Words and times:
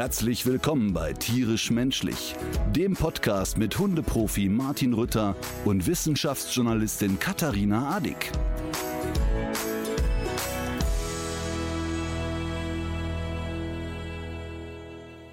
Herzlich 0.00 0.46
willkommen 0.46 0.94
bei 0.94 1.12
Tierisch 1.12 1.70
Menschlich, 1.70 2.34
dem 2.74 2.94
Podcast 2.94 3.58
mit 3.58 3.78
Hundeprofi 3.78 4.48
Martin 4.48 4.94
Rütter 4.94 5.36
und 5.66 5.86
Wissenschaftsjournalistin 5.86 7.18
Katharina 7.18 7.94
Adick. 7.94 8.32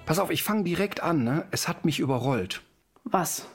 Pass 0.04 0.18
auf, 0.18 0.28
ich 0.28 0.42
fange 0.42 0.64
direkt 0.64 1.02
an. 1.02 1.24
Ne? 1.24 1.46
Es 1.50 1.66
hat 1.66 1.86
mich 1.86 1.98
überrollt. 1.98 2.60
Was? 3.04 3.46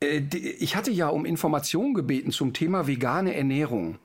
Äh, 0.00 0.18
ich 0.18 0.76
hatte 0.76 0.90
ja 0.90 1.08
um 1.08 1.24
Informationen 1.24 1.94
gebeten 1.94 2.32
zum 2.32 2.52
Thema 2.52 2.86
vegane 2.86 3.34
Ernährung. 3.34 3.98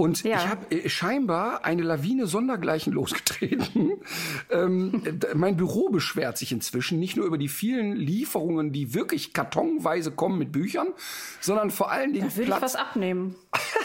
Und 0.00 0.22
Ja. 0.22 0.38
ich 0.38 0.48
habe 0.48 0.74
äh, 0.74 0.88
scheinbar 0.88 1.66
eine 1.66 1.82
Lawine 1.82 2.26
sondergleichen 2.26 2.90
losgetreten. 2.94 4.00
ähm, 4.50 5.02
mein 5.34 5.58
Büro 5.58 5.90
beschwert 5.90 6.38
sich 6.38 6.52
inzwischen 6.52 6.98
nicht 6.98 7.18
nur 7.18 7.26
über 7.26 7.36
die 7.36 7.48
vielen 7.48 7.94
Lieferungen, 7.96 8.72
die 8.72 8.94
wirklich 8.94 9.34
kartonweise 9.34 10.10
kommen 10.10 10.38
mit 10.38 10.52
Büchern, 10.52 10.86
sondern 11.42 11.70
vor 11.70 11.90
allen 11.90 12.14
Dingen 12.14 12.30
Da 12.30 12.34
würde 12.34 12.50
ich 12.50 12.62
was 12.62 12.76
abnehmen. 12.76 13.34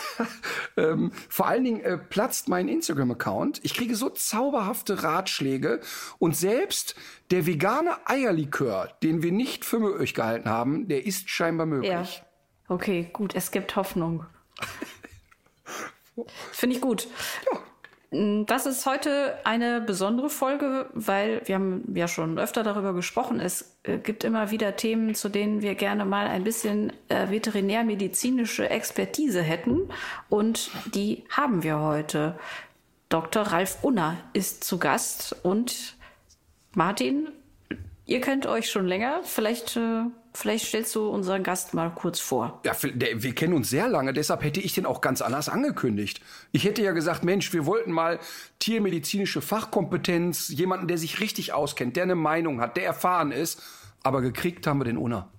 ähm, 0.77 1.11
vor 1.27 1.47
allen 1.47 1.65
Dingen 1.65 1.81
äh, 1.81 1.97
platzt 1.97 2.47
mein 2.47 2.70
Instagram-Account. 2.70 3.59
Ich 3.63 3.73
kriege 3.73 3.97
so 3.97 4.07
zauberhafte 4.07 5.03
Ratschläge 5.03 5.81
und 6.18 6.37
selbst 6.37 6.95
der 7.29 7.45
vegane 7.45 7.91
Eierlikör, 8.05 8.87
den 9.03 9.21
wir 9.21 9.34
nicht 9.34 9.65
für 9.65 9.79
möglich 9.79 10.13
gehalten 10.13 10.47
haben, 10.47 10.87
der 10.87 11.05
ist 11.05 11.29
scheinbar 11.29 11.65
möglich. 11.65 11.91
Ja. 11.91 12.05
Okay, 12.73 13.09
gut, 13.12 13.35
es 13.35 13.51
gibt 13.51 13.75
Hoffnung. 13.75 14.25
Finde 16.52 16.76
ich 16.76 16.82
gut. 16.82 17.08
Mm, 18.12 18.46
Das 18.46 18.66
ist 18.66 18.85
heute 18.85 19.38
eine 19.44 19.82
besondere 19.82 20.30
Folge, 20.30 20.90
weil 20.94 21.41
wir 21.46 21.55
haben 21.55 21.94
ja 21.96 22.08
schon 22.08 22.40
öfter 22.40 22.63
darüber 22.63 22.94
gesprochen. 22.94 23.40
Es 23.40 23.77
äh, 23.84 23.98
gibt 23.98 24.24
immer 24.24 24.52
wieder 24.52 24.76
Themen, 24.76 25.16
zu 25.16 25.30
denen 25.30 25.62
wir 25.62 25.76
gerne 25.76 26.05
mal 26.05 26.27
ein 26.27 26.43
bisschen 26.43 26.93
äh, 27.10 27.30
veterinärmedizinische 27.30 28.70
Expertise 28.70 29.41
hätten. 29.41 29.90
Und 30.30 30.71
die 30.93 31.24
haben 31.30 31.63
wir 31.63 31.80
heute. 31.80 32.38
Dr. 33.10 33.43
Ralf 33.43 33.77
Unner 33.84 34.18
ist 34.34 34.63
zu 34.63 34.80
Gast 34.80 35.36
und 35.43 35.96
Martin, 36.74 37.30
ihr 38.05 38.20
kennt 38.20 38.46
euch 38.46 38.70
schon 38.70 38.88
länger. 38.88 39.21
Vielleicht, 39.24 39.77
äh, 39.77 40.05
vielleicht 40.35 40.65
stellst 40.65 40.95
du 40.95 41.07
unseren 41.07 41.43
Gast 41.43 41.73
mal 41.73 41.89
kurz 41.89 42.19
vor. 42.19 42.61
Ja, 42.65 42.73
der, 42.83 43.23
wir 43.23 43.33
kennen 43.33 43.53
uns 43.53 43.69
sehr 43.69 43.87
lange, 43.87 44.13
deshalb 44.13 44.43
hätte 44.43 44.59
ich 44.59 44.73
den 44.73 44.85
auch 44.85 45.01
ganz 45.01 45.21
anders 45.21 45.49
angekündigt. 45.49 46.21
Ich 46.51 46.63
hätte 46.63 46.81
ja 46.81 46.91
gesagt, 46.91 47.23
Mensch, 47.23 47.53
wir 47.53 47.65
wollten 47.65 47.91
mal 47.91 48.19
tiermedizinische 48.59 49.41
Fachkompetenz, 49.41 50.49
jemanden, 50.49 50.87
der 50.87 50.97
sich 50.97 51.19
richtig 51.19 51.53
auskennt, 51.53 51.95
der 51.95 52.03
eine 52.03 52.15
Meinung 52.15 52.61
hat, 52.61 52.77
der 52.77 52.85
erfahren 52.85 53.31
ist. 53.31 53.61
Aber 54.03 54.21
gekriegt 54.21 54.67
haben 54.67 54.79
wir 54.79 54.85
den 54.85 54.97
Unna. 54.97 55.31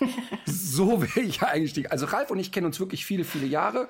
so 0.46 1.02
wäre 1.02 1.20
ich 1.20 1.42
eingestiegen. 1.42 1.90
Also 1.90 2.06
Ralf 2.06 2.30
und 2.30 2.38
ich 2.38 2.52
kennen 2.52 2.66
uns 2.66 2.80
wirklich 2.80 3.04
viele, 3.04 3.24
viele 3.24 3.46
Jahre. 3.46 3.88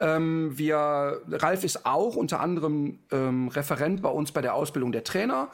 Ähm, 0.00 0.56
wir, 0.56 1.20
Ralf 1.30 1.64
ist 1.64 1.86
auch 1.86 2.16
unter 2.16 2.40
anderem 2.40 2.98
ähm, 3.10 3.48
Referent 3.48 4.02
bei 4.02 4.10
uns 4.10 4.32
bei 4.32 4.40
der 4.40 4.54
Ausbildung 4.54 4.92
der 4.92 5.04
Trainer, 5.04 5.48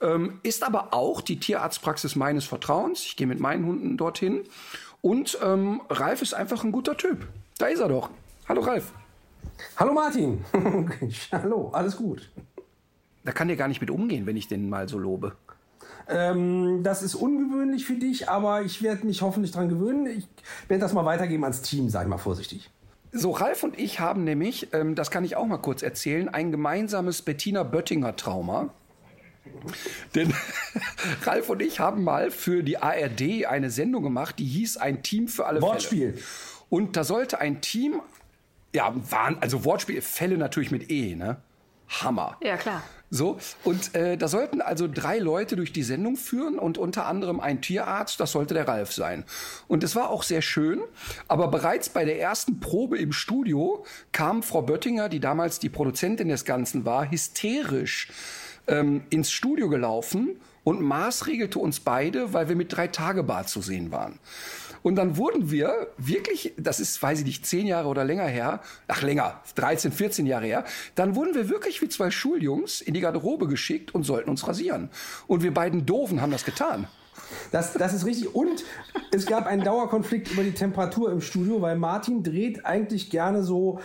ähm, 0.00 0.40
ist 0.42 0.64
aber 0.64 0.94
auch 0.94 1.20
die 1.20 1.38
Tierarztpraxis 1.38 2.16
meines 2.16 2.44
Vertrauens. 2.44 3.04
Ich 3.04 3.16
gehe 3.16 3.26
mit 3.26 3.40
meinen 3.40 3.66
Hunden 3.66 3.96
dorthin. 3.96 4.44
Und 5.02 5.38
ähm, 5.42 5.80
Ralf 5.88 6.22
ist 6.22 6.34
einfach 6.34 6.64
ein 6.64 6.72
guter 6.72 6.96
Typ. 6.96 7.26
Da 7.58 7.66
ist 7.66 7.80
er 7.80 7.88
doch. 7.88 8.10
Hallo 8.48 8.62
Ralf. 8.62 8.92
Hallo 9.76 9.92
Martin. 9.92 10.44
Hallo, 11.32 11.70
alles 11.72 11.96
gut. 11.96 12.30
Da 13.24 13.32
kann 13.32 13.48
der 13.48 13.56
gar 13.56 13.68
nicht 13.68 13.80
mit 13.80 13.90
umgehen, 13.90 14.26
wenn 14.26 14.36
ich 14.36 14.48
den 14.48 14.68
mal 14.68 14.88
so 14.88 14.98
lobe. 14.98 15.36
Ähm, 16.10 16.82
das 16.82 17.02
ist 17.02 17.14
ungewöhnlich 17.14 17.86
für 17.86 17.94
dich, 17.94 18.28
aber 18.28 18.62
ich 18.62 18.82
werde 18.82 19.06
mich 19.06 19.22
hoffentlich 19.22 19.52
dran 19.52 19.68
gewöhnen. 19.68 20.06
Ich 20.06 20.28
werde 20.68 20.80
das 20.80 20.92
mal 20.92 21.04
weitergeben 21.04 21.44
ans 21.44 21.62
Team, 21.62 21.88
sag 21.88 22.02
ich 22.02 22.08
mal 22.08 22.18
vorsichtig. 22.18 22.70
So, 23.12 23.32
Ralf 23.32 23.62
und 23.64 23.78
ich 23.78 23.98
haben 23.98 24.24
nämlich, 24.24 24.68
ähm, 24.72 24.94
das 24.94 25.10
kann 25.10 25.24
ich 25.24 25.36
auch 25.36 25.46
mal 25.46 25.58
kurz 25.58 25.82
erzählen, 25.82 26.28
ein 26.28 26.50
gemeinsames 26.52 27.22
Bettina 27.22 27.64
Böttinger 27.64 28.14
Trauma. 28.16 28.70
Denn 30.14 30.32
Ralf 31.22 31.50
und 31.50 31.62
ich 31.62 31.80
haben 31.80 32.04
mal 32.04 32.30
für 32.30 32.62
die 32.62 32.78
ARD 32.78 33.46
eine 33.46 33.70
Sendung 33.70 34.02
gemacht, 34.02 34.38
die 34.38 34.44
hieß 34.44 34.76
Ein 34.76 35.02
Team 35.02 35.28
für 35.28 35.46
alle 35.46 35.60
Wortspiel. 35.60 36.12
Fälle. 36.12 36.24
Und 36.68 36.96
da 36.96 37.02
sollte 37.02 37.40
ein 37.40 37.60
Team, 37.60 38.00
ja, 38.72 38.94
waren, 39.10 39.38
also 39.40 39.64
Wortspiel, 39.64 40.02
Fälle 40.02 40.38
natürlich 40.38 40.70
mit 40.70 40.90
E, 40.90 41.16
ne? 41.16 41.38
Hammer. 41.90 42.36
Ja, 42.42 42.56
klar. 42.56 42.82
So, 43.12 43.38
und 43.64 43.96
äh, 43.96 44.16
da 44.16 44.28
sollten 44.28 44.60
also 44.60 44.86
drei 44.86 45.18
Leute 45.18 45.56
durch 45.56 45.72
die 45.72 45.82
Sendung 45.82 46.16
führen 46.16 46.60
und 46.60 46.78
unter 46.78 47.06
anderem 47.06 47.40
ein 47.40 47.60
Tierarzt, 47.60 48.20
das 48.20 48.30
sollte 48.30 48.54
der 48.54 48.68
Ralf 48.68 48.92
sein. 48.92 49.24
Und 49.66 49.82
es 49.82 49.96
war 49.96 50.10
auch 50.10 50.22
sehr 50.22 50.42
schön, 50.42 50.80
aber 51.26 51.48
bereits 51.48 51.88
bei 51.88 52.04
der 52.04 52.20
ersten 52.20 52.60
Probe 52.60 52.98
im 52.98 53.12
Studio 53.12 53.84
kam 54.12 54.44
Frau 54.44 54.62
Böttinger, 54.62 55.08
die 55.08 55.18
damals 55.18 55.58
die 55.58 55.68
Produzentin 55.68 56.28
des 56.28 56.44
Ganzen 56.44 56.84
war, 56.84 57.10
hysterisch 57.10 58.12
ähm, 58.68 59.02
ins 59.10 59.32
Studio 59.32 59.68
gelaufen 59.68 60.40
und 60.62 60.80
maßregelte 60.80 61.58
uns 61.58 61.80
beide, 61.80 62.32
weil 62.32 62.48
wir 62.48 62.54
mit 62.54 62.76
drei 62.76 62.86
Tage 62.86 63.24
Bart 63.24 63.48
zu 63.48 63.60
sehen 63.60 63.90
waren. 63.90 64.20
Und 64.82 64.96
dann 64.96 65.16
wurden 65.16 65.50
wir 65.50 65.88
wirklich, 65.98 66.52
das 66.56 66.80
ist, 66.80 67.02
weiß 67.02 67.20
ich 67.20 67.26
nicht, 67.26 67.46
zehn 67.46 67.66
Jahre 67.66 67.88
oder 67.88 68.04
länger 68.04 68.26
her, 68.26 68.60
ach 68.88 69.02
länger, 69.02 69.40
13, 69.54 69.92
14 69.92 70.26
Jahre 70.26 70.46
her, 70.46 70.64
dann 70.94 71.14
wurden 71.14 71.34
wir 71.34 71.48
wirklich 71.48 71.82
wie 71.82 71.88
zwei 71.88 72.10
Schuljungs 72.10 72.80
in 72.80 72.94
die 72.94 73.00
Garderobe 73.00 73.46
geschickt 73.46 73.94
und 73.94 74.04
sollten 74.04 74.30
uns 74.30 74.46
rasieren. 74.46 74.90
Und 75.26 75.42
wir 75.42 75.52
beiden 75.52 75.86
Doofen 75.86 76.20
haben 76.20 76.32
das 76.32 76.44
getan. 76.44 76.88
Das, 77.52 77.74
das 77.74 77.92
ist 77.92 78.06
richtig. 78.06 78.34
Und 78.34 78.64
es 79.12 79.26
gab 79.26 79.46
einen 79.46 79.62
Dauerkonflikt 79.62 80.30
über 80.32 80.42
die 80.42 80.52
Temperatur 80.52 81.12
im 81.12 81.20
Studio, 81.20 81.60
weil 81.60 81.76
Martin 81.76 82.22
dreht 82.22 82.64
eigentlich 82.64 83.10
gerne 83.10 83.42
so 83.42 83.80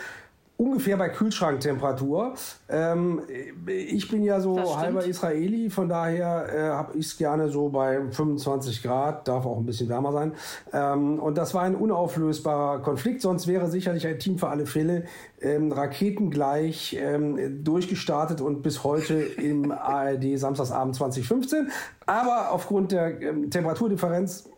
ungefähr 0.58 0.98
bei 0.98 1.10
Kühlschranktemperatur. 1.10 2.34
Ähm, 2.70 3.22
ich 3.68 4.10
bin 4.10 4.24
ja 4.24 4.40
so 4.40 4.78
halber 4.78 5.06
Israeli, 5.06 5.70
von 5.70 5.90
daher 5.90 6.48
äh, 6.54 6.70
habe 6.70 6.98
ich 6.98 7.08
es 7.08 7.18
gerne 7.18 7.50
so 7.50 7.70
bei 7.70 8.00
25 8.12 8.82
Grad, 8.82 9.28
darf 9.28 9.46
auch 9.46 9.58
ein 9.58 9.66
bisschen 9.66 9.90
wärmer 9.90 10.14
sein. 10.14 10.34
Ähm, 10.72 11.20
und 11.20 11.38
das 11.38 11.54
war 11.54 11.64
ein 11.64 11.76
unauflösbarer 11.76 12.80
Konflikt, 12.82 13.22
sonst 13.22 13.48
wäre 13.48 13.70
sicherlich 13.70 14.08
ein 14.08 14.20
Team 14.20 14.38
für 14.38 14.48
alle 14.48 14.66
Fälle 14.66 15.04
ähm, 15.42 15.72
raketengleich 15.72 16.98
ähm, 17.00 17.64
durchgestartet 17.64 18.40
und 18.42 18.62
bis 18.62 18.84
heute 18.84 19.16
im 19.16 19.72
ARD 19.72 20.38
Samstagsabend 20.38 20.96
2015. 20.96 21.70
Aber 22.06 22.52
aufgrund 22.52 22.92
der 22.94 23.22
ähm, 23.22 23.50
Temperaturdifferenz 23.50 24.50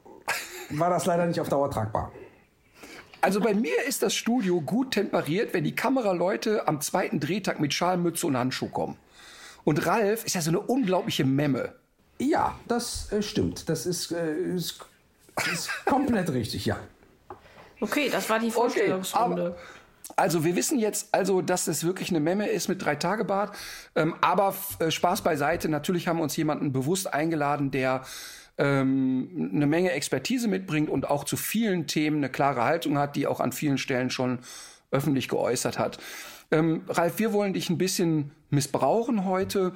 war 0.72 0.90
das 0.90 1.06
leider 1.06 1.26
nicht 1.26 1.42
auf 1.42 1.50
Dauer 1.50 1.72
tragbar. 1.72 2.12
Also 3.28 3.42
bei 3.42 3.54
mir 3.54 3.84
ist 3.86 4.04
das 4.04 4.16
Studio 4.16 4.62
gut 4.62 4.92
temperiert, 4.92 5.54
wenn 5.54 5.66
die 5.66 5.76
Kameraleute 5.76 6.66
am 6.66 6.80
zweiten 6.80 7.20
Drehtag 7.20 7.60
mit 7.60 7.74
Schalmütze 7.74 8.26
und 8.26 8.38
Handschuh 8.38 8.70
kommen. 8.70 8.96
Und 9.66 9.86
Ralf 9.86 10.24
ist 10.24 10.36
ja 10.36 10.40
so 10.40 10.50
eine 10.50 10.62
unglaubliche 10.62 11.26
Memme. 11.26 11.74
Ja, 12.20 12.58
das 12.70 13.12
äh, 13.12 13.22
stimmt. 13.22 13.68
Das 13.68 13.86
ist, 13.86 14.14
äh, 14.14 14.34
ist, 14.34 14.80
ist 15.52 15.70
komplett 15.84 16.32
richtig, 16.32 16.66
ja. 16.68 16.78
Okay, 17.82 18.08
das 18.10 18.30
war 18.30 18.40
die 18.40 18.50
Vorstellungsrunde. 18.50 19.46
aber- 19.48 19.58
Also 20.16 20.46
wir 20.46 20.56
wissen 20.56 20.80
jetzt 20.80 21.10
also, 21.14 21.42
dass 21.42 21.68
es 21.68 21.84
wirklich 21.84 22.10
eine 22.12 22.22
Memme 22.22 22.48
ist 22.48 22.70
mit 22.70 22.82
drei 22.82 22.96
Tage 22.96 23.26
Bart. 23.26 23.54
Ähm, 23.98 24.16
aber 24.22 24.56
äh, 24.80 24.90
Spaß 24.90 25.20
beiseite. 25.22 25.68
Natürlich 25.68 26.08
haben 26.08 26.16
wir 26.20 26.24
uns 26.24 26.38
jemanden 26.38 26.72
bewusst 26.72 27.14
eingeladen, 27.14 27.72
der 27.72 28.06
ähm, 28.58 29.52
eine 29.54 29.68
Menge 29.68 29.92
Expertise 29.92 30.48
mitbringt 30.48 30.90
und 30.90 31.10
auch 31.10 31.24
zu 31.24 31.38
vielen 31.38 31.88
Themen 31.88 32.18
eine 32.18 32.30
klare 32.30 32.64
Haltung 32.64 32.98
hat, 32.98 33.16
die 33.16 33.28
auch 33.28 33.40
an 33.40 33.52
vielen 33.52 33.78
Stellen 33.78 34.10
schon 34.10 34.40
öffentlich 34.92 35.28
geäußert 35.28 35.80
hat. 35.80 36.00
Ähm, 36.52 36.84
Ralf, 36.88 37.20
wir 37.20 37.34
wollen 37.34 37.54
dich 37.54 37.70
ein 37.70 37.78
bisschen 37.78 38.32
missbrauchen 38.50 39.26
heute 39.26 39.74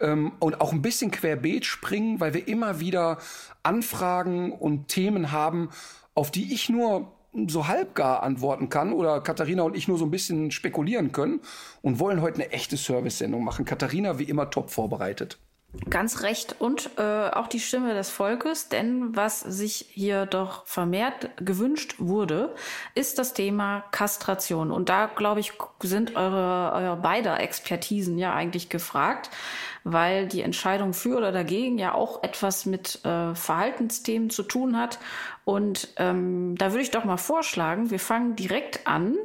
ähm, 0.00 0.32
und 0.40 0.60
auch 0.60 0.72
ein 0.72 0.82
bisschen 0.82 1.10
querbeet 1.10 1.64
springen, 1.64 2.20
weil 2.20 2.34
wir 2.34 2.48
immer 2.48 2.80
wieder 2.80 3.18
Anfragen 3.62 4.52
und 4.52 4.88
Themen 4.88 5.32
haben, 5.32 5.70
auf 6.14 6.30
die 6.30 6.52
ich 6.52 6.68
nur 6.68 7.12
so 7.48 7.66
halbgar 7.66 8.22
antworten 8.22 8.68
kann 8.68 8.92
oder 8.92 9.20
Katharina 9.20 9.64
und 9.64 9.76
ich 9.76 9.88
nur 9.88 9.98
so 9.98 10.04
ein 10.04 10.10
bisschen 10.10 10.50
spekulieren 10.50 11.12
können 11.12 11.40
und 11.82 11.98
wollen 11.98 12.22
heute 12.22 12.36
eine 12.36 12.52
echte 12.52 12.76
Service-Sendung 12.76 13.42
machen. 13.42 13.64
Katharina 13.64 14.18
wie 14.18 14.24
immer 14.24 14.50
top 14.50 14.70
vorbereitet. 14.70 15.38
Ganz 15.90 16.22
recht 16.22 16.56
und 16.60 16.90
äh, 16.98 17.30
auch 17.30 17.48
die 17.48 17.58
Stimme 17.58 17.94
des 17.94 18.08
Volkes, 18.08 18.68
denn 18.68 19.16
was 19.16 19.40
sich 19.40 19.86
hier 19.90 20.24
doch 20.24 20.64
vermehrt 20.66 21.30
gewünscht 21.36 21.96
wurde, 21.98 22.54
ist 22.94 23.18
das 23.18 23.34
Thema 23.34 23.84
Kastration. 23.90 24.70
Und 24.70 24.88
da, 24.88 25.06
glaube 25.06 25.40
ich, 25.40 25.52
sind 25.82 26.14
eure, 26.14 26.72
eure 26.74 26.96
beider 26.96 27.40
Expertisen 27.40 28.18
ja 28.18 28.32
eigentlich 28.32 28.68
gefragt, 28.68 29.30
weil 29.82 30.28
die 30.28 30.42
Entscheidung 30.42 30.94
für 30.94 31.16
oder 31.16 31.32
dagegen 31.32 31.76
ja 31.76 31.92
auch 31.92 32.22
etwas 32.22 32.66
mit 32.66 33.04
äh, 33.04 33.34
Verhaltensthemen 33.34 34.30
zu 34.30 34.44
tun 34.44 34.78
hat. 34.78 35.00
Und 35.44 35.88
ähm, 35.96 36.54
da 36.56 36.70
würde 36.70 36.82
ich 36.82 36.92
doch 36.92 37.04
mal 37.04 37.16
vorschlagen, 37.16 37.90
wir 37.90 38.00
fangen 38.00 38.36
direkt 38.36 38.86
an 38.86 39.16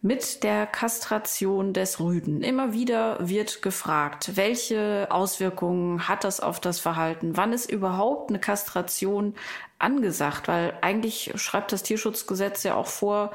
mit 0.00 0.44
der 0.44 0.66
Kastration 0.66 1.72
des 1.72 1.98
Rüden. 1.98 2.42
Immer 2.42 2.72
wieder 2.72 3.16
wird 3.28 3.62
gefragt, 3.62 4.36
welche 4.36 5.08
Auswirkungen 5.10 6.06
hat 6.06 6.22
das 6.22 6.38
auf 6.38 6.60
das 6.60 6.78
Verhalten? 6.78 7.36
Wann 7.36 7.52
ist 7.52 7.70
überhaupt 7.70 8.30
eine 8.30 8.38
Kastration 8.38 9.34
angesagt? 9.80 10.46
Weil 10.46 10.78
eigentlich 10.82 11.32
schreibt 11.34 11.72
das 11.72 11.82
Tierschutzgesetz 11.82 12.62
ja 12.62 12.76
auch 12.76 12.86
vor, 12.86 13.32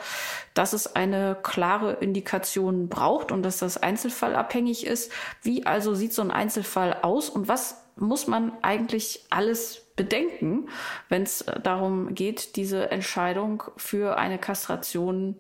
dass 0.53 0.71
es 0.71 0.95
eine 0.95 1.37
klare 1.43 1.93
Indikation 1.93 2.87
braucht 2.87 3.33
und 3.33 3.43
dass 3.43 3.57
das 3.57 3.77
einzelfallabhängig 3.77 4.85
ist. 4.85 5.11
Wie 5.41 5.65
also 5.65 5.93
sieht 5.93 6.13
so 6.13 6.21
ein 6.21 6.31
Einzelfall 6.31 6.99
aus 7.01 7.29
und 7.29 7.49
was 7.49 7.83
muss 7.97 8.25
man 8.25 8.53
eigentlich 8.61 9.25
alles 9.29 9.85
bedenken, 9.97 10.69
wenn 11.09 11.23
es 11.23 11.45
darum 11.61 12.15
geht, 12.15 12.55
diese 12.55 12.89
Entscheidung 12.89 13.63
für 13.77 14.17
eine 14.17 14.39
Kastration 14.39 15.35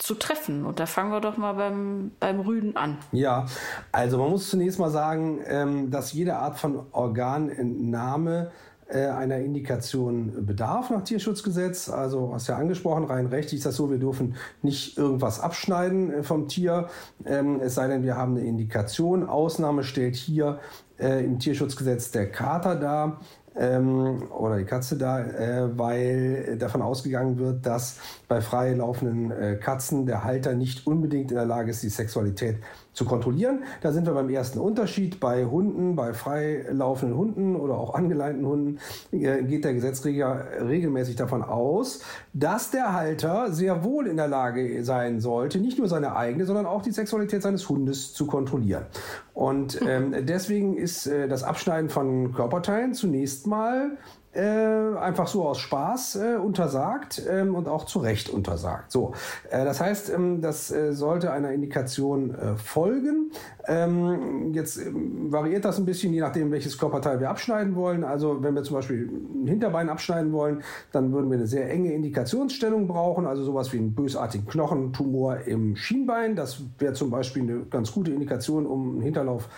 zu 0.00 0.14
treffen. 0.14 0.64
Und 0.64 0.80
da 0.80 0.86
fangen 0.86 1.12
wir 1.12 1.20
doch 1.20 1.36
mal 1.36 1.52
beim, 1.52 2.12
beim 2.18 2.40
Rüden 2.40 2.76
an. 2.76 2.98
Ja, 3.12 3.46
also 3.92 4.18
man 4.18 4.30
muss 4.30 4.48
zunächst 4.50 4.78
mal 4.78 4.90
sagen, 4.90 5.40
ähm, 5.46 5.90
dass 5.90 6.12
jede 6.12 6.36
Art 6.36 6.58
von 6.58 6.86
Organentnahme 6.92 8.50
äh, 8.88 9.06
einer 9.06 9.38
Indikation 9.38 10.46
bedarf 10.46 10.90
nach 10.90 11.04
Tierschutzgesetz. 11.04 11.88
Also 11.88 12.32
hast 12.32 12.48
ja 12.48 12.56
angesprochen, 12.56 13.04
rein 13.04 13.26
rechtlich 13.26 13.58
ist 13.58 13.66
das 13.66 13.76
so, 13.76 13.90
wir 13.90 13.98
dürfen 13.98 14.36
nicht 14.62 14.98
irgendwas 14.98 15.38
abschneiden 15.38 16.12
äh, 16.12 16.22
vom 16.22 16.48
Tier, 16.48 16.88
ähm, 17.24 17.60
es 17.60 17.74
sei 17.76 17.86
denn, 17.86 18.02
wir 18.02 18.16
haben 18.16 18.36
eine 18.36 18.46
Indikation. 18.46 19.28
Ausnahme 19.28 19.84
stellt 19.84 20.16
hier 20.16 20.58
äh, 20.98 21.24
im 21.24 21.38
Tierschutzgesetz 21.38 22.10
der 22.10 22.30
Kater 22.30 22.74
dar 22.74 23.20
ähm, 23.56 24.30
oder 24.30 24.58
die 24.58 24.64
Katze 24.64 24.96
da, 24.96 25.20
äh, 25.20 25.78
weil 25.78 26.56
davon 26.58 26.82
ausgegangen 26.82 27.38
wird, 27.38 27.66
dass 27.66 27.98
bei 28.28 28.40
frei 28.40 28.74
laufenden 28.74 29.30
äh, 29.30 29.56
Katzen 29.56 30.06
der 30.06 30.24
Halter 30.24 30.54
nicht 30.54 30.86
unbedingt 30.86 31.30
in 31.30 31.36
der 31.36 31.46
Lage 31.46 31.70
ist, 31.70 31.82
die 31.82 31.88
Sexualität 31.88 32.56
zu 33.00 33.06
kontrollieren. 33.06 33.64
Da 33.80 33.92
sind 33.92 34.06
wir 34.06 34.12
beim 34.12 34.28
ersten 34.28 34.58
Unterschied. 34.58 35.20
Bei 35.20 35.46
Hunden, 35.46 35.96
bei 35.96 36.12
freilaufenden 36.12 37.16
Hunden 37.16 37.56
oder 37.56 37.78
auch 37.78 37.94
angeleinten 37.94 38.44
Hunden 38.44 38.78
äh, 39.10 39.42
geht 39.42 39.64
der 39.64 39.72
Gesetzgeber 39.72 40.44
regelmäßig 40.60 41.16
davon 41.16 41.42
aus, 41.42 42.02
dass 42.34 42.70
der 42.70 42.92
Halter 42.92 43.52
sehr 43.52 43.84
wohl 43.84 44.06
in 44.06 44.18
der 44.18 44.28
Lage 44.28 44.84
sein 44.84 45.20
sollte, 45.20 45.60
nicht 45.60 45.78
nur 45.78 45.88
seine 45.88 46.14
eigene, 46.14 46.44
sondern 46.44 46.66
auch 46.66 46.82
die 46.82 46.90
Sexualität 46.90 47.40
seines 47.40 47.66
Hundes 47.70 48.12
zu 48.12 48.26
kontrollieren. 48.26 48.84
Und 49.32 49.80
ähm, 49.80 50.14
deswegen 50.26 50.76
ist 50.76 51.06
äh, 51.06 51.26
das 51.26 51.42
Abschneiden 51.42 51.88
von 51.88 52.34
Körperteilen 52.34 52.92
zunächst 52.92 53.46
mal 53.46 53.96
äh, 54.32 54.40
einfach 54.40 55.26
so 55.26 55.44
aus 55.44 55.58
Spaß 55.58 56.16
äh, 56.16 56.36
untersagt 56.36 57.22
ähm, 57.28 57.54
und 57.54 57.66
auch 57.66 57.84
zu 57.84 57.98
Recht 57.98 58.28
untersagt. 58.28 58.92
So, 58.92 59.12
äh, 59.50 59.64
das 59.64 59.80
heißt, 59.80 60.10
ähm, 60.10 60.40
das 60.40 60.70
äh, 60.70 60.92
sollte 60.92 61.32
einer 61.32 61.52
Indikation 61.52 62.34
äh, 62.34 62.56
folgen. 62.56 63.32
Ähm, 63.66 64.52
jetzt 64.52 64.78
ähm, 64.78 65.32
variiert 65.32 65.64
das 65.64 65.78
ein 65.78 65.84
bisschen, 65.84 66.12
je 66.12 66.20
nachdem, 66.20 66.52
welches 66.52 66.78
Körperteil 66.78 67.18
wir 67.18 67.28
abschneiden 67.28 67.74
wollen. 67.74 68.04
Also 68.04 68.42
wenn 68.42 68.54
wir 68.54 68.62
zum 68.62 68.76
Beispiel 68.76 69.10
ein 69.10 69.48
Hinterbein 69.48 69.88
abschneiden 69.88 70.32
wollen, 70.32 70.62
dann 70.92 71.12
würden 71.12 71.28
wir 71.28 71.36
eine 71.36 71.48
sehr 71.48 71.68
enge 71.68 71.92
Indikationsstellung 71.92 72.86
brauchen, 72.86 73.26
also 73.26 73.42
sowas 73.42 73.72
wie 73.72 73.78
einen 73.78 73.94
bösartigen 73.94 74.46
Knochentumor 74.46 75.38
im 75.46 75.74
Schienbein. 75.74 76.36
Das 76.36 76.62
wäre 76.78 76.92
zum 76.92 77.10
Beispiel 77.10 77.42
eine 77.42 77.60
ganz 77.64 77.92
gute 77.92 78.12
Indikation, 78.12 78.66
um 78.66 78.92
einen 78.92 79.02
Hinterlauf 79.02 79.48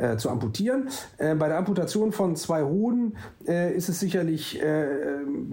äh, 0.00 0.16
zu 0.16 0.30
amputieren. 0.30 0.88
Äh, 1.18 1.34
bei 1.34 1.48
der 1.48 1.58
Amputation 1.58 2.12
von 2.12 2.36
zwei 2.36 2.62
Hoden 2.62 3.16
äh, 3.46 3.74
ist 3.74 3.88
es 3.88 4.00
sicherlich 4.00 4.60
äh, 4.62 4.86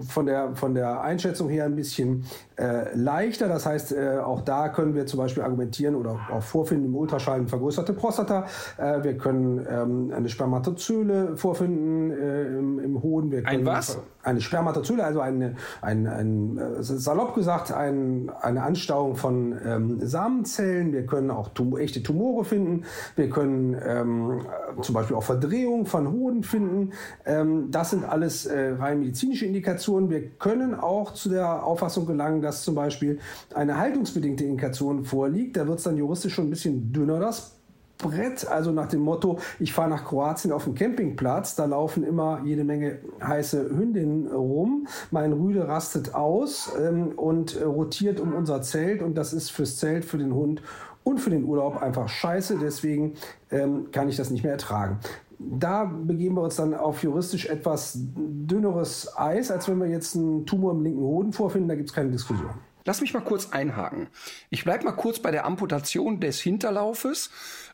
von, 0.08 0.26
der, 0.26 0.56
von 0.56 0.74
der 0.74 1.02
Einschätzung 1.02 1.48
her 1.48 1.64
ein 1.64 1.76
bisschen 1.76 2.24
äh, 2.58 2.94
leichter. 2.94 3.48
Das 3.48 3.66
heißt, 3.66 3.92
äh, 3.92 4.18
auch 4.18 4.42
da 4.42 4.68
können 4.68 4.94
wir 4.94 5.06
zum 5.06 5.18
Beispiel 5.18 5.42
argumentieren 5.42 5.94
oder 5.94 6.18
auch 6.32 6.42
vorfinden 6.42 6.86
im 6.86 6.96
Ultraschall 6.96 7.38
eine 7.38 7.48
vergrößerte 7.48 7.92
Prostata. 7.92 8.46
wir 8.78 9.16
können 9.16 9.66
ähm, 9.68 10.12
eine 10.14 10.28
Spermatozyle 10.28 11.36
vorfinden 11.36 12.10
im, 12.10 12.78
im 12.78 13.02
Hoden. 13.02 13.30
Wir 13.30 13.46
ein 13.46 13.64
was? 13.64 13.98
Eine 14.22 14.40
Spermatozyle, 14.40 15.04
also 15.04 15.20
eine, 15.20 15.54
ein, 15.80 16.06
ein, 16.06 16.60
salopp 16.80 17.34
gesagt, 17.34 17.72
ein, 17.72 18.30
eine 18.42 18.62
Anstauung 18.62 19.16
von 19.16 19.56
ähm, 19.64 20.00
Samenzellen. 20.00 20.92
Wir 20.92 21.06
können 21.06 21.30
auch 21.30 21.48
tum 21.48 21.76
echte 21.76 22.02
Tumore 22.02 22.44
finden. 22.44 22.84
Wir 23.16 23.30
können 23.30 23.76
ähm, 23.84 24.40
äh, 24.40 24.80
zum 24.82 24.94
Beispiel 24.94 25.16
auch 25.16 25.22
Verdrehung 25.22 25.86
von 25.86 26.10
Hoden 26.10 26.42
finden. 26.42 26.92
Ähm, 27.24 27.70
das 27.70 27.90
sind 27.90 28.04
alles 28.04 28.46
äh, 28.46 28.74
rein 28.78 29.00
medizinische 29.00 29.46
Indikationen. 29.46 30.10
Wir 30.10 30.28
können 30.30 30.74
auch 30.74 31.12
zu 31.12 31.28
der 31.28 31.64
Auffassung 31.64 32.06
gelangen, 32.06 32.42
dass 32.48 32.62
zum 32.62 32.74
Beispiel 32.74 33.18
eine 33.54 33.78
haltungsbedingte 33.78 34.44
Indikation 34.44 35.04
vorliegt. 35.04 35.56
Da 35.56 35.66
wird 35.66 35.78
es 35.78 35.84
dann 35.84 35.96
juristisch 35.96 36.34
schon 36.34 36.48
ein 36.48 36.50
bisschen 36.50 36.92
dünner, 36.92 37.20
das 37.20 37.54
Brett, 37.98 38.46
also 38.46 38.70
nach 38.70 38.86
dem 38.86 39.00
Motto, 39.00 39.40
ich 39.58 39.72
fahre 39.72 39.90
nach 39.90 40.04
Kroatien 40.04 40.52
auf 40.52 40.64
den 40.64 40.76
Campingplatz, 40.76 41.56
da 41.56 41.64
laufen 41.64 42.04
immer 42.04 42.42
jede 42.44 42.62
Menge 42.62 43.00
heiße 43.20 43.70
Hündinnen 43.76 44.28
rum, 44.28 44.86
mein 45.10 45.32
Rüde 45.32 45.66
rastet 45.66 46.14
aus 46.14 46.70
ähm, 46.80 47.08
und 47.16 47.60
rotiert 47.60 48.20
um 48.20 48.34
unser 48.34 48.62
Zelt 48.62 49.02
und 49.02 49.16
das 49.16 49.32
ist 49.32 49.50
fürs 49.50 49.78
Zelt, 49.78 50.04
für 50.04 50.18
den 50.18 50.32
Hund 50.32 50.62
und 51.02 51.18
für 51.18 51.30
den 51.30 51.44
Urlaub 51.44 51.82
einfach 51.82 52.08
scheiße. 52.08 52.58
Deswegen 52.62 53.14
ähm, 53.50 53.90
kann 53.90 54.08
ich 54.08 54.16
das 54.16 54.30
nicht 54.30 54.44
mehr 54.44 54.52
ertragen. 54.52 55.00
Da 55.38 55.84
begeben 55.84 56.34
wir 56.34 56.42
uns 56.42 56.56
dann 56.56 56.74
auf 56.74 57.02
juristisch 57.02 57.46
etwas 57.46 57.96
dünneres 57.96 59.16
Eis, 59.16 59.50
als 59.50 59.68
wenn 59.68 59.78
wir 59.78 59.86
jetzt 59.86 60.16
einen 60.16 60.44
Tumor 60.46 60.72
im 60.72 60.82
linken 60.82 61.00
Hoden 61.00 61.32
vorfinden. 61.32 61.68
Da 61.68 61.76
gibt 61.76 61.88
es 61.88 61.94
keine 61.94 62.10
Diskussion. 62.10 62.50
Lass 62.84 63.00
mich 63.00 63.12
mal 63.12 63.20
kurz 63.20 63.50
einhaken. 63.50 64.08
Ich 64.50 64.64
bleibe 64.64 64.84
mal 64.84 64.92
kurz 64.92 65.18
bei 65.18 65.30
der 65.30 65.44
Amputation 65.44 66.20
des 66.20 66.40
Hinterlaufes. 66.40 67.30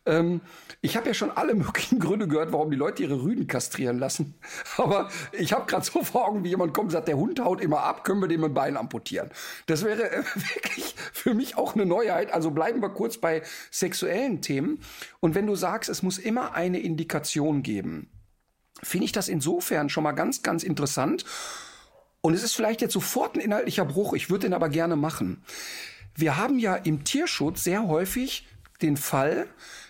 Ähm, 0.06 0.40
ich 0.80 0.96
habe 0.96 1.08
ja 1.08 1.14
schon 1.14 1.30
alle 1.30 1.54
möglichen 1.54 1.98
Gründe 1.98 2.28
gehört, 2.28 2.52
warum 2.52 2.70
die 2.70 2.76
Leute 2.76 3.02
ihre 3.02 3.22
Rüden 3.22 3.46
kastrieren 3.46 3.98
lassen. 3.98 4.34
Aber 4.76 5.08
ich 5.32 5.52
habe 5.52 5.66
gerade 5.66 5.84
so 5.84 6.02
vor 6.02 6.28
Augen, 6.28 6.44
wie 6.44 6.50
jemand 6.50 6.74
kommt 6.74 6.86
und 6.86 6.92
sagt, 6.92 7.08
der 7.08 7.16
Hund 7.16 7.40
haut 7.40 7.60
immer 7.60 7.82
ab, 7.82 8.04
können 8.04 8.20
wir 8.20 8.28
dem 8.28 8.44
ein 8.44 8.54
Bein 8.54 8.76
amputieren. 8.76 9.30
Das 9.66 9.84
wäre 9.84 10.10
äh, 10.10 10.24
wirklich 10.34 10.94
für 11.12 11.34
mich 11.34 11.56
auch 11.56 11.74
eine 11.74 11.86
Neuheit. 11.86 12.32
Also 12.32 12.50
bleiben 12.50 12.82
wir 12.82 12.90
kurz 12.90 13.18
bei 13.18 13.42
sexuellen 13.70 14.42
Themen. 14.42 14.80
Und 15.20 15.34
wenn 15.34 15.46
du 15.46 15.54
sagst, 15.54 15.88
es 15.88 16.02
muss 16.02 16.18
immer 16.18 16.54
eine 16.54 16.80
Indikation 16.80 17.62
geben, 17.62 18.11
finde 18.82 19.04
ich 19.06 19.12
das 19.12 19.28
insofern 19.28 19.88
schon 19.88 20.04
mal 20.04 20.12
ganz, 20.12 20.42
ganz 20.42 20.62
interessant. 20.62 21.25
Und 22.25 22.33
es 22.33 22.43
ist 22.43 22.57
vielleicht 22.57 22.81
jetzt 22.81 22.95
sofort 22.95 23.37
ein 23.37 23.43
inhaltlicher 23.43 23.85
Bruch, 23.85 24.14
ich 24.14 24.31
würde 24.31 24.47
den 24.47 24.54
aber 24.54 24.71
gerne 24.71 24.97
machen. 24.97 25.43
Wir 26.14 26.38
haben 26.38 26.59
ja 26.59 26.75
im 26.75 27.04
Tierschutz 27.04 27.64
sehr 27.64 27.87
häufig 27.87 28.47
den 28.81 28.97
Fall, 28.97 29.47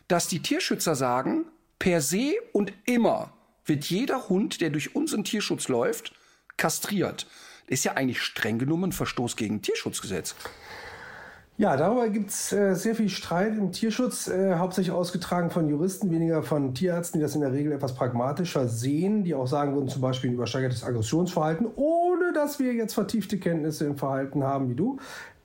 dass 0.09 0.27
die 0.27 0.43
Tierschützer 0.43 0.97
sagen, 0.97 1.45
per 1.79 2.01
se 2.01 2.33
und 2.53 2.73
immer 2.87 3.33
wird 3.67 3.85
jeder 3.85 4.29
Hund, 4.29 4.61
der 4.61 4.71
durch 4.71 4.97
unseren 4.97 5.23
Tierschutz 5.23 5.69
läuft, 5.69 6.13
kastriert. 6.57 7.29
Ist 7.69 7.85
ja 7.85 7.93
eigentlich 7.93 8.21
streng 8.21 8.59
genommen 8.59 8.87
ein 8.87 8.93
Verstoß 8.93 9.37
gegen 9.37 9.63
Tierschutzgesetz. 9.63 10.35
Ja, 11.57 11.77
darüber 11.77 12.09
gibt 12.09 12.31
es 12.31 12.53
äh, 12.53 12.75
sehr 12.75 12.97
viel 12.97 13.09
Streit 13.09 13.57
im 13.57 13.71
Tierschutz, 13.71 14.27
äh, 14.27 14.57
hauptsächlich 14.57 14.93
ausgetragen 14.93 15.51
von 15.51 15.69
Juristen, 15.69 16.11
weniger 16.11 16.43
von 16.43 16.75
Tierärzten, 16.75 17.21
die 17.21 17.23
das 17.23 17.37
in 17.37 17.43
der 17.43 17.53
Regel 17.53 17.71
etwas 17.71 17.95
pragmatischer 17.95 18.67
sehen, 18.67 19.23
die 19.23 19.37
auch 19.37 19.47
sagen 19.47 19.73
würden, 19.73 19.87
zum 19.87 20.03
Beispiel 20.03 20.31
ein 20.31 20.35
übersteigertes 20.35 20.83
Aggressionsverhalten, 20.83 21.69
ohne 21.77 22.33
dass 22.33 22.59
wir 22.59 22.73
jetzt 22.73 22.95
vertiefte 22.95 23.39
Kenntnisse 23.39 23.87
im 23.87 23.97
Verhalten 23.97 24.43
haben 24.43 24.69
wie 24.69 24.75
du, 24.75 24.99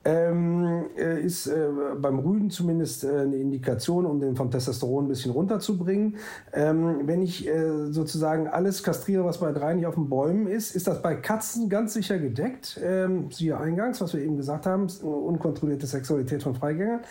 ähm, 0.05 0.85
äh, 0.97 1.21
ist 1.21 1.47
äh, 1.47 1.67
beim 1.99 2.19
Rüden 2.19 2.49
zumindest 2.49 3.03
äh, 3.03 3.19
eine 3.19 3.35
Indikation, 3.35 4.05
um 4.05 4.19
den 4.21 4.35
vom 4.37 4.49
Testosteron 4.49 5.05
ein 5.05 5.07
bisschen 5.09 5.31
runterzubringen. 5.31 6.15
Ähm, 6.53 7.01
wenn 7.05 7.21
ich 7.21 7.45
äh, 7.47 7.91
sozusagen 7.91 8.47
alles 8.47 8.81
kastriere, 8.81 9.25
was 9.25 9.39
bei 9.39 9.51
drei 9.51 9.73
nicht 9.73 9.85
auf 9.85 9.95
den 9.95 10.07
Bäumen 10.07 10.47
ist, 10.47 10.73
ist 10.73 10.87
das 10.87 11.01
bei 11.01 11.15
Katzen 11.15 11.67
ganz 11.67 11.93
sicher 11.93 12.17
gedeckt. 12.17 12.79
Ähm, 12.81 13.29
siehe 13.29 13.57
eingangs, 13.57 13.99
was 13.99 14.13
wir 14.13 14.21
eben 14.21 14.37
gesagt 14.37 14.65
haben, 14.65 14.87
unkontrollierte 15.01 15.85
Sexualität 15.85 16.43
von 16.43 16.55
Freigängern. 16.55 17.01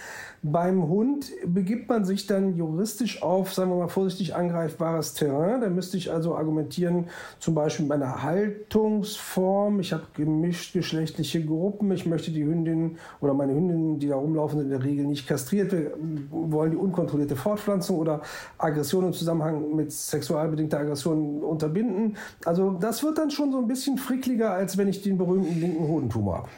Beim 0.42 0.88
Hund 0.88 1.32
begibt 1.44 1.88
man 1.88 2.04
sich 2.04 2.28
dann 2.28 2.54
juristisch 2.54 3.22
auf, 3.22 3.52
sagen 3.52 3.70
wir 3.70 3.76
mal 3.76 3.88
vorsichtig, 3.88 4.36
angreifbares 4.36 5.14
Terrain. 5.14 5.60
Da 5.60 5.68
müsste 5.68 5.96
ich 5.96 6.12
also 6.12 6.36
argumentieren, 6.36 7.06
zum 7.40 7.54
Beispiel 7.54 7.86
bei 7.86 7.96
einer 7.96 8.22
Haltungsform. 8.22 9.80
Ich 9.80 9.92
habe 9.92 10.04
gemischt 10.14 10.74
geschlechtliche 10.74 11.44
Gruppen. 11.44 11.90
Ich 11.90 12.06
möchte 12.06 12.30
die 12.30 12.44
Hündin 12.44 12.98
oder 13.20 13.34
meine 13.34 13.52
Hündinnen, 13.52 13.98
die 13.98 14.06
da 14.06 14.16
rumlaufen, 14.16 14.60
in 14.60 14.70
der 14.70 14.84
Regel 14.84 15.06
nicht 15.06 15.26
kastriert. 15.26 15.72
Wir 15.72 15.92
wollen 16.30 16.70
die 16.70 16.76
unkontrollierte 16.76 17.34
Fortpflanzung 17.34 17.98
oder 17.98 18.20
Aggression 18.58 19.06
im 19.06 19.12
Zusammenhang 19.12 19.74
mit 19.74 19.90
sexualbedingter 19.90 20.78
Aggression 20.78 21.42
unterbinden. 21.42 22.16
Also 22.44 22.70
das 22.70 23.02
wird 23.02 23.18
dann 23.18 23.32
schon 23.32 23.50
so 23.50 23.58
ein 23.58 23.66
bisschen 23.66 23.98
frickliger, 23.98 24.52
als 24.52 24.78
wenn 24.78 24.86
ich 24.86 25.02
den 25.02 25.18
berühmten 25.18 25.60
linken 25.60 25.88
Hodentumor 25.88 26.38
habe. 26.38 26.48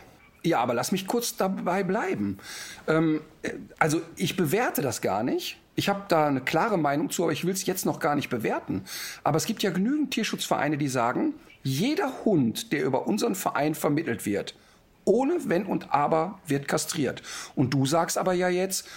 Ja, 0.43 0.61
aber 0.61 0.75
lass 0.75 0.93
mich 0.93 1.07
kurz 1.07 1.37
dabei 1.37 1.83
bleiben. 1.83 2.39
Ähm, 2.87 3.21
also 3.79 4.01
ich 4.17 4.37
bewerte 4.37 4.83
das 4.83 5.01
gar 5.01 5.23
nicht. 5.23 5.59
Ich 5.75 5.89
habe 5.89 6.03
da 6.09 6.27
eine 6.27 6.41
klare 6.41 6.79
Meinung 6.79 7.11
zu, 7.11 7.23
aber 7.23 7.33
ich 7.33 7.45
will 7.45 7.53
es 7.53 7.67
jetzt 7.67 7.87
noch 7.87 8.01
gar 8.01 8.15
nicht 8.15 8.29
bewerten. 8.29 8.85
Aber 9.23 9.37
es 9.37 9.47
gibt 9.47 9.63
ja 9.63 9.71
genügend 9.71 10.13
Tierschutzvereine, 10.13 10.79
die 10.79 10.89
sagen, 10.89 11.35
jeder 11.63 12.25
Hund, 12.25 12.73
der 12.73 12.85
über 12.85 13.07
unseren 13.07 13.35
Verein 13.35 13.75
vermittelt 13.75 14.25
wird, 14.25 14.55
ohne 15.05 15.49
Wenn 15.49 15.67
und 15.67 15.93
Aber, 15.93 16.39
wird 16.47 16.69
kastriert. 16.69 17.23
Und 17.55 17.75
du 17.75 17.87
sagst 17.87 18.19
aber 18.19 18.33
ja 18.33 18.49
jetzt, 18.49 18.89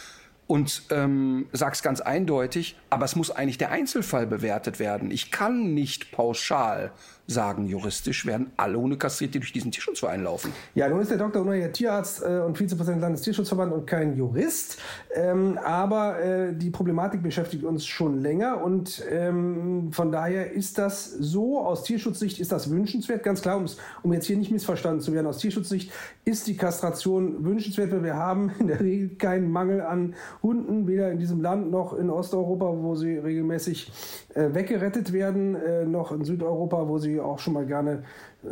und 0.47 0.83
ähm, 0.89 1.47
sagst 1.53 1.83
ganz 1.83 2.01
eindeutig, 2.01 2.75
aber 2.89 3.05
es 3.05 3.15
muss 3.15 3.31
eigentlich 3.31 3.57
der 3.57 3.71
Einzelfall 3.71 4.27
bewertet 4.27 4.77
werden. 4.77 5.09
Ich 5.09 5.31
kann 5.31 5.73
nicht 5.73 6.11
pauschal 6.11 6.91
sagen, 7.27 7.67
juristisch 7.67 8.25
werden 8.25 8.51
alle 8.57 8.77
Hunde 8.77 8.97
kastriert, 8.97 9.33
die 9.33 9.39
durch 9.39 9.53
diesen 9.53 9.71
Tierschutzverein 9.71 10.23
laufen. 10.23 10.51
Ja, 10.75 10.89
nun 10.89 10.99
ist 10.99 11.09
der 11.09 11.17
Dr. 11.17 11.41
Unai 11.41 11.69
Tierarzt 11.69 12.21
äh, 12.21 12.39
und 12.39 12.57
Vizepräsident 12.57 12.97
des 12.97 13.03
Landestierschutzverband 13.03 13.71
und 13.71 13.87
kein 13.87 14.17
Jurist. 14.17 14.77
Ähm, 15.15 15.57
aber 15.63 16.19
äh, 16.19 16.53
die 16.53 16.69
Problematik 16.69 17.23
beschäftigt 17.23 17.63
uns 17.63 17.85
schon 17.85 18.19
länger 18.19 18.61
und 18.61 19.03
ähm, 19.09 19.91
von 19.93 20.11
daher 20.11 20.51
ist 20.51 20.77
das 20.77 21.11
so, 21.11 21.59
aus 21.59 21.83
Tierschutzsicht 21.83 22.39
ist 22.39 22.51
das 22.51 22.69
wünschenswert. 22.69 23.23
Ganz 23.23 23.41
klar, 23.41 23.63
um 24.01 24.13
jetzt 24.13 24.25
hier 24.25 24.37
nicht 24.37 24.51
missverstanden 24.51 24.99
zu 24.99 25.13
werden, 25.13 25.27
aus 25.27 25.37
Tierschutzsicht 25.37 25.91
ist 26.25 26.47
die 26.47 26.57
Kastration 26.57 27.45
wünschenswert, 27.45 27.91
weil 27.91 28.03
wir 28.03 28.15
haben 28.15 28.51
in 28.59 28.67
der 28.67 28.81
Regel 28.81 29.15
keinen 29.15 29.49
Mangel 29.49 29.81
an 29.81 30.15
Hunden, 30.41 30.87
weder 30.87 31.11
in 31.11 31.19
diesem 31.19 31.41
Land 31.41 31.71
noch 31.71 31.93
in 31.93 32.09
Osteuropa, 32.09 32.73
wo 32.81 32.95
sie 32.95 33.17
regelmäßig 33.17 33.91
äh, 34.33 34.53
weggerettet 34.53 35.13
werden, 35.13 35.55
äh, 35.55 35.85
noch 35.85 36.11
in 36.11 36.25
Südeuropa, 36.25 36.87
wo 36.87 36.97
sie 36.97 37.12
auch 37.19 37.39
schon 37.39 37.53
mal 37.53 37.65
gerne 37.65 38.03
äh, 38.43 38.49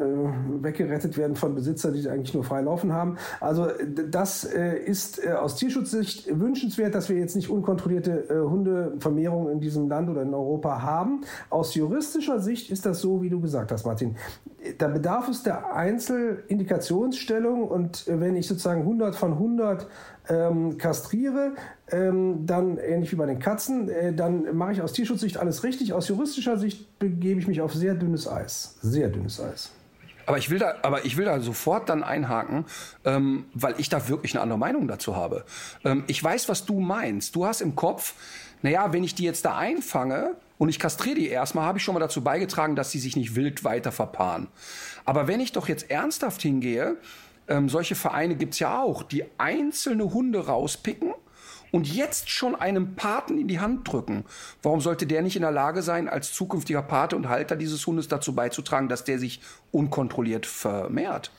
weggerettet 0.63 1.17
werden 1.17 1.35
von 1.35 1.53
Besitzern, 1.53 1.93
die 1.93 2.07
eigentlich 2.07 2.33
nur 2.33 2.43
frei 2.43 2.61
laufen 2.61 2.93
haben. 2.93 3.17
Also 3.39 3.67
das 4.09 4.45
äh, 4.45 4.77
ist 4.77 5.23
äh, 5.25 5.33
aus 5.33 5.57
Tierschutzsicht 5.57 6.27
wünschenswert, 6.39 6.95
dass 6.95 7.09
wir 7.09 7.17
jetzt 7.17 7.35
nicht 7.35 7.49
unkontrollierte 7.49 8.29
äh, 8.29 8.39
Hundevermehrung 8.39 9.49
in 9.49 9.59
diesem 9.59 9.89
Land 9.89 10.09
oder 10.09 10.21
in 10.21 10.33
Europa 10.33 10.81
haben. 10.81 11.21
Aus 11.49 11.75
juristischer 11.75 12.39
Sicht 12.39 12.71
ist 12.71 12.85
das 12.85 13.01
so, 13.01 13.21
wie 13.21 13.29
du 13.29 13.41
gesagt 13.41 13.71
hast, 13.71 13.85
Martin. 13.85 14.15
Da 14.77 14.87
bedarf 14.87 15.27
es 15.27 15.43
der 15.43 15.75
Einzelindikationsstellung 15.75 17.67
und 17.67 18.05
wenn 18.07 18.35
ich 18.35 18.47
sozusagen 18.47 18.81
100 18.81 19.15
von 19.15 19.33
100 19.33 19.87
ähm, 20.29 20.77
kastriere, 20.77 21.53
ähm, 21.89 22.45
dann 22.45 22.77
ähnlich 22.77 23.11
wie 23.11 23.15
bei 23.15 23.25
den 23.25 23.39
Katzen, 23.39 23.89
äh, 23.89 24.13
dann 24.13 24.55
mache 24.55 24.73
ich 24.73 24.81
aus 24.81 24.93
Tierschutzsicht 24.93 25.37
alles 25.37 25.63
richtig. 25.63 25.93
Aus 25.93 26.07
juristischer 26.07 26.57
Sicht 26.57 26.99
begebe 26.99 27.39
ich 27.39 27.47
mich 27.47 27.61
auf 27.61 27.73
sehr 27.73 27.95
dünnes 27.95 28.27
Eis. 28.27 28.77
Sehr 28.81 29.09
dünnes 29.09 29.39
Eis. 29.41 29.71
Aber 30.25 30.37
ich 30.37 30.49
will 30.49 30.59
da, 30.59 30.75
aber 30.83 31.05
ich 31.05 31.17
will 31.17 31.25
da 31.25 31.39
sofort 31.39 31.89
dann 31.89 32.03
einhaken, 32.03 32.65
ähm, 33.05 33.45
weil 33.53 33.75
ich 33.79 33.89
da 33.89 34.07
wirklich 34.07 34.33
eine 34.33 34.41
andere 34.41 34.59
Meinung 34.59 34.87
dazu 34.87 35.15
habe. 35.15 35.45
Ähm, 35.83 36.03
ich 36.07 36.23
weiß, 36.23 36.47
was 36.47 36.65
du 36.65 36.79
meinst. 36.79 37.35
Du 37.35 37.45
hast 37.45 37.61
im 37.61 37.75
Kopf, 37.75 38.13
naja, 38.61 38.93
wenn 38.93 39.03
ich 39.03 39.15
die 39.15 39.23
jetzt 39.23 39.45
da 39.45 39.57
einfange 39.57 40.35
und 40.57 40.69
ich 40.69 40.79
kastriere 40.79 41.15
die 41.15 41.27
erstmal, 41.27 41.65
habe 41.65 41.79
ich 41.79 41.83
schon 41.83 41.95
mal 41.95 41.99
dazu 41.99 42.23
beigetragen, 42.23 42.75
dass 42.75 42.91
sie 42.91 42.99
sich 42.99 43.15
nicht 43.15 43.35
wild 43.35 43.63
weiter 43.63 43.91
verpaaren. 43.91 44.47
Aber 45.05 45.27
wenn 45.27 45.39
ich 45.39 45.51
doch 45.51 45.67
jetzt 45.67 45.89
ernsthaft 45.89 46.41
hingehe 46.41 46.97
ähm, 47.47 47.69
solche 47.69 47.95
Vereine 47.95 48.35
gibt 48.35 48.53
es 48.53 48.59
ja 48.59 48.81
auch, 48.81 49.03
die 49.03 49.25
einzelne 49.37 50.13
Hunde 50.13 50.45
rauspicken 50.45 51.13
und 51.71 51.91
jetzt 51.91 52.29
schon 52.29 52.55
einem 52.55 52.95
Paten 52.95 53.37
in 53.37 53.47
die 53.47 53.59
Hand 53.59 53.91
drücken. 53.91 54.25
Warum 54.61 54.81
sollte 54.81 55.07
der 55.07 55.21
nicht 55.21 55.35
in 55.35 55.41
der 55.41 55.51
Lage 55.51 55.81
sein, 55.81 56.09
als 56.09 56.33
zukünftiger 56.33 56.81
Pate 56.81 57.15
und 57.15 57.29
Halter 57.29 57.55
dieses 57.55 57.85
Hundes 57.87 58.07
dazu 58.07 58.35
beizutragen, 58.35 58.89
dass 58.89 59.03
der 59.03 59.19
sich 59.19 59.41
unkontrolliert 59.71 60.45
vermehrt? 60.45 61.31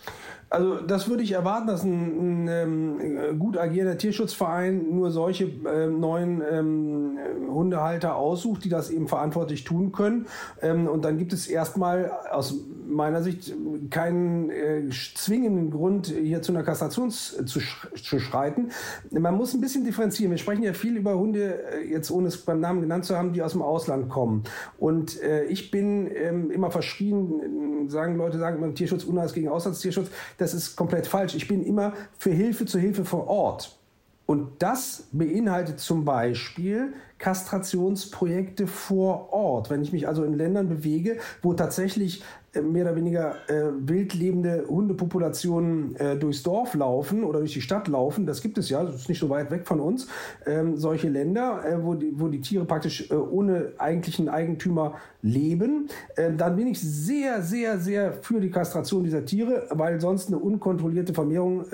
Also 0.52 0.82
das 0.82 1.09
würde 1.09 1.23
ich 1.23 1.32
erwarten, 1.32 1.66
dass 1.66 1.82
ein, 1.82 2.44
ein 2.44 2.49
ähm, 2.49 3.38
gut 3.38 3.56
agierender 3.56 3.97
Tierschutzverein 3.97 4.94
nur 4.94 5.11
solche 5.11 5.44
äh, 5.44 5.87
neuen 5.87 6.42
ähm, 6.49 7.18
Hundehalter 7.50 8.16
aussucht, 8.16 8.64
die 8.64 8.68
das 8.68 8.90
eben 8.90 9.09
verantwortlich 9.09 9.64
tun 9.64 9.92
können. 9.92 10.26
Ähm, 10.61 10.88
und 10.88 11.06
dann 11.06 11.16
gibt 11.16 11.32
es 11.32 11.47
erstmal 11.47 12.11
aus 12.30 12.54
meiner 12.87 13.23
Sicht 13.23 13.54
keinen 13.90 14.50
äh, 14.50 14.82
zwingenden 15.14 15.71
Grund, 15.71 16.09
hier 16.09 16.42
zu 16.42 16.52
einer 16.52 16.62
Kastration 16.62 17.11
zu, 17.11 17.44
zu, 17.44 18.18
schreiten. 18.18 18.68
Man 19.11 19.35
muss 19.35 19.54
ein 19.54 19.61
bisschen 19.62 19.85
differenzieren. 19.85 20.30
Wir 20.30 20.38
sprechen 20.38 20.62
ja 20.62 20.75
viel 20.75 20.99
über 20.99 21.14
Hunde, 21.14 21.64
äh, 21.73 21.90
jetzt 21.90 22.11
ohne 22.11 22.28
es 22.28 22.37
beim 22.37 22.61
Namen 22.61 22.82
genannt 22.82 23.06
zu 23.06 23.16
haben, 23.16 23.32
die 23.32 23.42
aus 23.42 23.52
dem 23.52 23.62
Ausland 23.62 24.11
kommen. 24.11 24.44
Und 24.78 25.21
äh, 25.23 25.44
ich 25.44 25.71
bin 25.71 26.11
ähm, 26.14 26.50
immer 26.50 26.71
verschrien, 26.71 27.88
sagen 27.88 28.16
Leute, 28.16 28.38
sagen 28.38 28.59
immer 28.59 28.75
Tierschutz, 28.75 29.04
Unheils 29.04 29.32
gegen 29.32 29.49
Auslandstierschutz 29.49 30.09
das 30.43 30.55
ist 30.55 30.77
komplett 30.77 31.07
falsch. 31.07 31.35
Ich 31.35 31.49
bin 31.49 31.65
immer 31.65 31.95
für 32.19 32.31
Hilfe 32.31 32.67
zur 32.67 32.81
Hilfe 32.81 33.05
vor 33.05 33.29
Ort. 33.29 33.79
Und 34.27 34.63
das 34.63 35.09
beinhaltet 35.13 35.81
zum 35.81 36.05
Beispiel 36.05 36.95
Kastrationsprojekte 37.19 38.67
vor 38.67 39.33
Ort. 39.33 39.69
Wenn 39.69 39.83
ich 39.83 39.93
mich 39.93 40.09
also 40.09 40.25
in 40.25 40.35
Ländern 40.35 40.69
bewege, 40.69 41.19
wo 41.43 41.55
tatsächlich 41.55 42.23
mehr 42.61 42.85
oder 42.85 42.97
weniger 42.97 43.37
äh, 43.49 43.71
wild 43.78 44.12
lebende 44.12 44.66
Hundepopulationen 44.68 45.97
äh, 45.97 46.16
durchs 46.16 46.42
Dorf 46.42 46.75
laufen 46.75 47.25
oder 47.25 47.38
durch 47.38 47.54
die 47.54 47.62
Stadt 47.62 47.88
laufen, 47.88 48.26
das 48.26 48.42
gibt 48.42 48.59
es 48.59 48.68
ja, 48.68 48.85
das 48.85 48.97
ist 48.97 49.09
nicht 49.09 49.21
so 49.21 49.30
weit 49.30 49.50
weg 49.50 49.66
von 49.66 49.80
uns, 49.80 50.06
ähm, 50.44 50.76
solche 50.76 51.09
Länder, 51.09 51.64
äh, 51.64 51.82
wo, 51.82 51.94
die, 51.94 52.12
wo 52.14 52.28
die 52.28 52.42
Tiere 52.42 52.66
praktisch 52.66 53.11
äh, 53.11 53.14
ohne 53.14 53.73
eigentlichen 53.78 54.28
Eigentümer 54.28 54.97
leben, 55.23 55.88
äh, 56.16 56.32
dann 56.37 56.56
bin 56.56 56.66
ich 56.66 56.80
sehr, 56.80 57.40
sehr, 57.42 57.78
sehr 57.78 58.12
für 58.12 58.40
die 58.40 58.50
Kastration 58.50 59.04
dieser 59.04 59.25
Tiere, 59.25 59.66
weil 59.71 59.99
sonst 60.00 60.28
eine 60.28 60.38
unkontrollierte 60.38 61.14
Vermehrung 61.14 61.64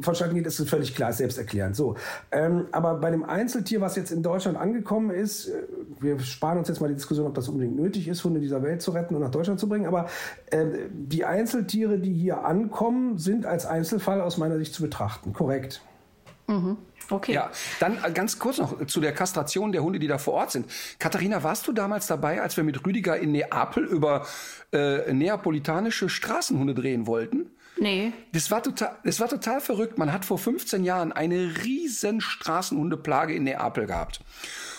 vonstatten 0.00 0.34
geht, 0.34 0.46
ist 0.46 0.68
völlig 0.68 0.94
klar, 0.94 1.12
selbsterklärend. 1.12 1.76
So, 1.76 1.94
ähm, 2.32 2.66
aber 2.72 2.94
bei 2.94 3.10
dem 3.10 3.24
Einzeltier, 3.24 3.80
was 3.80 3.96
jetzt 3.96 4.10
in 4.10 4.22
Deutschland 4.22 4.58
angekommen 4.58 5.10
ist, 5.10 5.50
wir 6.00 6.18
sparen 6.20 6.58
uns 6.58 6.68
jetzt 6.68 6.80
mal 6.80 6.88
die 6.88 6.94
Diskussion, 6.94 7.26
ob 7.26 7.34
das 7.34 7.48
unbedingt 7.48 7.76
nötig 7.76 8.08
ist, 8.08 8.24
Hunde 8.24 8.40
dieser 8.40 8.62
Welt 8.62 8.82
zu 8.82 8.90
retten 8.90 9.14
und 9.14 9.20
nach 9.22 9.30
Deutschland 9.30 9.60
zu 9.60 9.68
bringen, 9.68 9.86
aber 9.86 10.06
äh, 10.06 10.08
die 10.90 11.24
Einzeltiere, 11.24 11.98
die 11.98 12.12
hier 12.12 12.44
ankommen, 12.44 13.18
sind 13.18 13.46
als 13.46 13.66
Einzelfall 13.66 14.20
aus 14.20 14.38
meiner 14.38 14.58
Sicht 14.58 14.74
zu 14.74 14.82
betrachten. 14.82 15.32
Korrekt. 15.32 15.82
Mhm. 16.46 16.76
Okay. 17.10 17.34
Ja, 17.34 17.50
dann 17.78 17.98
äh, 18.02 18.10
ganz 18.10 18.38
kurz 18.38 18.58
noch 18.58 18.84
zu 18.86 19.00
der 19.00 19.12
Kastration 19.12 19.72
der 19.72 19.82
Hunde, 19.82 19.98
die 19.98 20.08
da 20.08 20.18
vor 20.18 20.34
Ort 20.34 20.50
sind. 20.50 20.66
Katharina, 20.98 21.42
warst 21.42 21.66
du 21.68 21.72
damals 21.72 22.06
dabei, 22.06 22.42
als 22.42 22.56
wir 22.56 22.64
mit 22.64 22.84
Rüdiger 22.84 23.16
in 23.16 23.32
Neapel 23.32 23.84
über 23.84 24.26
äh, 24.72 25.12
neapolitanische 25.12 26.08
Straßenhunde 26.08 26.74
drehen 26.74 27.06
wollten? 27.06 27.50
Nee. 27.78 28.12
Das 28.32 28.50
war, 28.50 28.62
total, 28.62 28.96
das 29.04 29.20
war 29.20 29.28
total 29.28 29.60
verrückt. 29.60 29.98
Man 29.98 30.12
hat 30.12 30.24
vor 30.24 30.38
15 30.38 30.82
Jahren 30.82 31.12
eine 31.12 31.52
riesen 31.64 32.20
Straßenhundeplage 32.20 33.34
in 33.34 33.44
Neapel 33.44 33.86
gehabt. 33.86 34.20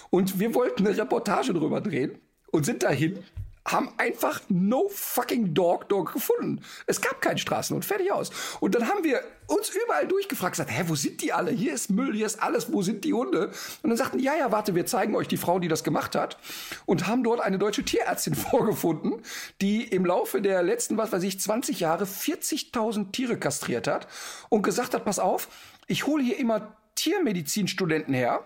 Und 0.10 0.40
wir 0.40 0.56
wollten 0.56 0.88
eine 0.88 0.98
Reportage 0.98 1.54
drüber 1.54 1.80
drehen 1.80 2.18
und 2.52 2.66
sind 2.66 2.84
dahin 2.84 3.20
haben 3.68 3.90
einfach 3.98 4.42
no 4.50 4.88
fucking 4.90 5.54
dog 5.54 5.90
dog 5.90 6.14
gefunden. 6.14 6.62
Es 6.86 7.02
gab 7.02 7.22
keinen 7.22 7.38
Straßenhund, 7.38 7.86
fertig 7.86 8.12
aus. 8.12 8.32
Und 8.60 8.76
dann 8.76 8.88
haben 8.88 9.04
wir 9.04 9.22
uns 9.48 9.70
überall 9.70 10.08
durchgefragt, 10.08 10.54
gesagt, 10.54 10.72
hä, 10.72 10.84
wo 10.88 10.96
sind 10.96 11.22
die 11.22 11.34
alle? 11.34 11.52
Hier 11.52 11.74
ist 11.74 11.90
Müll, 11.90 12.14
hier 12.14 12.26
ist 12.26 12.42
alles, 12.42 12.72
wo 12.72 12.82
sind 12.82 13.04
die 13.04 13.14
Hunde? 13.14 13.48
Und 13.82 13.90
dann 13.90 13.98
sagten, 13.98 14.20
ja, 14.20 14.36
ja, 14.36 14.52
warte, 14.52 14.76
wir 14.76 14.86
zeigen 14.86 15.16
euch 15.16 15.28
die 15.28 15.38
Frau, 15.38 15.60
die 15.60 15.68
das 15.68 15.84
gemacht 15.84 16.16
hat. 16.16 16.38
Und 16.86 17.08
haben 17.08 17.24
dort 17.24 17.42
eine 17.42 17.60
deutsche 17.60 17.84
Tierärztin 17.84 18.36
vorgefunden, 18.36 19.22
die 19.62 19.84
im 19.84 20.06
Laufe 20.06 20.42
der 20.42 20.64
letzten, 20.64 20.98
was 20.98 21.12
weiß 21.12 21.24
ich, 21.24 21.40
20 21.40 21.80
Jahre 21.80 22.06
40.000 22.06 23.12
Tiere 23.12 23.38
kastriert 23.38 23.88
hat 23.88 24.08
und 24.50 24.64
gesagt 24.64 24.94
hat, 24.94 25.06
pass 25.06 25.20
auf, 25.20 25.50
ich 25.88 26.06
hole 26.06 26.24
hier 26.24 26.38
immer 26.38 26.76
Tiermedizinstudenten 26.96 28.14
her, 28.14 28.44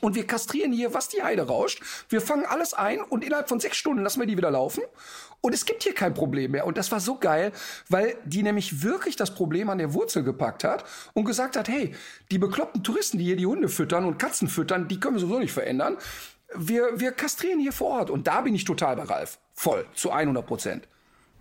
und 0.00 0.14
wir 0.14 0.26
kastrieren 0.26 0.72
hier, 0.72 0.94
was 0.94 1.08
die 1.08 1.22
Heide 1.22 1.42
rauscht. 1.42 1.82
Wir 2.08 2.20
fangen 2.20 2.44
alles 2.46 2.74
ein 2.74 3.00
und 3.00 3.24
innerhalb 3.24 3.48
von 3.48 3.60
sechs 3.60 3.76
Stunden 3.76 4.02
lassen 4.02 4.20
wir 4.20 4.26
die 4.26 4.36
wieder 4.36 4.50
laufen. 4.50 4.82
Und 5.40 5.54
es 5.54 5.64
gibt 5.64 5.84
hier 5.84 5.94
kein 5.94 6.14
Problem 6.14 6.52
mehr. 6.52 6.66
Und 6.66 6.76
das 6.78 6.90
war 6.90 7.00
so 7.00 7.16
geil, 7.16 7.52
weil 7.88 8.16
die 8.24 8.42
nämlich 8.42 8.82
wirklich 8.82 9.16
das 9.16 9.34
Problem 9.34 9.70
an 9.70 9.78
der 9.78 9.94
Wurzel 9.94 10.24
gepackt 10.24 10.64
hat 10.64 10.84
und 11.14 11.24
gesagt 11.24 11.56
hat, 11.56 11.68
hey, 11.68 11.94
die 12.30 12.38
bekloppten 12.38 12.82
Touristen, 12.82 13.18
die 13.18 13.24
hier 13.24 13.36
die 13.36 13.46
Hunde 13.46 13.68
füttern 13.68 14.04
und 14.04 14.18
Katzen 14.18 14.48
füttern, 14.48 14.88
die 14.88 14.98
können 14.98 15.14
wir 15.14 15.20
sowieso 15.20 15.38
nicht 15.38 15.52
verändern. 15.52 15.96
Wir, 16.54 16.98
wir 16.98 17.12
kastrieren 17.12 17.60
hier 17.60 17.72
vor 17.72 17.98
Ort. 18.00 18.10
Und 18.10 18.26
da 18.26 18.40
bin 18.40 18.54
ich 18.54 18.64
total 18.64 18.96
bei 18.96 19.04
Ralf. 19.04 19.38
Voll. 19.54 19.86
Zu 19.94 20.10
100 20.10 20.44
Prozent. 20.44 20.88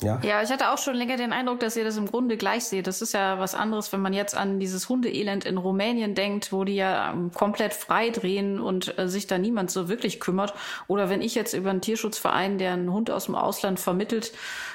Ja? 0.02 0.20
ja, 0.22 0.44
ich 0.44 0.52
hatte 0.52 0.70
auch 0.70 0.78
schon 0.78 0.94
länger 0.94 1.18
den 1.18 1.34
Eindruck, 1.34 1.60
dass 1.60 1.76
ihr 1.76 1.84
das 1.84 1.98
im 1.98 2.06
Grunde 2.06 2.38
gleich 2.38 2.66
seht. 2.66 2.86
Das 2.86 3.02
ist 3.02 3.14
ja 3.14 3.40
was 3.40 3.56
anderes, 3.56 3.92
wenn 3.92 4.00
man 4.00 4.14
jetzt 4.14 4.38
an 4.38 4.60
dieses 4.60 4.90
Hundeelend 4.90 5.44
in 5.44 5.58
Rumänien 5.58 6.14
denkt, 6.14 6.54
wo 6.54 6.64
die 6.64 6.76
ja 6.76 7.12
ähm, 7.12 7.32
komplett 7.32 7.74
frei 7.74 8.12
drehen 8.12 8.60
und 8.60 8.98
äh, 9.00 9.08
sich 9.08 9.26
da 9.26 9.40
niemand 9.40 9.72
so 9.72 9.90
wirklich 9.90 10.20
kümmert. 10.20 10.54
Oder 10.88 11.10
wenn 11.10 11.24
ich 11.24 11.34
jetzt 11.34 11.56
über 11.56 11.72
einen 11.72 11.82
Tierschutzverein, 11.82 12.60
der 12.60 12.74
einen 12.74 12.94
Hund 12.94 13.10
aus 13.10 13.26
dem 13.26 13.34
Ausland 13.34 13.80
vermittelt, 13.80 14.34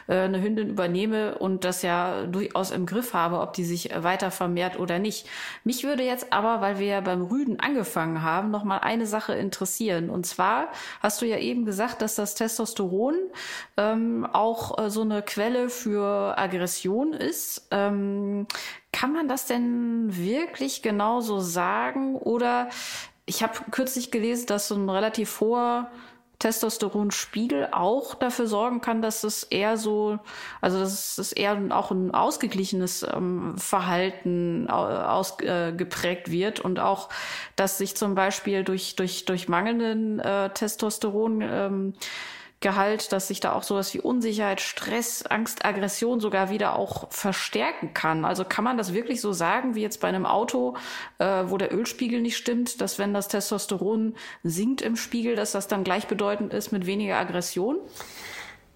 äh, 0.09 0.17
eine 0.17 0.43
Hündin 0.43 0.71
übernehme 0.71 1.39
und 1.39 1.65
das 1.65 1.83
ja 1.83 2.27
durchaus 2.27 2.73
im 2.73 2.85
Griff 2.85 3.15
habe, 3.15 3.41
ob 3.41 3.53
die 3.53 3.65
sich 3.65 3.91
weiter 3.97 4.33
vermehrt 4.33 4.77
oder 4.79 4.99
nicht. 4.99 5.29
Mich 5.63 5.85
würde 5.85 6.03
jetzt 6.03 6.33
aber, 6.33 6.61
weil 6.61 6.81
wir 6.81 6.87
ja 6.87 7.01
beim 7.01 7.23
Rüden 7.23 7.61
angefangen 7.61 8.23
haben, 8.23 8.51
noch 8.51 8.65
mal 8.65 8.79
eine 8.79 9.07
Sache 9.07 9.35
interessieren. 9.35 10.11
Und 10.11 10.27
zwar 10.27 10.69
hast 11.01 11.23
du 11.23 11.27
ja 11.27 11.39
eben 11.39 11.65
gesagt, 11.65 12.03
dass 12.03 12.17
das 12.17 12.35
Testosteron 12.35 13.15
ähm, 13.77 14.27
auch 14.33 14.79
äh, 14.83 14.91
so 14.91 15.03
eine 15.03 15.12
eine 15.13 15.23
Quelle 15.23 15.69
für 15.69 16.39
Aggression 16.39 17.13
ist. 17.13 17.69
Ähm, 17.71 18.47
kann 18.93 19.13
man 19.13 19.29
das 19.29 19.47
denn 19.47 20.17
wirklich 20.17 20.83
genauso 20.83 21.41
sagen? 21.41 22.17
Oder 22.17 22.69
ich 23.27 23.43
habe 23.43 23.59
kürzlich 23.71 24.11
gelesen, 24.11 24.47
dass 24.47 24.69
so 24.69 24.75
ein 24.75 24.89
relativ 24.89 25.41
hoher 25.41 25.91
Testosteronspiegel 26.43 27.69
auch 27.71 28.17
dafür 28.17 28.49
sorgen 28.49 28.81
kann, 28.81 29.01
dass 29.01 29.23
es 29.23 29.45
eher 29.45 29.77
so, 29.77 30.19
also 30.61 30.81
dass 30.81 31.17
es 31.19 31.33
eher 31.33 31.57
auch 31.71 31.93
ein 31.93 32.13
ausgeglichenes 32.13 33.05
ähm, 33.05 33.57
Verhalten 33.59 34.69
ausgeprägt 34.69 36.29
äh, 36.29 36.33
wird 36.33 36.59
und 36.59 36.81
auch, 36.81 37.11
dass 37.55 37.79
sich 37.79 37.97
zum 37.97 38.17
Beispiel 38.17 38.65
durch 38.65 38.97
durch 38.97 39.25
durch 39.25 39.49
mangelnden 39.49 40.19
äh, 40.19 40.51
Testosteron 40.51 41.43
ähm, 41.43 41.95
Gehalt, 42.63 43.13
dass 43.13 43.29
sich 43.29 43.41
da 43.41 43.53
auch 43.53 43.63
sowas 43.63 43.93
wie 43.93 44.01
Unsicherheit, 44.01 44.61
Stress, 44.61 45.27
Angst, 45.27 45.65
Aggression 45.65 46.21
sogar 46.21 46.49
wieder 46.49 46.77
auch 46.77 47.11
verstärken 47.11 47.93
kann. 47.93 48.25
Also 48.25 48.45
kann 48.45 48.65
man 48.65 48.79
das 48.79 48.95
wirklich 48.95 49.21
so 49.21 49.33
sagen, 49.33 49.75
wie 49.75 49.83
jetzt 49.83 50.01
bei 50.01 50.09
einem 50.09 50.25
Auto, 50.25 50.77
äh, 51.19 51.45
wo 51.47 51.59
der 51.59 51.75
Ölspiegel 51.75 52.23
nicht 52.23 52.37
stimmt, 52.37 52.81
dass 52.81 52.99
wenn 52.99 53.13
das 53.13 53.29
Testosteron 53.29 54.15
sinkt 54.43 54.81
im 54.81 54.97
Spiegel, 54.97 55.37
dass 55.37 55.53
das 55.53 55.69
dann 55.69 55.85
gleichbedeutend 55.85 56.55
ist 56.55 56.73
mit 56.73 56.87
weniger 56.87 57.19
Aggression? 57.19 57.77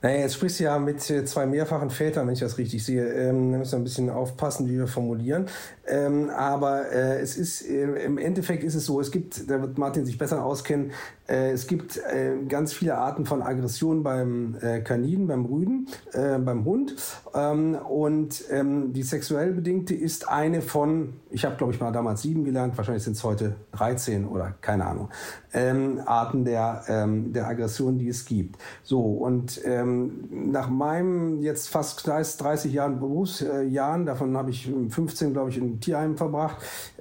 Naja, 0.02 0.20
jetzt 0.20 0.34
sprichst 0.34 0.60
du 0.60 0.64
ja 0.64 0.78
mit 0.78 1.00
zwei 1.00 1.46
mehrfachen 1.46 1.90
Vätern, 1.90 2.26
wenn 2.26 2.34
ich 2.34 2.40
das 2.40 2.58
richtig 2.58 2.84
sehe. 2.84 3.08
Ähm, 3.12 3.52
da 3.52 3.58
müssen 3.58 3.72
wir 3.72 3.78
ein 3.78 3.84
bisschen 3.84 4.10
aufpassen, 4.10 4.68
wie 4.68 4.78
wir 4.78 4.86
formulieren. 4.86 5.46
Ähm, 5.88 6.30
aber 6.30 6.90
äh, 6.90 7.20
es 7.20 7.36
ist, 7.36 7.62
äh, 7.62 8.04
im 8.04 8.18
Endeffekt 8.18 8.64
ist 8.64 8.74
es 8.74 8.86
so, 8.86 9.00
es 9.00 9.10
gibt, 9.10 9.48
da 9.48 9.60
wird 9.60 9.78
Martin 9.78 10.04
sich 10.04 10.18
besser 10.18 10.44
auskennen, 10.44 10.92
äh, 11.28 11.50
es 11.50 11.66
gibt 11.66 11.96
äh, 11.96 12.36
ganz 12.48 12.72
viele 12.72 12.96
Arten 12.96 13.26
von 13.26 13.42
Aggression 13.42 14.02
beim 14.02 14.56
äh, 14.60 14.80
Kanin, 14.80 15.26
beim 15.26 15.44
Rüden, 15.44 15.88
äh, 16.12 16.38
beim 16.38 16.64
Hund. 16.64 16.94
Ähm, 17.34 17.74
und 17.74 18.44
ähm, 18.50 18.92
die 18.92 19.02
sexuell 19.02 19.52
bedingte 19.52 19.94
ist 19.94 20.28
eine 20.28 20.62
von, 20.62 21.14
ich 21.30 21.44
habe 21.44 21.56
glaube 21.56 21.72
ich 21.72 21.80
mal 21.80 21.92
damals 21.92 22.22
sieben 22.22 22.44
gelernt, 22.44 22.76
wahrscheinlich 22.76 23.04
sind 23.04 23.16
es 23.16 23.24
heute 23.24 23.56
13 23.72 24.26
oder 24.26 24.54
keine 24.60 24.86
Ahnung, 24.86 25.08
ähm, 25.52 26.00
Arten 26.04 26.44
der, 26.44 26.84
ähm, 26.88 27.32
der 27.32 27.48
Aggression, 27.48 27.98
die 27.98 28.08
es 28.08 28.24
gibt. 28.24 28.56
So, 28.82 29.00
und 29.00 29.60
ähm, 29.64 30.28
nach 30.30 30.68
meinem 30.68 31.40
jetzt 31.40 31.68
fast 31.68 32.06
30 32.06 32.72
Jahren 32.72 33.00
Berufsjahren, 33.00 34.06
davon 34.06 34.36
habe 34.36 34.50
ich 34.50 34.72
15 34.90 35.32
glaube 35.32 35.50
ich 35.50 35.58
in 35.58 35.75
Tierheimen 35.80 36.16
verbracht, 36.16 36.56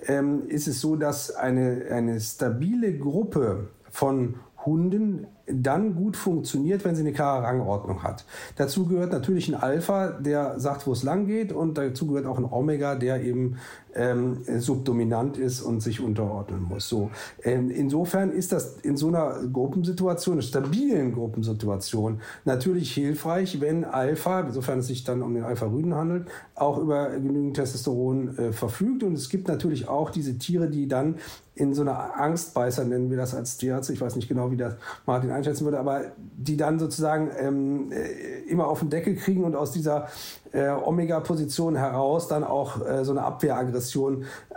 ähm, 0.07 0.47
ist 0.47 0.67
es 0.67 0.81
so, 0.81 0.95
dass 0.95 1.35
eine, 1.35 1.85
eine 1.91 2.19
stabile 2.19 2.97
Gruppe 2.97 3.69
von 3.89 4.35
Hunden 4.65 5.27
dann 5.47 5.95
gut 5.95 6.17
funktioniert, 6.17 6.83
wenn 6.85 6.95
sie 6.95 7.01
eine 7.01 7.13
klare 7.13 7.43
Rangordnung 7.43 8.03
hat. 8.03 8.25
Dazu 8.55 8.87
gehört 8.87 9.11
natürlich 9.11 9.47
ein 9.47 9.55
Alpha, 9.55 10.09
der 10.09 10.59
sagt, 10.59 10.87
wo 10.87 10.91
es 10.91 11.03
lang 11.03 11.27
geht, 11.27 11.53
und 11.53 11.77
dazu 11.77 12.07
gehört 12.07 12.25
auch 12.25 12.39
ein 12.39 12.45
Omega, 12.45 12.95
der 12.95 13.21
eben 13.23 13.57
ähm, 13.95 14.43
subdominant 14.59 15.37
ist 15.37 15.61
und 15.61 15.81
sich 15.81 16.01
unterordnen 16.01 16.63
muss. 16.63 16.87
So, 16.89 17.09
ähm, 17.43 17.71
insofern 17.71 18.31
ist 18.31 18.51
das 18.51 18.77
in 18.83 18.97
so 18.97 19.07
einer 19.07 19.39
Gruppensituation, 19.51 20.33
einer 20.33 20.41
stabilen 20.41 21.13
Gruppensituation, 21.13 22.19
natürlich 22.43 22.93
hilfreich, 22.93 23.61
wenn 23.61 23.85
Alpha, 23.85 24.51
sofern 24.51 24.79
es 24.79 24.87
sich 24.87 25.03
dann 25.03 25.21
um 25.21 25.33
den 25.33 25.43
Alpha-Rüden 25.43 25.95
handelt, 25.95 26.27
auch 26.55 26.77
über 26.77 27.09
genügend 27.09 27.55
Testosteron 27.55 28.37
äh, 28.37 28.51
verfügt. 28.51 29.03
Und 29.03 29.13
es 29.13 29.29
gibt 29.29 29.47
natürlich 29.47 29.87
auch 29.87 30.09
diese 30.09 30.37
Tiere, 30.37 30.69
die 30.69 30.87
dann 30.87 31.15
in 31.55 31.73
so 31.73 31.83
einer 31.83 32.19
Angstbeißer, 32.19 32.83
nennen 32.83 33.09
wir 33.09 33.17
das 33.17 33.33
als 33.33 33.55
Tierarzt, 33.57 33.89
ich 33.89 34.01
weiß 34.01 34.17
nicht 34.17 34.27
genau, 34.27 34.51
wie 34.51 34.57
das 34.57 34.75
Martin 35.05 35.31
einschätzen 35.31 35.63
würde, 35.63 35.79
aber 35.79 36.01
die 36.17 36.57
dann 36.57 36.79
sozusagen 36.79 37.31
ähm, 37.39 37.91
äh, 37.93 38.41
immer 38.49 38.67
auf 38.67 38.79
den 38.79 38.89
Deckel 38.89 39.15
kriegen 39.15 39.45
und 39.45 39.55
aus 39.55 39.71
dieser 39.71 40.09
äh, 40.51 40.69
Omega-Position 40.69 41.77
heraus 41.77 42.27
dann 42.27 42.43
auch 42.43 42.85
äh, 42.85 43.05
so 43.05 43.11
eine 43.11 43.23
Abwehraggression 43.23 43.84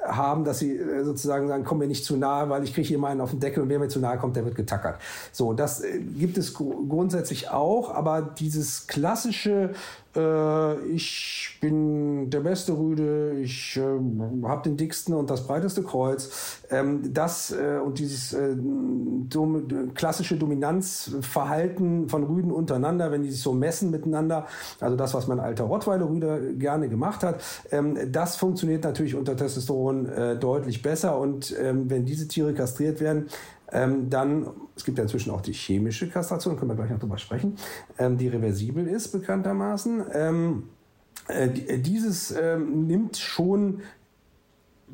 haben, 0.06 0.44
dass 0.44 0.58
sie 0.58 0.76
äh, 0.76 1.04
sozusagen 1.04 1.48
sagen, 1.48 1.64
komm 1.64 1.78
mir 1.78 1.86
nicht 1.86 2.04
zu 2.04 2.16
nahe, 2.16 2.48
weil 2.48 2.64
ich 2.64 2.74
kriege 2.74 2.86
hier 2.86 2.98
meinen 2.98 3.20
auf 3.20 3.30
den 3.30 3.40
Deckel 3.40 3.62
und 3.62 3.68
wer 3.68 3.78
mir 3.78 3.88
zu 3.88 4.00
nahe 4.00 4.18
kommt, 4.18 4.36
der 4.36 4.44
wird 4.44 4.54
getackert. 4.54 5.00
So, 5.32 5.52
das 5.52 5.82
äh, 5.82 5.98
gibt 5.98 6.38
es 6.38 6.54
gr 6.54 6.64
grundsätzlich 6.88 7.50
auch, 7.50 7.94
aber 7.94 8.22
dieses 8.22 8.86
klassische 8.86 9.70
äh, 10.07 10.07
ich 10.92 11.58
bin 11.60 12.30
der 12.30 12.40
beste 12.40 12.72
Rüde, 12.72 13.38
ich 13.40 13.76
äh, 13.76 14.46
habe 14.46 14.62
den 14.62 14.76
dicksten 14.76 15.14
und 15.14 15.30
das 15.30 15.46
breiteste 15.46 15.82
Kreuz. 15.82 16.62
Ähm, 16.70 17.12
das 17.12 17.50
äh, 17.50 17.78
und 17.84 17.98
dieses 17.98 18.32
äh, 18.32 18.54
dom 18.56 19.94
klassische 19.94 20.36
Dominanzverhalten 20.36 22.08
von 22.08 22.24
Rüden 22.24 22.50
untereinander, 22.50 23.10
wenn 23.10 23.22
die 23.22 23.30
sich 23.30 23.42
so 23.42 23.52
messen 23.52 23.90
miteinander, 23.90 24.46
also 24.80 24.96
das, 24.96 25.14
was 25.14 25.26
mein 25.26 25.40
alter 25.40 25.64
Rottweiler 25.64 26.08
Rüde 26.08 26.54
gerne 26.54 26.88
gemacht 26.88 27.22
hat, 27.22 27.42
ähm, 27.70 27.96
das 28.10 28.36
funktioniert 28.36 28.84
natürlich 28.84 29.14
unter 29.14 29.36
Testosteron 29.36 30.06
äh, 30.06 30.36
deutlich 30.36 30.82
besser 30.82 31.18
und 31.18 31.54
ähm, 31.60 31.90
wenn 31.90 32.04
diese 32.04 32.28
Tiere 32.28 32.54
kastriert 32.54 33.00
werden, 33.00 33.26
ähm, 33.72 34.08
dann, 34.10 34.50
es 34.76 34.84
gibt 34.84 34.98
ja 34.98 35.04
inzwischen 35.04 35.30
auch 35.30 35.40
die 35.40 35.52
chemische 35.52 36.08
Kastration, 36.08 36.56
können 36.56 36.70
wir 36.70 36.76
gleich 36.76 36.90
noch 36.90 36.98
drüber 36.98 37.18
sprechen, 37.18 37.56
ähm, 37.98 38.16
die 38.16 38.28
reversibel 38.28 38.86
ist 38.86 39.12
bekanntermaßen. 39.12 40.04
Ähm, 40.12 40.68
äh, 41.28 41.46
äh, 41.46 41.78
dieses 41.78 42.30
ähm, 42.30 42.86
nimmt 42.86 43.16
schon 43.16 43.82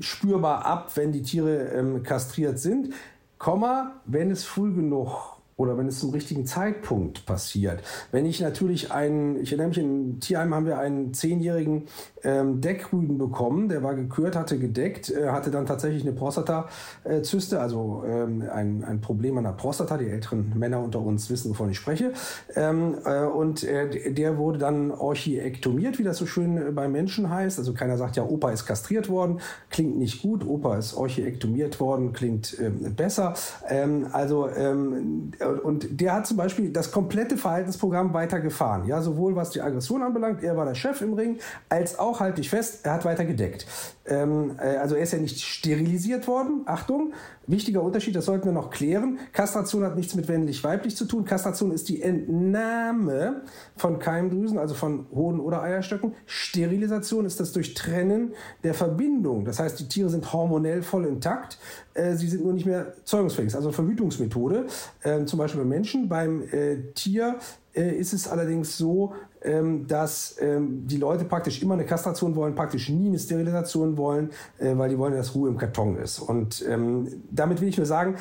spürbar 0.00 0.66
ab, 0.66 0.90
wenn 0.96 1.12
die 1.12 1.22
Tiere 1.22 1.68
ähm, 1.68 2.02
kastriert 2.02 2.58
sind, 2.58 2.92
Komma, 3.38 4.00
wenn 4.06 4.30
es 4.30 4.44
früh 4.44 4.72
genug 4.72 5.37
oder 5.57 5.79
wenn 5.79 5.87
es 5.87 6.01
zum 6.01 6.11
richtigen 6.11 6.47
Zeitpunkt 6.47 7.27
passiert. 7.27 7.83
Wenn 8.11 8.27
ich 8.27 8.40
natürlich 8.40 8.93
einen, 8.93 9.40
ich 9.40 9.53
erinnere 9.53 9.69
mich, 9.69 9.79
in 9.79 10.21
Tierheim 10.21 10.55
haben 10.55 10.67
wir 10.67 10.79
einen 10.79 11.14
zehnjährigen 11.14 11.85
ähm, 12.25 12.61
Deckrüden 12.61 13.19
bekommen, 13.19 13.69
der 13.69 13.83
war 13.83 13.95
gekürt, 13.95 14.35
hatte 14.35 14.59
gedeckt, 14.59 15.11
äh, 15.11 15.29
hatte 15.29 15.51
dann 15.51 15.67
tatsächlich 15.67 16.03
eine 16.03 16.12
Prostata-Zyste, 16.12 17.61
also 17.61 18.03
ähm, 18.07 18.43
ein, 18.53 18.83
ein 18.85 19.01
Problem 19.01 19.38
an 19.38 19.45
der 19.45 19.53
Prostata. 19.53 19.97
Die 19.99 20.09
älteren 20.09 20.53
Männer 20.57 20.83
unter 20.83 21.01
uns 21.01 21.31
wissen, 21.31 21.51
wovon 21.51 21.71
ich 21.71 21.77
spreche. 21.77 22.12
Ähm, 22.57 22.97
äh, 23.05 23.25
und 23.25 23.62
äh, 23.62 24.12
der 24.12 24.38
wurde 24.38 24.59
dann 24.59 24.90
orchiektomiert, 24.90 25.99
wie 25.99 26.03
das 26.03 26.17
so 26.17 26.27
schön 26.27 26.57
äh, 26.57 26.71
bei 26.73 26.88
Menschen 26.88 27.31
heißt. 27.31 27.59
Also 27.59 27.75
keiner 27.75 27.97
sagt 27.97 28.17
ja, 28.17 28.25
Opa 28.25 28.51
ist 28.51 28.64
kastriert 28.67 29.09
worden, 29.09 29.40
klingt 29.71 29.97
nicht 29.99 30.23
gut. 30.23 30.47
Opa 30.47 30.79
ist 30.79 30.95
orchiektomiert 30.95 31.79
worden, 31.79 32.12
klingt 32.12 32.57
ähm, 32.61 32.95
besser. 32.95 33.35
Ähm, 33.69 34.09
also 34.12 34.49
ähm, 34.49 35.33
und 35.48 36.00
der 36.00 36.14
hat 36.14 36.26
zum 36.26 36.37
Beispiel 36.37 36.70
das 36.70 36.90
komplette 36.90 37.37
Verhaltensprogramm 37.37 38.12
weitergefahren. 38.14 38.87
Ja, 38.87 39.00
sowohl 39.02 39.37
was 39.37 39.50
die 39.50 39.61
Aggression 39.61 40.02
anbelangt, 40.02 40.42
er 40.42 40.57
war 40.57 40.64
der 40.64 40.74
Chef 40.74 41.00
im 41.00 41.14
Ring, 41.14 41.38
als 41.68 41.98
auch, 41.98 42.20
halte 42.20 42.40
ich 42.40 42.50
fest, 42.50 42.80
er 42.85 42.94
hat 42.94 43.04
weiter 43.04 43.24
gedeckt. 43.24 43.66
Ähm, 44.07 44.57
äh, 44.59 44.76
also 44.76 44.94
er 44.94 45.02
ist 45.02 45.12
ja 45.12 45.18
nicht 45.18 45.40
sterilisiert 45.40 46.26
worden. 46.26 46.62
Achtung, 46.66 47.14
wichtiger 47.46 47.83
Unterschied, 47.83 48.14
das 48.14 48.26
sollten 48.26 48.46
wir 48.46 48.52
noch 48.52 48.70
klären. 48.70 49.18
Kastration 49.33 49.85
hat 49.85 49.96
nichts 49.96 50.14
mit 50.14 50.28
männlich-weiblich 50.28 50.96
zu 50.96 51.07
tun. 51.07 51.24
Kastration 51.24 51.72
ist 51.72 51.88
die 51.88 52.02
Entnahme 52.02 53.42
von 53.76 53.98
Keimdrüsen, 53.98 54.59
also 54.59 54.74
von 54.74 55.07
Hoden 55.14 55.40
oder 55.40 55.62
Eierstöcken. 55.62 56.14
Sterilisation 56.26 57.24
ist 57.24 57.40
das 57.40 57.52
Durchtrennen 57.52 58.35
der 58.62 58.74
Verbindung. 58.74 59.44
Das 59.44 59.59
heißt, 59.59 59.80
die 59.80 59.88
Tiere 59.88 60.11
sind 60.11 60.33
hormonell 60.33 60.83
voll 60.83 61.07
intakt. 61.07 61.59
Äh, 61.94 62.14
sie 62.14 62.28
sind 62.28 62.44
nur 62.44 62.52
nicht 62.52 62.66
mehr 62.66 62.92
zeugungsfähig. 63.04 63.54
Also 63.54 63.72
Verhütungsmethode, 63.72 64.66
äh, 65.02 65.24
zum 65.24 65.38
Beispiel 65.38 65.61
beim 65.61 65.68
Menschen. 65.68 66.09
Beim 66.09 66.42
äh, 66.50 66.76
Tier 66.94 67.38
äh, 67.74 67.96
ist 67.96 68.12
es 68.12 68.28
allerdings 68.28 68.76
so, 68.76 69.14
ähm, 69.42 69.87
dass 69.87 70.37
ähm, 70.40 70.87
die 70.87 70.96
Leute 70.96 71.24
praktisch 71.24 71.62
immer 71.62 71.74
eine 71.74 71.85
Kastration 71.85 72.35
wollen, 72.35 72.54
praktisch 72.54 72.88
nie 72.88 73.09
eine 73.09 73.18
Sterilisation 73.18 73.96
wollen, 73.96 74.30
weil 74.59 74.88
die 74.88 74.98
wollen, 74.98 75.14
dass 75.14 75.35
Ruhe 75.35 75.48
im 75.48 75.57
Karton 75.57 75.96
ist. 75.96 76.18
Und 76.18 76.64
ähm, 76.68 77.22
damit 77.30 77.61
will 77.61 77.68
ich 77.68 77.76
nur 77.76 77.87
sagen, 77.87 78.16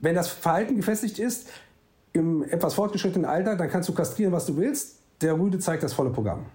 wenn 0.00 0.14
das 0.14 0.28
Verhalten 0.28 0.76
gefestigt 0.76 1.18
ist, 1.18 1.48
im 2.12 2.42
etwas 2.42 2.74
fortgeschrittenen 2.74 3.24
Alter, 3.24 3.56
dann 3.56 3.68
kannst 3.68 3.88
du 3.88 3.94
kastrieren, 3.94 4.32
was 4.32 4.46
du 4.46 4.56
willst. 4.56 4.96
Der 5.20 5.38
Rüde 5.38 5.58
zeigt 5.58 5.82
das 5.82 5.92
volle 5.92 6.10
Programm. 6.10 6.46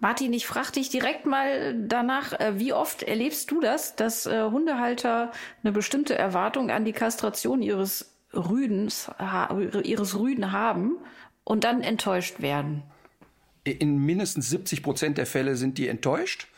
Martin, 0.00 0.32
ich 0.32 0.46
frage 0.46 0.72
dich 0.72 0.90
direkt 0.90 1.26
mal 1.26 1.74
danach, 1.74 2.32
äh, 2.38 2.58
wie 2.58 2.72
oft 2.72 3.02
erlebst 3.02 3.50
du 3.50 3.60
das, 3.60 3.96
dass 3.96 4.26
äh, 4.26 4.44
Hundehalter 4.44 5.32
eine 5.62 5.72
bestimmte 5.72 6.16
Erwartung 6.16 6.70
an 6.70 6.84
die 6.84 6.92
Kastration 6.92 7.62
ihres 7.62 8.14
Rüdens, 8.34 9.10
ihres 9.84 10.18
Rüden 10.18 10.52
haben 10.52 10.98
und 11.44 11.64
dann 11.64 11.80
enttäuscht 11.80 12.40
werden? 12.40 12.82
in 13.64 13.98
mindestens 13.98 14.48
70 14.48 14.82
Prozent 14.82 15.18
der 15.18 15.26
Fälle 15.26 15.54
sind 15.54 15.76
die 15.76 15.88
enttäuscht 15.88 16.48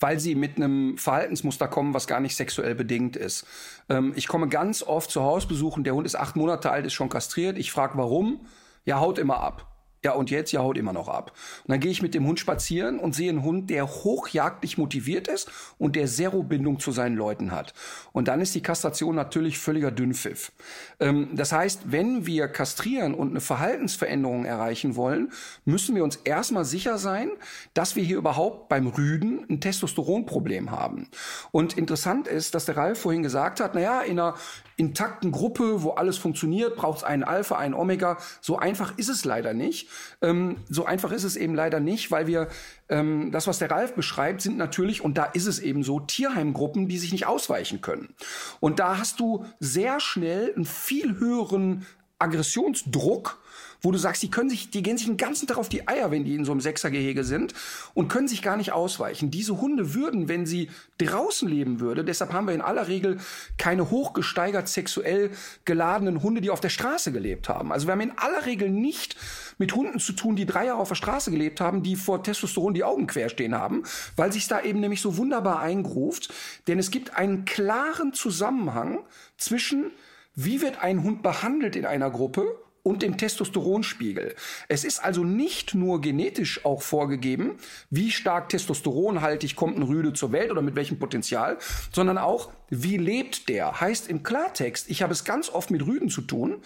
weil 0.00 0.18
sie 0.18 0.34
mit 0.34 0.56
einem 0.56 0.96
Verhaltensmuster 0.96 1.68
kommen, 1.68 1.94
was 1.94 2.06
gar 2.06 2.20
nicht 2.20 2.34
sexuell 2.34 2.74
bedingt 2.74 3.16
ist. 3.16 3.46
Ähm, 3.88 4.14
ich 4.16 4.26
komme 4.26 4.48
ganz 4.48 4.82
oft 4.82 5.10
zu 5.10 5.22
Hausbesuchen, 5.22 5.84
der 5.84 5.94
Hund 5.94 6.06
ist 6.06 6.16
acht 6.16 6.36
Monate 6.36 6.70
alt, 6.70 6.86
ist 6.86 6.94
schon 6.94 7.10
kastriert. 7.10 7.58
Ich 7.58 7.70
frage, 7.70 7.98
warum? 7.98 8.46
Ja, 8.86 8.98
haut 8.98 9.18
immer 9.18 9.40
ab. 9.40 9.69
Ja, 10.02 10.12
und 10.12 10.30
jetzt, 10.30 10.50
ja, 10.52 10.60
haut 10.60 10.78
immer 10.78 10.94
noch 10.94 11.08
ab. 11.08 11.32
Und 11.64 11.72
dann 11.72 11.80
gehe 11.80 11.90
ich 11.90 12.00
mit 12.00 12.14
dem 12.14 12.26
Hund 12.26 12.40
spazieren 12.40 12.98
und 12.98 13.14
sehe 13.14 13.28
einen 13.28 13.42
Hund, 13.42 13.68
der 13.68 13.86
hochjagdlich 13.86 14.78
motiviert 14.78 15.28
ist 15.28 15.50
und 15.76 15.94
der 15.94 16.06
Zero-Bindung 16.06 16.80
zu 16.80 16.90
seinen 16.90 17.16
Leuten 17.16 17.52
hat. 17.52 17.74
Und 18.12 18.28
dann 18.28 18.40
ist 18.40 18.54
die 18.54 18.62
Kastration 18.62 19.14
natürlich 19.14 19.58
völliger 19.58 19.90
Dünnpfiff. 19.90 20.52
Ähm, 21.00 21.28
das 21.34 21.52
heißt, 21.52 21.92
wenn 21.92 22.24
wir 22.24 22.48
kastrieren 22.48 23.12
und 23.12 23.30
eine 23.30 23.40
Verhaltensveränderung 23.40 24.46
erreichen 24.46 24.96
wollen, 24.96 25.32
müssen 25.66 25.94
wir 25.94 26.02
uns 26.02 26.16
erstmal 26.16 26.64
sicher 26.64 26.96
sein, 26.96 27.30
dass 27.74 27.94
wir 27.94 28.02
hier 28.02 28.16
überhaupt 28.16 28.70
beim 28.70 28.86
Rüden 28.86 29.44
ein 29.50 29.60
Testosteronproblem 29.60 30.70
haben. 30.70 31.08
Und 31.50 31.76
interessant 31.76 32.26
ist, 32.26 32.54
dass 32.54 32.64
der 32.64 32.78
Ralf 32.78 33.00
vorhin 33.00 33.22
gesagt 33.22 33.60
hat, 33.60 33.74
naja, 33.74 34.00
in 34.00 34.18
einer 34.18 34.34
intakten 34.80 35.30
Gruppe, 35.30 35.82
wo 35.82 35.90
alles 35.90 36.16
funktioniert, 36.16 36.74
braucht 36.74 36.98
es 36.98 37.04
einen 37.04 37.22
Alpha, 37.22 37.56
einen 37.56 37.74
Omega. 37.74 38.16
So 38.40 38.58
einfach 38.58 38.96
ist 38.96 39.10
es 39.10 39.26
leider 39.26 39.52
nicht. 39.52 39.88
Ähm, 40.22 40.56
so 40.70 40.86
einfach 40.86 41.12
ist 41.12 41.24
es 41.24 41.36
eben 41.36 41.54
leider 41.54 41.80
nicht, 41.80 42.10
weil 42.10 42.26
wir 42.26 42.48
ähm, 42.88 43.30
das, 43.30 43.46
was 43.46 43.58
der 43.58 43.70
Ralf 43.70 43.94
beschreibt, 43.94 44.40
sind 44.40 44.56
natürlich, 44.56 45.04
und 45.04 45.18
da 45.18 45.24
ist 45.24 45.46
es 45.46 45.58
eben 45.58 45.82
so, 45.82 46.00
Tierheimgruppen, 46.00 46.88
die 46.88 46.96
sich 46.96 47.12
nicht 47.12 47.26
ausweichen 47.26 47.82
können. 47.82 48.14
Und 48.58 48.78
da 48.78 48.96
hast 48.96 49.20
du 49.20 49.44
sehr 49.60 50.00
schnell 50.00 50.54
einen 50.56 50.64
viel 50.64 51.18
höheren 51.18 51.86
Aggressionsdruck 52.18 53.38
wo 53.82 53.90
du 53.90 53.98
sagst, 53.98 54.22
die 54.22 54.30
können 54.30 54.50
sich, 54.50 54.70
die 54.70 54.82
gehen 54.82 54.96
sich 54.96 55.06
den 55.06 55.16
ganzen 55.16 55.46
Tag 55.46 55.58
auf 55.58 55.68
die 55.68 55.88
Eier, 55.88 56.10
wenn 56.10 56.24
die 56.24 56.34
in 56.34 56.44
so 56.44 56.52
einem 56.52 56.60
Sechsergehege 56.60 57.24
sind 57.24 57.54
und 57.94 58.08
können 58.08 58.28
sich 58.28 58.42
gar 58.42 58.56
nicht 58.56 58.72
ausweichen. 58.72 59.30
Diese 59.30 59.60
Hunde 59.60 59.94
würden, 59.94 60.28
wenn 60.28 60.46
sie 60.46 60.70
draußen 60.98 61.48
leben 61.48 61.80
würde, 61.80 62.04
deshalb 62.04 62.32
haben 62.32 62.46
wir 62.46 62.54
in 62.54 62.60
aller 62.60 62.88
Regel 62.88 63.18
keine 63.58 63.90
hochgesteigert 63.90 64.68
sexuell 64.68 65.30
geladenen 65.64 66.22
Hunde, 66.22 66.40
die 66.40 66.50
auf 66.50 66.60
der 66.60 66.68
Straße 66.68 67.12
gelebt 67.12 67.48
haben. 67.48 67.72
Also 67.72 67.86
wir 67.86 67.92
haben 67.92 68.00
in 68.00 68.18
aller 68.18 68.46
Regel 68.46 68.70
nicht 68.70 69.16
mit 69.58 69.74
Hunden 69.74 69.98
zu 69.98 70.12
tun, 70.12 70.36
die 70.36 70.46
drei 70.46 70.66
Jahre 70.66 70.80
auf 70.80 70.88
der 70.88 70.94
Straße 70.94 71.30
gelebt 71.30 71.60
haben, 71.60 71.82
die 71.82 71.96
vor 71.96 72.22
Testosteron 72.22 72.74
die 72.74 72.84
Augen 72.84 73.06
quer 73.06 73.28
stehen 73.28 73.54
haben, 73.54 73.84
weil 74.16 74.32
sich 74.32 74.48
da 74.48 74.62
eben 74.62 74.80
nämlich 74.80 75.00
so 75.00 75.16
wunderbar 75.16 75.60
eingruft. 75.60 76.32
Denn 76.66 76.78
es 76.78 76.90
gibt 76.90 77.16
einen 77.16 77.44
klaren 77.44 78.12
Zusammenhang 78.12 79.00
zwischen 79.36 79.90
wie 80.34 80.62
wird 80.62 80.82
ein 80.82 81.02
Hund 81.02 81.22
behandelt 81.22 81.76
in 81.76 81.84
einer 81.84 82.10
Gruppe 82.10 82.56
und 82.82 83.02
dem 83.02 83.16
Testosteronspiegel. 83.16 84.34
Es 84.68 84.84
ist 84.84 85.02
also 85.02 85.24
nicht 85.24 85.74
nur 85.74 86.00
genetisch 86.00 86.64
auch 86.64 86.82
vorgegeben, 86.82 87.58
wie 87.90 88.10
stark 88.10 88.48
testosteronhaltig 88.48 89.56
kommt 89.56 89.76
ein 89.76 89.82
Rüde 89.82 90.12
zur 90.12 90.32
Welt 90.32 90.50
oder 90.50 90.62
mit 90.62 90.76
welchem 90.76 90.98
Potenzial, 90.98 91.58
sondern 91.92 92.18
auch, 92.18 92.50
wie 92.68 92.96
lebt 92.96 93.48
der? 93.48 93.80
Heißt 93.80 94.08
im 94.08 94.22
Klartext, 94.22 94.88
ich 94.88 95.02
habe 95.02 95.12
es 95.12 95.24
ganz 95.24 95.50
oft 95.50 95.70
mit 95.70 95.86
Rüden 95.86 96.08
zu 96.08 96.22
tun, 96.22 96.62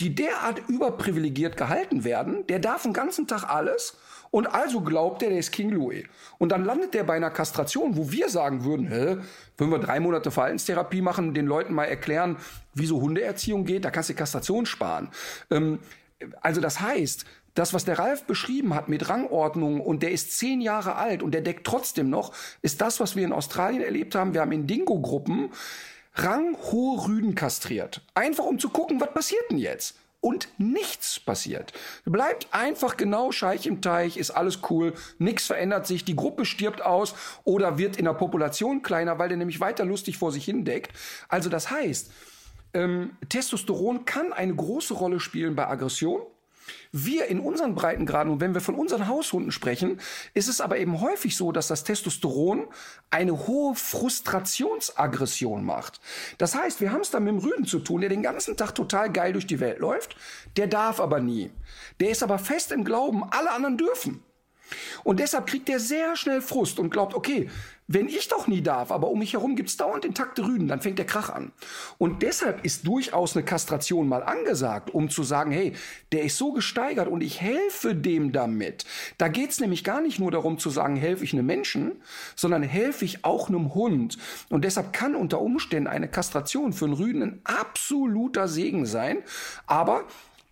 die 0.00 0.14
derart 0.14 0.60
überprivilegiert 0.68 1.56
gehalten 1.56 2.04
werden, 2.04 2.46
der 2.48 2.58
darf 2.58 2.82
den 2.82 2.92
ganzen 2.92 3.26
Tag 3.26 3.44
alles 3.44 3.96
und 4.34 4.48
also 4.48 4.80
glaubt 4.80 5.22
er, 5.22 5.28
der 5.28 5.38
ist 5.38 5.52
King 5.52 5.70
Louis. 5.70 6.06
Und 6.38 6.50
dann 6.50 6.64
landet 6.64 6.92
der 6.92 7.04
bei 7.04 7.14
einer 7.14 7.30
Kastration, 7.30 7.96
wo 7.96 8.10
wir 8.10 8.28
sagen 8.28 8.64
würden, 8.64 8.88
hä, 8.88 9.18
wenn 9.56 9.70
wir 9.70 9.78
drei 9.78 10.00
Monate 10.00 10.32
Verhaltenstherapie 10.32 11.02
machen, 11.02 11.34
den 11.34 11.46
Leuten 11.46 11.72
mal 11.72 11.84
erklären, 11.84 12.36
wie 12.74 12.86
so 12.86 13.00
Hundeerziehung 13.00 13.64
geht, 13.64 13.84
da 13.84 13.92
kannst 13.92 14.10
du 14.10 14.14
Kastration 14.14 14.66
sparen. 14.66 15.08
Ähm, 15.52 15.78
also 16.40 16.60
das 16.60 16.80
heißt, 16.80 17.24
das, 17.54 17.74
was 17.74 17.84
der 17.84 18.00
Ralf 18.00 18.24
beschrieben 18.24 18.74
hat 18.74 18.88
mit 18.88 19.08
Rangordnung 19.08 19.80
und 19.80 20.02
der 20.02 20.10
ist 20.10 20.36
zehn 20.36 20.60
Jahre 20.60 20.96
alt 20.96 21.22
und 21.22 21.30
der 21.30 21.42
deckt 21.42 21.64
trotzdem 21.64 22.10
noch, 22.10 22.32
ist 22.60 22.80
das, 22.80 22.98
was 22.98 23.14
wir 23.14 23.24
in 23.24 23.32
Australien 23.32 23.82
erlebt 23.82 24.16
haben. 24.16 24.34
Wir 24.34 24.40
haben 24.40 24.50
in 24.50 24.66
Dingo-Gruppen 24.66 25.50
ranghohe 26.14 27.06
Rüden 27.06 27.36
kastriert. 27.36 28.00
Einfach 28.14 28.46
um 28.46 28.58
zu 28.58 28.68
gucken, 28.70 29.00
was 29.00 29.14
passiert 29.14 29.44
denn 29.52 29.58
jetzt? 29.58 29.94
Und 30.24 30.48
nichts 30.56 31.20
passiert. 31.20 31.74
Bleibt 32.06 32.48
einfach 32.50 32.96
genau 32.96 33.30
Scheich 33.30 33.66
im 33.66 33.82
Teich, 33.82 34.16
ist 34.16 34.30
alles 34.30 34.60
cool, 34.70 34.94
nichts 35.18 35.46
verändert 35.48 35.86
sich, 35.86 36.06
die 36.06 36.16
Gruppe 36.16 36.46
stirbt 36.46 36.80
aus 36.80 37.14
oder 37.44 37.76
wird 37.76 37.98
in 37.98 38.06
der 38.06 38.14
Population 38.14 38.80
kleiner, 38.80 39.18
weil 39.18 39.28
der 39.28 39.36
nämlich 39.36 39.60
weiter 39.60 39.84
lustig 39.84 40.16
vor 40.16 40.32
sich 40.32 40.46
hindeckt. 40.46 40.92
Also 41.28 41.50
das 41.50 41.70
heißt, 41.70 42.10
ähm, 42.72 43.18
Testosteron 43.28 44.06
kann 44.06 44.32
eine 44.32 44.54
große 44.54 44.94
Rolle 44.94 45.20
spielen 45.20 45.56
bei 45.56 45.68
Aggression 45.68 46.22
wir 46.92 47.26
in 47.26 47.40
unseren 47.40 47.74
Breitengraden 47.74 48.32
und 48.32 48.40
wenn 48.40 48.54
wir 48.54 48.60
von 48.60 48.74
unseren 48.74 49.08
Haushunden 49.08 49.52
sprechen, 49.52 50.00
ist 50.32 50.48
es 50.48 50.60
aber 50.60 50.78
eben 50.78 51.00
häufig 51.00 51.36
so, 51.36 51.52
dass 51.52 51.68
das 51.68 51.84
Testosteron 51.84 52.66
eine 53.10 53.46
hohe 53.46 53.74
Frustrationsaggression 53.74 55.64
macht. 55.64 56.00
Das 56.38 56.54
heißt, 56.54 56.80
wir 56.80 56.92
haben 56.92 57.00
es 57.00 57.10
da 57.10 57.20
mit 57.20 57.28
dem 57.28 57.38
Rüden 57.38 57.64
zu 57.64 57.80
tun, 57.80 58.00
der 58.00 58.10
den 58.10 58.22
ganzen 58.22 58.56
Tag 58.56 58.74
total 58.74 59.10
geil 59.10 59.32
durch 59.32 59.46
die 59.46 59.60
Welt 59.60 59.78
läuft, 59.78 60.16
der 60.56 60.66
darf 60.66 61.00
aber 61.00 61.20
nie. 61.20 61.50
Der 62.00 62.10
ist 62.10 62.22
aber 62.22 62.38
fest 62.38 62.72
im 62.72 62.84
Glauben, 62.84 63.24
alle 63.30 63.50
anderen 63.50 63.78
dürfen. 63.78 64.22
Und 65.02 65.20
deshalb 65.20 65.46
kriegt 65.46 65.68
er 65.68 65.80
sehr 65.80 66.16
schnell 66.16 66.40
Frust 66.40 66.78
und 66.78 66.90
glaubt, 66.90 67.14
okay, 67.14 67.48
wenn 67.86 68.08
ich 68.08 68.28
doch 68.28 68.46
nie 68.46 68.62
darf, 68.62 68.90
aber 68.90 69.08
um 69.08 69.18
mich 69.18 69.34
herum 69.34 69.56
gibt's 69.56 69.76
dauernd 69.76 70.06
intakte 70.06 70.46
Rüden, 70.46 70.68
dann 70.68 70.80
fängt 70.80 70.98
der 70.98 71.04
Krach 71.04 71.28
an. 71.28 71.52
Und 71.98 72.22
deshalb 72.22 72.64
ist 72.64 72.86
durchaus 72.86 73.36
eine 73.36 73.44
Kastration 73.44 74.08
mal 74.08 74.22
angesagt, 74.22 74.94
um 74.94 75.10
zu 75.10 75.22
sagen, 75.22 75.52
hey, 75.52 75.74
der 76.10 76.22
ist 76.22 76.38
so 76.38 76.52
gesteigert 76.52 77.08
und 77.08 77.20
ich 77.20 77.42
helfe 77.42 77.94
dem 77.94 78.32
damit. 78.32 78.86
Da 79.18 79.28
geht's 79.28 79.60
nämlich 79.60 79.84
gar 79.84 80.00
nicht 80.00 80.18
nur 80.18 80.30
darum 80.30 80.58
zu 80.58 80.70
sagen, 80.70 80.96
helfe 80.96 81.24
ich 81.24 81.34
einem 81.34 81.44
Menschen, 81.44 82.00
sondern 82.36 82.62
helfe 82.62 83.04
ich 83.04 83.22
auch 83.24 83.48
einem 83.48 83.74
Hund. 83.74 84.16
Und 84.48 84.64
deshalb 84.64 84.94
kann 84.94 85.14
unter 85.14 85.42
Umständen 85.42 85.86
eine 85.86 86.08
Kastration 86.08 86.72
für 86.72 86.86
einen 86.86 86.94
Rüden 86.94 87.22
ein 87.22 87.40
absoluter 87.44 88.48
Segen 88.48 88.86
sein, 88.86 89.18
aber 89.66 90.04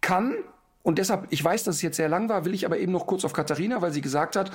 kann 0.02 0.34
und 0.82 0.98
deshalb, 0.98 1.26
ich 1.30 1.42
weiß, 1.42 1.64
dass 1.64 1.76
es 1.76 1.82
jetzt 1.82 1.96
sehr 1.96 2.08
lang 2.08 2.28
war, 2.28 2.44
will 2.44 2.54
ich 2.54 2.66
aber 2.66 2.78
eben 2.78 2.92
noch 2.92 3.06
kurz 3.06 3.24
auf 3.24 3.32
Katharina, 3.32 3.82
weil 3.82 3.92
sie 3.92 4.00
gesagt 4.00 4.36
hat, 4.36 4.50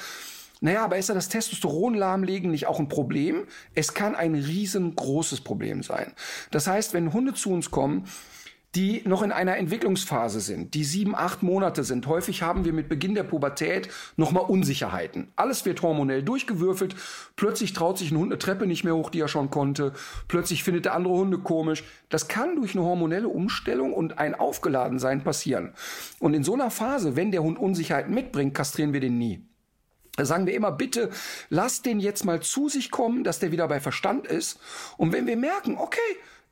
naja, 0.59 0.83
aber 0.83 0.97
ist 0.97 1.09
ja 1.09 1.15
das 1.15 1.29
Testosteron 1.29 1.93
lahmlegen 1.93 2.49
nicht 2.51 2.65
auch 2.67 2.79
ein 2.79 2.87
Problem? 2.87 3.45
Es 3.75 3.93
kann 3.93 4.15
ein 4.15 4.33
riesengroßes 4.33 5.41
Problem 5.41 5.83
sein. 5.83 6.13
Das 6.51 6.67
heißt, 6.67 6.93
wenn 6.93 7.13
Hunde 7.13 7.33
zu 7.33 7.51
uns 7.51 7.69
kommen, 7.69 8.07
die 8.77 9.01
noch 9.05 9.23
in 9.23 9.31
einer 9.31 9.57
Entwicklungsphase 9.57 10.39
sind, 10.39 10.75
die 10.75 10.83
sieben, 10.83 11.15
acht 11.15 11.41
Monate 11.41 11.83
sind. 11.83 12.05
Häufig 12.05 12.43
haben 12.43 12.63
wir 12.63 12.73
mit 12.73 12.89
Beginn 12.89 13.15
der 13.15 13.23
Pubertät 13.23 13.89
nochmal 14.17 14.43
Unsicherheiten. 14.43 15.29
Alles 15.35 15.65
wird 15.65 15.81
hormonell 15.81 16.21
durchgewürfelt. 16.21 16.95
Plötzlich 17.35 17.73
traut 17.73 17.97
sich 17.97 18.11
ein 18.11 18.17
Hund 18.17 18.31
eine 18.31 18.37
Treppe 18.37 18.67
nicht 18.67 18.83
mehr 18.83 18.95
hoch, 18.95 19.09
die 19.09 19.19
er 19.19 19.27
schon 19.27 19.49
konnte. 19.49 19.93
Plötzlich 20.27 20.63
findet 20.63 20.85
der 20.85 20.93
andere 20.93 21.15
Hunde 21.15 21.39
komisch. 21.39 21.83
Das 22.09 22.27
kann 22.27 22.55
durch 22.55 22.75
eine 22.75 22.83
hormonelle 22.83 23.29
Umstellung 23.29 23.93
und 23.93 24.19
ein 24.19 24.35
Aufgeladensein 24.35 25.23
passieren. 25.23 25.73
Und 26.19 26.35
in 26.35 26.43
so 26.43 26.53
einer 26.53 26.69
Phase, 26.69 27.15
wenn 27.15 27.31
der 27.31 27.41
Hund 27.41 27.57
Unsicherheiten 27.57 28.13
mitbringt, 28.13 28.53
kastrieren 28.53 28.93
wir 28.93 28.99
den 28.99 29.17
nie. 29.17 29.41
Da 30.17 30.25
sagen 30.25 30.45
wir 30.45 30.53
immer, 30.53 30.71
bitte 30.71 31.09
lass 31.49 31.81
den 31.81 31.99
jetzt 31.99 32.25
mal 32.25 32.41
zu 32.41 32.69
sich 32.69 32.91
kommen, 32.91 33.23
dass 33.23 33.39
der 33.39 33.51
wieder 33.51 33.67
bei 33.67 33.79
Verstand 33.79 34.27
ist. 34.27 34.59
Und 34.97 35.13
wenn 35.13 35.25
wir 35.25 35.37
merken, 35.37 35.77
okay, 35.79 35.99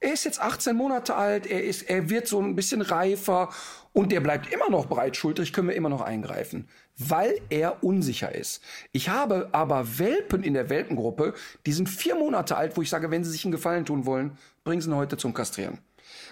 er 0.05 0.13
ist 0.13 0.23
jetzt 0.23 0.39
18 0.39 0.75
Monate 0.75 1.15
alt, 1.15 1.47
er 1.47 1.63
ist, 1.63 1.89
er 1.89 2.11
wird 2.11 2.27
so 2.27 2.39
ein 2.39 2.55
bisschen 2.55 2.81
reifer 2.81 3.49
und 3.91 4.11
der 4.11 4.19
bleibt 4.19 4.53
immer 4.53 4.69
noch 4.69 4.85
breitschultrig, 4.85 5.51
können 5.51 5.69
wir 5.69 5.75
immer 5.75 5.89
noch 5.89 6.01
eingreifen, 6.01 6.67
weil 6.95 7.41
er 7.49 7.83
unsicher 7.83 8.33
ist. 8.33 8.61
Ich 8.91 9.09
habe 9.09 9.49
aber 9.51 9.97
Welpen 9.97 10.43
in 10.43 10.53
der 10.53 10.69
Welpengruppe, 10.69 11.33
die 11.65 11.73
sind 11.73 11.89
vier 11.89 12.13
Monate 12.13 12.55
alt, 12.55 12.77
wo 12.77 12.83
ich 12.83 12.89
sage, 12.89 13.09
wenn 13.09 13.23
sie 13.23 13.31
sich 13.31 13.45
einen 13.45 13.51
Gefallen 13.51 13.83
tun 13.83 14.05
wollen, 14.05 14.37
bringen 14.63 14.79
sie 14.79 14.91
ihn 14.91 14.95
heute 14.95 15.17
zum 15.17 15.33
Kastrieren. 15.33 15.79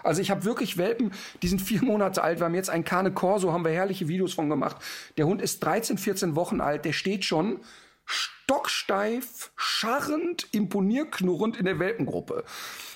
Also 0.03 0.21
ich 0.21 0.29
habe 0.29 0.45
wirklich 0.45 0.77
Welpen, 0.77 1.11
die 1.41 1.47
sind 1.47 1.59
vier 1.59 1.83
Monate 1.83 2.23
alt. 2.23 2.39
Wir 2.39 2.45
haben 2.45 2.53
jetzt 2.53 2.69
ein 2.69 2.83
Cane 2.83 3.11
Corso, 3.11 3.53
haben 3.53 3.65
wir 3.65 3.71
herrliche 3.71 4.07
Videos 4.07 4.35
von 4.35 4.49
gemacht. 4.49 4.77
Der 5.17 5.25
Hund 5.25 5.41
ist 5.41 5.63
13, 5.63 5.97
14 5.97 6.35
Wochen 6.35 6.61
alt, 6.61 6.85
der 6.85 6.93
steht 6.93 7.25
schon 7.25 7.59
stocksteif, 8.05 9.51
scharrend, 9.55 10.47
imponierknurrend 10.51 11.57
in 11.57 11.65
der 11.65 11.79
Welpengruppe. 11.79 12.43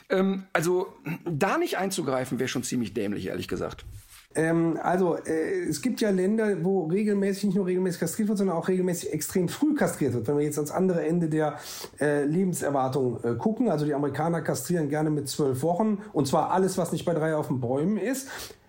Ähm, 0.09 0.45
also 0.53 0.87
da 1.25 1.57
nicht 1.57 1.77
einzugreifen, 1.77 2.39
wäre 2.39 2.47
schon 2.47 2.63
ziemlich 2.63 2.93
dämlich, 2.93 3.27
ehrlich 3.27 3.47
gesagt. 3.47 3.85
Ähm, 4.35 4.79
also 4.81 5.15
äh, 5.15 5.63
es 5.67 5.81
gibt 5.81 5.99
ja 5.99 6.11
Länder, 6.11 6.63
wo 6.63 6.85
regelmäßig 6.85 7.45
nicht 7.45 7.55
nur 7.55 7.65
regelmäßig 7.65 7.99
kastriert 7.99 8.29
wird, 8.29 8.37
sondern 8.37 8.55
auch 8.55 8.67
regelmäßig 8.67 9.11
extrem 9.11 9.49
früh 9.49 9.73
kastriert 9.73 10.13
wird. 10.13 10.27
Wenn 10.27 10.37
wir 10.37 10.45
jetzt 10.45 10.57
ans 10.57 10.71
andere 10.71 11.05
Ende 11.05 11.27
der 11.27 11.57
äh, 11.99 12.23
Lebenserwartung 12.23 13.23
äh, 13.23 13.35
gucken, 13.35 13.69
also 13.69 13.85
die 13.85 13.93
Amerikaner 13.93 14.41
kastrieren 14.41 14.89
gerne 14.89 15.09
mit 15.09 15.27
zwölf 15.27 15.63
Wochen 15.63 16.03
und 16.13 16.27
zwar 16.27 16.51
alles, 16.51 16.77
was 16.77 16.91
nicht 16.91 17.05
bei 17.05 17.13
drei 17.13 17.35
auf 17.35 17.47
den 17.47 17.59
Bäumen 17.59 17.97
ist. 17.97 18.27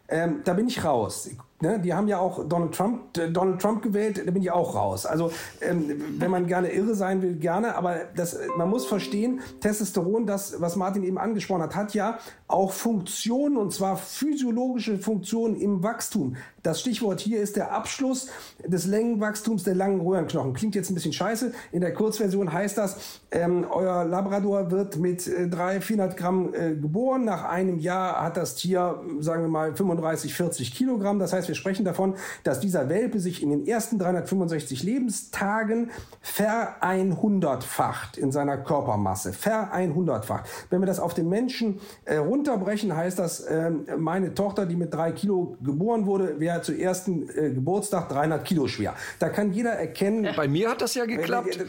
Ähm, 0.08 0.40
da 0.44 0.54
bin 0.54 0.68
ich 0.68 0.84
raus. 0.84 1.28
Ne, 1.60 1.80
die 1.80 1.92
haben 1.92 2.06
ja 2.06 2.18
auch 2.18 2.48
Donald 2.48 2.72
Trump, 2.72 3.12
Donald 3.14 3.60
Trump 3.60 3.82
gewählt, 3.82 4.22
da 4.24 4.30
bin 4.30 4.42
ich 4.42 4.50
auch 4.52 4.76
raus. 4.76 5.04
Also 5.04 5.32
ähm, 5.60 6.18
wenn 6.18 6.30
man 6.30 6.46
gerne 6.46 6.70
irre 6.70 6.94
sein 6.94 7.20
will, 7.20 7.34
gerne, 7.34 7.74
aber 7.74 7.96
das, 8.14 8.38
man 8.56 8.70
muss 8.70 8.86
verstehen, 8.86 9.40
Testosteron, 9.60 10.24
das, 10.24 10.60
was 10.60 10.76
Martin 10.76 11.02
eben 11.02 11.18
angesprochen 11.18 11.62
hat, 11.62 11.74
hat 11.74 11.94
ja 11.94 12.18
auch 12.48 12.72
Funktionen, 12.72 13.58
und 13.58 13.72
zwar 13.72 13.98
physiologische 13.98 14.98
Funktionen 14.98 15.54
im 15.60 15.82
Wachstum. 15.82 16.36
Das 16.62 16.80
Stichwort 16.80 17.20
hier 17.20 17.40
ist 17.40 17.56
der 17.56 17.72
Abschluss 17.72 18.28
des 18.66 18.86
Längenwachstums 18.86 19.64
der 19.64 19.74
langen 19.74 20.00
Röhrenknochen. 20.00 20.54
Klingt 20.54 20.74
jetzt 20.74 20.90
ein 20.90 20.94
bisschen 20.94 21.12
scheiße. 21.12 21.52
In 21.72 21.82
der 21.82 21.92
Kurzversion 21.92 22.52
heißt 22.52 22.78
das, 22.78 23.20
ähm, 23.30 23.66
euer 23.70 24.04
Labrador 24.04 24.70
wird 24.70 24.96
mit 24.96 25.26
äh, 25.26 25.48
300, 25.48 25.84
400 25.84 26.16
Gramm 26.16 26.54
äh, 26.54 26.74
geboren. 26.74 27.26
Nach 27.26 27.44
einem 27.44 27.78
Jahr 27.78 28.22
hat 28.22 28.38
das 28.38 28.54
Tier, 28.54 29.00
sagen 29.20 29.42
wir 29.42 29.48
mal, 29.48 29.76
35, 29.76 30.34
40 30.34 30.74
Kilogramm. 30.74 31.18
Das 31.18 31.34
heißt, 31.34 31.48
wir 31.48 31.54
sprechen 31.54 31.84
davon, 31.84 32.16
dass 32.44 32.60
dieser 32.60 32.88
Welpe 32.88 33.20
sich 33.20 33.42
in 33.42 33.50
den 33.50 33.66
ersten 33.66 33.98
365 33.98 34.82
Lebenstagen 34.82 35.90
vereinhundertfacht 36.22 38.16
in 38.16 38.32
seiner 38.32 38.56
Körpermasse. 38.56 39.34
Vereinhundertfacht. 39.34 40.48
Wenn 40.70 40.80
wir 40.80 40.86
das 40.86 40.98
auf 40.98 41.12
den 41.12 41.28
Menschen 41.28 41.80
äh, 42.04 42.18
runterbrechen, 42.38 42.94
heißt 42.94 43.18
das, 43.18 43.40
äh, 43.40 43.70
meine 43.96 44.34
Tochter, 44.34 44.66
die 44.66 44.76
mit 44.76 44.94
drei 44.94 45.12
Kilo 45.12 45.56
geboren 45.62 46.06
wurde, 46.06 46.38
wäre 46.38 46.62
zu 46.62 46.72
ersten 46.72 47.28
äh, 47.30 47.50
Geburtstag 47.50 48.08
300 48.08 48.44
Kilo 48.44 48.68
schwer. 48.68 48.94
Da 49.18 49.28
kann 49.28 49.52
jeder 49.52 49.72
erkennen. 49.72 50.28
Bei 50.36 50.46
mir 50.46 50.70
hat 50.70 50.80
das 50.80 50.94
ja 50.94 51.04
geklappt. 51.04 51.56
Äh, 51.56 51.62
äh, 51.62 51.66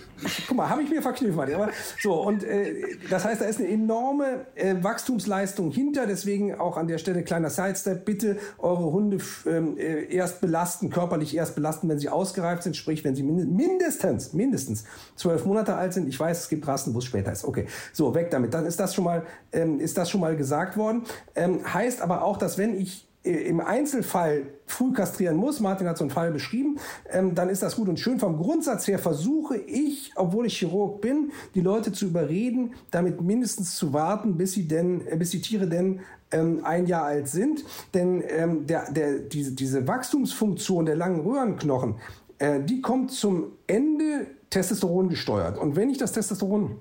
guck 0.48 0.58
mal, 0.58 0.70
habe 0.70 0.84
ich 0.84 0.90
mir 0.90 1.02
verknüpft. 1.02 1.40
Aber 1.40 1.70
so 2.02 2.14
und 2.22 2.44
äh, 2.44 2.98
das 3.10 3.26
heißt, 3.26 3.42
da 3.42 3.46
ist 3.46 3.60
eine 3.60 3.70
enorme 3.70 4.46
äh, 4.56 4.76
Wachstumsleistung 4.82 5.72
hinter. 5.72 6.06
Deswegen 6.06 6.56
auch 6.56 6.78
an 6.78 6.88
der 6.88 6.98
Stelle 6.98 7.24
kleiner 7.24 7.50
Sidestep: 7.50 8.06
Bitte 8.06 8.38
eure 8.58 8.92
Hunde 8.92 9.18
ähm, 9.46 9.78
äh, 9.78 10.14
erst 10.14 10.42
belasten, 10.42 10.90
körperlich 10.90 11.36
erst 11.36 11.56
belasten, 11.56 11.90
wenn 11.90 12.00
sie 12.00 12.10
ausgereift 12.10 12.64
sind, 12.64 12.76
sprich, 12.76 13.04
wenn 13.04 13.16
sie 13.16 13.24
mindestens, 13.24 14.34
mindestens 14.34 14.86
zwölf 15.16 15.46
Monate 15.46 15.76
alt 15.76 15.94
sind. 15.94 16.08
Ich 16.08 16.20
weiß, 16.20 16.42
es 16.42 16.50
gibt 16.50 16.68
Rassen, 16.68 16.94
wo 16.94 17.00
es 17.00 17.06
später 17.06 17.32
ist. 17.32 17.44
Okay, 17.44 17.66
so, 17.94 18.14
weg 18.14 18.30
damit. 18.30 18.54
Dann 18.54 18.66
ist 18.66 18.80
das 18.80 18.94
schon 18.94 19.06
mal, 19.06 19.26
ähm, 19.52 19.80
ist 19.80 19.98
das 19.98 20.10
schon 20.10 20.22
mal 20.22 20.36
gesagt 20.36 20.59
worden. 20.78 21.04
Ähm, 21.36 21.62
heißt 21.74 22.02
aber 22.02 22.24
auch, 22.24 22.38
dass 22.38 22.58
wenn 22.58 22.80
ich 22.80 23.10
äh, 23.24 23.32
im 23.32 23.60
Einzelfall 23.60 24.48
früh 24.66 24.94
kastrieren 24.94 25.36
muss, 25.36 25.60
Martin 25.60 25.88
hat 25.88 25.98
so 25.98 26.06
einen 26.06 26.12
Fall 26.12 26.32
beschrieben, 26.32 26.80
ähm, 27.12 27.36
dann 27.36 27.50
ist 27.50 27.62
das 27.62 27.76
gut 27.76 27.90
und 27.90 28.00
schön. 28.00 28.20
Vom 28.20 28.38
Grundsatz 28.38 28.88
her 28.88 28.98
versuche 28.98 29.58
ich, 29.58 30.14
obwohl 30.16 30.46
ich 30.46 30.58
Chirurg 30.58 31.02
bin, 31.02 31.32
die 31.54 31.62
Leute 31.62 31.92
zu 31.92 32.06
überreden, 32.06 32.74
damit 32.92 33.22
mindestens 33.22 33.76
zu 33.76 33.92
warten, 33.92 34.38
bis 34.38 34.54
sie 34.54 34.68
denn, 34.68 35.06
äh, 35.08 35.18
bis 35.18 35.32
die 35.32 35.42
Tiere 35.42 35.68
denn 35.68 36.00
ähm, 36.32 36.62
ein 36.64 36.86
Jahr 36.86 37.06
alt 37.06 37.28
sind. 37.28 37.66
Denn 37.94 38.24
ähm, 38.28 38.68
der, 38.68 38.92
der, 38.92 39.20
diese, 39.20 39.52
diese 39.52 39.86
Wachstumsfunktion 39.88 40.86
der 40.86 40.96
langen 40.96 41.20
Röhrenknochen, 41.20 41.96
äh, 42.38 42.62
die 42.62 42.82
kommt 42.82 43.12
zum 43.12 43.52
Ende 43.68 44.28
Testosteron 44.50 45.10
gesteuert. 45.10 45.58
Und 45.58 45.76
wenn 45.76 45.90
ich 45.90 45.98
das 45.98 46.14
Testosteron 46.14 46.80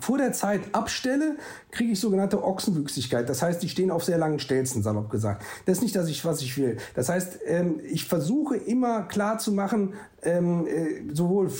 vor 0.00 0.18
der 0.18 0.32
Zeit 0.32 0.60
abstelle, 0.72 1.36
kriege 1.70 1.92
ich 1.92 2.00
sogenannte 2.00 2.44
Ochsenwüchsigkeit. 2.44 3.28
Das 3.28 3.42
heißt, 3.42 3.62
die 3.62 3.68
stehen 3.68 3.90
auf 3.90 4.04
sehr 4.04 4.18
langen 4.18 4.38
Stelzen, 4.38 4.82
salopp 4.82 5.10
gesagt. 5.10 5.42
Das 5.64 5.78
ist 5.78 5.82
nicht, 5.82 5.96
dass 5.96 6.08
ich, 6.08 6.24
was 6.24 6.42
ich 6.42 6.56
will. 6.58 6.76
Das 6.94 7.08
heißt, 7.08 7.40
ähm, 7.46 7.80
ich 7.82 8.04
versuche 8.04 8.56
immer 8.56 9.02
klar 9.02 9.38
zu 9.38 9.52
machen, 9.52 9.94
ähm, 10.22 10.66
äh, 10.66 11.14
sowohl 11.14 11.46
äh, 11.46 11.50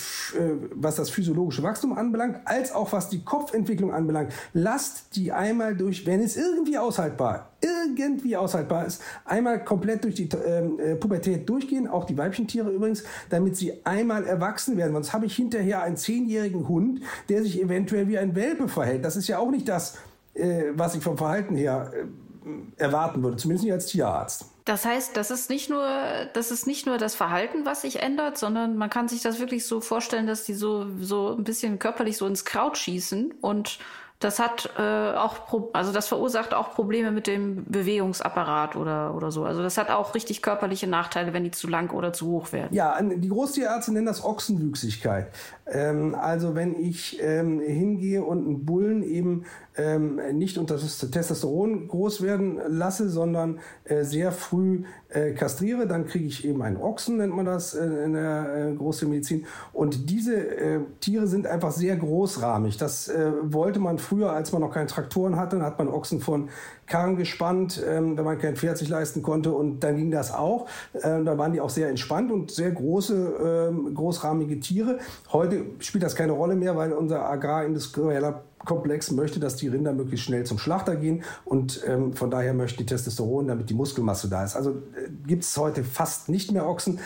was 0.74 0.96
das 0.96 1.08
physiologische 1.08 1.62
Wachstum 1.62 1.96
anbelangt, 1.96 2.40
als 2.44 2.72
auch 2.72 2.92
was 2.92 3.08
die 3.08 3.24
Kopfentwicklung 3.24 3.92
anbelangt. 3.92 4.32
Lasst 4.52 5.16
die 5.16 5.32
einmal 5.32 5.74
durch, 5.74 6.04
wenn 6.04 6.20
es 6.20 6.36
irgendwie 6.36 6.76
aushaltbar, 6.76 7.50
irgendwie 7.60 8.36
aushaltbar 8.36 8.86
ist, 8.86 9.02
einmal 9.24 9.64
komplett 9.64 10.04
durch 10.04 10.14
die 10.14 10.28
ähm, 10.46 10.78
äh, 10.78 10.94
Pubertät 10.94 11.48
durchgehen, 11.48 11.88
auch 11.88 12.04
die 12.04 12.16
Weibchentiere 12.16 12.70
übrigens, 12.70 13.04
damit 13.30 13.56
sie 13.56 13.84
einmal 13.84 14.24
erwachsen 14.24 14.76
werden. 14.76 14.92
Sonst 14.92 15.12
habe 15.12 15.26
ich 15.26 15.34
hinterher 15.34 15.82
einen 15.82 15.96
zehnjährigen 15.96 16.68
Hund, 16.68 17.00
der 17.28 17.42
sich 17.42 17.60
eventuell 17.60 18.08
wie 18.08 18.18
ein 18.18 18.34
Welpe 18.34 18.68
verhält. 18.68 19.04
Das 19.04 19.16
ist 19.16 19.28
ja 19.28 19.38
auch 19.38 19.50
nicht 19.50 19.68
das, 19.68 19.98
äh, 20.34 20.66
was 20.74 20.94
ich 20.94 21.02
vom 21.02 21.18
Verhalten 21.18 21.56
her 21.56 21.90
äh, 21.94 22.82
erwarten 22.82 23.22
würde, 23.22 23.36
zumindest 23.36 23.64
nicht 23.64 23.72
als 23.72 23.86
Tierarzt. 23.86 24.46
Das 24.64 24.84
heißt, 24.84 25.16
das 25.16 25.30
ist 25.30 25.48
nicht 25.48 25.70
nur, 25.70 25.88
das 26.34 26.50
ist 26.50 26.66
nicht 26.66 26.86
nur 26.86 26.98
das 26.98 27.14
Verhalten, 27.14 27.64
was 27.64 27.82
sich 27.82 28.02
ändert, 28.02 28.36
sondern 28.36 28.76
man 28.76 28.90
kann 28.90 29.08
sich 29.08 29.22
das 29.22 29.40
wirklich 29.40 29.66
so 29.66 29.80
vorstellen, 29.80 30.26
dass 30.26 30.44
die 30.44 30.52
so, 30.52 30.86
so 31.00 31.34
ein 31.34 31.44
bisschen 31.44 31.78
körperlich 31.78 32.18
so 32.18 32.26
ins 32.26 32.44
Kraut 32.44 32.76
schießen 32.76 33.34
und 33.40 33.78
das 34.18 34.40
hat 34.40 34.70
äh, 34.76 34.82
auch, 34.82 35.70
also 35.72 35.92
das 35.92 36.08
verursacht 36.08 36.52
auch 36.52 36.74
Probleme 36.74 37.12
mit 37.12 37.28
dem 37.28 37.64
Bewegungsapparat 37.66 38.74
oder, 38.74 39.14
oder 39.14 39.30
so. 39.30 39.44
Also 39.44 39.62
das 39.62 39.78
hat 39.78 39.90
auch 39.90 40.14
richtig 40.16 40.42
körperliche 40.42 40.88
Nachteile, 40.88 41.32
wenn 41.32 41.44
die 41.44 41.52
zu 41.52 41.68
lang 41.68 41.92
oder 41.92 42.12
zu 42.12 42.26
hoch 42.26 42.52
werden. 42.52 42.74
Ja, 42.74 43.00
die 43.00 43.28
Großtierärzte 43.28 43.92
nennen 43.92 44.06
das 44.06 44.24
Ochsenwüchsigkeit. 44.24 45.28
Ähm, 45.66 46.16
also 46.16 46.56
wenn 46.56 46.74
ich 46.74 47.18
ähm, 47.22 47.60
hingehe 47.60 48.24
und 48.24 48.44
einen 48.44 48.64
Bullen 48.64 49.04
eben 49.04 49.44
ähm, 49.78 50.20
nicht 50.34 50.58
unter 50.58 50.76
Testosteron 50.76 51.88
groß 51.88 52.20
werden 52.22 52.60
lasse, 52.68 53.08
sondern 53.08 53.60
äh, 53.84 54.04
sehr 54.04 54.32
früh 54.32 54.82
äh, 55.08 55.32
kastriere, 55.32 55.86
dann 55.86 56.06
kriege 56.06 56.26
ich 56.26 56.44
eben 56.44 56.62
einen 56.62 56.76
Ochsen, 56.76 57.16
nennt 57.16 57.34
man 57.34 57.46
das 57.46 57.74
äh, 57.74 57.84
in 58.04 58.12
der 58.12 58.72
äh, 58.72 58.74
Großtiermedizin. 58.74 59.46
Und 59.72 60.10
diese 60.10 60.36
äh, 60.36 60.80
Tiere 61.00 61.26
sind 61.26 61.46
einfach 61.46 61.70
sehr 61.70 61.96
großrahmig. 61.96 62.76
Das 62.76 63.08
äh, 63.08 63.32
wollte 63.42 63.78
man 63.78 63.98
früher, 63.98 64.32
als 64.32 64.52
man 64.52 64.60
noch 64.60 64.72
keine 64.72 64.86
Traktoren 64.86 65.36
hatte, 65.36 65.56
dann 65.56 65.64
hat 65.64 65.78
man 65.78 65.88
Ochsen 65.88 66.20
von 66.20 66.48
Karren 66.86 67.16
gespannt, 67.16 67.82
ähm, 67.86 68.16
wenn 68.16 68.24
man 68.24 68.38
kein 68.38 68.56
Pferd 68.56 68.78
sich 68.78 68.88
leisten 68.88 69.22
konnte 69.22 69.52
und 69.52 69.80
dann 69.80 69.96
ging 69.96 70.10
das 70.10 70.32
auch. 70.32 70.66
Ähm, 71.02 71.24
da 71.24 71.38
waren 71.38 71.52
die 71.52 71.60
auch 71.60 71.70
sehr 71.70 71.88
entspannt 71.88 72.32
und 72.32 72.50
sehr 72.50 72.70
große, 72.70 73.68
ähm, 73.70 73.94
großrahmige 73.94 74.58
Tiere. 74.60 74.98
Heute 75.32 75.64
spielt 75.78 76.02
das 76.02 76.16
keine 76.16 76.32
Rolle 76.32 76.56
mehr, 76.56 76.76
weil 76.76 76.92
unser 76.92 77.24
agrarindustrieller 77.26 78.42
Komplex 78.64 79.10
möchte, 79.10 79.40
dass 79.40 79.56
die 79.56 79.68
Rinder 79.68 79.92
möglichst 79.92 80.26
schnell 80.26 80.44
zum 80.44 80.58
Schlachter 80.58 80.96
gehen 80.96 81.22
und 81.44 81.82
ähm, 81.86 82.12
von 82.12 82.30
daher 82.30 82.54
möchten 82.54 82.78
die 82.78 82.86
Testosteron, 82.86 83.48
damit 83.48 83.70
die 83.70 83.74
Muskelmasse 83.74 84.28
da 84.28 84.44
ist. 84.44 84.56
Also 84.56 84.70
äh, 84.70 85.08
gibt 85.26 85.44
es 85.44 85.56
heute 85.56 85.84
fast 85.84 86.28
nicht 86.28 86.52
mehr 86.52 86.66
Ochsen 86.66 86.98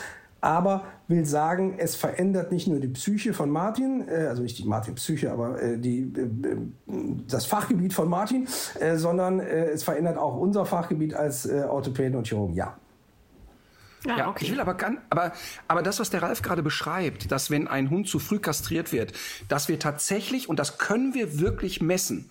aber 0.42 0.82
will 1.06 1.24
sagen, 1.24 1.76
es 1.78 1.94
verändert 1.94 2.50
nicht 2.50 2.66
nur 2.66 2.80
die 2.80 2.88
Psyche 2.88 3.32
von 3.32 3.48
Martin, 3.48 4.08
äh, 4.08 4.26
also 4.26 4.42
nicht 4.42 4.58
die 4.58 4.64
Martin-Psyche, 4.64 5.30
aber 5.30 5.62
äh, 5.62 5.78
die, 5.78 6.00
äh, 6.00 6.56
das 7.28 7.46
Fachgebiet 7.46 7.92
von 7.92 8.08
Martin, 8.08 8.48
äh, 8.80 8.96
sondern 8.96 9.38
äh, 9.38 9.70
es 9.70 9.84
verändert 9.84 10.18
auch 10.18 10.36
unser 10.36 10.66
Fachgebiet 10.66 11.14
als 11.14 11.46
äh, 11.46 11.62
Orthopäden 11.68 12.16
und 12.16 12.26
Chirurgen. 12.26 12.56
Ja. 12.56 12.76
Ja, 14.04 14.18
ja, 14.18 14.28
okay. 14.28 14.44
ich 14.44 14.50
will 14.50 14.60
aber, 14.60 14.74
ganz, 14.74 14.98
aber, 15.10 15.32
aber 15.68 15.82
das, 15.82 16.00
was 16.00 16.10
der 16.10 16.22
Ralf 16.22 16.42
gerade 16.42 16.62
beschreibt, 16.62 17.30
dass 17.30 17.50
wenn 17.50 17.68
ein 17.68 17.90
Hund 17.90 18.08
zu 18.08 18.18
früh 18.18 18.38
kastriert 18.38 18.92
wird, 18.92 19.12
dass 19.48 19.68
wir 19.68 19.78
tatsächlich, 19.78 20.48
und 20.48 20.58
das 20.58 20.78
können 20.78 21.14
wir 21.14 21.38
wirklich 21.38 21.80
messen, 21.80 22.30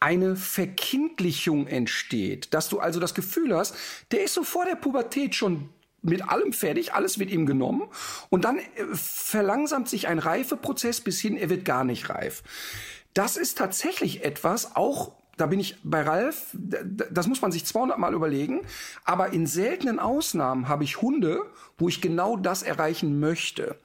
eine 0.00 0.36
Verkindlichung 0.36 1.66
entsteht, 1.66 2.52
dass 2.52 2.68
du 2.68 2.80
also 2.80 3.00
das 3.00 3.14
Gefühl 3.14 3.56
hast, 3.56 3.76
der 4.10 4.24
ist 4.24 4.34
so 4.34 4.42
vor 4.42 4.64
der 4.64 4.74
Pubertät 4.74 5.34
schon 5.34 5.70
mit 6.02 6.28
allem 6.28 6.52
fertig, 6.52 6.92
alles 6.92 7.18
wird 7.18 7.30
ihm 7.30 7.46
genommen 7.46 7.88
und 8.28 8.44
dann 8.44 8.58
äh, 8.58 8.62
verlangsamt 8.92 9.88
sich 9.88 10.06
ein 10.06 10.18
Reifeprozess 10.18 11.00
bis 11.00 11.20
hin, 11.20 11.36
er 11.36 11.48
wird 11.48 11.64
gar 11.64 11.84
nicht 11.84 12.10
reif. 12.10 12.42
Das 13.14 13.36
ist 13.36 13.56
tatsächlich 13.56 14.24
etwas, 14.24 14.76
auch 14.76 15.12
da 15.36 15.46
bin 15.46 15.60
ich 15.60 15.76
bei 15.82 16.02
Ralf, 16.02 16.54
das 16.54 17.26
muss 17.26 17.42
man 17.42 17.52
sich 17.52 17.64
200 17.64 17.98
Mal 17.98 18.14
überlegen, 18.14 18.62
aber 19.04 19.32
in 19.32 19.46
seltenen 19.46 19.98
Ausnahmen 19.98 20.68
habe 20.68 20.84
ich 20.84 21.00
Hunde, 21.02 21.42
wo 21.78 21.88
ich 21.88 22.00
genau 22.00 22.36
das 22.36 22.62
erreichen 22.62 23.20
möchte. 23.20 23.76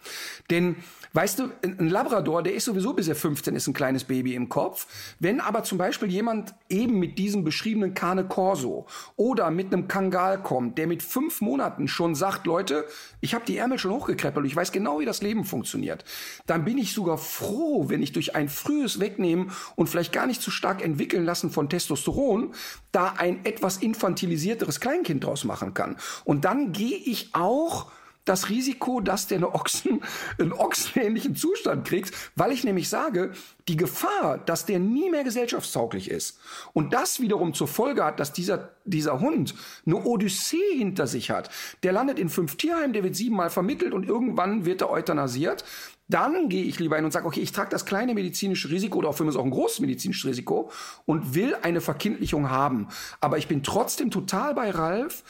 Denn 0.50 0.78
Weißt 1.12 1.40
du, 1.40 1.50
ein 1.64 1.90
Labrador, 1.90 2.44
der 2.44 2.54
ist 2.54 2.66
sowieso 2.66 2.94
bis 2.94 3.08
er 3.08 3.16
15 3.16 3.56
ist 3.56 3.68
ein 3.68 3.74
kleines 3.74 4.04
Baby 4.04 4.36
im 4.36 4.48
Kopf. 4.48 4.86
Wenn 5.20 5.40
aber 5.40 5.64
zum 5.64 5.80
Beispiel 5.80 6.10
jemand 6.10 6.54
eben 6.70 7.00
mit 7.00 7.18
diesem 7.18 7.44
beschriebenen 7.44 7.96
Cane 7.96 8.26
Corso 8.26 8.86
oder 9.16 9.50
mit 9.50 9.74
einem 9.74 9.88
Kangal 9.88 10.42
kommt, 10.44 10.78
der 10.78 10.86
mit 10.86 11.02
fünf 11.02 11.42
Monaten 11.42 11.88
schon 11.88 12.14
sagt, 12.14 12.46
Leute, 12.46 12.86
ich 13.22 13.34
habe 13.34 13.44
die 13.46 13.58
Ärmel 13.58 13.80
schon 13.80 13.92
hochgekreppelt, 13.92 14.46
ich 14.46 14.56
weiß 14.56 14.72
genau, 14.72 15.00
wie 15.00 15.06
das 15.06 15.24
Leben 15.24 15.46
funktioniert, 15.46 16.06
dann 16.46 16.64
bin 16.64 16.78
ich 16.78 16.94
sogar 16.94 17.18
froh, 17.18 17.90
wenn 17.90 18.04
ich 18.04 18.12
durch 18.12 18.36
ein 18.36 18.48
frühes 18.48 19.00
Wegnehmen 19.00 19.52
und 19.76 19.90
vielleicht 19.90 20.14
gar 20.14 20.28
nicht 20.28 20.44
zu 20.44 20.52
stark 20.52 20.84
entwickeln 20.84 21.26
lassen 21.39 21.52
von 21.52 21.69
Testosteron 21.69 22.54
da 22.91 23.13
ein 23.17 23.45
etwas 23.45 23.78
infantilisierteres 23.78 24.80
Kleinkind 24.80 25.23
draus 25.23 25.45
machen 25.45 25.73
kann. 25.73 25.95
Und 26.25 26.43
dann 26.43 26.73
gehe 26.73 26.97
ich 26.97 27.30
auch 27.34 27.91
das 28.25 28.49
Risiko, 28.49 28.99
dass 28.99 29.28
der 29.28 29.38
eine 29.38 29.56
Ochsen, 29.56 30.02
einen 30.38 30.52
ochsenähnlichen 30.52 31.36
Zustand 31.36 31.88
kriegt, 31.88 32.13
weil 32.36 32.52
ich 32.52 32.63
nämlich 32.63 32.89
sage, 32.89 33.32
die 33.67 33.78
Gefahr, 33.78 34.38
dass 34.38 34.65
der 34.65 34.80
nie 34.80 35.10
mehr 35.10 35.23
gesellschaftstauglich 35.23 36.12
ist 36.12 36.38
und 36.73 36.93
das 36.93 37.21
wiederum 37.21 37.54
zur 37.54 37.67
Folge 37.67 38.04
hat, 38.04 38.19
dass 38.19 38.34
dieser, 38.34 38.69
dieser 38.84 39.19
Hund 39.19 39.56
eine 39.86 40.04
Odyssee 40.04 40.78
hinter 40.78 41.08
sich 41.08 41.32
hat, 41.32 41.49
der 41.82 41.93
landet 41.93 42.19
in 42.19 42.30
fünf 42.30 42.58
Tierheimen, 42.58 42.93
der 42.93 43.04
wird 43.04 43.15
siebenmal 43.15 43.49
vermittelt 43.49 43.93
und 43.93 44.06
irgendwann 44.06 44.65
wird 44.65 44.82
er 44.82 44.91
euthanasiert, 44.91 45.63
dann 46.10 46.50
gehe 46.50 46.63
ich 46.63 46.80
lieber 46.80 46.95
hin 46.95 47.06
und 47.06 47.12
sage, 47.12 47.26
okay, 47.26 47.39
ich 47.39 47.52
trage 47.52 47.69
das 47.69 47.86
kleine 47.86 48.13
medizinische 48.13 48.69
Risiko 48.69 48.98
oder 48.98 49.10
auch 49.10 49.15
für 49.15 49.24
mich 49.24 49.38
auch 49.38 49.45
ein 49.45 49.52
großes 49.52 49.80
medizinisches 49.80 50.30
Risiko 50.30 50.72
und 51.06 51.36
will 51.36 51.56
eine 51.62 51.82
Verkindlichung 51.82 52.50
haben. 52.50 52.88
Aber 53.22 53.38
ich 53.38 53.48
bin 53.48 53.63
trotzdem 53.63 54.12
total 54.12 54.54
bei 54.56 54.72
Ralf, 54.72 55.24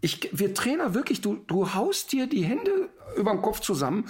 Ich, 0.00 0.30
wir 0.32 0.52
Trainer 0.52 0.94
wirklich, 0.94 1.20
du, 1.20 1.36
du 1.46 1.74
haust 1.74 2.10
dir 2.10 2.26
die 2.26 2.42
Hände 2.42 2.88
über 3.16 3.30
den 3.30 3.42
Kopf 3.42 3.60
zusammen, 3.60 4.04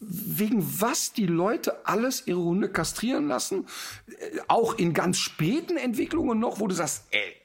wegen 0.00 0.62
was 0.80 1.12
die 1.12 1.26
Leute 1.26 1.86
alles 1.86 2.26
ihre 2.26 2.40
Hunde 2.40 2.68
kastrieren 2.68 3.28
lassen, 3.28 3.66
äh, 4.08 4.40
auch 4.48 4.74
in 4.78 4.92
ganz 4.92 5.16
späten 5.18 5.76
Entwicklungen 5.76 6.38
noch, 6.38 6.60
wo 6.60 6.66
du 6.66 6.74
sagst, 6.74 7.04
ey, 7.12 7.37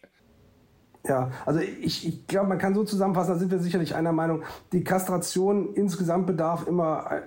ja, 1.05 1.31
also 1.45 1.59
ich, 1.59 2.07
ich 2.07 2.27
glaube, 2.27 2.47
man 2.47 2.57
kann 2.57 2.73
so 2.73 2.85
zusammenfassen, 2.85 3.33
da 3.33 3.39
sind 3.39 3.51
wir 3.51 3.59
sicherlich 3.59 3.93
einer 3.93 4.13
Meinung, 4.13 4.43
die 4.71 4.85
Kastration 4.85 5.73
insgesamt 5.73 6.27
bedarf 6.27 6.65
immer 6.65 7.23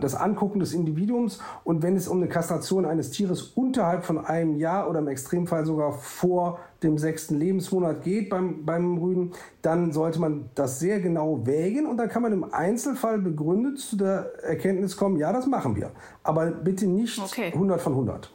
das 0.00 0.14
Angucken 0.14 0.60
des 0.60 0.72
Individuums 0.72 1.40
und 1.64 1.82
wenn 1.82 1.94
es 1.94 2.08
um 2.08 2.16
eine 2.16 2.28
Kastration 2.28 2.86
eines 2.86 3.10
Tieres 3.10 3.42
unterhalb 3.42 4.06
von 4.06 4.24
einem 4.24 4.56
Jahr 4.56 4.88
oder 4.88 5.00
im 5.00 5.08
Extremfall 5.08 5.66
sogar 5.66 5.92
vor 5.92 6.58
dem 6.82 6.96
sechsten 6.96 7.38
Lebensmonat 7.38 8.02
geht 8.02 8.30
beim, 8.30 8.64
beim 8.64 8.96
Rüden, 8.96 9.32
dann 9.60 9.92
sollte 9.92 10.18
man 10.18 10.48
das 10.54 10.78
sehr 10.78 10.98
genau 11.00 11.46
wägen 11.46 11.84
und 11.84 11.98
dann 11.98 12.08
kann 12.08 12.22
man 12.22 12.32
im 12.32 12.44
Einzelfall 12.50 13.18
begründet 13.18 13.78
zu 13.78 13.96
der 13.96 14.42
Erkenntnis 14.42 14.96
kommen, 14.96 15.18
ja, 15.18 15.34
das 15.34 15.46
machen 15.46 15.76
wir. 15.76 15.92
Aber 16.22 16.46
bitte 16.46 16.86
nicht 16.86 17.18
okay. 17.18 17.48
100 17.52 17.78
von 17.78 17.92
100. 17.92 18.32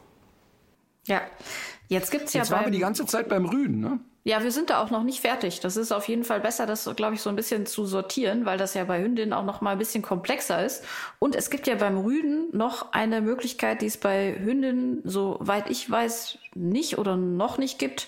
Ja, 1.06 1.22
jetzt 1.88 2.12
gibt 2.12 2.26
es 2.26 2.34
ja 2.34 2.42
Jetzt 2.42 2.52
waren 2.52 2.66
wir 2.66 2.72
die 2.72 2.80
ganze 2.80 3.08
Zeit 3.08 3.28
beim 3.28 3.46
Rüden, 3.46 3.80
ne? 3.80 4.00
Ja, 4.24 4.44
wir 4.44 4.52
sind 4.52 4.70
da 4.70 4.84
auch 4.84 4.92
noch 4.92 5.02
nicht 5.02 5.22
fertig. 5.22 5.62
Das 5.62 5.78
ist 5.78 5.92
auf 5.92 6.08
jeden 6.08 6.24
Fall 6.24 6.40
besser, 6.40 6.68
das, 6.68 6.88
glaube 6.96 7.16
ich, 7.16 7.22
so 7.22 7.30
ein 7.30 7.36
bisschen 7.36 7.66
zu 7.66 7.86
sortieren, 7.88 8.46
weil 8.46 8.60
das 8.60 8.76
ja 8.76 8.84
bei 8.84 9.02
Hündinnen 9.02 9.34
auch 9.34 9.44
noch 9.44 9.62
mal 9.62 9.72
ein 9.72 9.80
bisschen 9.80 10.04
komplexer 10.04 10.64
ist. 10.64 10.84
Und 11.18 11.36
es 11.36 11.50
gibt 11.50 11.66
ja 11.66 11.74
beim 11.74 11.98
Rüden 11.98 12.56
noch 12.56 12.92
eine 12.92 13.22
Möglichkeit, 13.22 13.82
die 13.82 13.88
es 13.88 13.98
bei 13.98 14.38
Hündinnen, 14.40 15.02
soweit 15.04 15.72
ich 15.72 15.90
weiß, 15.90 16.38
nicht 16.54 17.00
oder 17.00 17.18
noch 17.18 17.58
nicht 17.58 17.80
gibt, 17.80 18.08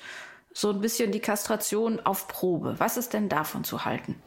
so 0.53 0.69
ein 0.69 0.81
bisschen 0.81 1.11
die 1.11 1.19
Kastration 1.19 1.99
auf 1.99 2.27
Probe. 2.27 2.75
Was 2.77 2.97
ist 2.97 3.13
denn 3.13 3.27
davon 3.27 3.63
zu 3.63 3.83
halten? 3.83 4.21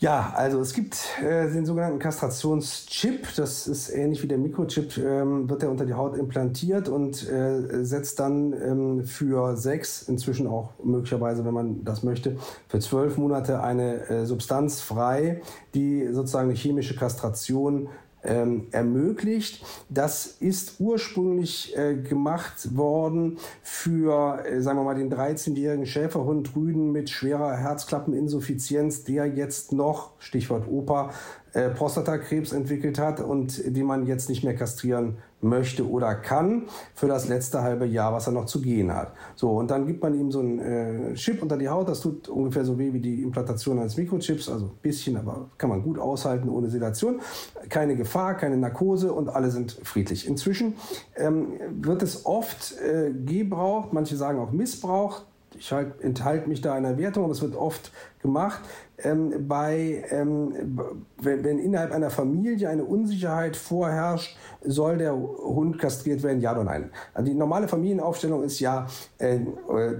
Ja, 0.00 0.32
also 0.34 0.60
es 0.62 0.72
gibt 0.72 0.96
äh, 1.22 1.52
den 1.52 1.66
sogenannten 1.66 1.98
Kastrationschip. 1.98 3.34
Das 3.36 3.66
ist 3.66 3.90
ähnlich 3.90 4.22
wie 4.22 4.28
der 4.28 4.38
Mikrochip, 4.38 4.96
ähm, 4.96 5.50
wird 5.50 5.60
der 5.60 5.70
unter 5.70 5.84
die 5.84 5.92
Haut 5.92 6.16
implantiert 6.16 6.88
und 6.88 7.28
äh, 7.28 7.84
setzt 7.84 8.18
dann 8.18 8.54
ähm, 8.54 9.04
für 9.04 9.58
sechs, 9.58 10.08
inzwischen 10.08 10.46
auch 10.46 10.70
möglicherweise, 10.82 11.44
wenn 11.44 11.52
man 11.52 11.84
das 11.84 12.02
möchte, 12.02 12.38
für 12.68 12.78
zwölf 12.78 13.18
Monate 13.18 13.62
eine 13.62 14.08
äh, 14.08 14.24
Substanz 14.24 14.80
frei, 14.80 15.42
die 15.74 16.08
sozusagen 16.10 16.48
eine 16.48 16.58
chemische 16.58 16.96
Kastration 16.96 17.90
ähm, 18.22 18.68
ermöglicht. 18.70 19.64
Das 19.88 20.26
ist 20.26 20.80
ursprünglich 20.80 21.76
äh, 21.76 21.94
gemacht 21.94 22.76
worden 22.76 23.38
für, 23.62 24.44
äh, 24.44 24.60
sagen 24.60 24.78
wir 24.78 24.84
mal, 24.84 24.94
den 24.94 25.12
13-jährigen 25.12 25.86
Schäferhund 25.86 26.54
Rüden 26.56 26.92
mit 26.92 27.10
schwerer 27.10 27.56
Herzklappeninsuffizienz, 27.56 29.04
der 29.04 29.26
jetzt 29.26 29.72
noch, 29.72 30.12
Stichwort 30.18 30.68
Opa, 30.68 31.10
äh, 31.52 31.70
Prostatakrebs 31.70 32.52
entwickelt 32.52 32.98
hat 32.98 33.20
und 33.20 33.62
die 33.64 33.82
man 33.82 34.06
jetzt 34.06 34.28
nicht 34.28 34.44
mehr 34.44 34.54
kastrieren 34.54 35.18
möchte 35.42 35.88
oder 35.88 36.14
kann 36.14 36.64
für 36.94 37.06
das 37.06 37.28
letzte 37.28 37.62
halbe 37.62 37.86
Jahr, 37.86 38.12
was 38.12 38.26
er 38.26 38.32
noch 38.32 38.46
zu 38.46 38.60
gehen 38.60 38.94
hat. 38.94 39.12
So, 39.36 39.50
und 39.50 39.70
dann 39.70 39.86
gibt 39.86 40.02
man 40.02 40.14
ihm 40.14 40.30
so 40.30 40.40
einen 40.40 40.58
äh, 40.58 41.14
Chip 41.14 41.42
unter 41.42 41.56
die 41.56 41.68
Haut, 41.68 41.88
das 41.88 42.00
tut 42.00 42.28
ungefähr 42.28 42.64
so 42.64 42.78
weh 42.78 42.92
wie 42.92 43.00
die 43.00 43.22
Implantation 43.22 43.78
eines 43.78 43.96
Mikrochips, 43.96 44.48
also 44.48 44.66
ein 44.66 44.78
bisschen, 44.82 45.16
aber 45.16 45.50
kann 45.58 45.70
man 45.70 45.82
gut 45.82 45.98
aushalten 45.98 46.48
ohne 46.48 46.70
Sedation. 46.70 47.20
Keine 47.68 47.96
Gefahr, 47.96 48.36
keine 48.36 48.56
Narkose 48.56 49.12
und 49.12 49.28
alle 49.28 49.50
sind 49.50 49.78
friedlich. 49.82 50.26
Inzwischen 50.26 50.74
ähm, 51.16 51.52
wird 51.80 52.02
es 52.02 52.26
oft 52.26 52.74
äh, 52.80 53.12
gebraucht, 53.12 53.92
manche 53.92 54.16
sagen 54.16 54.38
auch 54.38 54.52
missbraucht, 54.52 55.26
ich 55.60 55.72
halt, 55.72 56.00
enthalte 56.00 56.48
mich 56.48 56.62
da 56.62 56.72
einer 56.72 56.96
Wertung, 56.96 57.24
aber 57.24 57.32
es 57.32 57.42
wird 57.42 57.54
oft 57.54 57.92
gemacht, 58.22 58.60
ähm, 58.98 59.46
bei, 59.46 60.04
ähm, 60.10 60.78
wenn, 61.18 61.44
wenn, 61.44 61.58
innerhalb 61.58 61.92
einer 61.92 62.08
Familie 62.08 62.68
eine 62.70 62.84
Unsicherheit 62.84 63.56
vorherrscht, 63.56 64.36
soll 64.64 64.96
der 64.96 65.14
Hund 65.14 65.78
kastriert 65.78 66.22
werden, 66.22 66.40
ja 66.40 66.52
oder 66.52 66.64
nein. 66.64 66.90
Also 67.12 67.30
die 67.30 67.36
normale 67.36 67.68
Familienaufstellung 67.68 68.42
ist 68.42 68.58
ja, 68.60 68.86
äh, 69.18 69.38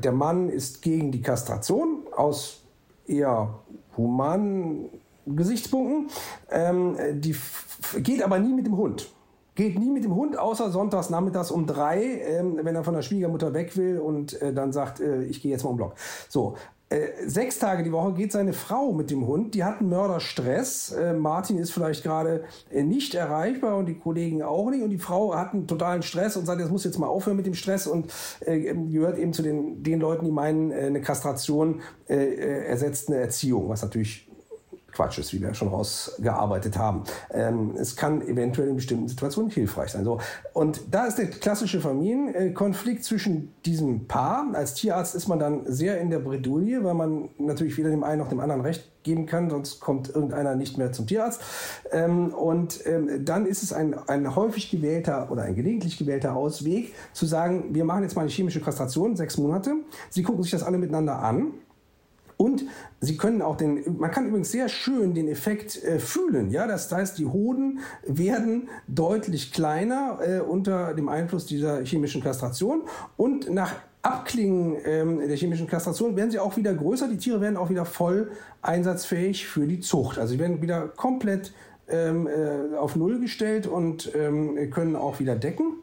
der 0.02 0.12
Mann 0.12 0.48
ist 0.48 0.80
gegen 0.80 1.12
die 1.12 1.20
Kastration 1.20 2.04
aus 2.16 2.62
eher 3.06 3.60
humanen 3.96 4.88
Gesichtspunkten, 5.26 6.08
ähm, 6.50 6.96
die 7.20 7.36
geht 7.98 8.22
aber 8.22 8.38
nie 8.38 8.54
mit 8.54 8.66
dem 8.66 8.78
Hund 8.78 9.12
geht 9.60 9.78
nie 9.78 9.90
mit 9.90 10.04
dem 10.04 10.14
Hund, 10.14 10.38
außer 10.38 10.70
sonntags 10.70 11.10
nachmittags 11.10 11.50
um 11.50 11.66
drei, 11.66 12.02
ähm, 12.02 12.58
wenn 12.62 12.74
er 12.74 12.82
von 12.82 12.94
der 12.94 13.02
Schwiegermutter 13.02 13.52
weg 13.52 13.76
will 13.76 13.98
und 13.98 14.40
äh, 14.40 14.54
dann 14.54 14.72
sagt, 14.72 15.00
äh, 15.00 15.24
ich 15.24 15.42
gehe 15.42 15.50
jetzt 15.50 15.64
mal 15.64 15.70
um 15.70 15.76
Block. 15.76 15.96
So, 16.30 16.56
äh, 16.88 17.08
sechs 17.26 17.58
Tage 17.58 17.82
die 17.82 17.92
Woche 17.92 18.14
geht 18.14 18.32
seine 18.32 18.54
Frau 18.54 18.92
mit 18.92 19.10
dem 19.10 19.26
Hund. 19.26 19.54
Die 19.54 19.62
hat 19.62 19.80
einen 19.80 19.90
Mörderstress. 19.90 20.92
Äh, 20.92 21.12
Martin 21.12 21.58
ist 21.58 21.72
vielleicht 21.72 22.02
gerade 22.02 22.44
äh, 22.70 22.82
nicht 22.82 23.14
erreichbar 23.14 23.76
und 23.76 23.84
die 23.84 23.98
Kollegen 23.98 24.42
auch 24.42 24.70
nicht. 24.70 24.82
Und 24.82 24.88
die 24.88 24.98
Frau 24.98 25.36
hat 25.36 25.52
einen 25.52 25.66
totalen 25.66 26.02
Stress 26.02 26.38
und 26.38 26.46
sagt, 26.46 26.62
das 26.62 26.70
muss 26.70 26.84
jetzt 26.84 26.98
mal 26.98 27.06
aufhören 27.08 27.36
mit 27.36 27.44
dem 27.44 27.54
Stress 27.54 27.86
und 27.86 28.10
äh, 28.40 28.74
gehört 28.74 29.18
eben 29.18 29.34
zu 29.34 29.42
den, 29.42 29.82
den 29.82 30.00
Leuten, 30.00 30.24
die 30.24 30.32
meinen, 30.32 30.72
eine 30.72 31.02
Kastration 31.02 31.82
ersetzt 32.08 33.08
eine 33.08 33.18
Erziehung, 33.18 33.68
was 33.68 33.82
natürlich 33.82 34.29
Quatsch 34.92 35.18
ist, 35.18 35.32
wie 35.32 35.40
wir 35.40 35.54
schon 35.54 35.68
rausgearbeitet 35.68 36.76
haben. 36.76 37.04
Ähm, 37.32 37.74
es 37.76 37.96
kann 37.96 38.22
eventuell 38.22 38.68
in 38.68 38.76
bestimmten 38.76 39.08
Situationen 39.08 39.50
hilfreich 39.50 39.90
sein. 39.90 40.04
So. 40.04 40.18
Und 40.52 40.80
da 40.90 41.06
ist 41.06 41.18
der 41.18 41.26
klassische 41.26 41.80
Familienkonflikt 41.80 43.04
zwischen 43.04 43.52
diesem 43.64 44.06
Paar. 44.06 44.46
Als 44.54 44.74
Tierarzt 44.74 45.14
ist 45.14 45.28
man 45.28 45.38
dann 45.38 45.62
sehr 45.66 46.00
in 46.00 46.10
der 46.10 46.18
Bredouille, 46.18 46.84
weil 46.84 46.94
man 46.94 47.28
natürlich 47.38 47.76
weder 47.78 47.90
dem 47.90 48.04
einen 48.04 48.20
noch 48.20 48.28
dem 48.28 48.40
anderen 48.40 48.62
Recht 48.62 48.90
geben 49.02 49.26
kann, 49.26 49.48
sonst 49.48 49.80
kommt 49.80 50.08
irgendeiner 50.10 50.54
nicht 50.54 50.76
mehr 50.78 50.92
zum 50.92 51.06
Tierarzt. 51.06 51.40
Ähm, 51.90 52.34
und 52.34 52.86
ähm, 52.86 53.24
dann 53.24 53.46
ist 53.46 53.62
es 53.62 53.72
ein, 53.72 53.94
ein 54.08 54.36
häufig 54.36 54.70
gewählter 54.70 55.30
oder 55.30 55.42
ein 55.42 55.54
gelegentlich 55.54 55.96
gewählter 55.96 56.36
Ausweg, 56.36 56.94
zu 57.12 57.26
sagen, 57.26 57.74
wir 57.74 57.84
machen 57.84 58.02
jetzt 58.02 58.14
mal 58.14 58.22
eine 58.22 58.30
chemische 58.30 58.60
Kastration, 58.60 59.16
sechs 59.16 59.38
Monate. 59.38 59.72
Sie 60.10 60.22
gucken 60.22 60.42
sich 60.42 60.52
das 60.52 60.62
alle 60.62 60.78
miteinander 60.78 61.20
an 61.20 61.52
und 62.40 62.64
Sie 63.02 63.18
können 63.18 63.42
auch 63.42 63.56
den, 63.56 63.98
man 63.98 64.10
kann 64.10 64.26
übrigens 64.26 64.50
sehr 64.50 64.70
schön 64.70 65.12
den 65.14 65.28
Effekt 65.28 65.82
äh, 65.84 65.98
fühlen. 65.98 66.50
Ja, 66.50 66.66
das 66.66 66.90
heißt, 66.90 67.18
die 67.18 67.26
Hoden 67.26 67.80
werden 68.06 68.68
deutlich 68.88 69.52
kleiner 69.52 70.18
äh, 70.26 70.40
unter 70.40 70.94
dem 70.94 71.08
Einfluss 71.10 71.44
dieser 71.44 71.84
chemischen 71.84 72.22
Kastration 72.22 72.82
und 73.18 73.50
nach 73.50 73.72
Abklingen 74.02 74.76
ähm, 74.86 75.18
der 75.18 75.36
chemischen 75.36 75.66
Kastration 75.66 76.16
werden 76.16 76.30
sie 76.30 76.38
auch 76.38 76.56
wieder 76.56 76.72
größer. 76.72 77.08
Die 77.08 77.18
Tiere 77.18 77.42
werden 77.42 77.58
auch 77.58 77.68
wieder 77.68 77.84
voll 77.84 78.30
einsatzfähig 78.62 79.46
für 79.46 79.66
die 79.66 79.80
Zucht. 79.80 80.18
Also 80.18 80.32
sie 80.32 80.38
werden 80.38 80.62
wieder 80.62 80.88
komplett 80.88 81.52
ähm, 81.88 82.26
äh, 82.26 82.76
auf 82.76 82.96
Null 82.96 83.20
gestellt 83.20 83.66
und 83.66 84.12
ähm, 84.14 84.70
können 84.70 84.96
auch 84.96 85.20
wieder 85.20 85.36
decken. 85.36 85.74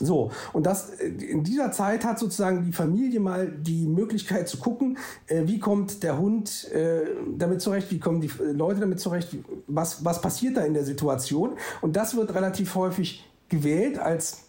So, 0.00 0.30
und 0.52 0.66
das 0.66 0.90
in 0.90 1.44
dieser 1.44 1.72
Zeit 1.72 2.04
hat 2.04 2.18
sozusagen 2.18 2.64
die 2.64 2.72
Familie 2.72 3.20
mal 3.20 3.48
die 3.48 3.86
Möglichkeit 3.86 4.48
zu 4.48 4.58
gucken, 4.58 4.98
äh, 5.26 5.42
wie 5.46 5.58
kommt 5.58 6.02
der 6.02 6.18
Hund 6.18 6.70
äh, 6.72 7.02
damit 7.36 7.60
zurecht, 7.60 7.90
wie 7.90 7.98
kommen 7.98 8.20
die 8.20 8.30
Leute 8.52 8.80
damit 8.80 9.00
zurecht, 9.00 9.36
was, 9.66 10.04
was 10.04 10.20
passiert 10.20 10.56
da 10.56 10.62
in 10.62 10.74
der 10.74 10.84
Situation. 10.84 11.52
Und 11.80 11.96
das 11.96 12.16
wird 12.16 12.34
relativ 12.34 12.74
häufig 12.74 13.28
gewählt 13.48 13.98
als 13.98 14.46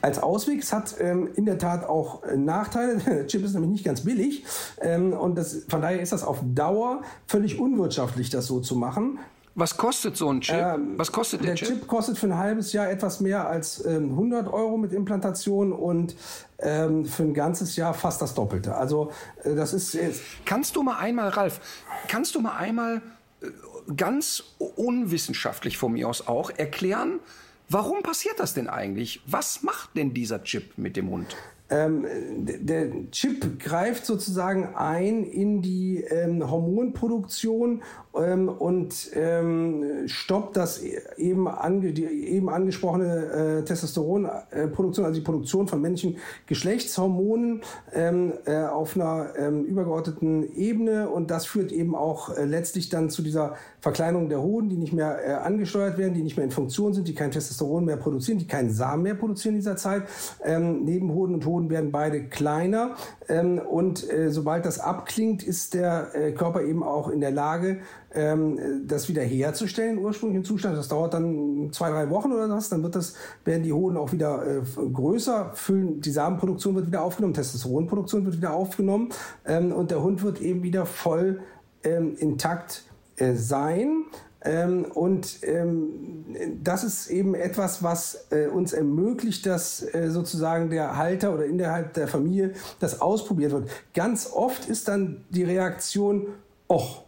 als 0.00 0.18
Ausweg. 0.18 0.62
Es 0.62 0.72
hat 0.72 0.94
ähm, 1.00 1.28
in 1.34 1.44
der 1.44 1.58
Tat 1.58 1.84
auch 1.84 2.22
äh, 2.22 2.36
Nachteile. 2.36 2.96
Der 3.06 3.26
Chip 3.26 3.44
ist 3.44 3.52
nämlich 3.52 3.70
nicht 3.70 3.84
ganz 3.84 4.02
billig. 4.02 4.44
Ähm, 4.80 5.12
und 5.12 5.36
das, 5.36 5.64
von 5.68 5.82
daher 5.82 6.00
ist 6.00 6.12
das 6.12 6.24
auf 6.24 6.40
Dauer 6.42 7.02
völlig 7.26 7.58
unwirtschaftlich, 7.60 8.30
das 8.30 8.46
so 8.46 8.60
zu 8.60 8.76
machen. 8.76 9.18
Was 9.54 9.76
kostet 9.76 10.16
so 10.16 10.30
ein 10.30 10.40
Chip? 10.40 10.56
Ähm, 10.56 10.94
Was 10.96 11.12
kostet 11.12 11.40
der, 11.40 11.48
der 11.48 11.54
Chip? 11.56 11.68
Der 11.68 11.76
Chip 11.76 11.86
kostet 11.86 12.18
für 12.18 12.26
ein 12.26 12.36
halbes 12.36 12.72
Jahr 12.72 12.90
etwas 12.90 13.20
mehr 13.20 13.46
als 13.46 13.84
ähm, 13.84 14.10
100 14.10 14.52
Euro 14.52 14.78
mit 14.78 14.92
Implantation 14.92 15.72
und 15.72 16.16
ähm, 16.58 17.04
für 17.04 17.22
ein 17.22 17.34
ganzes 17.34 17.76
Jahr 17.76 17.92
fast 17.92 18.22
das 18.22 18.34
Doppelte. 18.34 18.74
Also 18.74 19.10
äh, 19.44 19.54
das 19.54 19.74
ist 19.74 19.92
jetzt 19.94 20.22
Kannst 20.46 20.76
du 20.76 20.82
mal 20.82 20.98
einmal, 20.98 21.28
Ralf, 21.28 21.60
kannst 22.08 22.34
du 22.34 22.40
mal 22.40 22.56
einmal 22.56 23.02
äh, 23.42 23.46
ganz 23.94 24.42
unwissenschaftlich 24.58 25.76
von 25.76 25.92
mir 25.92 26.08
aus 26.08 26.26
auch 26.26 26.50
erklären, 26.50 27.20
warum 27.68 28.02
passiert 28.02 28.40
das 28.40 28.54
denn 28.54 28.68
eigentlich? 28.68 29.22
Was 29.26 29.62
macht 29.62 29.96
denn 29.96 30.14
dieser 30.14 30.42
Chip 30.44 30.78
mit 30.78 30.96
dem 30.96 31.10
Hund? 31.10 31.36
Ähm, 31.72 32.04
der 32.44 33.10
Chip 33.10 33.58
greift 33.58 34.04
sozusagen 34.04 34.74
ein 34.74 35.24
in 35.24 35.62
die 35.62 36.02
ähm, 36.02 36.50
Hormonproduktion 36.50 37.82
ähm, 38.14 38.50
und 38.50 39.10
ähm, 39.14 40.06
stoppt 40.06 40.58
das 40.58 40.82
eben, 41.16 41.48
ange, 41.48 41.92
die 41.92 42.04
eben 42.04 42.50
angesprochene 42.50 43.60
äh, 43.60 43.64
Testosteronproduktion, 43.64 45.06
also 45.06 45.18
die 45.18 45.24
Produktion 45.24 45.66
von 45.66 45.80
männlichen 45.80 46.18
Geschlechtshormonen 46.46 47.62
ähm, 47.94 48.34
äh, 48.44 48.64
auf 48.64 48.94
einer 48.94 49.30
ähm, 49.38 49.64
übergeordneten 49.64 50.54
Ebene 50.54 51.08
und 51.08 51.30
das 51.30 51.46
führt 51.46 51.72
eben 51.72 51.94
auch 51.94 52.36
äh, 52.36 52.44
letztlich 52.44 52.90
dann 52.90 53.08
zu 53.08 53.22
dieser 53.22 53.54
Verkleinerung 53.80 54.28
der 54.28 54.42
Hoden, 54.42 54.68
die 54.68 54.76
nicht 54.76 54.92
mehr 54.92 55.26
äh, 55.26 55.32
angesteuert 55.32 55.96
werden, 55.96 56.12
die 56.12 56.22
nicht 56.22 56.36
mehr 56.36 56.44
in 56.44 56.50
Funktion 56.50 56.92
sind, 56.92 57.08
die 57.08 57.14
kein 57.14 57.30
Testosteron 57.30 57.86
mehr 57.86 57.96
produzieren, 57.96 58.38
die 58.38 58.46
keinen 58.46 58.70
Samen 58.70 59.04
mehr 59.04 59.14
produzieren 59.14 59.54
in 59.54 59.60
dieser 59.60 59.76
Zeit. 59.76 60.02
Neben 60.44 61.12
Hoden 61.12 61.34
und 61.34 61.46
Hoden 61.46 61.61
Hoden 61.62 61.70
werden 61.70 61.92
beide 61.92 62.24
kleiner. 62.24 62.96
Ähm, 63.28 63.58
und 63.58 64.10
äh, 64.10 64.30
sobald 64.30 64.64
das 64.64 64.78
abklingt, 64.78 65.42
ist 65.42 65.74
der 65.74 66.14
äh, 66.14 66.32
Körper 66.32 66.62
eben 66.62 66.82
auch 66.82 67.08
in 67.08 67.20
der 67.20 67.30
Lage, 67.30 67.80
ähm, 68.14 68.58
das 68.86 69.08
wieder 69.08 69.22
herzustellen, 69.22 69.98
ursprünglichen 69.98 70.44
Zustand. 70.44 70.76
Das 70.76 70.88
dauert 70.88 71.14
dann 71.14 71.70
zwei, 71.72 71.90
drei 71.90 72.10
Wochen 72.10 72.32
oder 72.32 72.48
was. 72.48 72.68
Dann 72.68 72.82
wird 72.82 72.94
das, 72.94 73.14
werden 73.44 73.62
die 73.62 73.72
Hoden 73.72 73.96
auch 73.96 74.12
wieder 74.12 74.42
äh, 74.44 74.60
größer, 74.92 75.52
füllen, 75.54 76.00
die 76.00 76.10
Samenproduktion 76.10 76.74
wird 76.74 76.86
wieder 76.86 77.02
aufgenommen, 77.02 77.34
Testosteronproduktion 77.34 78.24
wird 78.24 78.36
wieder 78.36 78.52
aufgenommen 78.52 79.10
ähm, 79.46 79.72
und 79.72 79.90
der 79.90 80.02
Hund 80.02 80.22
wird 80.22 80.40
eben 80.40 80.62
wieder 80.62 80.86
voll 80.86 81.40
ähm, 81.84 82.16
intakt 82.18 82.84
äh, 83.16 83.34
sein. 83.34 84.04
Ähm, 84.44 84.86
und 84.86 85.38
ähm, 85.42 86.58
das 86.62 86.82
ist 86.82 87.08
eben 87.10 87.34
etwas, 87.34 87.82
was 87.82 88.26
äh, 88.30 88.48
uns 88.48 88.72
ermöglicht, 88.72 89.46
dass 89.46 89.82
äh, 89.94 90.10
sozusagen 90.10 90.68
der 90.70 90.96
Halter 90.96 91.32
oder 91.32 91.46
innerhalb 91.46 91.94
der 91.94 92.08
Familie 92.08 92.52
das 92.80 93.00
ausprobiert 93.00 93.52
wird. 93.52 93.70
Ganz 93.94 94.30
oft 94.32 94.68
ist 94.68 94.88
dann 94.88 95.24
die 95.30 95.44
Reaktion, 95.44 96.26
och, 96.68 97.04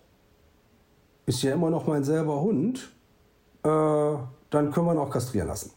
ist 1.26 1.42
ja 1.42 1.54
immer 1.54 1.70
noch 1.70 1.86
mein 1.88 2.04
selber 2.04 2.40
Hund, 2.40 2.92
äh, 3.64 3.68
dann 3.68 4.70
können 4.70 4.86
wir 4.86 4.92
ihn 4.92 4.98
auch 4.98 5.10
kastrieren 5.10 5.48
lassen. 5.48 5.72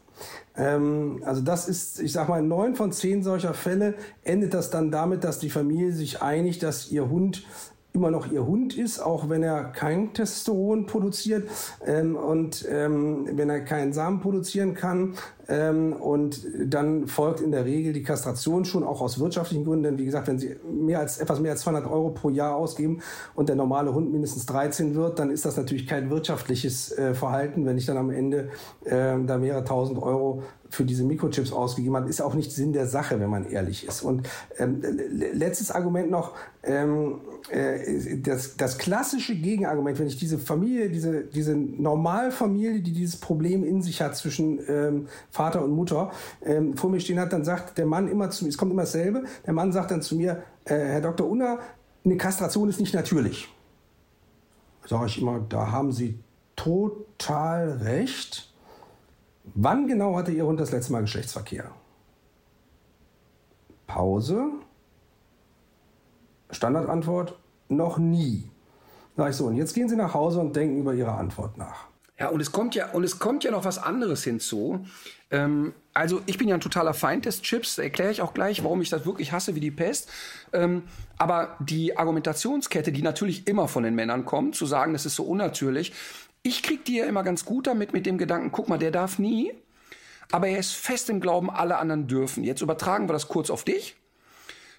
Ähm, 0.55 1.21
also 1.25 1.41
das 1.41 1.67
ist, 1.67 1.99
ich 1.99 2.11
sag 2.11 2.29
mal, 2.29 2.43
neun 2.43 2.75
von 2.75 2.91
zehn 2.91 3.23
solcher 3.23 3.53
Fälle 3.55 3.95
endet 4.23 4.53
das 4.53 4.69
dann 4.69 4.91
damit, 4.91 5.23
dass 5.23 5.39
die 5.39 5.49
Familie 5.49 5.91
sich 5.91 6.21
einigt, 6.21 6.61
dass 6.61 6.91
ihr 6.91 7.09
Hund 7.09 7.45
immer 7.97 8.11
noch 8.11 8.31
ihr 8.31 8.45
Hund 8.45 8.77
ist, 8.77 8.99
auch 8.99 9.27
wenn 9.27 9.41
er 9.41 9.63
kein 9.63 10.13
Testosteron 10.13 10.85
produziert 10.85 11.49
ähm, 11.85 12.15
und 12.15 12.65
ähm, 12.69 13.27
wenn 13.33 13.49
er 13.49 13.61
keinen 13.61 13.91
Samen 13.91 14.21
produzieren 14.21 14.75
kann. 14.75 15.15
Ähm, 15.49 15.93
und 15.93 16.41
dann 16.65 17.07
folgt 17.07 17.39
in 17.41 17.51
der 17.51 17.65
Regel 17.65 17.93
die 17.93 18.03
Kastration 18.03 18.65
schon 18.65 18.83
auch 18.83 19.01
aus 19.01 19.19
wirtschaftlichen 19.19 19.63
Gründen. 19.65 19.83
Denn 19.83 19.97
wie 19.97 20.05
gesagt, 20.05 20.27
wenn 20.27 20.39
Sie 20.39 20.55
mehr 20.69 20.99
als, 20.99 21.19
etwas 21.19 21.39
mehr 21.39 21.51
als 21.51 21.61
200 21.61 21.89
Euro 21.89 22.09
pro 22.09 22.29
Jahr 22.29 22.55
ausgeben 22.55 23.01
und 23.35 23.49
der 23.49 23.55
normale 23.55 23.93
Hund 23.93 24.11
mindestens 24.11 24.45
13 24.45 24.95
wird, 24.95 25.19
dann 25.19 25.31
ist 25.31 25.45
das 25.45 25.57
natürlich 25.57 25.87
kein 25.87 26.09
wirtschaftliches 26.09 26.97
äh, 26.97 27.13
Verhalten. 27.13 27.65
Wenn 27.65 27.77
ich 27.77 27.85
dann 27.85 27.97
am 27.97 28.09
Ende 28.09 28.49
äh, 28.85 29.15
da 29.25 29.37
mehrere 29.37 29.63
tausend 29.63 30.01
Euro 30.01 30.43
für 30.69 30.83
diese 30.83 31.03
Mikrochips 31.03 31.51
ausgegeben 31.51 31.95
hat, 31.95 32.09
ist 32.09 32.21
auch 32.21 32.33
nicht 32.33 32.51
Sinn 32.51 32.73
der 32.73 32.87
Sache, 32.87 33.19
wenn 33.19 33.29
man 33.29 33.49
ehrlich 33.49 33.87
ist. 33.87 34.01
Und 34.01 34.27
ähm, 34.57 34.81
letztes 35.33 35.71
Argument 35.71 36.11
noch, 36.11 36.33
ähm, 36.63 37.21
äh, 37.49 38.17
das, 38.17 38.57
das 38.57 38.77
klassische 38.77 39.35
Gegenargument, 39.35 39.99
wenn 39.99 40.07
ich 40.07 40.17
diese 40.17 40.37
Familie, 40.37 40.89
diese, 40.89 41.23
diese 41.23 41.55
Normalfamilie, 41.55 42.81
die 42.81 42.91
dieses 42.91 43.17
Problem 43.17 43.63
in 43.63 43.81
sich 43.81 44.01
hat 44.01 44.17
zwischen 44.17 44.59
ähm, 44.67 45.07
Vater 45.37 45.63
und 45.63 45.71
Mutter, 45.71 46.11
ähm, 46.43 46.75
vor 46.75 46.89
mir 46.89 46.99
stehen 46.99 47.19
hat, 47.19 47.31
dann 47.31 47.45
sagt 47.45 47.77
der 47.77 47.85
Mann 47.85 48.07
immer 48.07 48.29
zu 48.31 48.43
mir, 48.43 48.49
es 48.49 48.57
kommt 48.57 48.71
immer 48.71 48.81
dasselbe, 48.81 49.23
der 49.45 49.53
Mann 49.53 49.71
sagt 49.71 49.91
dann 49.91 50.01
zu 50.01 50.15
mir, 50.15 50.43
äh, 50.65 50.75
Herr 50.75 51.01
Dr. 51.01 51.29
Unner, 51.29 51.59
eine 52.03 52.17
Kastration 52.17 52.69
ist 52.69 52.79
nicht 52.79 52.93
natürlich. 52.93 53.47
Sage 54.87 55.05
ich 55.05 55.21
immer, 55.21 55.39
da 55.47 55.71
haben 55.71 55.91
Sie 55.91 56.19
total 56.55 57.73
recht. 57.83 58.51
Wann 59.53 59.87
genau 59.87 60.15
hatte 60.15 60.31
Ihr 60.31 60.45
Hund 60.45 60.59
das 60.59 60.71
letzte 60.71 60.91
Mal 60.93 61.01
Geschlechtsverkehr? 61.01 61.69
Pause. 63.85 64.49
Standardantwort, 66.49 67.37
noch 67.69 67.97
nie. 67.97 68.49
Sag 69.15 69.29
ich 69.29 69.35
so, 69.35 69.45
und 69.45 69.55
jetzt 69.55 69.73
gehen 69.73 69.89
Sie 69.89 69.95
nach 69.95 70.13
Hause 70.13 70.39
und 70.39 70.55
denken 70.55 70.77
über 70.77 70.93
Ihre 70.93 71.13
Antwort 71.13 71.57
nach. 71.57 71.87
Ja, 72.19 72.29
und 72.29 72.39
es 72.39 72.51
kommt 72.51 72.73
ja, 72.73 72.91
und 72.91 73.03
es 73.03 73.19
kommt 73.19 73.43
ja 73.43 73.51
noch 73.51 73.63
was 73.63 73.77
anderes 73.77 74.23
hinzu. 74.23 74.85
Ähm, 75.29 75.73
also 75.93 76.21
ich 76.25 76.37
bin 76.37 76.47
ja 76.47 76.55
ein 76.55 76.61
totaler 76.61 76.93
Feind 76.93 77.25
des 77.25 77.41
Chips, 77.41 77.77
erkläre 77.77 78.11
ich 78.11 78.21
auch 78.21 78.33
gleich, 78.33 78.63
warum 78.63 78.81
ich 78.81 78.89
das 78.89 79.05
wirklich 79.05 79.31
hasse 79.31 79.55
wie 79.55 79.59
die 79.59 79.71
Pest. 79.71 80.09
Ähm, 80.51 80.83
aber 81.17 81.57
die 81.59 81.97
Argumentationskette, 81.97 82.91
die 82.91 83.01
natürlich 83.01 83.47
immer 83.47 83.67
von 83.67 83.83
den 83.83 83.93
Männern 83.95 84.25
kommt, 84.25 84.55
zu 84.55 84.65
sagen, 84.65 84.93
das 84.93 85.05
ist 85.05 85.15
so 85.15 85.23
unnatürlich, 85.23 85.93
ich 86.43 86.63
krieg 86.63 86.85
die 86.85 86.97
ja 86.97 87.05
immer 87.05 87.23
ganz 87.23 87.45
gut 87.45 87.67
damit 87.67 87.93
mit 87.93 88.05
dem 88.05 88.17
Gedanken, 88.17 88.51
guck 88.51 88.69
mal, 88.69 88.77
der 88.77 88.91
darf 88.91 89.19
nie, 89.19 89.53
aber 90.31 90.47
er 90.47 90.59
ist 90.59 90.73
fest 90.73 91.09
im 91.09 91.19
Glauben, 91.19 91.49
alle 91.49 91.77
anderen 91.77 92.07
dürfen. 92.07 92.43
Jetzt 92.43 92.61
übertragen 92.61 93.09
wir 93.09 93.13
das 93.13 93.27
kurz 93.27 93.49
auf 93.49 93.63
dich. 93.63 93.95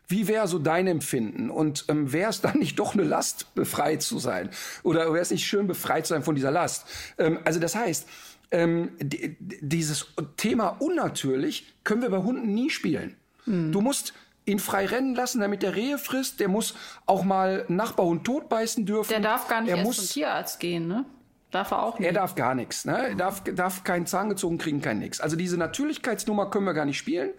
Wie 0.09 0.26
wäre 0.26 0.48
so 0.48 0.59
dein 0.59 0.86
Empfinden? 0.86 1.50
Und 1.50 1.84
ähm, 1.88 2.12
wäre 2.12 2.30
es 2.30 2.40
dann 2.40 2.59
nicht 2.59 2.78
doch 2.78 2.94
eine 2.94 3.04
Last, 3.04 3.54
befreit 3.54 4.02
zu 4.02 4.18
sein? 4.18 4.50
Oder 4.82 5.12
wäre 5.12 5.20
es 5.20 5.30
nicht 5.30 5.46
schön, 5.46 5.66
befreit 5.66 6.06
zu 6.06 6.14
sein 6.14 6.22
von 6.22 6.34
dieser 6.34 6.50
Last? 6.50 6.86
Ähm, 7.18 7.38
also 7.44 7.61
das 7.61 7.74
heißt, 7.74 8.09
ähm, 8.50 8.92
dieses 9.00 10.06
Thema 10.38 10.68
unnatürlich 10.78 11.74
können 11.84 12.00
wir 12.00 12.11
bei 12.11 12.18
Hunden 12.18 12.54
nie 12.54 12.70
spielen. 12.70 13.16
Mhm. 13.44 13.72
Du 13.72 13.82
musst 13.82 14.14
ihn 14.46 14.59
frei 14.59 14.86
rennen 14.86 15.14
lassen, 15.14 15.40
damit 15.40 15.62
der 15.62 15.76
Rehe 15.76 15.98
frisst. 15.98 16.40
Der 16.40 16.48
muss 16.48 16.74
auch 17.04 17.22
mal 17.22 17.66
Nachbarhund 17.68 18.24
totbeißen 18.24 18.86
dürfen. 18.86 19.11
Der 19.11 19.20
darf 19.20 19.48
gar 19.48 19.61
nicht 19.61 19.70
er 19.70 19.76
erst 19.76 19.86
muss, 19.86 19.96
zum 19.96 20.06
Tierarzt 20.06 20.59
gehen, 20.59 20.88
ne? 20.88 21.04
Darf 21.51 21.70
er 21.70 21.82
auch 21.82 21.99
nicht. 21.99 22.07
Er 22.07 22.12
darf 22.12 22.34
gar 22.34 22.55
nichts. 22.55 22.84
Ne? 22.84 23.09
Er 23.09 23.14
darf, 23.14 23.42
darf 23.42 23.82
keinen 23.82 24.07
Zahn 24.07 24.28
gezogen 24.28 24.59
kriegen, 24.59 24.82
kein 24.82 24.99
nix. 24.99 25.20
Also 25.20 25.34
diese 25.34 25.57
Natürlichkeitsnummer 25.57 26.51
können 26.51 26.66
wir 26.66 26.74
gar 26.74 26.84
nicht 26.84 26.99
spielen. 26.99 27.30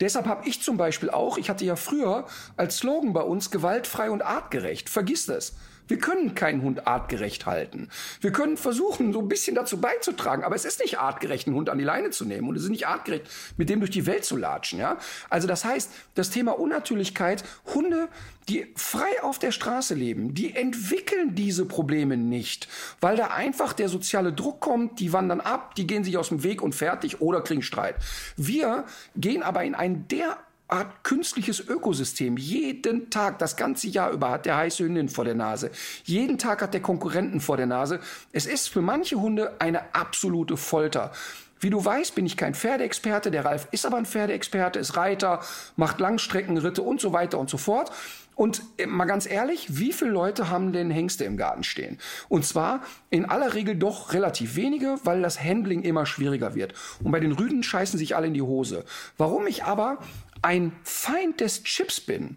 Deshalb 0.00 0.26
habe 0.26 0.46
ich 0.46 0.62
zum 0.62 0.76
Beispiel 0.76 1.08
auch, 1.08 1.38
ich 1.38 1.48
hatte 1.48 1.64
ja 1.64 1.76
früher 1.76 2.26
als 2.56 2.78
Slogan 2.78 3.14
bei 3.14 3.22
uns 3.22 3.50
gewaltfrei 3.50 4.10
und 4.10 4.20
artgerecht. 4.20 4.90
Vergiss 4.90 5.26
das. 5.26 5.56
Wir 5.86 5.98
können 5.98 6.34
keinen 6.34 6.62
Hund 6.62 6.86
artgerecht 6.86 7.46
halten. 7.46 7.88
Wir 8.20 8.32
können 8.32 8.56
versuchen, 8.56 9.12
so 9.12 9.20
ein 9.20 9.28
bisschen 9.28 9.54
dazu 9.54 9.80
beizutragen, 9.80 10.44
aber 10.44 10.56
es 10.56 10.64
ist 10.64 10.80
nicht 10.80 10.98
artgerecht, 10.98 11.46
einen 11.46 11.56
Hund 11.56 11.68
an 11.68 11.78
die 11.78 11.84
Leine 11.84 12.10
zu 12.10 12.24
nehmen 12.24 12.48
und 12.48 12.56
es 12.56 12.64
ist 12.64 12.70
nicht 12.70 12.86
artgerecht, 12.86 13.26
mit 13.56 13.68
dem 13.68 13.80
durch 13.80 13.90
die 13.90 14.06
Welt 14.06 14.24
zu 14.24 14.36
latschen. 14.36 14.78
Ja? 14.78 14.98
Also 15.28 15.46
das 15.46 15.64
heißt, 15.64 15.90
das 16.14 16.30
Thema 16.30 16.58
Unnatürlichkeit, 16.58 17.44
Hunde, 17.74 18.08
die 18.48 18.72
frei 18.76 19.22
auf 19.22 19.38
der 19.38 19.52
Straße 19.52 19.94
leben, 19.94 20.34
die 20.34 20.54
entwickeln 20.54 21.34
diese 21.34 21.64
Probleme 21.64 22.16
nicht, 22.16 22.68
weil 23.00 23.16
da 23.16 23.28
einfach 23.28 23.72
der 23.72 23.88
soziale 23.88 24.32
Druck 24.32 24.60
kommt, 24.60 25.00
die 25.00 25.12
wandern 25.12 25.40
ab, 25.40 25.74
die 25.74 25.86
gehen 25.86 26.04
sich 26.04 26.18
aus 26.18 26.28
dem 26.28 26.42
Weg 26.42 26.62
und 26.62 26.74
fertig 26.74 27.20
oder 27.20 27.40
kriegen 27.40 27.62
Streit. 27.62 27.96
Wir 28.36 28.84
gehen 29.16 29.42
aber 29.42 29.64
in 29.64 29.74
ein 29.74 30.08
der 30.08 30.38
Art 30.74 31.04
künstliches 31.04 31.60
Ökosystem. 31.60 32.36
Jeden 32.36 33.08
Tag, 33.08 33.38
das 33.38 33.54
ganze 33.54 33.86
Jahr 33.86 34.10
über 34.10 34.30
hat 34.30 34.44
der 34.44 34.56
heiße 34.56 34.82
Hündin 34.82 35.08
vor 35.08 35.24
der 35.24 35.36
Nase. 35.36 35.70
Jeden 36.02 36.36
Tag 36.36 36.62
hat 36.62 36.74
der 36.74 36.82
Konkurrenten 36.82 37.40
vor 37.40 37.56
der 37.56 37.66
Nase. 37.66 38.00
Es 38.32 38.46
ist 38.46 38.70
für 38.70 38.82
manche 38.82 39.20
Hunde 39.20 39.52
eine 39.60 39.94
absolute 39.94 40.56
Folter. 40.56 41.12
Wie 41.60 41.70
du 41.70 41.82
weißt, 41.82 42.16
bin 42.16 42.26
ich 42.26 42.36
kein 42.36 42.56
Pferdeexperte. 42.56 43.30
Der 43.30 43.44
Ralf 43.44 43.68
ist 43.70 43.86
aber 43.86 43.98
ein 43.98 44.04
Pferdeexperte, 44.04 44.80
ist 44.80 44.96
Reiter, 44.96 45.42
macht 45.76 46.00
Langstreckenritte 46.00 46.82
und 46.82 47.00
so 47.00 47.12
weiter 47.12 47.38
und 47.38 47.48
so 47.48 47.56
fort. 47.56 47.92
Und 48.34 48.62
äh, 48.78 48.86
mal 48.86 49.04
ganz 49.04 49.26
ehrlich, 49.26 49.78
wie 49.78 49.92
viele 49.92 50.10
Leute 50.10 50.50
haben 50.50 50.72
denn 50.72 50.90
Hengste 50.90 51.24
im 51.24 51.36
Garten 51.36 51.62
stehen? 51.62 51.98
Und 52.28 52.44
zwar 52.44 52.82
in 53.10 53.24
aller 53.26 53.54
Regel 53.54 53.76
doch 53.76 54.12
relativ 54.12 54.56
wenige, 54.56 54.96
weil 55.04 55.22
das 55.22 55.42
Handling 55.42 55.82
immer 55.82 56.04
schwieriger 56.04 56.54
wird. 56.54 56.74
Und 57.02 57.12
bei 57.12 57.20
den 57.20 57.32
Rüden 57.32 57.62
scheißen 57.62 57.98
sich 57.98 58.16
alle 58.16 58.26
in 58.26 58.34
die 58.34 58.42
Hose. 58.42 58.84
Warum 59.16 59.46
ich 59.46 59.64
aber 59.64 59.98
ein 60.44 60.72
Feind 60.82 61.40
des 61.40 61.64
Chips 61.64 62.00
bin, 62.00 62.36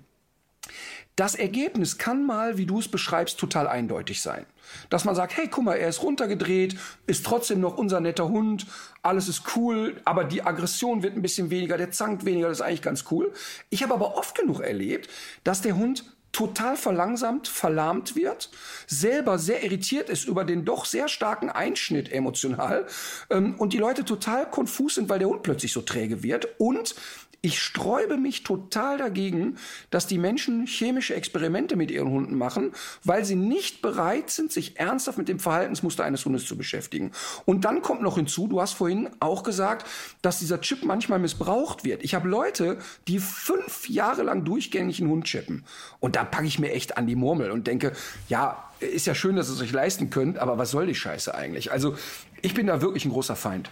das 1.18 1.36
Ergebnis 1.36 1.98
kann 1.98 2.26
mal, 2.26 2.58
wie 2.58 2.66
du 2.66 2.80
es 2.80 2.88
beschreibst, 2.88 3.40
total 3.40 3.68
eindeutig 3.68 4.22
sein. 4.22 4.46
Dass 4.90 5.04
man 5.04 5.16
sagt, 5.16 5.36
hey, 5.36 5.48
guck 5.50 5.66
mal, 5.66 5.74
er 5.74 5.90
ist 5.90 6.04
runtergedreht, 6.04 6.78
ist 7.08 7.26
trotzdem 7.26 7.60
noch 7.60 7.78
unser 7.78 8.00
netter 8.00 8.30
Hund, 8.30 8.68
alles 9.02 9.28
ist 9.28 9.56
cool, 9.56 10.00
aber 10.06 10.24
die 10.24 10.44
Aggression 10.44 11.04
wird 11.04 11.16
ein 11.16 11.22
bisschen 11.22 11.50
weniger, 11.50 11.76
der 11.76 11.92
zankt 11.92 12.24
weniger, 12.24 12.48
das 12.48 12.60
ist 12.60 12.66
eigentlich 12.66 12.82
ganz 12.82 13.06
cool. 13.12 13.34
Ich 13.70 13.84
habe 13.84 13.94
aber 13.94 14.16
oft 14.16 14.38
genug 14.38 14.62
erlebt, 14.62 15.10
dass 15.44 15.62
der 15.62 15.76
Hund 15.76 16.06
total 16.38 16.78
verlangsamt, 16.78 17.48
verlahmt 17.48 18.16
wird, 18.16 18.52
selber 18.86 19.40
sehr 19.40 19.64
irritiert 19.64 20.08
ist 20.08 20.26
über 20.28 20.46
den 20.46 20.66
doch 20.66 20.86
sehr 20.86 21.08
starken 21.08 21.50
Einschnitt 21.50 22.12
emotional 22.12 22.86
ähm, 23.32 23.56
und 23.56 23.74
die 23.74 23.80
Leute 23.80 24.06
total 24.06 24.48
konfus 24.48 24.96
sind, 24.96 25.10
weil 25.10 25.18
der 25.18 25.30
Hund 25.30 25.42
plötzlich 25.42 25.74
so 25.74 25.82
träge 25.82 26.22
wird 26.22 26.48
und 26.60 26.94
ich 27.42 27.62
sträube 27.62 28.18
mich 28.18 28.44
total 28.44 28.98
dagegen, 28.98 29.58
dass 29.92 30.08
die 30.08 30.18
Menschen 30.18 30.66
chemische 30.66 31.14
Experimente 31.14 31.76
mit 31.76 31.92
ihren 31.92 32.10
Hunden 32.10 32.36
machen, 32.36 32.72
weil 33.04 33.24
sie 33.26 33.36
nicht 33.36 33.82
bereit 33.82 34.32
sind, 34.32 34.52
sich 34.52 34.80
ernsthaft 34.80 35.20
mit 35.20 35.30
dem 35.30 35.40
Verhaltensmuster 35.40 36.04
eines 36.04 36.26
Hundes 36.26 36.46
zu 36.46 36.58
beschäftigen. 36.58 37.12
Und 37.46 37.64
dann 37.64 37.84
kommt 37.84 38.02
noch 38.02 38.16
hinzu, 38.16 38.48
du 38.48 38.60
hast 38.60 38.74
vorhin 38.74 39.10
auch 39.20 39.44
gesagt, 39.44 39.88
dass 40.24 40.40
dieser 40.40 40.62
Chip 40.62 40.84
manchmal 40.84 41.20
missbraucht 41.20 41.84
wird. 41.84 42.04
Ich 42.04 42.16
habe 42.16 42.28
Leute, 42.28 42.80
die 43.08 43.20
fünf 43.20 43.88
Jahre 43.88 44.24
lang 44.24 44.44
durchgängig 44.44 45.00
einen 45.00 45.12
Hund 45.12 45.26
chippen. 45.26 45.64
Und 46.00 46.16
da 46.16 46.24
packe 46.28 46.48
ich 46.48 46.60
mir 46.60 46.72
echt 46.72 46.98
an 46.98 47.08
die 47.08 47.16
Murmel 47.16 47.52
und 47.52 47.68
denke, 47.68 47.94
ja, 48.30 48.64
ist 48.80 49.08
ja 49.08 49.16
schön, 49.16 49.36
dass 49.36 49.50
ihr 49.50 49.54
es 49.54 49.62
euch 49.62 49.72
leisten 49.72 50.10
könnt, 50.10 50.38
aber 50.38 50.58
was 50.58 50.72
soll 50.72 50.86
die 50.86 50.96
Scheiße 50.96 51.34
eigentlich? 51.34 51.72
Also 51.72 51.96
ich 52.42 52.54
bin 52.54 52.68
da 52.68 52.82
wirklich 52.82 53.06
ein 53.06 53.12
großer 53.12 53.36
Feind. 53.36 53.72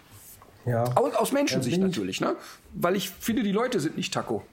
Ja. 0.66 0.84
Aus, 0.95 1.14
aus 1.14 1.32
Menschensicht 1.32 1.80
natürlich, 1.80 2.22
ne? 2.22 2.36
Weil 2.74 2.95
ich 2.95 3.12
finde, 3.12 3.43
die 3.43 3.51
Leute 3.51 3.80
sind 3.80 3.97
nicht 3.97 4.14
Taco. 4.14 4.43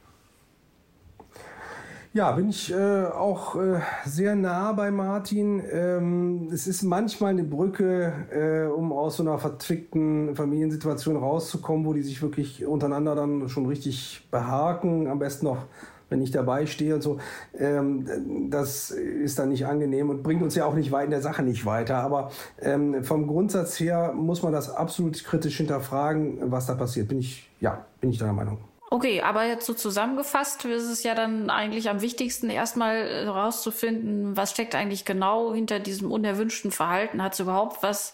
Ja, 2.14 2.32
bin 2.32 2.50
ich 2.50 2.70
äh, 2.70 3.06
auch 3.06 3.56
äh, 3.56 3.80
sehr 4.04 4.34
nah 4.34 4.72
bei 4.72 4.90
Martin. 4.90 5.62
Ähm, 5.72 6.50
es 6.52 6.66
ist 6.66 6.82
manchmal 6.82 7.30
eine 7.30 7.42
Brücke, 7.42 8.12
äh, 8.30 8.70
um 8.70 8.92
aus 8.92 9.16
so 9.16 9.22
einer 9.22 9.38
verzwickten 9.38 10.36
Familiensituation 10.36 11.16
rauszukommen, 11.16 11.86
wo 11.86 11.94
die 11.94 12.02
sich 12.02 12.20
wirklich 12.20 12.66
untereinander 12.66 13.14
dann 13.14 13.48
schon 13.48 13.64
richtig 13.64 14.28
behaken. 14.30 15.06
Am 15.06 15.18
besten 15.18 15.46
noch, 15.46 15.64
wenn 16.12 16.22
ich 16.22 16.30
dabei 16.30 16.66
stehe 16.66 16.94
und 16.94 17.02
so. 17.02 17.18
Ähm, 17.58 18.50
das 18.50 18.90
ist 18.90 19.38
dann 19.38 19.48
nicht 19.48 19.66
angenehm 19.66 20.10
und 20.10 20.22
bringt 20.22 20.42
uns 20.42 20.54
ja 20.54 20.66
auch 20.66 20.74
nicht 20.74 20.92
weit 20.92 21.06
in 21.06 21.10
der 21.10 21.22
Sache 21.22 21.42
nicht 21.42 21.66
weiter. 21.66 21.96
Aber 21.96 22.30
ähm, 22.60 23.02
vom 23.02 23.26
Grundsatz 23.26 23.80
her 23.80 24.12
muss 24.14 24.42
man 24.42 24.52
das 24.52 24.70
absolut 24.70 25.24
kritisch 25.24 25.56
hinterfragen, 25.56 26.52
was 26.52 26.66
da 26.66 26.74
passiert. 26.74 27.08
Bin 27.08 27.18
ich, 27.18 27.50
ja, 27.60 27.84
bin 28.00 28.10
ich 28.10 28.18
deiner 28.18 28.32
Meinung. 28.32 28.58
Okay, 28.90 29.22
aber 29.22 29.46
jetzt 29.46 29.64
so 29.64 29.72
zusammengefasst 29.72 30.66
ist 30.66 30.90
es 30.90 31.02
ja 31.02 31.14
dann 31.14 31.48
eigentlich 31.48 31.88
am 31.88 32.02
wichtigsten, 32.02 32.50
erstmal 32.50 33.24
herauszufinden, 33.24 34.36
was 34.36 34.50
steckt 34.50 34.74
eigentlich 34.74 35.06
genau 35.06 35.54
hinter 35.54 35.80
diesem 35.80 36.12
unerwünschten 36.12 36.70
Verhalten. 36.70 37.22
Hat 37.22 37.32
es 37.32 37.40
überhaupt 37.40 37.82
was 37.82 38.12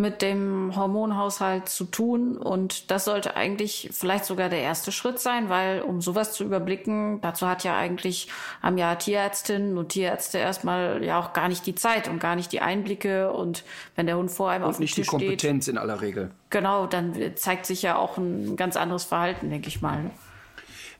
mit 0.00 0.22
dem 0.22 0.74
Hormonhaushalt 0.76 1.68
zu 1.68 1.84
tun. 1.84 2.36
Und 2.38 2.90
das 2.90 3.04
sollte 3.04 3.36
eigentlich 3.36 3.90
vielleicht 3.92 4.24
sogar 4.24 4.48
der 4.48 4.60
erste 4.60 4.92
Schritt 4.92 5.18
sein, 5.18 5.48
weil 5.48 5.82
um 5.82 6.00
sowas 6.00 6.32
zu 6.32 6.44
überblicken, 6.44 7.20
dazu 7.20 7.48
hat 7.48 7.64
ja 7.64 7.76
eigentlich, 7.76 8.28
haben 8.62 8.78
ja 8.78 8.94
Tierärztinnen 8.94 9.76
und 9.76 9.88
Tierärzte 9.88 10.38
erstmal 10.38 11.04
ja 11.04 11.18
auch 11.18 11.32
gar 11.32 11.48
nicht 11.48 11.66
die 11.66 11.74
Zeit 11.74 12.06
und 12.06 12.20
gar 12.20 12.36
nicht 12.36 12.52
die 12.52 12.60
Einblicke. 12.60 13.32
Und 13.32 13.64
wenn 13.96 14.06
der 14.06 14.16
Hund 14.16 14.30
vor 14.30 14.50
einem 14.50 14.62
und 14.62 14.70
auf 14.70 14.76
dem 14.76 14.82
nicht 14.82 14.94
Tisch 14.94 15.06
die 15.06 15.10
Kompetenz 15.10 15.64
steht, 15.64 15.74
in 15.74 15.78
aller 15.78 16.00
Regel. 16.00 16.30
Genau, 16.50 16.86
dann 16.86 17.14
zeigt 17.34 17.66
sich 17.66 17.82
ja 17.82 17.96
auch 17.96 18.16
ein 18.18 18.54
ganz 18.56 18.76
anderes 18.76 19.02
Verhalten, 19.02 19.50
denke 19.50 19.66
ich 19.66 19.82
mal. 19.82 20.10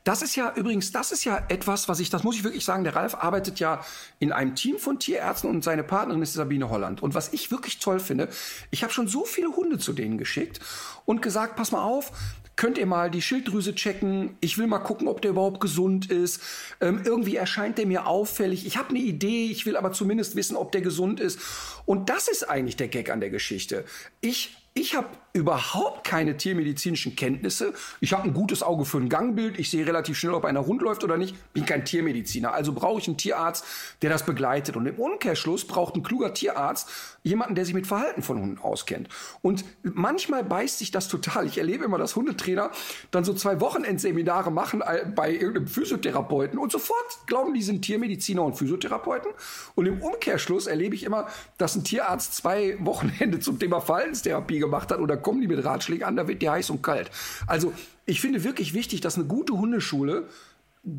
Das 0.03 0.21
ist 0.21 0.35
ja 0.35 0.53
übrigens, 0.55 0.91
das 0.91 1.11
ist 1.11 1.23
ja 1.23 1.45
etwas, 1.49 1.89
was 1.89 1.99
ich, 1.99 2.09
das 2.09 2.23
muss 2.23 2.35
ich 2.35 2.43
wirklich 2.43 2.65
sagen, 2.65 2.83
der 2.83 2.95
Ralf 2.95 3.15
arbeitet 3.15 3.59
ja 3.59 3.83
in 4.19 4.31
einem 4.31 4.55
Team 4.55 4.77
von 4.77 4.99
Tierärzten 4.99 5.49
und 5.49 5.63
seine 5.63 5.83
Partnerin 5.83 6.21
ist 6.21 6.33
Sabine 6.33 6.69
Holland. 6.69 7.03
Und 7.03 7.13
was 7.13 7.33
ich 7.33 7.51
wirklich 7.51 7.79
toll 7.79 7.99
finde, 7.99 8.29
ich 8.71 8.83
habe 8.83 8.93
schon 8.93 9.07
so 9.07 9.25
viele 9.25 9.55
Hunde 9.55 9.77
zu 9.77 9.93
denen 9.93 10.17
geschickt 10.17 10.59
und 11.05 11.21
gesagt, 11.21 11.55
pass 11.55 11.71
mal 11.71 11.83
auf, 11.83 12.11
könnt 12.55 12.77
ihr 12.77 12.85
mal 12.85 13.09
die 13.09 13.21
Schilddrüse 13.21 13.73
checken. 13.73 14.35
Ich 14.41 14.57
will 14.57 14.67
mal 14.67 14.79
gucken, 14.79 15.07
ob 15.07 15.21
der 15.21 15.31
überhaupt 15.31 15.61
gesund 15.61 16.11
ist. 16.11 16.41
Ähm, 16.81 17.01
irgendwie 17.05 17.37
erscheint 17.37 17.77
der 17.77 17.85
mir 17.85 18.05
auffällig. 18.05 18.65
Ich 18.65 18.75
habe 18.75 18.89
eine 18.89 18.99
Idee, 18.99 19.45
ich 19.45 19.65
will 19.65 19.77
aber 19.77 19.93
zumindest 19.93 20.35
wissen, 20.35 20.57
ob 20.57 20.73
der 20.73 20.81
gesund 20.81 21.21
ist. 21.21 21.39
Und 21.85 22.09
das 22.09 22.27
ist 22.27 22.49
eigentlich 22.49 22.75
der 22.75 22.89
Gag 22.89 23.11
an 23.11 23.21
der 23.21 23.29
Geschichte. 23.29 23.85
Ich 24.19 24.57
ich 24.73 24.95
habe 24.95 25.07
überhaupt 25.39 26.05
keine 26.05 26.37
tiermedizinischen 26.37 27.15
Kenntnisse. 27.15 27.73
Ich 27.99 28.13
habe 28.13 28.23
ein 28.23 28.33
gutes 28.33 28.61
Auge 28.61 28.85
für 28.85 28.97
ein 28.97 29.09
Gangbild. 29.09 29.57
Ich 29.57 29.69
sehe 29.69 29.85
relativ 29.85 30.17
schnell, 30.17 30.33
ob 30.33 30.45
einer 30.45 30.59
rund 30.59 30.81
läuft 30.81 31.03
oder 31.03 31.17
nicht. 31.17 31.35
Bin 31.53 31.65
kein 31.65 31.85
Tiermediziner. 31.85 32.53
Also 32.53 32.73
brauche 32.73 32.99
ich 32.99 33.07
einen 33.07 33.17
Tierarzt, 33.17 33.65
der 34.01 34.09
das 34.09 34.25
begleitet. 34.25 34.75
Und 34.75 34.85
im 34.85 34.95
Umkehrschluss 34.95 35.65
braucht 35.65 35.95
ein 35.95 36.03
kluger 36.03 36.33
Tierarzt 36.33 36.89
jemanden, 37.23 37.55
der 37.55 37.65
sich 37.65 37.73
mit 37.73 37.87
Verhalten 37.87 38.21
von 38.21 38.39
Hunden 38.39 38.59
auskennt. 38.59 39.09
Und 39.41 39.63
manchmal 39.83 40.43
beißt 40.43 40.79
sich 40.79 40.91
das 40.91 41.07
total. 41.07 41.45
Ich 41.45 41.57
erlebe 41.57 41.85
immer, 41.85 41.97
dass 41.97 42.15
Hundetrainer 42.15 42.71
dann 43.11 43.23
so 43.23 43.33
zwei 43.33 43.59
Wochenendseminare 43.59 44.51
machen 44.51 44.81
äh, 44.81 45.05
bei 45.05 45.31
irgendeinem 45.31 45.67
Physiotherapeuten 45.67 46.59
und 46.59 46.71
sofort 46.71 46.97
glauben, 47.27 47.53
die 47.53 47.61
sind 47.61 47.81
Tiermediziner 47.81 48.43
und 48.43 48.55
Physiotherapeuten. 48.55 49.31
Und 49.75 49.85
im 49.85 50.01
Umkehrschluss 50.01 50.67
erlebe 50.67 50.95
ich 50.95 51.03
immer, 51.03 51.27
dass 51.57 51.75
ein 51.75 51.83
Tierarzt 51.83 52.35
zwei 52.35 52.77
Wochenende 52.79 53.39
zum 53.39 53.59
Thema 53.59 53.79
Verhaltenstherapie 53.79 54.59
gemacht 54.59 54.91
hat 54.91 54.99
oder 54.99 55.17
kommen 55.29 55.41
die 55.41 55.47
mit 55.47 55.63
Ratschlägen 55.63 56.07
an, 56.07 56.15
da 56.15 56.27
wird 56.27 56.41
die 56.41 56.49
heiß 56.49 56.71
und 56.71 56.81
kalt. 56.81 57.11
Also 57.45 57.71
ich 58.07 58.19
finde 58.19 58.43
wirklich 58.43 58.73
wichtig, 58.73 58.99
dass 58.99 59.13
eine 59.13 59.25
gute 59.25 59.53
Hundeschule 59.53 60.27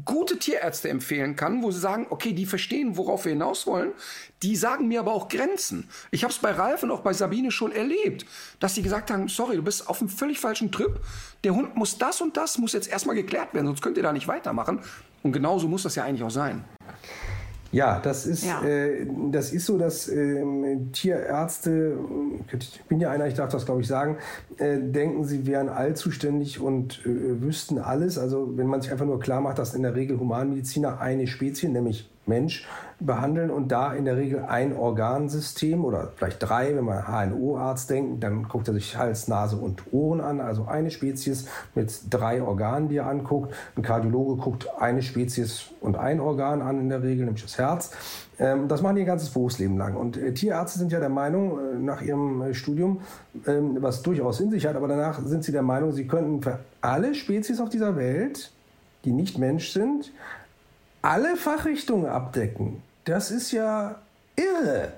gute 0.04 0.38
Tierärzte 0.38 0.88
empfehlen 0.88 1.34
kann, 1.34 1.64
wo 1.64 1.72
sie 1.72 1.80
sagen, 1.80 2.06
okay, 2.10 2.32
die 2.32 2.46
verstehen, 2.46 2.96
worauf 2.96 3.24
wir 3.24 3.32
hinaus 3.32 3.66
wollen. 3.66 3.90
Die 4.44 4.54
sagen 4.54 4.86
mir 4.86 5.00
aber 5.00 5.12
auch 5.12 5.28
Grenzen. 5.28 5.88
Ich 6.12 6.22
habe 6.22 6.32
es 6.32 6.38
bei 6.38 6.52
Ralf 6.52 6.84
und 6.84 6.92
auch 6.92 7.00
bei 7.00 7.12
Sabine 7.12 7.50
schon 7.50 7.72
erlebt, 7.72 8.24
dass 8.60 8.76
sie 8.76 8.82
gesagt 8.82 9.10
haben, 9.10 9.26
sorry, 9.26 9.56
du 9.56 9.62
bist 9.62 9.88
auf 9.88 10.00
einem 10.00 10.08
völlig 10.08 10.38
falschen 10.38 10.70
Trip. 10.70 11.00
Der 11.42 11.56
Hund 11.56 11.74
muss 11.74 11.98
das 11.98 12.20
und 12.20 12.36
das, 12.36 12.58
muss 12.58 12.72
jetzt 12.72 12.88
erstmal 12.88 13.16
geklärt 13.16 13.52
werden, 13.52 13.66
sonst 13.66 13.82
könnt 13.82 13.96
ihr 13.96 14.04
da 14.04 14.12
nicht 14.12 14.28
weitermachen. 14.28 14.80
Und 15.24 15.32
genauso 15.32 15.66
muss 15.66 15.82
das 15.82 15.96
ja 15.96 16.04
eigentlich 16.04 16.22
auch 16.22 16.30
sein. 16.30 16.64
Ja, 17.72 18.00
das 18.02 18.26
ist, 18.26 18.44
ja. 18.44 18.62
Äh, 18.64 19.06
das 19.30 19.52
ist 19.52 19.66
so, 19.66 19.78
dass 19.78 20.08
äh, 20.08 20.44
Tierärzte, 20.92 21.98
ich 22.52 22.82
bin 22.88 23.00
ja 23.00 23.10
einer, 23.10 23.26
ich 23.28 23.34
darf 23.34 23.50
das 23.50 23.64
glaube 23.64 23.82
ich 23.82 23.86
sagen, 23.86 24.16
äh, 24.58 24.78
denken, 24.78 25.24
sie 25.24 25.46
wären 25.46 25.68
allzuständig 25.68 26.60
und 26.60 27.00
äh, 27.06 27.40
wüssten 27.40 27.78
alles. 27.78 28.18
Also 28.18 28.56
wenn 28.56 28.66
man 28.66 28.82
sich 28.82 28.90
einfach 28.90 29.06
nur 29.06 29.20
klar 29.20 29.40
macht, 29.40 29.58
dass 29.58 29.74
in 29.74 29.82
der 29.82 29.94
Regel 29.94 30.18
Humanmediziner 30.18 31.00
eine 31.00 31.26
Spezies, 31.26 31.70
nämlich 31.70 32.10
Mensch, 32.30 32.66
behandeln 33.00 33.50
und 33.50 33.72
da 33.72 33.92
in 33.94 34.04
der 34.04 34.16
Regel 34.16 34.44
ein 34.46 34.76
Organsystem 34.76 35.84
oder 35.84 36.12
vielleicht 36.16 36.42
drei, 36.42 36.76
wenn 36.76 36.84
man 36.84 37.06
HNO-Arzt 37.06 37.88
denkt, 37.88 38.22
dann 38.22 38.44
guckt 38.44 38.68
er 38.68 38.74
sich 38.74 38.96
Hals, 38.96 39.26
Nase 39.26 39.56
und 39.56 39.92
Ohren 39.92 40.20
an, 40.20 40.40
also 40.40 40.66
eine 40.66 40.90
Spezies 40.90 41.46
mit 41.74 41.92
drei 42.10 42.42
Organen, 42.42 42.88
die 42.88 42.98
er 42.98 43.06
anguckt. 43.06 43.54
Ein 43.76 43.82
Kardiologe 43.82 44.40
guckt 44.40 44.68
eine 44.78 45.02
Spezies 45.02 45.70
und 45.80 45.96
ein 45.96 46.20
Organ 46.20 46.60
an 46.60 46.78
in 46.78 46.88
der 46.90 47.02
Regel, 47.02 47.24
nämlich 47.24 47.42
das 47.42 47.56
Herz. 47.56 47.92
Ähm, 48.38 48.68
das 48.68 48.82
machen 48.82 48.96
die 48.96 49.02
ihr 49.02 49.06
ganzes 49.06 49.30
Berufsleben 49.30 49.78
lang. 49.78 49.96
Und 49.96 50.16
äh, 50.16 50.34
Tierärzte 50.34 50.78
sind 50.78 50.92
ja 50.92 51.00
der 51.00 51.08
Meinung, 51.08 51.58
äh, 51.58 51.78
nach 51.78 52.02
ihrem 52.02 52.42
äh, 52.42 52.54
Studium, 52.54 53.00
ähm, 53.46 53.78
was 53.80 54.02
durchaus 54.02 54.40
in 54.40 54.50
sich 54.50 54.66
hat, 54.66 54.76
aber 54.76 54.88
danach 54.88 55.20
sind 55.24 55.42
sie 55.42 55.52
der 55.52 55.62
Meinung, 55.62 55.92
sie 55.92 56.06
könnten 56.06 56.42
für 56.42 56.58
alle 56.82 57.14
Spezies 57.14 57.60
auf 57.60 57.70
dieser 57.70 57.96
Welt, 57.96 58.52
die 59.04 59.12
nicht 59.12 59.38
Mensch 59.38 59.70
sind, 59.70 60.12
alle 61.02 61.36
Fachrichtungen 61.36 62.06
abdecken. 62.06 62.82
Das 63.04 63.30
ist 63.30 63.52
ja 63.52 63.96
irre. 64.36 64.92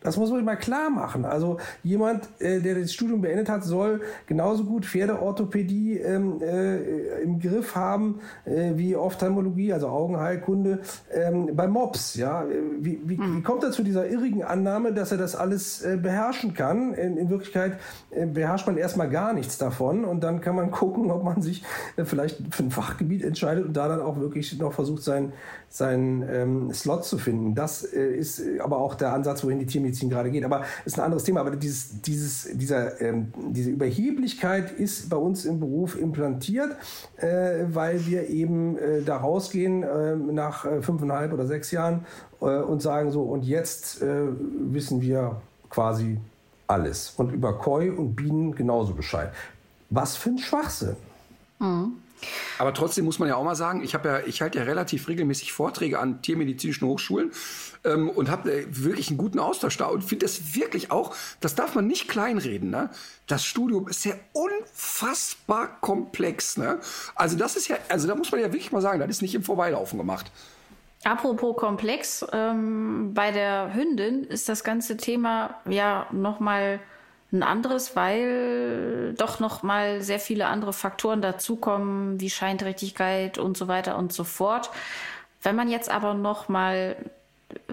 Das 0.00 0.16
muss 0.16 0.30
man 0.30 0.44
mal 0.44 0.56
klar 0.56 0.90
machen. 0.90 1.24
Also 1.24 1.58
jemand, 1.82 2.28
äh, 2.38 2.60
der 2.60 2.76
das 2.76 2.92
Studium 2.92 3.20
beendet 3.20 3.48
hat, 3.48 3.64
soll 3.64 4.00
genauso 4.26 4.64
gut 4.64 4.86
Pferdeorthopädie 4.86 5.98
ähm, 5.98 6.40
äh, 6.40 7.22
im 7.22 7.40
Griff 7.40 7.74
haben 7.74 8.20
äh, 8.44 8.72
wie 8.74 8.94
Ophthalmologie, 8.94 9.72
also 9.72 9.88
Augenheilkunde 9.88 10.80
ähm, 11.12 11.50
bei 11.56 11.66
Mops. 11.66 12.14
Ja, 12.14 12.44
wie, 12.78 13.00
wie, 13.04 13.16
mhm. 13.16 13.38
wie 13.38 13.42
kommt 13.42 13.64
er 13.64 13.72
zu 13.72 13.82
dieser 13.82 14.08
irrigen 14.08 14.44
Annahme, 14.44 14.92
dass 14.92 15.10
er 15.10 15.18
das 15.18 15.34
alles 15.34 15.82
äh, 15.82 15.98
beherrschen 16.00 16.54
kann? 16.54 16.94
In, 16.94 17.16
in 17.16 17.28
Wirklichkeit 17.28 17.78
äh, 18.10 18.26
beherrscht 18.26 18.68
man 18.68 18.76
erstmal 18.76 19.10
gar 19.10 19.32
nichts 19.32 19.58
davon 19.58 20.04
und 20.04 20.22
dann 20.22 20.40
kann 20.40 20.54
man 20.54 20.70
gucken, 20.78 21.10
ob 21.10 21.24
man 21.24 21.42
sich 21.42 21.64
äh, 21.96 22.04
vielleicht 22.04 22.54
für 22.54 22.62
ein 22.62 22.70
Fachgebiet 22.70 23.24
entscheidet 23.24 23.66
und 23.66 23.76
da 23.76 23.88
dann 23.88 24.00
auch 24.00 24.20
wirklich 24.20 24.56
noch 24.58 24.72
versucht, 24.72 25.02
sein 25.02 25.32
seinen 25.70 26.22
ähm, 26.28 26.72
Slot 26.72 27.04
zu 27.04 27.18
finden. 27.18 27.54
Das 27.54 27.82
ist 27.82 28.42
aber 28.60 28.78
auch 28.78 28.94
der 28.94 29.12
Ansatz, 29.12 29.44
wohin 29.44 29.58
die 29.58 29.66
Tiermedizin 29.88 30.10
gerade 30.10 30.30
geht. 30.30 30.44
Aber 30.44 30.64
ist 30.84 30.98
ein 30.98 31.04
anderes 31.04 31.24
Thema. 31.24 31.40
Aber 31.40 31.56
dieses, 31.56 32.00
dieses, 32.02 32.48
dieser, 32.52 33.00
ähm, 33.00 33.32
diese 33.50 33.70
Überheblichkeit 33.70 34.72
ist 34.72 35.08
bei 35.08 35.16
uns 35.16 35.44
im 35.44 35.60
Beruf 35.60 35.98
implantiert, 35.98 36.76
äh, 37.16 37.64
weil 37.72 38.04
wir 38.06 38.28
eben 38.28 38.78
äh, 38.78 39.02
da 39.02 39.16
rausgehen 39.16 39.82
äh, 39.82 40.16
nach 40.16 40.64
äh, 40.64 40.82
fünfeinhalb 40.82 41.32
oder 41.32 41.46
sechs 41.46 41.70
Jahren 41.70 42.04
äh, 42.40 42.44
und 42.44 42.82
sagen 42.82 43.10
so, 43.10 43.22
und 43.22 43.44
jetzt 43.44 44.02
äh, 44.02 44.26
wissen 44.70 45.00
wir 45.00 45.40
quasi 45.70 46.18
alles. 46.66 47.14
Und 47.16 47.32
über 47.32 47.58
Koi 47.58 47.90
und 47.90 48.14
Bienen 48.14 48.54
genauso 48.54 48.94
Bescheid. 48.94 49.32
Was 49.90 50.16
für 50.16 50.30
ein 50.30 50.38
Schwachsinn. 50.38 50.96
Mhm. 51.58 51.92
Aber 52.58 52.74
trotzdem 52.74 53.04
muss 53.04 53.18
man 53.18 53.28
ja 53.28 53.36
auch 53.36 53.44
mal 53.44 53.54
sagen, 53.54 53.82
ich 53.82 53.94
habe 53.94 54.08
ja, 54.08 54.20
ich 54.26 54.40
halte 54.42 54.58
ja 54.58 54.64
relativ 54.64 55.08
regelmäßig 55.08 55.52
Vorträge 55.52 55.98
an 55.98 56.22
tiermedizinischen 56.22 56.86
Hochschulen 56.86 57.32
ähm, 57.84 58.10
und 58.10 58.30
habe 58.30 58.52
äh, 58.52 58.66
wirklich 58.68 59.08
einen 59.08 59.18
guten 59.18 59.38
Austausch 59.38 59.76
da 59.76 59.86
und 59.86 60.02
finde 60.02 60.26
das 60.26 60.54
wirklich 60.54 60.90
auch, 60.90 61.14
das 61.40 61.54
darf 61.54 61.74
man 61.74 61.86
nicht 61.86 62.08
kleinreden. 62.08 62.70
Ne? 62.70 62.90
Das 63.26 63.44
Studium 63.44 63.88
ist 63.88 64.04
ja 64.04 64.14
unfassbar 64.32 65.80
komplex. 65.80 66.56
Ne? 66.56 66.80
Also 67.14 67.36
das 67.36 67.56
ist 67.56 67.68
ja, 67.68 67.76
also 67.88 68.08
da 68.08 68.14
muss 68.14 68.30
man 68.32 68.40
ja 68.40 68.46
wirklich 68.46 68.72
mal 68.72 68.82
sagen, 68.82 69.00
das 69.00 69.08
ist 69.08 69.22
nicht 69.22 69.34
im 69.34 69.42
Vorbeilaufen 69.42 69.98
gemacht. 69.98 70.30
Apropos 71.04 71.56
komplex, 71.56 72.26
ähm, 72.32 73.14
bei 73.14 73.30
der 73.30 73.72
Hündin 73.72 74.24
ist 74.24 74.48
das 74.48 74.64
ganze 74.64 74.96
Thema 74.96 75.54
ja 75.68 76.08
nochmal 76.10 76.78
mal 76.78 76.80
ein 77.32 77.42
anderes, 77.42 77.94
weil 77.94 79.14
doch 79.18 79.38
noch 79.38 79.62
mal 79.62 80.00
sehr 80.00 80.18
viele 80.18 80.46
andere 80.46 80.72
Faktoren 80.72 81.20
dazukommen, 81.20 82.20
wie 82.20 82.30
Scheinträchtigkeit 82.30 83.36
und 83.38 83.56
so 83.56 83.68
weiter 83.68 83.98
und 83.98 84.12
so 84.12 84.24
fort. 84.24 84.70
Wenn 85.42 85.54
man 85.54 85.68
jetzt 85.68 85.90
aber 85.90 86.14
noch 86.14 86.48
mal 86.48 86.96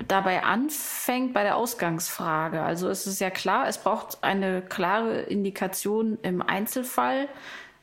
dabei 0.07 0.43
anfängt 0.43 1.33
bei 1.33 1.43
der 1.43 1.55
Ausgangsfrage, 1.55 2.61
also 2.61 2.89
es 2.89 3.07
ist 3.07 3.21
ja 3.21 3.29
klar, 3.29 3.67
es 3.67 3.77
braucht 3.77 4.23
eine 4.23 4.61
klare 4.61 5.21
Indikation 5.21 6.17
im 6.21 6.41
Einzelfall, 6.41 7.27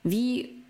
wie 0.02 0.62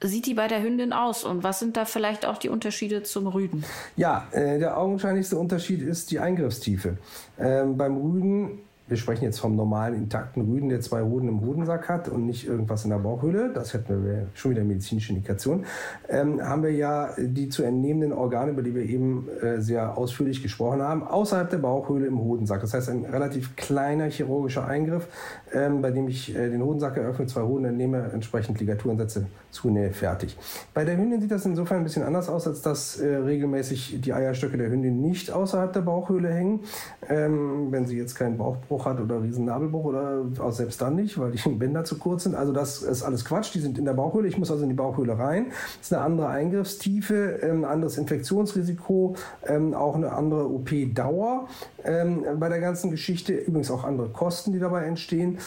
sieht 0.00 0.26
die 0.26 0.34
bei 0.34 0.46
der 0.46 0.62
Hündin 0.62 0.92
aus 0.92 1.24
und 1.24 1.42
was 1.42 1.58
sind 1.58 1.76
da 1.76 1.84
vielleicht 1.84 2.24
auch 2.24 2.38
die 2.38 2.48
Unterschiede 2.48 3.02
zum 3.02 3.26
Rüden? 3.26 3.64
Ja, 3.96 4.28
äh, 4.30 4.58
der 4.58 4.78
augenscheinlichste 4.78 5.36
Unterschied 5.36 5.82
ist 5.82 6.12
die 6.12 6.20
Eingriffstiefe. 6.20 6.98
Ähm, 7.38 7.76
beim 7.76 7.96
Rüden 7.96 8.60
wir 8.88 8.96
sprechen 8.96 9.24
jetzt 9.24 9.38
vom 9.38 9.54
normalen 9.56 9.94
intakten 9.94 10.42
Rüden, 10.42 10.68
der 10.68 10.80
zwei 10.80 11.02
Hoden 11.02 11.28
im 11.28 11.40
Hodensack 11.40 11.88
hat 11.88 12.08
und 12.08 12.26
nicht 12.26 12.46
irgendwas 12.46 12.84
in 12.84 12.90
der 12.90 12.98
Bauchhöhle, 12.98 13.52
das 13.52 13.74
hätten 13.74 14.04
wir 14.04 14.26
schon 14.34 14.52
wieder 14.52 14.64
medizinische 14.64 15.12
Indikation, 15.12 15.64
ähm, 16.08 16.42
haben 16.42 16.62
wir 16.62 16.72
ja 16.72 17.10
die 17.18 17.48
zu 17.48 17.62
entnehmenden 17.62 18.12
Organe, 18.12 18.52
über 18.52 18.62
die 18.62 18.74
wir 18.74 18.82
eben 18.82 19.28
äh, 19.42 19.60
sehr 19.60 19.96
ausführlich 19.96 20.42
gesprochen 20.42 20.82
haben, 20.82 21.02
außerhalb 21.02 21.50
der 21.50 21.58
Bauchhöhle 21.58 22.06
im 22.06 22.18
Hodensack. 22.18 22.60
Das 22.60 22.74
heißt, 22.74 22.88
ein 22.88 23.04
relativ 23.04 23.56
kleiner 23.56 24.06
chirurgischer 24.06 24.66
Eingriff, 24.66 25.08
ähm, 25.52 25.82
bei 25.82 25.90
dem 25.90 26.08
ich 26.08 26.34
äh, 26.34 26.48
den 26.48 26.62
Hodensack 26.62 26.96
eröffne, 26.96 27.26
zwei 27.26 27.42
Hoden 27.42 27.66
entnehme, 27.66 28.10
entsprechend 28.12 28.58
Ligaturen 28.60 28.98
setze, 28.98 29.26
zunähe, 29.50 29.92
fertig. 29.92 30.36
Bei 30.74 30.84
der 30.84 30.96
Hündin 30.96 31.20
sieht 31.20 31.30
das 31.30 31.44
insofern 31.44 31.78
ein 31.78 31.84
bisschen 31.84 32.02
anders 32.02 32.28
aus, 32.28 32.46
als 32.46 32.62
dass 32.62 32.98
äh, 33.00 33.16
regelmäßig 33.16 34.00
die 34.00 34.12
Eierstöcke 34.12 34.56
der 34.56 34.70
Hündin 34.70 35.00
nicht 35.00 35.30
außerhalb 35.30 35.72
der 35.72 35.80
Bauchhöhle 35.80 36.32
hängen. 36.32 36.60
Ähm, 37.08 37.68
wenn 37.70 37.86
sie 37.86 37.96
jetzt 37.96 38.14
keinen 38.14 38.38
Bauchbruch 38.38 38.77
hat 38.84 39.00
oder 39.00 39.22
Riesennabelbruch 39.22 39.84
oder 39.84 40.24
auch 40.40 40.52
selbst 40.52 40.80
dann 40.80 40.96
nicht, 40.96 41.18
weil 41.18 41.32
die 41.32 41.48
Bänder 41.58 41.84
zu 41.84 41.98
kurz 41.98 42.24
sind. 42.24 42.34
Also 42.34 42.52
das 42.52 42.82
ist 42.82 43.02
alles 43.02 43.24
Quatsch. 43.24 43.54
Die 43.54 43.60
sind 43.60 43.78
in 43.78 43.84
der 43.84 43.94
Bauchhöhle. 43.94 44.28
Ich 44.28 44.38
muss 44.38 44.50
also 44.50 44.62
in 44.62 44.68
die 44.68 44.74
Bauchhöhle 44.74 45.18
rein. 45.18 45.46
Das 45.78 45.88
ist 45.88 45.92
eine 45.92 46.02
andere 46.02 46.28
Eingriffstiefe, 46.28 47.40
ein 47.42 47.50
ähm, 47.50 47.64
anderes 47.64 47.98
Infektionsrisiko, 47.98 49.16
ähm, 49.46 49.74
auch 49.74 49.94
eine 49.94 50.12
andere 50.12 50.48
OP-Dauer 50.48 51.48
ähm, 51.84 52.24
bei 52.38 52.48
der 52.48 52.60
ganzen 52.60 52.90
Geschichte. 52.90 53.34
Übrigens 53.34 53.70
auch 53.70 53.84
andere 53.84 54.08
Kosten, 54.08 54.52
die 54.52 54.58
dabei 54.58 54.84
entstehen, 54.84 55.38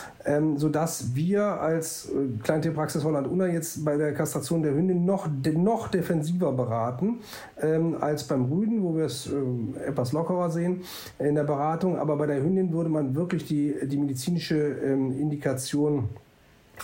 sodass 0.55 1.15
wir 1.15 1.43
als 1.61 2.09
äh, 2.09 2.38
Kleintierpraxis 2.43 3.03
Holland-Unna 3.03 3.47
jetzt 3.47 3.84
bei 3.84 3.97
der 3.97 4.13
Kastration 4.13 4.61
der 4.61 4.73
Hündin 4.73 5.05
noch, 5.05 5.27
noch 5.53 5.88
defensiver 5.88 6.51
beraten 6.51 7.19
als 7.99 8.23
beim 8.23 8.45
Rüden, 8.45 8.84
wo 8.84 8.95
wir 8.95 9.05
es 9.05 9.29
etwas 9.86 10.11
lockerer 10.13 10.49
sehen 10.49 10.82
in 11.19 11.36
der 11.36 11.43
Beratung. 11.43 11.97
Aber 11.97 12.15
bei 12.17 12.27
der 12.27 12.41
Hündin 12.41 12.71
würde 12.71 12.89
man 12.89 13.15
wirklich 13.15 13.20
die, 13.28 13.76
die 13.84 13.97
medizinische 13.97 14.55
ähm, 14.55 15.11
Indikation 15.11 16.09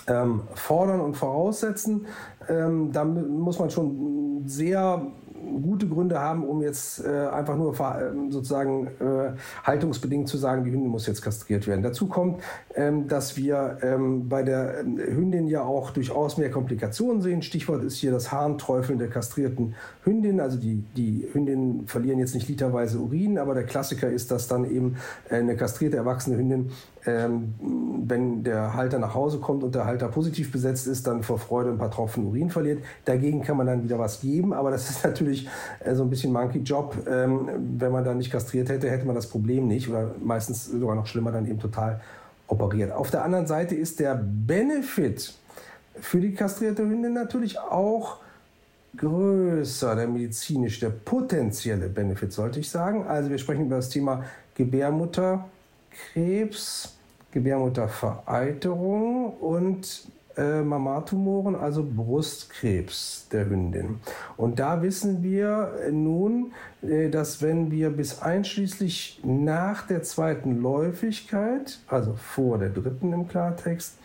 ähm, 0.07 0.41
fordern 0.53 1.01
und 1.01 1.15
voraussetzen. 1.15 2.05
Ähm, 2.49 2.91
da 2.91 3.03
muss 3.03 3.59
man 3.59 3.69
schon 3.69 4.43
sehr 4.45 5.11
gute 5.61 5.87
Gründe 5.87 6.19
haben, 6.19 6.43
um 6.43 6.61
jetzt 6.61 7.03
äh, 7.03 7.27
einfach 7.27 7.55
nur 7.55 7.73
äh, 7.73 8.31
sozusagen 8.31 8.87
äh, 8.87 9.31
haltungsbedingt 9.63 10.27
zu 10.27 10.37
sagen, 10.37 10.63
die 10.63 10.71
Hündin 10.71 10.89
muss 10.89 11.07
jetzt 11.07 11.21
kastriert 11.21 11.67
werden. 11.67 11.83
Dazu 11.83 12.07
kommt, 12.07 12.41
ähm, 12.75 13.07
dass 13.07 13.37
wir 13.37 13.77
ähm, 13.81 14.29
bei 14.29 14.43
der 14.43 14.79
ähm, 14.81 14.97
Hündin 14.97 15.47
ja 15.47 15.63
auch 15.63 15.91
durchaus 15.91 16.37
mehr 16.37 16.51
Komplikationen 16.51 17.21
sehen. 17.21 17.41
Stichwort 17.41 17.83
ist 17.83 17.97
hier 17.97 18.11
das 18.11 18.31
Harnträufeln 18.31 18.99
der 18.99 19.09
kastrierten 19.09 19.75
Hündin. 20.03 20.39
Also 20.39 20.57
die, 20.57 20.83
die 20.95 21.27
Hündinnen 21.31 21.87
verlieren 21.87 22.19
jetzt 22.19 22.35
nicht 22.35 22.47
literweise 22.47 22.99
Urin, 22.99 23.37
aber 23.37 23.53
der 23.53 23.63
Klassiker 23.63 24.09
ist, 24.09 24.31
dass 24.31 24.47
dann 24.47 24.69
eben 24.69 24.97
äh, 25.29 25.35
eine 25.35 25.55
kastrierte 25.55 25.97
erwachsene 25.97 26.37
Hündin 26.37 26.71
ähm, 27.07 27.55
wenn 28.05 28.43
der 28.43 28.73
Halter 28.73 28.99
nach 28.99 29.15
Hause 29.15 29.39
kommt 29.39 29.63
und 29.63 29.73
der 29.73 29.85
Halter 29.85 30.09
positiv 30.09 30.51
besetzt 30.51 30.87
ist, 30.87 31.07
dann 31.07 31.23
vor 31.23 31.39
Freude 31.39 31.71
ein 31.71 31.77
paar 31.77 31.89
Tropfen 31.89 32.27
Urin 32.27 32.49
verliert. 32.49 32.83
Dagegen 33.05 33.41
kann 33.41 33.57
man 33.57 33.65
dann 33.65 33.83
wieder 33.83 33.97
was 33.97 34.21
geben, 34.21 34.53
aber 34.53 34.71
das 34.71 34.89
ist 34.89 35.03
natürlich 35.03 35.47
äh, 35.79 35.95
so 35.95 36.03
ein 36.03 36.09
bisschen 36.09 36.33
Monkey-Job. 36.33 37.07
Ähm, 37.09 37.49
wenn 37.79 37.91
man 37.91 38.03
da 38.03 38.13
nicht 38.13 38.31
kastriert 38.31 38.69
hätte, 38.69 38.89
hätte 38.89 39.05
man 39.05 39.15
das 39.15 39.27
Problem 39.27 39.67
nicht 39.67 39.89
oder 39.89 40.11
meistens 40.23 40.65
sogar 40.65 40.95
noch 40.95 41.07
schlimmer 41.07 41.31
dann 41.31 41.47
eben 41.47 41.59
total 41.59 42.01
operiert. 42.47 42.91
Auf 42.91 43.09
der 43.09 43.23
anderen 43.23 43.47
Seite 43.47 43.75
ist 43.75 43.99
der 43.99 44.21
Benefit 44.21 45.33
für 45.99 46.19
die 46.19 46.33
kastrierte 46.33 46.83
Hündin 46.83 47.13
natürlich 47.13 47.59
auch 47.59 48.17
größer, 48.97 49.95
der 49.95 50.07
medizinische, 50.07 50.81
der 50.81 50.89
potenzielle 50.89 51.87
Benefit, 51.89 52.33
sollte 52.33 52.59
ich 52.59 52.69
sagen. 52.69 53.07
Also 53.07 53.29
wir 53.29 53.37
sprechen 53.37 53.67
über 53.67 53.77
das 53.77 53.87
Thema 53.89 54.25
Gebärmutterkrebs, 54.55 56.96
Gebärmuttervereiterung 57.37 59.33
und 59.33 60.07
äh, 60.37 60.61
Mammatumoren, 60.61 61.55
also 61.55 61.83
Brustkrebs 61.83 63.27
der 63.31 63.47
Hündin. 63.47 63.99
Und 64.37 64.57
da 64.59 64.81
wissen 64.81 65.21
wir 65.21 65.71
nun, 65.91 66.53
äh, 66.81 67.09
dass 67.09 67.41
wenn 67.41 67.69
wir 67.71 67.91
bis 67.91 68.21
einschließlich 68.21 69.21
nach 69.23 69.85
der 69.85 70.01
zweiten 70.01 70.61
Läufigkeit, 70.61 71.79
also 71.87 72.15
vor 72.15 72.57
der 72.57 72.69
dritten 72.69 73.13
im 73.13 73.27
Klartext, 73.27 73.97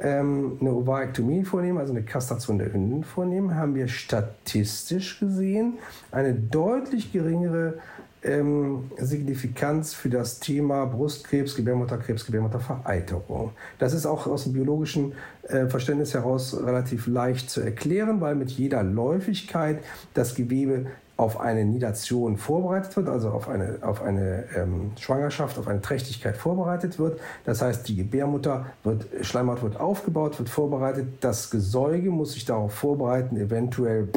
ähm, 0.00 0.58
eine 0.60 0.72
Ovarektomie 0.72 1.42
vornehmen, 1.44 1.78
also 1.78 1.92
eine 1.92 2.04
Kastration 2.04 2.58
der 2.58 2.72
Hündin 2.72 3.02
vornehmen, 3.02 3.56
haben 3.56 3.74
wir 3.74 3.88
statistisch 3.88 5.18
gesehen 5.18 5.78
eine 6.12 6.34
deutlich 6.34 7.12
geringere 7.12 7.74
ähm, 8.22 8.90
Signifikanz 8.96 9.94
für 9.94 10.08
das 10.08 10.40
Thema 10.40 10.86
Brustkrebs, 10.86 11.54
Gebärmutterkrebs, 11.54 12.26
Gebärmuttervereiterung. 12.26 13.52
Das 13.78 13.92
ist 13.92 14.06
auch 14.06 14.26
aus 14.26 14.44
dem 14.44 14.52
biologischen 14.54 15.12
äh, 15.44 15.66
Verständnis 15.66 16.14
heraus 16.14 16.56
relativ 16.60 17.06
leicht 17.06 17.50
zu 17.50 17.60
erklären, 17.60 18.20
weil 18.20 18.34
mit 18.34 18.50
jeder 18.50 18.82
Läufigkeit 18.82 19.82
das 20.14 20.34
Gewebe 20.34 20.86
auf 21.18 21.40
eine 21.40 21.64
Nidation 21.64 22.36
vorbereitet 22.36 22.96
wird, 22.96 23.08
also 23.08 23.30
auf 23.30 23.48
eine, 23.48 23.78
auf 23.82 24.02
eine 24.02 24.44
ähm, 24.56 24.92
Schwangerschaft, 25.00 25.58
auf 25.58 25.66
eine 25.66 25.82
Trächtigkeit 25.82 26.36
vorbereitet 26.36 27.00
wird. 27.00 27.20
Das 27.44 27.60
heißt, 27.60 27.88
die 27.88 27.96
Gebärmutter 27.96 28.66
wird, 28.84 29.06
Schleimhaut 29.22 29.62
wird 29.62 29.80
aufgebaut, 29.80 30.38
wird 30.38 30.48
vorbereitet. 30.48 31.08
Das 31.20 31.50
Gesäuge 31.50 32.10
muss 32.10 32.34
sich 32.34 32.44
darauf 32.44 32.72
vorbereiten, 32.72 33.36
eventuell 33.36 34.08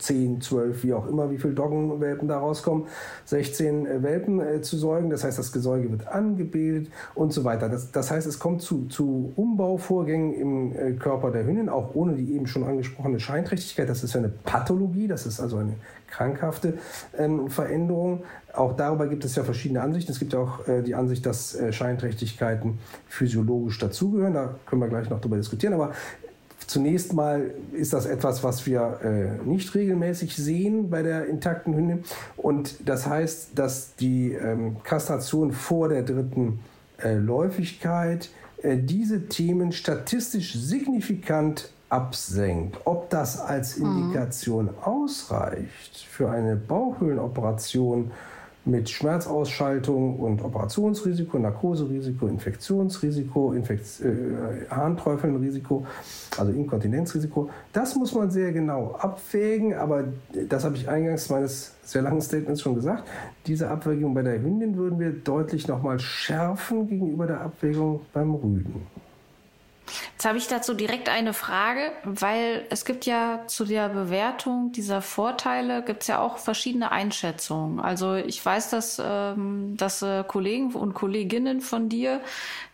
10, 0.00 0.40
12, 0.40 0.84
wie 0.84 0.94
auch 0.94 1.06
immer, 1.06 1.30
wie 1.30 1.38
viele 1.38 1.54
Doggenwelpen 1.54 2.28
da 2.28 2.38
rauskommen, 2.38 2.86
16 3.26 3.86
äh, 3.86 4.02
Welpen 4.02 4.40
äh, 4.40 4.60
zu 4.62 4.76
säugen. 4.76 5.10
Das 5.10 5.24
heißt, 5.24 5.38
das 5.38 5.52
Gesäuge 5.52 5.90
wird 5.90 6.08
angebildet 6.08 6.90
und 7.14 7.32
so 7.32 7.44
weiter. 7.44 7.68
Das, 7.68 7.92
das 7.92 8.10
heißt, 8.10 8.26
es 8.26 8.38
kommt 8.38 8.62
zu, 8.62 8.86
zu 8.86 9.32
Umbauvorgängen 9.36 10.34
im 10.34 10.72
äh, 10.72 10.92
Körper 10.92 11.30
der 11.30 11.44
Hündin, 11.44 11.68
auch 11.68 11.94
ohne 11.94 12.14
die 12.14 12.34
eben 12.34 12.46
schon 12.46 12.64
angesprochene 12.64 13.20
Scheinträchtigkeit. 13.20 13.88
Das 13.88 14.02
ist 14.02 14.14
ja 14.14 14.20
eine 14.20 14.30
Pathologie, 14.30 15.06
das 15.06 15.26
ist 15.26 15.40
also 15.40 15.58
eine 15.58 15.74
krankhafte 16.10 16.74
ähm, 17.16 17.48
Veränderung. 17.48 18.24
Auch 18.52 18.76
darüber 18.76 19.06
gibt 19.06 19.24
es 19.24 19.36
ja 19.36 19.44
verschiedene 19.44 19.80
Ansichten. 19.80 20.12
Es 20.12 20.18
gibt 20.18 20.32
ja 20.32 20.40
auch 20.40 20.66
äh, 20.66 20.82
die 20.82 20.94
Ansicht, 20.94 21.24
dass 21.24 21.54
äh, 21.54 21.72
Scheinträchtigkeiten 21.72 22.78
physiologisch 23.06 23.78
dazugehören. 23.78 24.34
Da 24.34 24.54
können 24.66 24.82
wir 24.82 24.88
gleich 24.88 25.08
noch 25.08 25.20
drüber 25.20 25.36
diskutieren. 25.36 25.74
Aber 25.74 25.92
Zunächst 26.70 27.14
mal 27.14 27.50
ist 27.72 27.92
das 27.92 28.06
etwas, 28.06 28.44
was 28.44 28.64
wir 28.64 29.00
äh, 29.02 29.44
nicht 29.44 29.74
regelmäßig 29.74 30.36
sehen 30.36 30.88
bei 30.88 31.02
der 31.02 31.26
intakten 31.26 31.74
Hündin. 31.74 32.04
Und 32.36 32.88
das 32.88 33.08
heißt, 33.08 33.58
dass 33.58 33.96
die 33.96 34.34
ähm, 34.34 34.76
Kastration 34.84 35.50
vor 35.50 35.88
der 35.88 36.04
dritten 36.04 36.60
äh, 37.02 37.14
Läufigkeit 37.14 38.30
äh, 38.62 38.76
diese 38.76 39.26
Themen 39.26 39.72
statistisch 39.72 40.54
signifikant 40.54 41.72
absenkt. 41.88 42.78
Ob 42.84 43.10
das 43.10 43.40
als 43.40 43.76
mhm. 43.76 43.86
Indikation 43.86 44.66
mhm. 44.66 44.78
ausreicht 44.84 46.06
für 46.08 46.30
eine 46.30 46.54
Bauchhöhlenoperation, 46.54 48.12
mit 48.64 48.90
Schmerzausschaltung 48.90 50.18
und 50.18 50.42
Operationsrisiko, 50.42 51.38
Narkoserisiko, 51.38 52.26
Infektionsrisiko, 52.26 53.52
Infekt 53.52 53.84
äh, 54.00 54.66
Harnträufelnrisiko, 54.70 55.86
also 56.36 56.52
Inkontinenzrisiko. 56.52 57.48
Das 57.72 57.96
muss 57.96 58.14
man 58.14 58.30
sehr 58.30 58.52
genau 58.52 58.96
abwägen, 58.98 59.74
aber 59.74 60.04
das 60.48 60.64
habe 60.64 60.76
ich 60.76 60.88
eingangs 60.88 61.30
meines 61.30 61.74
sehr 61.82 62.02
langen 62.02 62.20
Statements 62.20 62.60
schon 62.60 62.74
gesagt. 62.74 63.04
Diese 63.46 63.68
Abwägung 63.68 64.12
bei 64.14 64.22
der 64.22 64.40
Hündin 64.40 64.76
würden 64.76 64.98
wir 64.98 65.10
deutlich 65.10 65.66
nochmal 65.66 65.98
schärfen 65.98 66.86
gegenüber 66.86 67.26
der 67.26 67.40
Abwägung 67.40 68.00
beim 68.12 68.34
Rüden. 68.34 68.86
Jetzt 70.12 70.24
habe 70.24 70.38
ich 70.38 70.46
dazu 70.48 70.74
direkt 70.74 71.08
eine 71.08 71.32
Frage, 71.32 71.92
weil 72.04 72.66
es 72.70 72.84
gibt 72.84 73.06
ja 73.06 73.44
zu 73.46 73.64
der 73.64 73.88
Bewertung 73.88 74.72
dieser 74.72 75.02
Vorteile 75.02 75.82
gibt 75.82 76.02
es 76.02 76.08
ja 76.08 76.20
auch 76.20 76.38
verschiedene 76.38 76.92
Einschätzungen. 76.92 77.80
Also 77.80 78.14
ich 78.14 78.44
weiß, 78.44 78.70
dass, 78.70 79.00
ähm, 79.02 79.76
dass 79.76 80.02
äh, 80.02 80.24
Kollegen 80.26 80.72
und 80.72 80.94
Kolleginnen 80.94 81.60
von 81.60 81.88
dir 81.88 82.20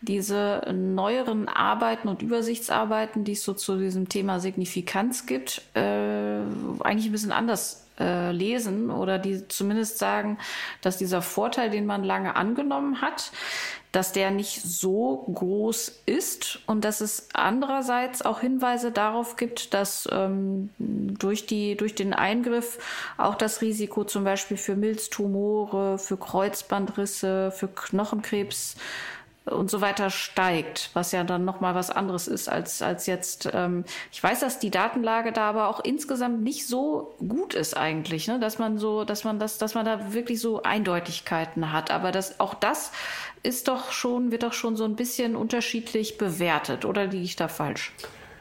diese 0.00 0.62
neueren 0.72 1.48
Arbeiten 1.48 2.08
und 2.08 2.22
Übersichtsarbeiten, 2.22 3.24
die 3.24 3.32
es 3.32 3.44
so 3.44 3.54
zu 3.54 3.78
diesem 3.78 4.08
Thema 4.08 4.40
Signifikanz 4.40 5.26
gibt, 5.26 5.62
äh, 5.74 6.40
eigentlich 6.80 7.06
ein 7.06 7.12
bisschen 7.12 7.32
anders 7.32 7.86
äh, 7.98 8.30
lesen 8.32 8.90
oder 8.90 9.18
die 9.18 9.48
zumindest 9.48 9.98
sagen, 9.98 10.38
dass 10.82 10.98
dieser 10.98 11.22
Vorteil, 11.22 11.70
den 11.70 11.86
man 11.86 12.04
lange 12.04 12.36
angenommen 12.36 13.00
hat, 13.00 13.32
dass 13.96 14.12
der 14.12 14.30
nicht 14.30 14.60
so 14.60 15.24
groß 15.32 16.02
ist 16.04 16.58
und 16.66 16.84
dass 16.84 17.00
es 17.00 17.28
andererseits 17.32 18.20
auch 18.20 18.40
Hinweise 18.40 18.92
darauf 18.92 19.36
gibt, 19.36 19.72
dass 19.72 20.06
ähm, 20.12 20.68
durch, 20.76 21.46
die, 21.46 21.78
durch 21.78 21.94
den 21.94 22.12
Eingriff 22.12 22.78
auch 23.16 23.36
das 23.36 23.62
Risiko 23.62 24.04
zum 24.04 24.24
Beispiel 24.24 24.58
für 24.58 24.76
Milztumore, 24.76 25.96
für 25.96 26.18
Kreuzbandrisse, 26.18 27.50
für 27.52 27.68
Knochenkrebs 27.68 28.76
und 29.46 29.70
so 29.70 29.80
weiter 29.80 30.10
steigt, 30.10 30.90
was 30.92 31.12
ja 31.12 31.22
dann 31.22 31.44
nochmal 31.44 31.74
was 31.74 31.90
anderes 31.90 32.26
ist 32.26 32.48
als, 32.48 32.82
als 32.82 33.06
jetzt. 33.06 33.48
Ähm, 33.52 33.84
ich 34.10 34.22
weiß, 34.22 34.40
dass 34.40 34.58
die 34.58 34.70
Datenlage 34.70 35.32
da 35.32 35.48
aber 35.48 35.68
auch 35.68 35.80
insgesamt 35.84 36.42
nicht 36.42 36.66
so 36.66 37.14
gut 37.26 37.54
ist 37.54 37.76
eigentlich, 37.76 38.26
ne? 38.26 38.40
dass 38.40 38.58
man 38.58 38.78
so, 38.78 39.04
dass 39.04 39.24
man 39.24 39.38
das, 39.38 39.58
dass 39.58 39.74
man 39.74 39.84
da 39.84 40.12
wirklich 40.12 40.40
so 40.40 40.62
Eindeutigkeiten 40.62 41.72
hat. 41.72 41.90
Aber 41.90 42.10
das, 42.10 42.40
auch 42.40 42.54
das 42.54 42.90
ist 43.42 43.68
doch 43.68 43.92
schon, 43.92 44.32
wird 44.32 44.42
doch 44.42 44.52
schon 44.52 44.76
so 44.76 44.84
ein 44.84 44.96
bisschen 44.96 45.36
unterschiedlich 45.36 46.18
bewertet, 46.18 46.84
oder 46.84 47.06
liege 47.06 47.24
ich 47.24 47.36
da 47.36 47.46
falsch? 47.46 47.92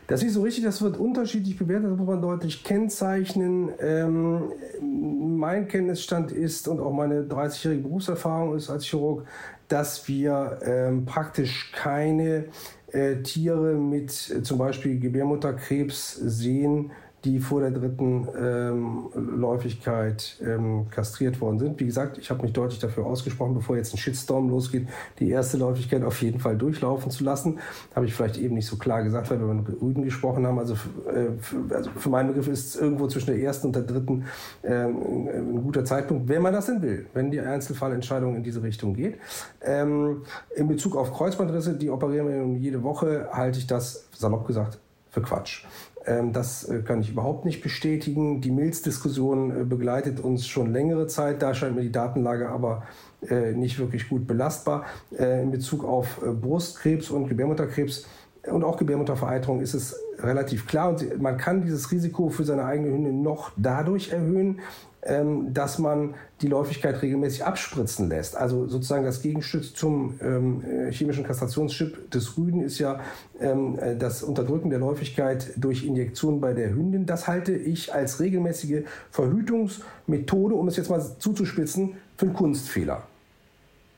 Das 0.07 0.21
ist 0.21 0.33
so 0.33 0.43
richtig, 0.43 0.63
das 0.63 0.81
wird 0.83 0.97
unterschiedlich 0.97 1.57
bewertet, 1.57 1.89
das 1.89 1.97
muss 1.97 2.07
man 2.07 2.21
deutlich 2.21 2.63
kennzeichnen. 2.63 3.69
Ähm, 3.79 4.51
mein 4.81 5.67
Kenntnisstand 5.67 6.31
ist 6.31 6.67
und 6.67 6.79
auch 6.79 6.91
meine 6.91 7.23
30-jährige 7.23 7.81
Berufserfahrung 7.81 8.55
ist 8.55 8.69
als 8.69 8.85
Chirurg, 8.85 9.25
dass 9.67 10.07
wir 10.07 10.59
ähm, 10.63 11.05
praktisch 11.05 11.71
keine 11.73 12.45
äh, 12.91 13.17
Tiere 13.23 13.73
mit 13.73 14.29
äh, 14.29 14.43
zum 14.43 14.57
Beispiel 14.57 14.99
Gebärmutterkrebs 14.99 16.15
sehen, 16.15 16.91
die 17.25 17.39
vor 17.39 17.61
der 17.61 17.71
dritten 17.71 18.27
ähm, 18.39 19.09
Läufigkeit 19.15 20.37
ähm, 20.45 20.87
kastriert 20.91 21.41
worden 21.41 21.59
sind. 21.59 21.79
Wie 21.79 21.85
gesagt, 21.85 22.17
ich 22.19 22.29
habe 22.29 22.43
mich 22.43 22.53
deutlich 22.53 22.79
dafür 22.79 23.05
ausgesprochen, 23.05 23.55
bevor 23.55 23.75
jetzt 23.75 23.93
ein 23.93 23.97
Shitstorm 23.97 24.49
losgeht, 24.49 24.87
die 25.19 25.29
erste 25.29 25.57
Läufigkeit 25.57 26.03
auf 26.03 26.21
jeden 26.21 26.39
Fall 26.39 26.55
durchlaufen 26.55 27.09
zu 27.09 27.23
lassen. 27.23 27.59
Habe 27.95 28.05
ich 28.05 28.13
vielleicht 28.13 28.37
eben 28.37 28.53
nicht 28.53 28.67
so 28.67 28.77
klar 28.77 29.03
gesagt, 29.03 29.31
weil 29.31 29.39
wir 29.39 29.53
mit 29.53 29.81
Rüden 29.81 30.03
gesprochen 30.03 30.45
haben. 30.45 30.59
Also, 30.59 30.75
äh, 30.75 31.31
für, 31.39 31.75
also 31.75 31.89
für 31.95 32.09
meinen 32.09 32.27
Begriff 32.27 32.47
ist 32.47 32.67
es 32.67 32.75
irgendwo 32.75 33.07
zwischen 33.07 33.27
der 33.27 33.39
ersten 33.39 33.67
und 33.67 33.75
der 33.75 33.83
dritten 33.83 34.25
ähm, 34.63 35.27
ein 35.27 35.63
guter 35.63 35.83
Zeitpunkt, 35.83 36.29
wenn 36.29 36.43
man 36.43 36.53
das 36.53 36.67
denn 36.67 36.81
will, 36.81 37.07
wenn 37.13 37.31
die 37.31 37.39
Einzelfallentscheidung 37.39 38.35
in 38.35 38.43
diese 38.43 38.61
Richtung 38.61 38.93
geht. 38.93 39.17
Ähm, 39.61 40.21
in 40.55 40.67
Bezug 40.67 40.95
auf 40.95 41.11
Kreuzbandrisse, 41.11 41.73
die 41.73 41.89
operieren 41.89 42.27
wir 42.27 42.59
jede 42.59 42.83
Woche, 42.83 43.29
halte 43.31 43.57
ich 43.57 43.65
das, 43.65 44.07
salopp 44.11 44.45
gesagt, 44.45 44.77
für 45.09 45.21
Quatsch. 45.21 45.65
Ähm, 46.05 46.33
das 46.33 46.63
äh, 46.69 46.81
kann 46.81 47.01
ich 47.01 47.09
überhaupt 47.09 47.45
nicht 47.45 47.61
bestätigen. 47.61 48.41
Die 48.41 48.51
Milz-Diskussion 48.51 49.61
äh, 49.61 49.63
begleitet 49.63 50.19
uns 50.19 50.47
schon 50.47 50.71
längere 50.71 51.07
Zeit. 51.07 51.41
Da 51.41 51.53
scheint 51.53 51.75
mir 51.75 51.81
die 51.81 51.91
Datenlage 51.91 52.49
aber 52.49 52.83
äh, 53.27 53.53
nicht 53.53 53.79
wirklich 53.79 54.09
gut 54.09 54.27
belastbar. 54.27 54.85
In 55.11 55.51
Bezug 55.51 55.83
auf 55.83 56.21
Brustkrebs 56.21 57.09
und 57.09 57.27
Gebärmutterkrebs 57.27 58.05
und 58.51 58.63
auch 58.63 58.77
Gebärmuttervereiterung 58.77 59.61
ist 59.61 59.73
es 59.73 59.99
relativ 60.19 60.67
klar. 60.67 60.89
Und 60.89 61.21
man 61.21 61.37
kann 61.37 61.63
dieses 61.63 61.91
Risiko 61.91 62.29
für 62.29 62.43
seine 62.43 62.65
eigene 62.65 62.91
Hündin 62.91 63.21
noch 63.21 63.51
dadurch 63.57 64.09
erhöhen, 64.11 64.59
ähm, 65.07 65.53
dass 65.53 65.77
man 65.77 66.15
die 66.41 66.47
Läufigkeit 66.47 67.01
regelmäßig 67.01 67.45
abspritzen 67.45 68.09
lässt. 68.09 68.35
Also 68.35 68.67
sozusagen 68.67 69.05
das 69.05 69.21
Gegenstück 69.21 69.75
zum 69.75 70.15
ähm, 70.19 70.63
äh, 70.63 70.91
chemischen 70.91 71.23
Kastrationschip 71.23 72.09
des 72.09 72.37
Rüden 72.37 72.61
ist 72.61 72.79
ja 72.79 72.99
ähm, 73.39 73.77
äh, 73.77 73.95
das 73.95 74.23
Unterdrücken 74.23 74.71
der 74.71 74.79
Läufigkeit 74.79 75.53
durch 75.57 75.85
Injektionen 75.85 76.41
bei 76.41 76.53
der 76.53 76.73
Hündin. 76.73 77.05
Das 77.05 77.27
halte 77.27 77.53
ich 77.53 77.93
als 77.93 78.19
regelmäßige 78.19 78.83
Verhütungsmethode, 79.11 80.55
um 80.55 80.67
es 80.67 80.75
jetzt 80.75 80.89
mal 80.89 81.01
zuzuspitzen, 81.19 81.97
für 82.17 82.25
einen 82.25 82.35
Kunstfehler. 82.35 83.03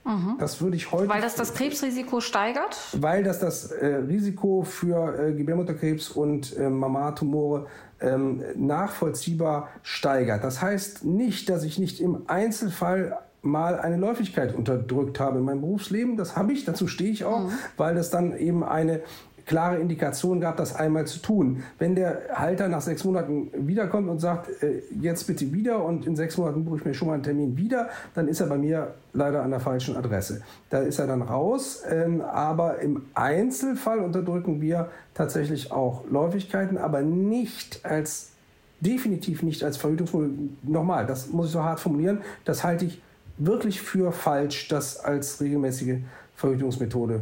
Mhm. 0.08 0.38
Das 0.40 0.62
würde 0.62 0.78
ich 0.78 0.92
heute. 0.92 1.10
Weil 1.10 1.22
das 1.22 1.36
das 1.36 1.54
Krebsrisiko 1.54 2.22
steigert? 2.22 2.78
Weil 2.94 3.24
das 3.24 3.40
das 3.40 3.72
äh, 3.72 3.88
Risiko 4.08 4.64
für 4.64 5.20
äh, 5.20 5.34
Gebärmutterkrebs 5.34 6.10
und 6.10 6.56
äh, 6.56 6.70
Mammatumore 6.70 7.68
ähm, 8.00 8.42
nachvollziehbar 8.56 9.68
steigert. 9.84 10.44
Das 10.44 10.62
heißt 10.62 11.04
nicht, 11.04 11.50
dass 11.50 11.64
ich 11.64 11.78
nicht 11.78 12.00
im 12.00 12.24
Einzelfall 12.28 13.20
mal 13.42 13.80
eine 13.80 13.98
Läufigkeit 13.98 14.56
unterdrückt 14.56 15.20
habe 15.20 15.40
in 15.40 15.46
meinem 15.46 15.62
Berufsleben. 15.62 16.16
Das 16.18 16.36
habe 16.36 16.54
ich, 16.54 16.66
dazu 16.66 16.88
stehe 16.88 17.12
ich 17.12 17.26
auch, 17.26 17.42
mhm. 17.42 17.52
weil 17.76 17.96
das 17.96 18.10
dann 18.10 18.36
eben 18.38 18.64
eine 18.64 19.02
klare 19.48 19.78
Indikation 19.78 20.40
gab, 20.40 20.58
das 20.58 20.76
einmal 20.76 21.08
zu 21.08 21.20
tun. 21.20 21.64
Wenn 21.80 21.96
der 21.96 22.22
Halter 22.34 22.68
nach 22.68 22.82
sechs 22.82 23.04
Monaten 23.04 23.50
wiederkommt 23.68 24.10
und 24.10 24.20
sagt, 24.20 24.62
äh, 24.62 24.84
jetzt 25.02 25.26
bitte 25.26 25.52
wieder 25.52 25.84
und 25.84 26.06
in 26.06 26.16
sechs 26.16 26.38
Monaten 26.38 26.66
buche 26.66 26.78
ich 26.78 26.86
mir 26.86 26.94
schon 26.94 27.08
mal 27.08 27.16
einen 27.16 27.24
Termin 27.24 27.58
wieder, 27.58 27.90
dann 28.14 28.28
ist 28.28 28.42
er 28.42 28.48
bei 28.48 28.58
mir 28.58 28.94
leider 29.14 29.42
an 29.42 29.50
der 29.50 29.60
falschen 29.60 29.96
Adresse. 29.96 30.42
Da 30.70 30.80
ist 30.80 31.00
er 31.00 31.08
dann 31.08 31.22
raus. 31.22 31.82
Ähm, 31.90 32.22
aber 32.22 32.80
im 32.80 33.04
Einzelfall 33.14 34.00
unterdrücken 34.00 34.62
wir 34.62 34.90
tatsächlich 35.14 35.72
auch 35.72 36.04
Läufigkeiten, 36.10 36.78
aber 36.78 37.02
nicht 37.02 37.86
als 37.86 38.32
definitiv 38.80 39.44
nicht 39.44 39.64
als 39.64 39.78
Verhütungsmittel. 39.78 40.50
Nochmal, 40.64 41.06
das 41.08 41.30
muss 41.30 41.48
ich 41.48 41.52
so 41.54 41.64
hart 41.64 41.80
formulieren. 41.80 42.22
Das 42.46 42.64
halte 42.64 42.86
ich 42.86 43.02
wirklich 43.38 43.82
für 43.82 44.12
falsch, 44.12 44.68
das 44.68 45.00
als 45.00 45.42
regelmäßige 45.42 45.98
Verhütungsmethode 46.36 47.22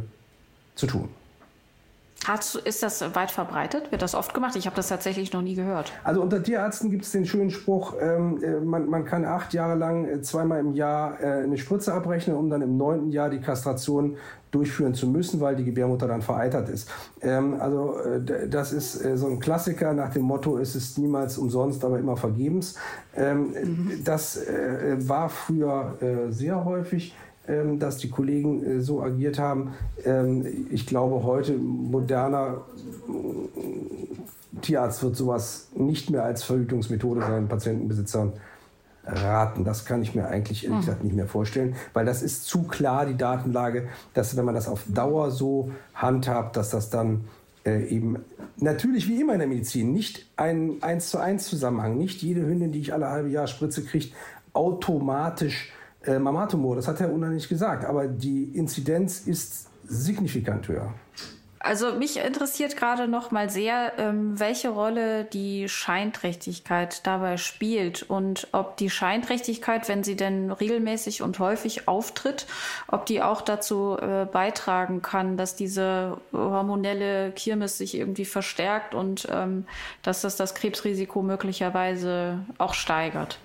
zu 0.74 0.86
tun. 0.86 1.08
Hast, 2.24 2.56
ist 2.56 2.82
das 2.82 3.14
weit 3.14 3.30
verbreitet? 3.30 3.92
Wird 3.92 4.02
das 4.02 4.14
oft 4.14 4.34
gemacht? 4.34 4.56
Ich 4.56 4.66
habe 4.66 4.74
das 4.74 4.88
tatsächlich 4.88 5.32
noch 5.32 5.42
nie 5.42 5.54
gehört. 5.54 5.92
Also 6.02 6.22
unter 6.22 6.42
Tierärzten 6.42 6.90
gibt 6.90 7.04
es 7.04 7.12
den 7.12 7.24
schönen 7.24 7.50
Spruch, 7.50 7.94
ähm, 8.00 8.42
äh, 8.42 8.60
man, 8.60 8.88
man, 8.88 9.04
kann 9.04 9.24
acht 9.24 9.54
Jahre 9.54 9.76
lang 9.76 10.08
äh, 10.08 10.22
zweimal 10.22 10.58
im 10.60 10.74
Jahr 10.74 11.20
äh, 11.20 11.44
eine 11.44 11.56
Spritze 11.56 11.92
abrechnen, 11.92 12.36
um 12.36 12.50
dann 12.50 12.62
im 12.62 12.76
neunten 12.76 13.10
Jahr 13.10 13.30
die 13.30 13.40
Kastration 13.40 14.16
durchführen 14.50 14.94
zu 14.94 15.06
müssen, 15.06 15.40
weil 15.40 15.54
die 15.54 15.64
Gebärmutter 15.64 16.08
dann 16.08 16.22
vereitert 16.22 16.68
ist. 16.68 16.90
Ähm, 17.20 17.60
also 17.60 17.98
äh, 17.98 18.48
das 18.48 18.72
ist 18.72 19.04
äh, 19.04 19.16
so 19.16 19.28
ein 19.28 19.38
Klassiker 19.38 19.92
nach 19.92 20.12
dem 20.12 20.22
Motto, 20.22 20.58
es 20.58 20.74
ist 20.74 20.98
niemals 20.98 21.38
umsonst, 21.38 21.84
aber 21.84 21.98
immer 21.98 22.16
vergebens. 22.16 22.76
Ähm, 23.14 23.52
mhm. 23.52 24.04
Das 24.04 24.36
äh, 24.36 24.96
war 24.98 25.28
früher 25.28 25.94
sehr 26.30 26.64
häufig 26.64 27.14
dass 27.78 27.98
die 27.98 28.10
Kollegen 28.10 28.64
äh, 28.64 28.80
so 28.80 29.02
agiert 29.02 29.38
haben. 29.38 29.74
Ähm, 30.04 30.46
ich 30.70 30.86
glaube, 30.86 31.22
heute 31.24 31.52
moderner 31.52 32.62
äh, 33.08 34.60
Tierarzt 34.60 35.02
wird 35.02 35.16
sowas 35.16 35.68
nicht 35.74 36.10
mehr 36.10 36.24
als 36.24 36.42
Verhütungsmethode 36.42 37.20
seinen 37.20 37.48
Patientenbesitzern 37.48 38.32
raten. 39.04 39.64
Das 39.64 39.84
kann 39.84 40.02
ich 40.02 40.14
mir 40.14 40.26
eigentlich 40.26 40.64
ehrlich 40.64 40.78
hm. 40.78 40.80
gesagt 40.80 41.04
nicht 41.04 41.14
mehr 41.14 41.28
vorstellen, 41.28 41.76
weil 41.92 42.04
das 42.04 42.22
ist 42.22 42.46
zu 42.46 42.64
klar, 42.64 43.06
die 43.06 43.16
Datenlage, 43.16 43.88
dass 44.14 44.36
wenn 44.36 44.44
man 44.44 44.54
das 44.54 44.68
auf 44.68 44.84
Dauer 44.88 45.30
so 45.30 45.70
handhabt, 45.94 46.56
dass 46.56 46.70
das 46.70 46.90
dann 46.90 47.24
äh, 47.64 47.84
eben 47.86 48.16
natürlich 48.56 49.08
wie 49.08 49.20
immer 49.20 49.34
in 49.34 49.40
der 49.40 49.48
Medizin 49.48 49.92
nicht 49.92 50.26
ein 50.36 50.82
1 50.82 51.10
zu 51.10 51.18
1 51.18 51.46
Zusammenhang, 51.46 51.98
nicht 51.98 52.22
jede 52.22 52.40
Hündin, 52.40 52.72
die 52.72 52.80
ich 52.80 52.92
alle 52.92 53.08
halbe 53.08 53.28
Jahr 53.28 53.46
spritze, 53.46 53.84
kriegt 53.84 54.14
automatisch 54.52 55.72
äh, 56.06 56.18
Mammatumor, 56.18 56.76
das 56.76 56.88
hat 56.88 57.00
Herr 57.00 57.12
Unna 57.12 57.28
nicht 57.28 57.48
gesagt, 57.48 57.84
aber 57.84 58.06
die 58.06 58.44
Inzidenz 58.44 59.20
ist 59.26 59.68
signifikant 59.84 60.68
höher. 60.68 60.92
Also 61.66 61.94
mich 61.94 62.18
interessiert 62.18 62.76
gerade 62.76 63.08
noch 63.08 63.32
mal 63.32 63.50
sehr, 63.50 63.92
ähm, 63.98 64.38
welche 64.38 64.68
Rolle 64.68 65.24
die 65.24 65.68
Scheinträchtigkeit 65.68 67.04
dabei 67.06 67.36
spielt 67.36 68.04
und 68.04 68.46
ob 68.52 68.76
die 68.76 68.88
Scheinträchtigkeit, 68.88 69.88
wenn 69.88 70.04
sie 70.04 70.14
denn 70.14 70.52
regelmäßig 70.52 71.22
und 71.22 71.40
häufig 71.40 71.88
auftritt, 71.88 72.46
ob 72.86 73.06
die 73.06 73.20
auch 73.20 73.42
dazu 73.42 73.96
äh, 74.00 74.26
beitragen 74.26 75.02
kann, 75.02 75.36
dass 75.36 75.56
diese 75.56 76.18
hormonelle 76.32 77.32
Kirmes 77.32 77.78
sich 77.78 77.96
irgendwie 77.96 78.24
verstärkt 78.24 78.94
und 78.94 79.26
ähm, 79.32 79.66
dass 80.02 80.20
das 80.20 80.36
das 80.36 80.54
Krebsrisiko 80.54 81.22
möglicherweise 81.22 82.38
auch 82.58 82.74
steigert. 82.74 83.38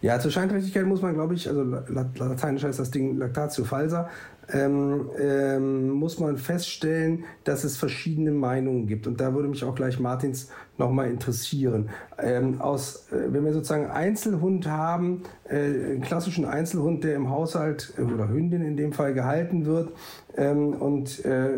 Ja, 0.00 0.18
zur 0.20 0.30
Scheinträchtigkeit 0.30 0.86
muss 0.86 1.02
man, 1.02 1.14
glaube 1.14 1.34
ich, 1.34 1.48
also 1.48 1.62
lateinisch 1.64 2.64
heißt 2.64 2.78
das 2.78 2.90
Ding 2.90 3.18
Lactatio 3.18 3.64
falsa, 3.64 4.08
ähm, 4.52 5.10
ähm, 5.18 5.90
muss 5.90 6.18
man 6.18 6.38
feststellen, 6.38 7.24
dass 7.44 7.64
es 7.64 7.76
verschiedene 7.76 8.30
Meinungen 8.30 8.86
gibt. 8.86 9.06
Und 9.06 9.20
da 9.20 9.34
würde 9.34 9.48
mich 9.48 9.64
auch 9.64 9.74
gleich 9.74 10.00
Martins 10.00 10.50
nochmal 10.78 11.10
interessieren. 11.10 11.90
Ähm, 12.18 12.60
aus, 12.60 13.08
äh, 13.12 13.32
wenn 13.32 13.44
wir 13.44 13.52
sozusagen 13.52 13.86
Einzelhund 13.86 14.66
haben, 14.68 15.22
äh, 15.48 15.56
einen 15.56 16.00
klassischen 16.00 16.44
Einzelhund, 16.44 17.04
der 17.04 17.16
im 17.16 17.30
Haushalt 17.30 17.92
äh, 17.98 18.02
oder 18.02 18.28
Hündin 18.28 18.62
in 18.64 18.76
dem 18.76 18.92
Fall 18.92 19.12
gehalten 19.12 19.66
wird 19.66 19.92
ähm, 20.36 20.74
und 20.74 21.24
äh, 21.24 21.50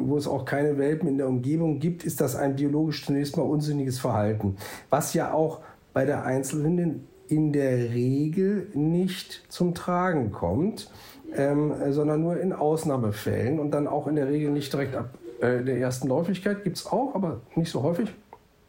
wo 0.00 0.16
es 0.16 0.26
auch 0.26 0.44
keine 0.44 0.78
Welpen 0.78 1.08
in 1.08 1.18
der 1.18 1.28
Umgebung 1.28 1.78
gibt, 1.78 2.04
ist 2.04 2.20
das 2.20 2.34
ein 2.34 2.56
biologisch 2.56 3.04
zunächst 3.04 3.36
mal 3.36 3.44
unsinniges 3.44 3.98
Verhalten. 3.98 4.56
Was 4.90 5.14
ja 5.14 5.32
auch 5.32 5.60
bei 5.92 6.04
der 6.04 6.24
Einzelhündin 6.24 7.06
in 7.28 7.52
der 7.52 7.90
Regel 7.90 8.68
nicht 8.74 9.44
zum 9.48 9.74
Tragen 9.74 10.30
kommt, 10.30 10.90
ähm, 11.36 11.72
sondern 11.90 12.22
nur 12.22 12.38
in 12.38 12.52
Ausnahmefällen 12.52 13.58
und 13.58 13.70
dann 13.70 13.86
auch 13.86 14.06
in 14.06 14.16
der 14.16 14.28
Regel 14.28 14.50
nicht 14.50 14.72
direkt 14.72 14.94
ab 14.94 15.10
äh, 15.40 15.62
der 15.62 15.78
ersten 15.78 16.08
Läufigkeit. 16.08 16.64
Gibt 16.64 16.76
es 16.76 16.86
auch, 16.86 17.14
aber 17.14 17.40
nicht 17.56 17.70
so 17.70 17.82
häufig 17.82 18.12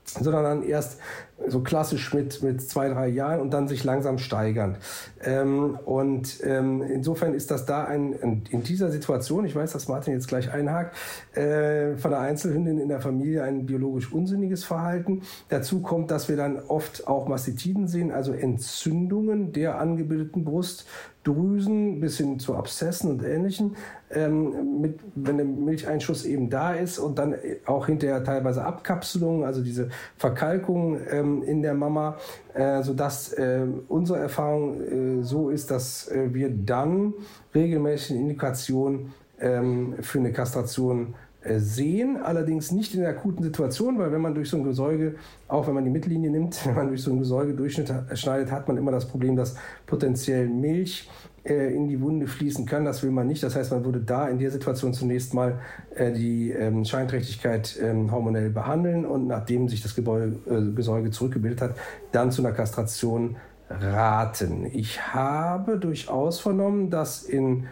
sondern 0.05 0.43
dann 0.43 0.63
erst 0.63 0.99
so 1.47 1.61
klassisch 1.61 2.13
mit, 2.13 2.41
mit 2.41 2.61
zwei, 2.61 2.89
drei 2.89 3.07
Jahren 3.07 3.41
und 3.41 3.53
dann 3.53 3.67
sich 3.67 3.83
langsam 3.83 4.17
steigern. 4.17 4.77
Ähm, 5.23 5.77
und 5.85 6.39
ähm, 6.43 6.81
insofern 6.81 7.33
ist 7.33 7.51
das 7.51 7.65
da 7.65 7.83
ein, 7.83 8.43
in 8.49 8.63
dieser 8.63 8.89
Situation, 8.89 9.45
ich 9.45 9.55
weiß, 9.55 9.73
dass 9.73 9.87
Martin 9.87 10.13
jetzt 10.13 10.27
gleich 10.27 10.51
einhakt, 10.51 10.95
äh, 11.35 11.97
von 11.97 12.11
der 12.11 12.21
Einzelhündin 12.21 12.79
in 12.79 12.89
der 12.89 13.01
Familie 13.01 13.43
ein 13.43 13.65
biologisch 13.65 14.11
unsinniges 14.11 14.63
Verhalten. 14.63 15.23
Dazu 15.49 15.81
kommt, 15.81 16.09
dass 16.09 16.29
wir 16.29 16.37
dann 16.37 16.59
oft 16.59 17.07
auch 17.07 17.27
Mastitiden 17.27 17.87
sehen, 17.87 18.11
also 18.11 18.31
Entzündungen 18.31 19.51
der 19.51 19.79
angebildeten 19.79 20.45
Brust 20.45 20.85
Drüsen 21.25 21.99
bis 21.99 22.17
hin 22.17 22.39
zu 22.39 22.55
Abszessen 22.55 23.09
und 23.09 23.23
Ähnlichem, 23.23 23.75
ähm, 24.11 24.79
mit, 24.79 24.99
wenn 25.15 25.37
der 25.37 25.45
Milcheinschuss 25.45 26.23
eben 26.23 26.51
da 26.51 26.73
ist 26.73 26.99
und 26.99 27.17
dann 27.17 27.35
auch 27.65 27.87
hinterher 27.87 28.23
teilweise 28.23 28.63
Abkapselung, 28.63 29.43
also 29.43 29.63
diese 29.63 29.89
Verkalkung 30.17 30.99
ähm, 31.09 31.24
in 31.43 31.61
der 31.61 31.73
Mama, 31.73 32.17
äh, 32.53 32.81
sodass 32.83 33.33
äh, 33.33 33.65
unsere 33.87 34.19
Erfahrung 34.19 35.19
äh, 35.19 35.23
so 35.23 35.49
ist, 35.49 35.71
dass 35.71 36.07
äh, 36.07 36.33
wir 36.33 36.49
dann 36.49 37.13
regelmäßig 37.53 38.11
eine 38.11 38.21
Indikation 38.21 39.13
ähm, 39.39 39.95
für 40.01 40.19
eine 40.19 40.31
Kastration 40.31 41.15
äh, 41.41 41.59
sehen, 41.59 42.17
allerdings 42.17 42.71
nicht 42.71 42.95
in 42.95 43.01
der 43.01 43.09
akuten 43.09 43.43
Situation, 43.43 43.99
weil 43.99 44.11
wenn 44.11 44.21
man 44.21 44.33
durch 44.33 44.49
so 44.49 44.57
ein 44.57 44.63
Gesäuge, 44.63 45.15
auch 45.47 45.67
wenn 45.67 45.75
man 45.75 45.85
die 45.85 45.91
Mittellinie 45.91 46.31
nimmt, 46.31 46.65
wenn 46.65 46.75
man 46.75 46.87
durch 46.87 47.03
so 47.03 47.11
ein 47.11 47.19
Gesäuge 47.19 47.53
durchschneidet, 47.53 48.51
hat 48.51 48.67
man 48.67 48.77
immer 48.77 48.91
das 48.91 49.07
Problem, 49.07 49.35
dass 49.35 49.55
potenziell 49.85 50.47
Milch 50.47 51.09
äh, 51.45 51.75
in 51.75 51.87
die 51.87 52.01
Wunde 52.01 52.25
fließen 52.25 52.65
kann. 52.65 52.85
Das 52.85 53.03
will 53.03 53.11
man 53.11 53.27
nicht. 53.27 53.43
Das 53.43 53.55
heißt, 53.55 53.71
man 53.71 53.85
würde 53.85 53.99
da 53.99 54.27
in 54.27 54.39
der 54.39 54.49
Situation 54.49 54.93
zunächst 54.93 55.35
mal 55.35 55.59
äh, 55.93 56.11
die 56.11 56.49
ähm, 56.49 56.83
Scheinträchtigkeit 56.85 57.79
ähm, 57.79 58.11
hormonell 58.11 58.49
behandeln 58.49 59.05
und 59.05 59.27
nachdem 59.27 59.69
sich 59.69 59.83
das 59.83 59.95
äh, 59.95 60.31
Gesäuge 60.75 61.11
zurückgebildet 61.11 61.61
hat, 61.61 61.75
dann 62.11 62.31
zu 62.31 62.41
einer 62.41 62.51
Kastration 62.51 63.35
raten. 63.69 64.65
Ich 64.73 65.13
habe 65.13 65.77
durchaus 65.77 66.39
vernommen, 66.39 66.89
dass 66.89 67.23
in 67.23 67.67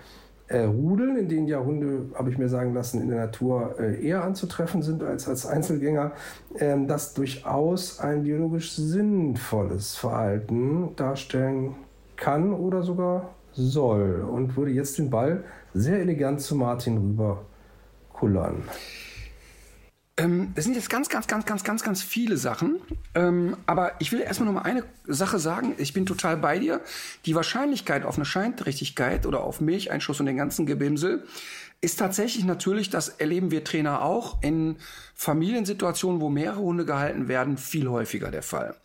Rudeln, 0.51 1.17
in 1.17 1.29
denen 1.29 1.47
ja 1.47 1.59
Hunde, 1.59 2.13
habe 2.15 2.29
ich 2.29 2.37
mir 2.37 2.49
sagen 2.49 2.75
lassen, 2.75 3.01
in 3.01 3.09
der 3.09 3.19
Natur 3.19 3.79
eher 3.79 4.23
anzutreffen 4.23 4.83
sind 4.83 5.01
als 5.01 5.27
als 5.27 5.47
Einzelgänger, 5.47 6.11
ähm, 6.59 6.87
das 6.87 7.13
durchaus 7.15 7.99
ein 7.99 8.23
biologisch 8.23 8.75
sinnvolles 8.75 9.95
Verhalten 9.95 10.89
darstellen 10.95 11.75
kann 12.17 12.53
oder 12.53 12.83
sogar 12.83 13.29
soll. 13.55 14.21
Und 14.21 14.55
würde 14.57 14.71
jetzt 14.71 14.97
den 14.97 15.09
Ball 15.09 15.43
sehr 15.73 15.99
elegant 15.99 16.41
zu 16.41 16.55
Martin 16.55 16.97
rüber 16.97 17.45
kullern. 18.11 18.63
Ähm, 20.15 20.51
das 20.53 20.65
sind 20.65 20.75
jetzt 20.75 20.89
ganz, 20.89 21.09
ganz, 21.09 21.27
ganz, 21.27 21.45
ganz, 21.45 21.63
ganz, 21.63 21.83
ganz 21.83 22.03
viele 22.03 22.37
Sachen. 22.37 22.79
Ähm, 23.15 23.57
aber 23.65 23.93
ich 23.99 24.11
will 24.11 24.21
erstmal 24.21 24.47
noch 24.47 24.61
mal 24.61 24.69
eine 24.69 24.83
Sache 25.07 25.39
sagen. 25.39 25.73
Ich 25.77 25.93
bin 25.93 26.05
total 26.05 26.37
bei 26.37 26.59
dir. 26.59 26.81
Die 27.25 27.35
Wahrscheinlichkeit 27.35 28.05
auf 28.05 28.15
eine 28.15 28.25
Scheinträchtigkeit 28.25 29.25
oder 29.25 29.43
auf 29.43 29.59
Milcheinschuss 29.59 30.19
und 30.19 30.27
den 30.27 30.37
ganzen 30.37 30.65
Gebimsel 30.65 31.23
ist 31.81 31.99
tatsächlich 31.99 32.45
natürlich, 32.45 32.89
das 32.89 33.09
erleben 33.09 33.51
wir 33.51 33.63
Trainer 33.65 34.03
auch, 34.03 34.41
in 34.41 34.77
Familiensituationen, 35.15 36.21
wo 36.21 36.29
mehrere 36.29 36.61
Hunde 36.61 36.85
gehalten 36.85 37.27
werden, 37.27 37.57
viel 37.57 37.89
häufiger 37.89 38.31
der 38.31 38.43
Fall. 38.43 38.75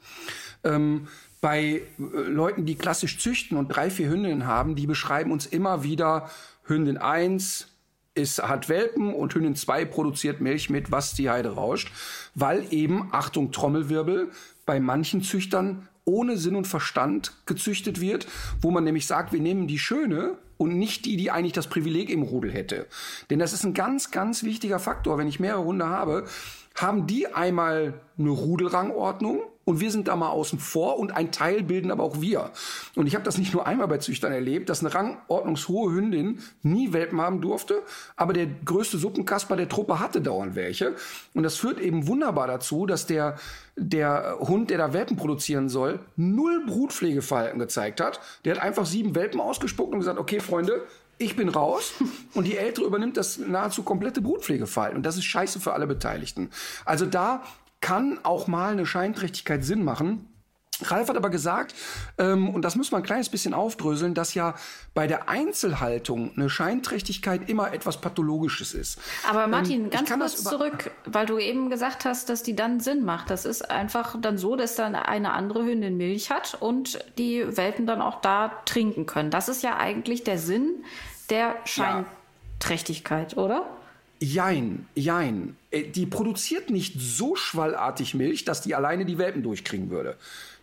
Ähm, 0.65 1.07
bei 1.41 1.63
äh, 1.63 1.83
Leuten, 1.99 2.67
die 2.67 2.77
klassisch 2.77 3.19
züchten 3.19 3.57
und 3.57 3.69
drei, 3.69 3.91
vier 3.91 4.09
Hündinnen 4.09 4.47
haben, 4.47 4.75
die 4.75 4.87
beschreiben 4.87 5.33
uns 5.33 5.47
immer 5.47 5.83
wieder 5.83 6.31
Hündin 6.65 6.99
1, 6.99 7.69
ist, 8.15 8.43
hat 8.43 8.69
Welpen 8.69 9.15
und 9.15 9.35
Hündin 9.35 9.55
2 9.55 9.85
produziert 9.85 10.41
Milch 10.41 10.71
mit, 10.71 10.91
was 10.91 11.15
die 11.15 11.31
Heide 11.31 11.51
rauscht, 11.51 11.93
weil 12.35 12.67
eben, 12.73 13.09
Achtung, 13.13 13.53
Trommelwirbel, 13.53 14.31
bei 14.67 14.81
manchen 14.81 15.23
Züchtern 15.23 15.89
ohne 16.05 16.37
Sinn 16.37 16.57
und 16.57 16.67
Verstand 16.67 17.33
gezüchtet 17.47 18.01
wird, 18.01 18.27
wo 18.61 18.71
man 18.71 18.85
nämlich 18.85 19.07
sagt, 19.07 19.33
wir 19.33 19.41
nehmen 19.41 19.69
die 19.69 19.79
Schöne 19.79 20.37
und 20.57 20.77
nicht 20.77 21.05
die, 21.05 21.17
die 21.17 21.31
eigentlich 21.31 21.53
das 21.53 21.69
Privileg 21.69 22.11
im 22.11 22.23
Rudel 22.23 22.51
hätte. 22.51 22.87
Denn 23.31 23.39
das 23.39 23.53
ist 23.53 23.65
ein 23.65 23.75
ganz, 23.75 24.11
ganz 24.11 24.43
wichtiger 24.43 24.79
Faktor. 24.79 25.19
Wenn 25.19 25.29
ich 25.29 25.39
mehrere 25.39 25.65
Hunde 25.65 25.87
habe, 25.87 26.27
haben 26.75 27.07
die 27.07 27.33
einmal 27.33 27.95
eine 28.19 28.31
Rudelrangordnung 28.31 29.43
und 29.69 29.81
wir 29.81 29.91
sind 29.91 30.09
da 30.09 30.17
mal 30.17 30.31
außen 30.31 30.59
vor 30.59 30.99
und 30.99 31.15
ein 31.15 31.31
Teil 31.31 31.63
bilden 31.63 31.91
aber 31.91 32.03
auch 32.03 32.23
wir. 32.23 32.53
Und 32.95 33.07
ich 33.07 33.15
habe 33.15 33.25
das 33.25 33.37
nicht 33.37 33.53
nur 33.53 33.67
einmal 33.67 33.87
bei 33.87 33.99
Züchtern 33.99 34.33
erlebt, 34.33 34.71
dass 34.71 34.81
eine 34.81 34.95
rangordnungshohe 34.95 35.93
Hündin 35.93 36.39
nie 36.63 36.95
Welpen 36.95 37.21
haben 37.21 37.43
durfte, 37.43 37.83
aber 38.17 38.33
der 38.33 38.47
größte 38.47 38.97
Suppenkasper 38.97 39.57
der 39.57 39.69
Truppe 39.69 40.01
hatte 40.01 40.23
dauernd 40.23 40.55
welche. 40.55 40.95
Und 41.35 41.43
das 41.43 41.57
führt 41.57 41.81
eben 41.81 42.07
wunderbar 42.07 42.47
dazu, 42.47 42.87
dass 42.87 43.05
der, 43.05 43.37
der 43.77 44.39
Hund, 44.41 44.71
der 44.71 44.79
da 44.79 44.95
Welpen 44.95 45.19
produzieren 45.19 45.69
soll, 45.69 46.01
null 46.17 46.65
Brutpflegeverhalten 46.65 47.59
gezeigt 47.59 48.01
hat. 48.01 48.21
Der 48.47 48.57
hat 48.57 48.63
einfach 48.63 48.87
sieben 48.87 49.15
Welpen 49.15 49.39
ausgespuckt 49.39 49.93
und 49.93 49.99
gesagt, 49.99 50.19
okay, 50.19 50.41
Freunde, 50.41 50.81
ich 51.19 51.37
bin 51.37 51.51
raus 51.51 51.93
und 52.33 52.47
die 52.47 52.57
Ältere 52.57 52.87
übernimmt 52.87 53.19
das 53.19 53.37
nahezu 53.37 53.83
komplette 53.83 54.23
Brutpflegefall. 54.23 54.95
Und 54.95 55.05
das 55.05 55.19
ist 55.19 55.25
scheiße 55.25 55.61
für 55.61 55.75
alle 55.75 55.87
Beteiligten. 55.87 56.49
Also 56.87 57.05
da 57.05 57.43
kann 57.81 58.19
auch 58.23 58.47
mal 58.47 58.73
eine 58.73 58.87
Scheinträchtigkeit 58.87 59.65
Sinn 59.65 59.85
machen. 59.85 60.29
Ralf 60.83 61.09
hat 61.09 61.17
aber 61.17 61.31
gesagt, 61.31 61.75
ähm, 62.19 62.51
und 62.51 62.63
das 62.63 62.77
muss 62.77 62.91
man 62.93 63.03
ein 63.03 63.05
kleines 63.05 63.29
bisschen 63.29 63.53
aufdröseln, 63.55 64.15
dass 64.15 64.35
ja 64.35 64.55
bei 64.95 65.07
der 65.07 65.29
Einzelhaltung 65.29 66.33
eine 66.37 66.49
Scheinträchtigkeit 66.49 67.49
immer 67.49 67.73
etwas 67.73 68.01
Pathologisches 68.01 68.75
ist. 68.75 69.01
Aber 69.29 69.47
Martin, 69.47 69.85
ähm, 69.85 69.91
ganz 69.91 70.11
kurz 70.11 70.45
zurück, 70.45 70.91
weil 71.05 71.27
du 71.27 71.39
eben 71.39 71.71
gesagt 71.71 72.05
hast, 72.05 72.29
dass 72.29 72.43
die 72.43 72.55
dann 72.55 72.81
Sinn 72.81 73.05
macht. 73.05 73.31
Das 73.31 73.45
ist 73.45 73.71
einfach 73.71 74.17
dann 74.21 74.39
so, 74.39 74.57
dass 74.57 74.77
dann 74.77 74.95
eine 74.95 75.33
andere 75.33 75.65
Hündin 75.65 75.97
Milch 75.97 76.31
hat 76.31 76.57
und 76.61 76.99
die 77.19 77.45
Welpen 77.57 77.87
dann 77.87 78.01
auch 78.01 78.21
da 78.21 78.53
trinken 78.65 79.07
können. 79.07 79.31
Das 79.31 79.49
ist 79.49 79.63
ja 79.63 79.77
eigentlich 79.77 80.23
der 80.23 80.39
Sinn 80.39 80.85
der 81.31 81.57
Scheinträchtigkeit, 81.65 83.33
ja. 83.33 83.39
oder? 83.39 83.67
Jein, 84.21 84.87
jein. 84.95 85.57
Äh, 85.71 85.85
die 85.85 86.07
produziert 86.07 86.71
nicht 86.71 86.95
so 86.99 87.37
schwallartig 87.37 88.15
Milch, 88.15 88.45
dass 88.45 88.63
die 88.63 88.75
alleine 88.75 89.05
die 89.05 89.19
Welpen 89.19 89.43
durchkriegen 89.43 89.91
würde. 89.91 90.17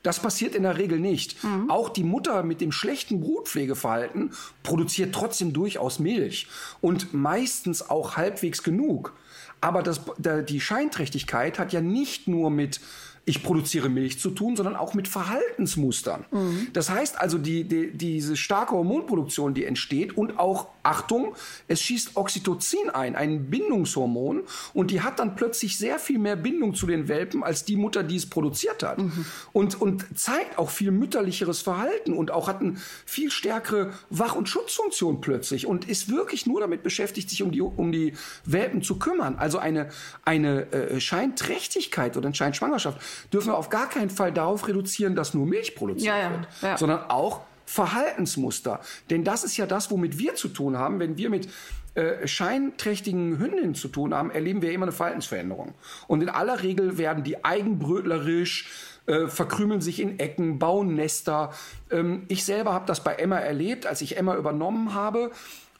Das 0.03 0.20
passiert 0.20 0.53
in 0.53 0.64
der 0.64 0.78
Regel 0.78 0.99
nicht. 0.99 1.43
Mhm. 1.43 1.70
Auch 1.70 1.89
die 1.89 2.03
Mutter 2.03 2.43
mit 2.43 2.62
dem 2.62 2.72
schlechten 2.72 3.22
Brutpflegeverhalten 3.22 4.32
produziert 4.62 5.16
trotzdem 5.16 5.51
durchaus 5.51 5.99
Milch 5.99 6.47
und 6.82 7.14
meistens 7.14 7.89
auch 7.89 8.16
halbwegs 8.16 8.62
genug. 8.62 9.14
Aber 9.62 9.82
das, 9.82 10.01
die 10.20 10.62
Scheinträchtigkeit 10.62 11.58
hat 11.58 11.74
ja 11.74 11.82
nicht 11.82 12.28
nur 12.28 12.51
mit 12.51 12.82
ich 13.28 13.41
produziere 13.41 13.89
Milch 13.89 14.19
zu 14.19 14.30
tun, 14.30 14.55
sondern 14.55 14.76
auch 14.76 14.93
mit 14.93 15.07
Verhaltensmustern. 15.07 16.26
Mhm. 16.32 16.67
Das 16.73 16.91
heißt 16.91 17.19
also, 17.19 17.39
die, 17.39 17.63
die, 17.63 17.91
diese 17.91 18.38
starke 18.38 18.73
Hormonproduktion, 18.73 19.55
die 19.55 19.65
entsteht 19.65 20.15
und 20.15 20.38
auch, 20.38 20.67
Achtung, 20.84 21.36
es 21.67 21.82
schießt 21.82 22.15
Oxytocin 22.15 22.91
ein, 22.91 23.15
ein 23.15 23.49
Bindungshormon 23.49 24.43
und 24.76 24.91
die 24.91 25.01
hat 25.01 25.17
dann 25.17 25.36
plötzlich 25.36 25.80
sehr 25.80 25.97
viel 25.97 26.19
mehr 26.19 26.36
Bindung 26.36 26.76
zu 26.76 26.86
den 26.86 27.07
Welpen 27.07 27.43
als 27.43 27.65
die 27.65 27.76
Mutter, 27.76 28.03
die 28.03 28.17
es 28.17 28.28
produziert 28.28 28.84
hat. 28.84 28.99
Mhm. 28.99 29.26
Und, 29.51 29.82
und 29.82 30.05
zeigt 30.15 30.59
auch 30.59 30.69
viel 30.69 30.91
mütterlicheres 30.91 31.63
Verhalten 31.63 32.13
und 32.13 32.30
auch 32.30 32.47
hat 32.47 32.61
eine 32.61 32.76
viel 33.05 33.32
stärkere 33.32 33.93
Wach- 34.11 34.36
und 34.36 34.47
Schutzfunktion 34.47 35.21
plötzlich 35.21 35.65
und 35.65 35.89
ist 35.89 36.09
wirklich 36.11 36.45
nur 36.45 36.59
damit 36.61 36.84
beschäftigt, 36.84 37.32
sich 37.32 37.41
um 37.41 37.51
die, 37.51 37.61
um 37.61 37.91
die 37.91 38.13
Welpen 38.45 38.84
zu 38.84 38.99
kümmern. 38.99 39.38
Also 39.38 39.57
eine, 39.57 39.89
eine 40.23 40.71
äh, 40.71 40.99
Scheinträchtigkeit 40.99 42.15
oder 42.17 42.28
eine 42.28 42.36
Scheinschwangerschaft 42.36 42.99
dürfen 43.32 43.49
wir 43.49 43.57
auf 43.57 43.70
gar 43.70 43.89
keinen 43.89 44.09
Fall 44.09 44.32
darauf 44.32 44.68
reduzieren, 44.68 45.16
dass 45.16 45.34
nur 45.34 45.45
Milch 45.45 45.76
produziert 45.76 46.16
ja, 46.16 46.32
wird, 46.32 46.47
ja. 46.61 46.78
sondern 46.78 47.09
auch 47.09 47.41
Verhaltensmuster. 47.66 48.80
Denn 49.09 49.24
das 49.24 49.43
ist 49.43 49.57
ja 49.57 49.66
das, 49.66 49.91
womit 49.91 50.20
wir 50.20 50.36
zu 50.36 50.49
tun 50.49 50.78
haben. 50.78 50.99
Wenn 50.99 51.18
wir 51.18 51.30
mit 51.30 51.49
äh, 51.95 52.28
scheinträchtigen 52.28 53.39
Hündinnen 53.39 53.74
zu 53.74 53.88
tun 53.88 54.13
haben, 54.13 54.30
erleben 54.30 54.61
wir 54.61 54.72
immer 54.72 54.86
eine 54.86 54.91
Verhaltensveränderung. 54.91 55.74
Und 56.07 56.22
in 56.22 56.30
aller 56.30 56.61
Regel 56.61 56.97
werden 56.97 57.24
die 57.24 57.43
eigenbrötlerisch, 57.43 58.70
äh, 59.07 59.28
verkrümeln 59.28 59.82
sich 59.82 59.99
in 59.99 60.20
Ecken, 60.20 60.59
bauen 60.59 60.95
Nester. 60.95 61.53
Ähm, 61.89 62.24
ich 62.28 62.43
selber 62.43 62.74
habe 62.74 62.86
das 62.86 63.03
bei 63.03 63.13
Emma 63.16 63.38
erlebt, 63.38 63.88
als 63.88 64.01
ich 64.01 64.18
Emma 64.18 64.36
übernommen 64.36 64.93
habe 64.93 65.32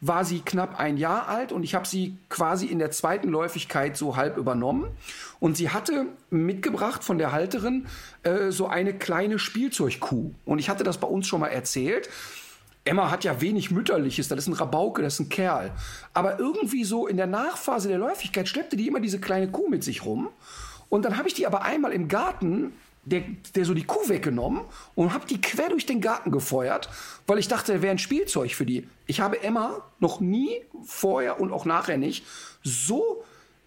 war 0.02 0.26
sie 0.26 0.42
knapp 0.42 0.80
ein 0.80 0.98
Jahr 0.98 1.28
alt 1.28 1.52
und 1.52 1.64
ich 1.64 1.74
habe 1.74 1.88
sie 1.88 2.18
quasi 2.30 2.68
in 2.68 2.80
der 2.80 2.92
zweiten 2.92 3.30
Läufigkeit 3.30 3.98
so 3.98 4.16
halb 4.16 4.38
übernommen. 4.38 4.88
Und 5.40 5.58
sie 5.58 5.70
hatte 5.70 6.08
mitgebracht 6.30 7.04
von 7.04 7.18
der 7.18 7.32
Halterin 7.32 7.88
äh, 8.24 8.52
so 8.52 8.68
eine 8.68 8.94
kleine 8.94 9.40
Spielzeugkuh. 9.40 10.32
Und 10.46 10.60
ich 10.60 10.70
hatte 10.70 10.84
das 10.84 10.98
bei 10.98 11.08
uns 11.08 11.28
schon 11.28 11.40
mal 11.40 11.48
erzählt. 11.48 12.10
Emma 12.84 13.10
hat 13.10 13.24
ja 13.24 13.42
wenig 13.42 13.72
Mütterliches, 13.72 14.28
das 14.28 14.40
ist 14.40 14.48
ein 14.48 14.54
Rabauke, 14.54 15.02
das 15.02 15.16
ist 15.16 15.22
ein 15.22 15.30
Kerl. 15.30 15.72
Aber 16.14 16.40
irgendwie 16.40 16.84
so 16.84 17.08
in 17.08 17.18
der 17.18 17.26
Nachphase 17.26 17.88
der 17.88 17.98
Läufigkeit 17.98 18.48
schleppte 18.48 18.76
die 18.76 18.88
immer 18.88 19.00
diese 19.00 19.20
kleine 19.20 19.50
Kuh 19.50 19.70
mit 19.70 19.84
sich 19.84 20.06
rum. 20.06 20.30
Und 20.90 21.04
dann 21.04 21.18
habe 21.18 21.28
ich 21.28 21.34
die 21.34 21.48
aber 21.48 21.64
einmal 21.64 21.94
im 21.94 22.08
Garten 22.08 22.74
der, 23.06 23.24
der 23.56 23.66
so 23.66 23.74
die 23.74 23.84
Kuh 23.84 24.10
weggenommen 24.10 24.62
und 24.96 25.14
habe 25.14 25.26
die 25.28 25.40
quer 25.40 25.70
durch 25.70 25.86
den 25.86 26.02
Garten 26.02 26.32
gefeuert, 26.32 26.90
weil 27.28 27.40
ich 27.40 27.48
dachte, 27.48 27.74
er 27.74 27.82
wäre 27.82 27.92
ein 27.92 28.00
Spielzeug 28.00 28.54
für 28.54 28.66
die. 28.66 28.88
Ich 29.06 29.22
habe 29.22 29.42
Emma 29.42 29.82
noch 30.00 30.20
nie 30.20 30.62
vorher 30.84 31.40
und 31.40 31.52
auch 31.52 31.66
nachher 31.66 31.98
nicht 31.98 32.26
so 32.64 33.24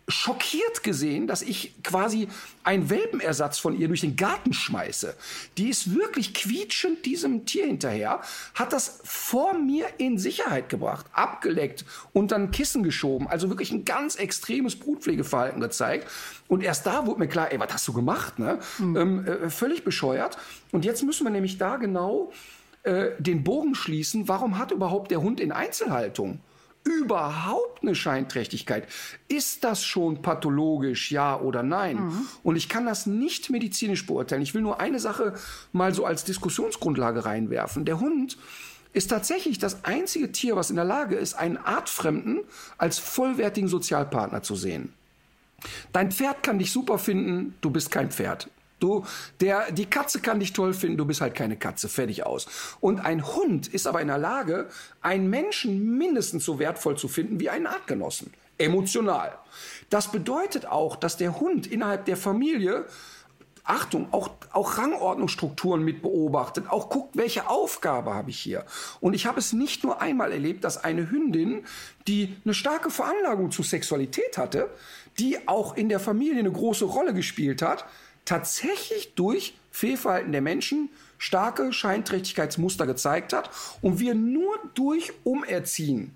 schockiert 0.09 0.83
gesehen, 0.83 1.27
dass 1.27 1.43
ich 1.43 1.83
quasi 1.83 2.29
einen 2.65 2.89
Welpenersatz 2.89 3.59
von 3.59 3.79
ihr 3.79 3.89
durch 3.89 4.01
den 4.01 4.17
Garten 4.17 4.55
schmeiße. 4.55 5.15
Die 5.59 5.69
ist 5.69 5.95
wirklich 5.95 6.33
quietschend 6.33 7.05
diesem 7.05 7.45
Tier 7.45 7.67
hinterher, 7.67 8.23
hat 8.55 8.73
das 8.73 9.01
vor 9.05 9.55
mir 9.55 9.87
in 9.99 10.19
Sicherheit 10.19 10.71
gebracht, 10.71 11.07
abgeleckt 11.13 11.85
und 12.13 12.33
dann 12.33 12.51
Kissen 12.51 12.83
geschoben. 12.83 13.29
Also 13.29 13.51
wirklich 13.51 13.71
ein 13.71 13.85
ganz 13.85 14.17
extremes 14.17 14.77
Brutpflegeverhalten 14.77 15.61
gezeigt. 15.61 16.09
Und 16.49 16.63
erst 16.63 16.87
da 16.87 17.07
wurde 17.07 17.21
mir 17.21 17.29
klar, 17.29 17.53
ey, 17.53 17.61
was 17.61 17.73
hast 17.73 17.87
du 17.87 17.93
gemacht? 17.93 18.39
Ne? 18.39 18.59
Mhm. 18.79 18.97
Ähm, 18.97 19.27
äh, 19.27 19.51
völlig 19.51 19.85
bescheuert. 19.85 20.39
Und 20.73 20.87
jetzt 20.87 21.03
müssen 21.03 21.25
wir 21.25 21.31
nämlich 21.31 21.59
da 21.59 21.77
genau 21.77 22.33
äh, 22.83 23.11
den 23.19 23.45
Bogen 23.45 23.75
schließen, 23.75 24.29
warum 24.29 24.57
hat 24.57 24.71
überhaupt 24.71 25.11
der 25.11 25.21
Hund 25.21 25.41
in 25.41 25.53
Einzelhaltung 25.53 26.41
überhaupt 26.91 27.83
eine 27.83 27.95
Scheinträchtigkeit? 27.95 28.87
Ist 29.29 29.65
das 29.65 29.85
schon 29.85 30.23
pathologisch, 30.23 31.11
ja 31.11 31.39
oder 31.39 31.63
nein? 31.63 31.97
Mhm. 31.97 32.29
Und 32.43 32.57
ich 32.57 32.69
kann 32.69 32.87
das 32.87 33.07
nicht 33.07 33.51
medizinisch 33.51 34.07
beurteilen. 34.07 34.43
Ich 34.43 34.55
will 34.55 34.63
nur 34.63 34.81
eine 34.81 35.01
Sache 35.01 35.35
mal 35.73 35.95
so 35.95 36.05
als 36.05 36.25
Diskussionsgrundlage 36.25 37.25
reinwerfen. 37.25 37.85
Der 37.85 38.01
Hund 38.01 38.39
ist 38.93 39.09
tatsächlich 39.09 39.59
das 39.59 39.85
einzige 39.85 40.33
Tier, 40.33 40.57
was 40.57 40.71
in 40.71 40.77
der 40.77 40.85
Lage 40.85 41.17
ist, 41.17 41.35
einen 41.35 41.57
Artfremden 41.57 42.41
als 42.79 42.99
vollwertigen 42.99 43.69
Sozialpartner 43.69 44.43
zu 44.43 44.57
sehen. 44.57 44.93
Dein 45.93 46.13
Pferd 46.13 46.43
kann 46.43 46.59
dich 46.59 46.73
super 46.73 46.99
finden, 46.99 47.55
du 47.61 47.71
bist 47.71 47.91
kein 47.91 48.11
Pferd. 48.11 48.49
Du, 48.79 49.05
der, 49.41 49.73
die 49.73 49.87
Katze 49.87 50.21
kann 50.21 50.41
dich 50.41 50.53
toll 50.53 50.75
finden, 50.75 50.99
du 50.99 51.05
bist 51.05 51.21
halt 51.21 51.35
keine 51.35 51.57
Katze, 51.57 51.89
fertig 51.89 52.25
aus. 52.25 52.47
Und 52.81 53.01
ein 53.01 53.27
Hund 53.27 53.67
ist 53.67 53.87
aber 53.87 54.01
in 54.01 54.09
der 54.09 54.19
Lage, 54.19 54.69
einen 55.01 55.29
Menschen 55.31 55.99
mindestens 55.99 56.45
so 56.45 56.59
wertvoll 56.59 56.97
zu 56.97 57.09
finden 57.09 57.41
wie 57.41 57.51
einen 57.51 57.67
Artgenossen. 57.67 58.33
Emotional. 58.59 59.39
Das 59.91 60.11
bedeutet 60.11 60.67
auch, 60.67 60.97
dass 60.97 61.17
der 61.17 61.41
Hund 61.41 61.67
innerhalb 61.67 62.05
der 62.07 62.17
Familie 62.17 62.87
Achtung, 63.69 64.09
auch, 64.13 64.31
auch 64.53 64.79
Rangordnungsstrukturen 64.79 65.85
mit 65.85 66.01
beobachtet, 66.01 66.71
auch 66.71 66.89
guckt, 66.89 67.19
welche 67.19 67.51
Aufgabe 67.51 68.15
habe 68.15 68.31
ich 68.31 68.41
hier. 68.41 68.65
Und 69.01 69.13
ich 69.13 69.27
habe 69.27 69.39
es 69.39 69.53
nicht 69.53 69.85
nur 69.85 70.01
einmal 70.01 70.33
erlebt, 70.33 70.65
dass 70.65 70.83
eine 70.83 71.11
Hündin, 71.11 71.67
die 72.07 72.35
eine 72.45 72.55
starke 72.55 72.89
Veranlagung 72.89 73.51
zu 73.51 73.63
Sexualität 73.63 74.39
hatte, 74.39 74.71
die 75.19 75.47
auch 75.47 75.77
in 75.77 75.91
der 75.91 76.01
Familie 76.01 76.39
eine 76.39 76.51
große 76.51 76.87
Rolle 76.87 77.13
gespielt 77.13 77.61
hat, 77.61 77.85
tatsächlich 78.29 79.15
durch 79.15 79.55
Fehlverhalten 79.71 80.33
der 80.33 80.43
Menschen 80.43 80.91
starke 81.17 81.73
Scheinträchtigkeitsmuster 81.73 82.87
gezeigt 82.87 83.33
hat 83.33 83.51
und 83.81 84.01
wir 84.01 84.15
nur 84.15 84.55
durch 84.75 85.13
Umerziehen 85.25 86.15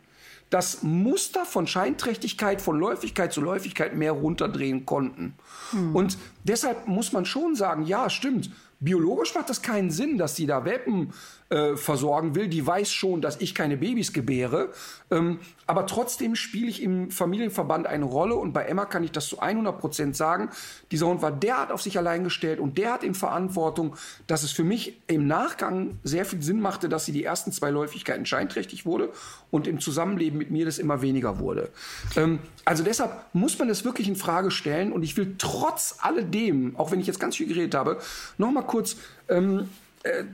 das 0.51 0.83
Muster 0.83 1.47
von 1.47 1.67
Scheinträchtigkeit, 1.67 2.61
von 2.61 2.79
Läufigkeit 2.79 3.33
zu 3.33 3.41
Läufigkeit 3.41 3.97
mehr 3.97 4.13
runterdrehen 4.13 4.85
konnten. 4.85 5.35
Hm. 5.71 5.97
Und 5.97 6.19
deshalb 6.45 6.87
muss 6.87 7.13
man 7.13 7.25
schon 7.25 7.57
sagen, 7.57 7.87
ja, 7.87 8.11
stimmt, 8.11 8.51
biologisch 8.79 9.35
macht 9.35 9.49
das 9.49 9.63
keinen 9.63 9.91
Sinn, 9.91 10.19
dass 10.19 10.37
sie 10.37 10.47
da 10.47 10.67
Welpen 10.67 11.15
äh, 11.53 11.77
versorgen 11.77 12.35
will. 12.35 12.49
Die 12.49 12.67
weiß 12.67 12.91
schon, 12.91 13.21
dass 13.21 13.41
ich 13.43 13.55
keine 13.55 13.77
Babys 13.77 14.15
gebäre. 14.15 14.71
Ähm, 15.11 15.39
aber 15.67 15.87
trotzdem 15.87 16.35
spiele 16.35 16.67
ich 16.67 16.83
im 16.83 17.11
Familienverband 17.11 17.87
eine 17.87 18.07
Rolle. 18.07 18.37
Und 18.37 18.55
bei 18.55 18.65
Emma 18.65 18.87
kann 18.87 19.05
ich 19.05 19.13
das 19.13 19.29
zu 19.29 19.41
100 19.41 19.79
Prozent 19.79 20.17
sagen. 20.17 20.49
Dieser 20.91 21.09
Hund 21.09 21.21
war 21.21 21.31
derart 21.31 21.71
auf 21.71 21.83
sich 21.83 21.99
allein 21.99 22.25
gestellt 22.25 22.59
und 22.59 22.79
derart 22.79 23.05
in 23.05 23.15
Verantwortung, 23.15 23.97
dass 24.27 24.45
es 24.45 24.53
für 24.53 24.65
mich 24.65 25.03
im 25.09 25.27
Nachgang 25.27 25.99
sehr 26.03 26.25
viel 26.25 26.41
Sinn 26.41 26.59
machte, 26.59 26.89
dass 26.89 27.05
sie 27.05 27.13
die 27.13 27.23
ersten 27.23 27.53
zwei 27.53 27.69
Läufigkeiten 27.69 28.25
scheinträchtig 28.25 28.87
wurde 28.87 29.11
und 29.51 29.67
im 29.67 29.79
Zusammenleben 29.79 30.39
mit 30.39 30.51
mir 30.51 30.65
das 30.65 30.79
immer 30.79 31.03
weniger 31.03 31.39
wurde. 31.39 31.69
Ähm, 32.17 32.39
also 32.65 32.83
deshalb 32.83 33.13
muss 33.35 33.59
man 33.59 33.69
das 33.69 33.85
wirklich 33.85 34.09
in 34.09 34.17
Frage 34.17 34.51
stellen. 34.51 34.91
Und 34.91 35.03
ich 35.03 35.19
will 35.19 35.35
trotz 35.37 35.97
alledem, 36.01 36.77
auch 36.77 36.93
wenn 36.93 37.01
ich 37.01 37.07
jetzt 37.07 37.21
ganz 37.21 37.37
viel 37.37 37.47
geredet 37.47 37.75
habe, 37.75 37.99
noch 38.39 38.51
mal 38.51 38.63
kurz 38.63 38.97
ähm, 39.29 39.69
äh, 40.05 40.25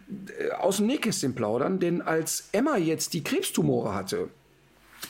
aus 0.58 0.78
dem 0.78 0.86
Nähkästchen 0.86 1.34
plaudern, 1.34 1.78
denn 1.78 2.02
als 2.02 2.48
Emma 2.52 2.76
jetzt 2.76 3.12
die 3.12 3.22
Krebstumore 3.22 3.94
hatte 3.94 4.28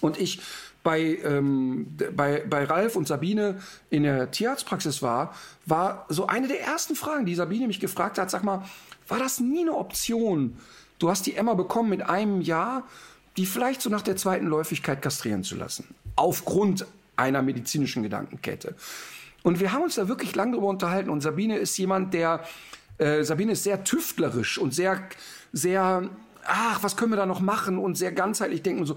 und 0.01 0.21
ich 0.21 0.41
bei, 0.83 1.19
ähm, 1.25 1.97
bei, 2.15 2.45
bei 2.49 2.65
Ralf 2.65 2.97
und 2.97 3.07
Sabine 3.07 3.61
in 3.91 4.05
der 4.05 4.31
Tierarztpraxis 4.31 5.03
war, 5.03 5.35
war 5.67 6.07
so 6.09 6.27
eine 6.27 6.49
der 6.49 6.63
ersten 6.63 6.95
Fragen, 6.95 7.27
die 7.27 7.35
Sabine 7.35 7.67
mich 7.67 7.81
gefragt 7.81 8.19
hat, 8.19 8.31
sag 8.31 8.45
mal, 8.45 8.65
war 9.07 9.19
das 9.19 9.41
nie 9.41 9.61
eine 9.61 9.75
Option? 9.75 10.57
Du 10.99 11.11
hast 11.11 11.27
die 11.27 11.35
Emma 11.35 11.55
bekommen 11.55 11.91
mit 11.91 12.03
einem 12.03 12.41
Jahr, 12.41 12.85
die 13.37 13.47
vielleicht 13.47 13.83
so 13.83 13.91
nach 13.91 14.03
der 14.03 14.17
zweiten 14.17 14.47
Läufigkeit 14.47 15.03
kastrieren 15.03 15.45
zu 15.45 15.57
lassen. 15.57 15.95
Aufgrund 16.17 16.87
einer 17.17 17.43
medizinischen 17.43 18.03
Gedankenkette. 18.03 18.75
Und 19.43 19.61
wir 19.61 19.73
haben 19.73 19.83
uns 19.83 19.95
da 19.95 20.09
wirklich 20.09 20.35
lange 20.35 20.53
drüber 20.53 20.69
unterhalten. 20.69 21.11
Und 21.11 21.21
Sabine 21.21 21.59
ist 21.59 21.77
jemand, 21.79 22.15
der 22.15 22.45
äh, 22.99 23.23
Sabine 23.23 23.53
ist 23.53 23.65
sehr 23.65 23.85
tüftlerisch 23.85 24.59
und 24.59 24.75
sehr, 24.75 25.03
sehr, 25.53 26.09
ach, 26.45 26.83
was 26.83 26.97
können 26.97 27.13
wir 27.13 27.17
da 27.17 27.27
noch 27.27 27.41
machen 27.41 27.79
und 27.79 27.97
sehr 27.97 28.13
ganzheitlich 28.13 28.63
denken 28.63 28.81
und 28.81 28.87
so. 28.87 28.97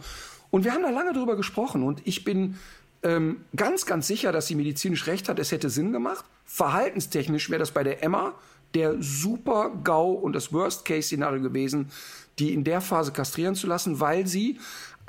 Und 0.50 0.66
wir 0.66 0.74
haben 0.74 0.84
da 0.84 0.90
lange 0.90 1.14
drüber 1.14 1.36
gesprochen 1.36 1.84
und 1.84 2.06
ich 2.06 2.24
bin 2.24 2.58
ähm, 3.04 3.46
ganz, 3.56 3.86
ganz 3.86 4.08
sicher, 4.08 4.32
dass 4.32 4.48
sie 4.48 4.56
medizinisch 4.56 5.08
recht 5.08 5.30
hat. 5.30 5.40
Es 5.40 5.52
hätte 5.52 5.70
Sinn 5.70 5.92
gemacht. 5.92 6.26
Verhaltenstechnisch 6.46 7.50
wäre 7.50 7.60
das 7.60 7.72
bei 7.72 7.84
der 7.84 8.04
Emma 8.04 8.34
der 8.74 9.02
super 9.02 9.72
GAU 9.84 10.12
und 10.12 10.34
das 10.34 10.54
Worst-Case-Szenario 10.54 11.42
gewesen, 11.42 11.92
die 12.40 12.54
in 12.54 12.64
der 12.64 12.82
Phase 12.82 13.12
kastrieren 13.12 13.56
zu 13.56 13.68
lassen, 13.68 14.00
weil 14.00 14.28
sie 14.28 14.60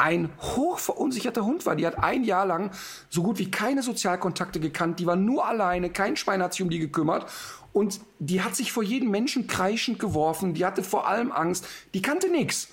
ein 0.03 0.31
hochverunsicherter 0.41 1.45
Hund 1.45 1.65
war. 1.65 1.77
Die 1.77 1.87
hat 1.87 2.03
ein 2.03 2.25
Jahr 2.25 2.45
lang 2.45 2.73
so 3.09 3.23
gut 3.23 3.39
wie 3.39 3.53
keine 3.53 3.85
Sozialkontakte 3.85 4.59
gekannt. 4.59 4.99
Die 4.99 5.07
war 5.07 5.15
nur 5.15 5.47
alleine. 5.47 5.91
Kein 5.91 6.17
Schwein 6.17 6.43
hat 6.43 6.55
sich 6.55 6.63
um 6.63 6.71
die 6.71 6.81
gekümmert. 6.81 7.31
Und 7.73 8.01
die 8.19 8.43
hat 8.43 8.57
sich 8.57 8.73
vor 8.73 8.83
jedem 8.83 9.11
Menschen 9.11 9.47
kreischend 9.47 10.01
geworfen, 10.01 10.55
die 10.55 10.67
hatte 10.67 10.83
vor 10.83 11.07
allem 11.07 11.33
Angst, 11.33 11.67
die 11.95 12.03
kannte 12.03 12.31
nichts. 12.31 12.69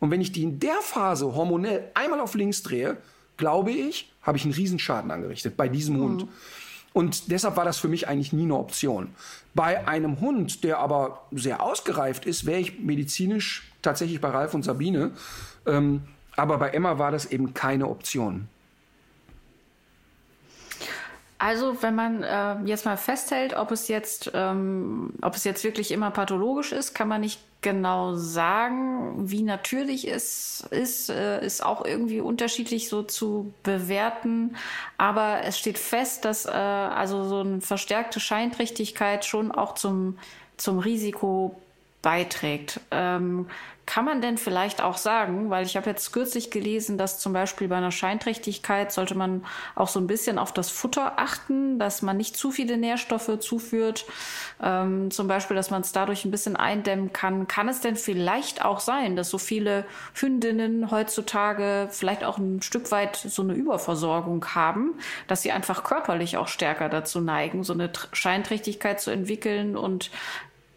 Und 0.00 0.10
wenn 0.10 0.22
ich 0.22 0.32
die 0.32 0.42
in 0.42 0.58
der 0.58 0.80
Phase 0.80 1.34
hormonell 1.34 1.90
einmal 1.94 2.18
auf 2.18 2.34
links 2.34 2.62
drehe, 2.62 2.96
glaube 3.36 3.70
ich, 3.70 4.10
habe 4.22 4.38
ich 4.38 4.44
einen 4.44 4.54
Riesenschaden 4.54 5.10
angerichtet 5.10 5.56
bei 5.56 5.68
diesem 5.68 5.96
mhm. 5.96 6.00
Hund. 6.00 6.28
Und 6.92 7.30
deshalb 7.30 7.56
war 7.56 7.64
das 7.64 7.78
für 7.78 7.86
mich 7.88 8.08
eigentlich 8.08 8.32
nie 8.32 8.44
eine 8.44 8.56
Option. 8.56 9.10
Bei 9.54 9.86
einem 9.86 10.20
Hund, 10.20 10.64
der 10.64 10.78
aber 10.78 11.26
sehr 11.30 11.62
ausgereift 11.62 12.24
ist, 12.24 12.46
wäre 12.46 12.58
ich 12.58 12.80
medizinisch 12.80 13.70
tatsächlich 13.82 14.20
bei 14.20 14.30
Ralf 14.30 14.54
und 14.54 14.64
Sabine. 14.64 15.12
Ähm, 15.66 16.02
aber 16.40 16.58
bei 16.58 16.70
Emma 16.70 16.98
war 16.98 17.10
das 17.10 17.26
eben 17.26 17.54
keine 17.54 17.88
Option. 17.88 18.48
Also, 21.40 21.82
wenn 21.82 21.94
man 21.94 22.22
äh, 22.22 22.56
jetzt 22.66 22.84
mal 22.84 22.98
festhält, 22.98 23.54
ob 23.54 23.70
es 23.70 23.88
jetzt, 23.88 24.30
ähm, 24.34 25.14
ob 25.22 25.36
es 25.36 25.44
jetzt 25.44 25.64
wirklich 25.64 25.90
immer 25.90 26.10
pathologisch 26.10 26.70
ist, 26.70 26.94
kann 26.94 27.08
man 27.08 27.22
nicht 27.22 27.40
genau 27.62 28.14
sagen. 28.14 29.30
Wie 29.30 29.42
natürlich 29.42 30.06
es 30.06 30.66
ist, 30.70 31.08
äh, 31.08 31.42
ist 31.42 31.64
auch 31.64 31.82
irgendwie 31.82 32.20
unterschiedlich 32.20 32.90
so 32.90 33.02
zu 33.02 33.54
bewerten. 33.62 34.54
Aber 34.98 35.40
es 35.42 35.58
steht 35.58 35.78
fest, 35.78 36.26
dass 36.26 36.44
äh, 36.44 36.50
also 36.50 37.24
so 37.24 37.40
eine 37.40 37.62
verstärkte 37.62 38.20
Scheinträchtigkeit 38.20 39.24
schon 39.24 39.50
auch 39.50 39.72
zum, 39.72 40.18
zum 40.58 40.78
Risiko 40.78 41.58
beiträgt. 42.02 42.80
Ähm, 42.90 43.46
kann 43.90 44.04
man 44.04 44.20
denn 44.20 44.38
vielleicht 44.38 44.82
auch 44.82 44.96
sagen, 44.96 45.50
weil 45.50 45.66
ich 45.66 45.76
habe 45.76 45.90
jetzt 45.90 46.12
kürzlich 46.12 46.52
gelesen, 46.52 46.96
dass 46.96 47.18
zum 47.18 47.32
Beispiel 47.32 47.66
bei 47.66 47.74
einer 47.74 47.90
Scheinträchtigkeit 47.90 48.92
sollte 48.92 49.16
man 49.16 49.44
auch 49.74 49.88
so 49.88 49.98
ein 49.98 50.06
bisschen 50.06 50.38
auf 50.38 50.52
das 50.52 50.70
Futter 50.70 51.14
achten, 51.18 51.80
dass 51.80 52.00
man 52.00 52.16
nicht 52.16 52.36
zu 52.36 52.52
viele 52.52 52.76
Nährstoffe 52.76 53.40
zuführt, 53.40 54.06
ähm, 54.62 55.10
zum 55.10 55.26
Beispiel, 55.26 55.56
dass 55.56 55.70
man 55.70 55.80
es 55.80 55.90
dadurch 55.90 56.24
ein 56.24 56.30
bisschen 56.30 56.54
eindämmen 56.54 57.12
kann. 57.12 57.48
Kann 57.48 57.68
es 57.68 57.80
denn 57.80 57.96
vielleicht 57.96 58.64
auch 58.64 58.78
sein, 58.78 59.16
dass 59.16 59.28
so 59.28 59.38
viele 59.38 59.84
Hündinnen 60.14 60.92
heutzutage 60.92 61.88
vielleicht 61.90 62.22
auch 62.22 62.38
ein 62.38 62.62
Stück 62.62 62.92
weit 62.92 63.16
so 63.16 63.42
eine 63.42 63.54
Überversorgung 63.54 64.46
haben, 64.54 64.94
dass 65.26 65.42
sie 65.42 65.50
einfach 65.50 65.82
körperlich 65.82 66.36
auch 66.36 66.46
stärker 66.46 66.90
dazu 66.90 67.20
neigen, 67.20 67.64
so 67.64 67.72
eine 67.72 67.90
Scheinträchtigkeit 68.12 69.00
zu 69.00 69.10
entwickeln 69.10 69.76
und 69.76 70.12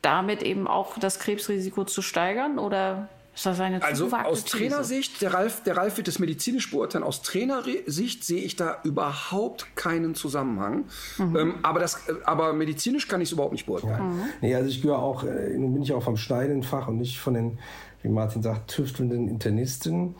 damit 0.04 0.44
eben 0.44 0.68
auch 0.68 1.00
das 1.00 1.18
Krebsrisiko 1.18 1.86
zu 1.86 2.04
steigern 2.04 2.60
oder 2.60 3.10
ist 3.34 3.48
das 3.48 3.60
eine 3.60 3.82
Also 3.82 4.12
aus 4.12 4.46
Trainersicht, 4.46 5.22
der 5.22 5.34
Ralf, 5.34 5.64
der 5.64 5.76
Ralf 5.76 5.98
wird 5.98 6.08
es 6.08 6.20
medizinisch 6.20 6.70
beurteilen, 6.70 7.04
aus 7.04 7.24
Trainersicht 7.24 8.24
sehe 8.24 8.44
ich 8.44 8.56
da 8.56 8.78
überhaupt 8.84 9.76
keinen 9.76 10.14
Zusammenhang. 10.14 10.86
Mhm. 11.18 11.36
Ähm, 11.36 11.56
aber, 11.64 11.80
das, 11.80 12.04
aber 12.26 12.54
medizinisch 12.54 13.08
kann 13.08 13.22
ich 13.22 13.30
es 13.30 13.32
überhaupt 13.32 13.54
nicht 13.54 13.66
beurteilen. 13.66 14.18
Mhm. 14.18 14.24
Nee, 14.42 14.54
also 14.54 14.70
ich 14.70 14.84
gehöre 14.84 15.00
auch, 15.00 15.24
äh, 15.24 15.58
nun 15.58 15.74
bin 15.74 15.82
ich 15.82 15.94
auch 15.94 16.04
vom 16.04 16.18
Schneidendfach 16.18 16.88
und 16.88 16.98
nicht 16.98 17.20
von 17.20 17.34
den, 17.34 17.58
wie 18.04 18.10
Martin 18.10 18.44
sagt, 18.44 18.70
tüftelnden 18.70 19.28
Internisten. 19.28 20.16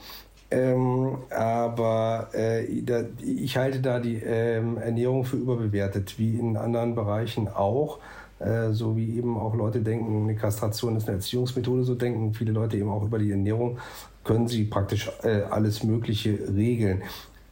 Ähm, 0.50 1.18
aber 1.30 2.30
äh, 2.34 2.82
da, 2.82 3.04
ich 3.22 3.58
halte 3.58 3.80
da 3.80 4.00
die 4.00 4.16
ähm, 4.16 4.78
Ernährung 4.78 5.26
für 5.26 5.38
überbewertet, 5.38 6.18
wie 6.18 6.38
in 6.38 6.58
anderen 6.58 6.96
Bereichen 6.96 7.48
auch. 7.48 8.00
Äh, 8.44 8.74
so 8.74 8.98
wie 8.98 9.18
eben 9.18 9.38
auch 9.38 9.56
Leute 9.56 9.82
denken, 9.82 10.24
eine 10.24 10.36
Kastration 10.36 10.96
ist 10.98 11.08
eine 11.08 11.18
Erziehungsmethode, 11.18 11.84
so 11.84 11.96
denken 11.96 12.34
viele 12.34 12.52
Leute 12.52 12.78
eben 12.78 12.90
auch 12.90 13.04
über 13.04 13.20
die 13.20 13.32
Ernährung, 13.32 13.78
können 14.24 14.48
sie 14.48 14.66
praktisch 14.66 15.10
äh, 15.24 15.44
alles 15.50 15.84
Mögliche 15.84 16.40
regeln. 16.54 17.04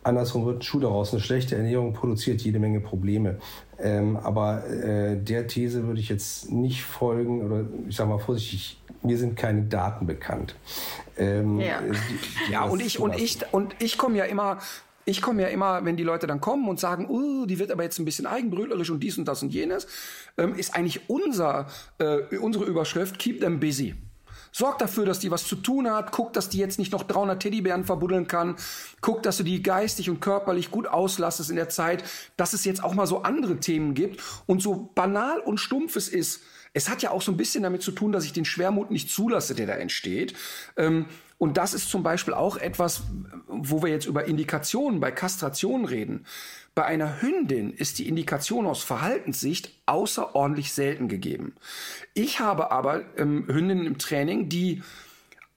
Andersrum 0.04 0.46
wird 0.46 0.60
ein 0.60 0.62
Schuh 0.64 0.80
daraus. 0.80 1.14
Eine 1.14 1.22
schlechte 1.22 1.56
Ernährung 1.56 1.94
produziert 1.94 2.42
jede 2.42 2.60
Menge 2.60 2.80
Probleme. 2.80 3.38
Ähm, 3.80 4.18
aber 4.18 4.68
äh, 4.68 5.18
der 5.18 5.48
These 5.48 5.86
würde 5.86 6.00
ich 6.00 6.10
jetzt 6.10 6.52
nicht 6.52 6.84
folgen 6.84 7.44
oder 7.44 7.66
ich 7.88 7.96
sage 7.96 8.10
mal 8.10 8.20
vorsichtig, 8.20 8.82
mir 9.04 9.18
sind 9.18 9.36
keine 9.36 9.64
Daten 9.64 10.06
bekannt. 10.08 10.56
Ähm, 11.18 11.60
ja, 11.60 11.82
die, 11.82 12.52
ja 12.52 12.64
und 12.64 12.82
ich 12.82 13.00
und 13.00 13.16
ich 13.16 13.40
und 13.52 13.76
ich 13.80 13.98
komme 13.98 14.18
ja 14.18 14.26
immer 14.26 14.58
ich 15.06 15.22
komme 15.22 15.42
ja 15.42 15.48
immer, 15.48 15.84
wenn 15.86 15.98
die 15.98 16.04
Leute 16.04 16.28
dann 16.28 16.42
kommen 16.42 16.68
und 16.68 16.80
sagen, 16.80 17.10
uh, 17.10 17.46
die 17.46 17.60
wird 17.60 17.72
aber 17.72 17.84
jetzt 17.84 18.00
ein 18.00 18.06
bisschen 18.06 18.26
eigenbrötlerisch 18.26 18.90
und 18.90 19.02
dies 19.02 19.18
und 19.18 19.26
das 19.26 19.42
und 19.44 19.54
jenes, 19.54 19.88
ähm, 20.38 20.56
ist 20.56 20.76
eigentlich 20.76 21.10
unser, 21.10 21.68
äh, 22.00 22.38
unsere 22.38 22.66
Überschrift 22.66 23.20
Keep 23.20 23.42
them 23.42 23.60
busy. 23.60 23.96
Sorg 24.52 24.80
dafür, 24.80 25.06
dass 25.06 25.20
die 25.20 25.32
was 25.32 25.46
zu 25.46 25.56
tun 25.56 25.90
hat. 25.90 26.12
Guck, 26.12 26.34
dass 26.34 26.50
die 26.50 26.58
jetzt 26.58 26.80
nicht 26.80 26.92
noch 26.92 27.04
300 27.04 27.42
Teddybären 27.42 27.86
verbuddeln 27.86 28.28
kann. 28.28 28.56
Guck, 29.02 29.24
dass 29.24 29.38
du 29.38 29.44
die 29.44 29.64
geistig 29.64 30.10
und 30.10 30.20
körperlich 30.20 30.72
gut 30.72 30.88
auslastest 30.88 31.50
in 31.50 31.56
der 31.56 31.70
Zeit, 31.70 32.04
dass 32.38 32.54
es 32.54 32.66
jetzt 32.66 32.84
auch 32.84 32.94
mal 32.94 33.08
so 33.08 33.24
andere 33.24 33.58
Themen 33.58 33.94
gibt. 33.94 34.22
Und 34.46 34.62
so 34.62 34.92
banal 34.94 35.40
und 35.40 35.60
stumpf 35.60 35.96
es 35.96 36.10
ist, 36.10 36.42
es 36.74 36.90
hat 36.90 37.02
ja 37.02 37.12
auch 37.12 37.22
so 37.22 37.32
ein 37.32 37.38
bisschen 37.38 37.64
damit 37.64 37.82
zu 37.82 37.92
tun, 37.92 38.12
dass 38.12 38.26
ich 38.26 38.34
den 38.34 38.46
Schwermut 38.46 38.92
nicht 38.92 39.10
zulasse, 39.10 39.56
der 39.56 39.68
da 39.68 39.74
entsteht. 39.74 40.34
Ähm, 40.78 41.06
und 41.38 41.58
das 41.58 41.74
ist 41.74 41.90
zum 41.90 42.04
Beispiel 42.04 42.34
auch 42.34 42.56
etwas, 42.58 43.02
wo 43.48 43.82
wir 43.82 43.90
jetzt 43.90 44.06
über 44.06 44.26
Indikationen 44.26 45.00
bei 45.00 45.12
Kastration 45.12 45.86
reden. 45.86 46.26
Bei 46.74 46.86
einer 46.86 47.22
Hündin 47.22 47.74
ist 47.74 48.00
die 48.00 48.08
Indikation 48.08 48.66
aus 48.66 48.82
Verhaltenssicht 48.82 49.72
außerordentlich 49.86 50.72
selten 50.72 51.10
gegeben. 51.10 51.56
Ich 52.14 52.40
habe 52.40 52.72
aber 52.72 53.04
ähm, 53.18 53.46
Hündinnen 53.48 53.86
im 53.86 53.98
Training, 53.98 54.48
die 54.48 54.82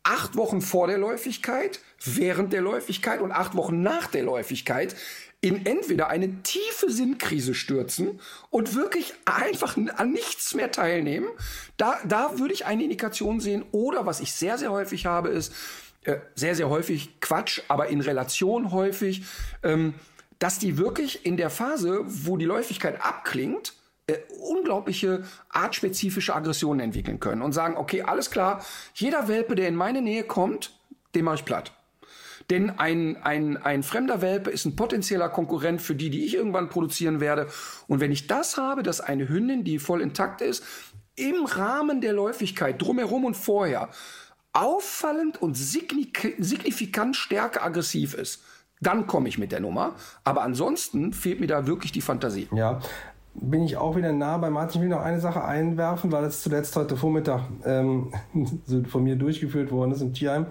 acht 0.03 0.37
Wochen 0.37 0.61
vor 0.61 0.89
der 0.89 0.99
Läufigkeit, 0.99 1.81
während 2.05 2.53
der 2.53 2.63
Läufigkeit 2.63 3.21
und 3.21 3.33
acht 3.33 3.55
Wochen 3.55 3.83
nach 3.83 4.09
der 4.09 4.25
Läufigkeit 4.25 4.97
in 5.41 5.67
entweder 5.67 6.09
eine 6.09 6.43
tiefe 6.43 6.91
Sinnkrise 6.91 7.55
stürzen 7.55 8.19
und 8.51 8.75
wirklich 8.75 9.13
einfach 9.27 9.77
an 9.77 10.11
nichts 10.11 10.55
mehr 10.55 10.73
teilnehmen. 10.73 11.29
Da, 11.77 11.99
da 12.09 12.39
würde 12.39 12.55
ich 12.55 12.65
eine 12.65 12.83
Indikation 12.83 13.41
sehen. 13.41 13.63
Oder 13.71 14.07
was 14.07 14.21
ich 14.21 14.33
sehr, 14.33 14.57
sehr 14.57 14.71
häufig 14.71 15.07
habe, 15.07 15.29
ist, 15.29 15.53
äh, 16.05 16.17
sehr, 16.35 16.55
sehr 16.55 16.71
häufig 16.71 17.21
Quatsch, 17.21 17.61
aber 17.69 17.89
in 17.89 18.01
Relation 18.01 18.73
häufig, 18.73 19.25
ähm, 19.63 19.95
dass 20.45 20.59
die 20.59 20.77
wirklich 20.77 21.25
in 21.25 21.39
der 21.39 21.49
Phase, 21.49 22.03
wo 22.05 22.37
die 22.37 22.45
Läufigkeit 22.45 23.03
abklingt, 23.03 23.73
äh, 24.07 24.19
unglaubliche 24.39 25.25
artspezifische 25.49 26.35
Aggressionen 26.35 26.81
entwickeln 26.81 27.19
können 27.19 27.41
und 27.41 27.53
sagen, 27.53 27.79
okay, 27.79 28.03
alles 28.03 28.31
klar, 28.31 28.63
jeder 28.93 29.27
Welpe, 29.27 29.55
der 29.55 29.69
in 29.69 29.75
meine 29.75 30.03
Nähe 30.03 30.23
kommt, 30.23 30.79
den 31.15 31.25
mache 31.25 31.37
ich 31.37 31.45
platt. 31.47 31.73
Denn 32.51 32.69
ein, 32.79 33.17
ein, 33.23 33.57
ein 33.57 33.83
fremder 33.83 34.21
Welpe 34.21 34.51
ist 34.51 34.67
ein 34.67 34.77
potenzieller 34.77 35.31
Konkurrent 35.31 35.81
für 35.81 35.95
die, 35.95 36.11
die 36.11 36.27
ich 36.27 36.35
irgendwann 36.35 36.69
produzieren 36.69 37.21
werde. 37.21 37.49
Und 37.89 38.01
wenn 38.01 38.13
ich 38.13 38.27
das 38.27 38.59
habe, 38.59 38.83
dass 38.83 39.01
eine 39.01 39.31
Hündin, 39.31 39.65
die 39.65 39.79
voll 39.79 40.03
intakt 40.03 40.43
ist, 40.43 40.63
im 41.17 41.47
Rahmen 41.47 42.03
der 42.03 42.13
Läufigkeit, 42.13 42.83
drumherum 42.83 43.25
und 43.25 43.35
vorher, 43.35 43.89
auffallend 44.53 45.41
und 45.41 45.55
signifikant 45.55 47.17
stärker 47.17 47.65
aggressiv 47.65 48.13
ist, 48.13 48.43
dann 48.87 49.07
komme 49.07 49.29
ich 49.29 49.39
mit 49.39 49.53
der 49.53 49.61
Nummer. 49.61 49.93
Aber 50.23 50.43
ansonsten 50.43 51.13
fehlt 51.13 51.41
mir 51.41 51.47
da 51.47 51.67
wirklich 51.67 51.93
die 51.93 52.01
Fantasie. 52.01 52.49
Ja, 52.55 52.81
bin 53.35 53.65
ich 53.65 53.77
auch 53.77 53.97
wieder 53.97 54.13
nah 54.13 54.39
bei 54.39 54.51
Martin. 54.51 54.81
Ich 54.81 54.83
will 54.83 54.97
noch 54.97 55.03
eine 55.03 55.21
Sache 55.21 55.45
einwerfen, 55.45 56.13
weil 56.13 56.23
das 56.23 56.43
zuletzt 56.43 56.77
heute 56.77 56.97
Vormittag 56.97 57.43
ähm, 57.65 58.13
von 58.89 59.03
mir 59.03 59.17
durchgeführt 59.17 59.73
worden 59.73 59.93
ist 59.93 60.03
im 60.03 60.13
Tierheim. 60.13 60.47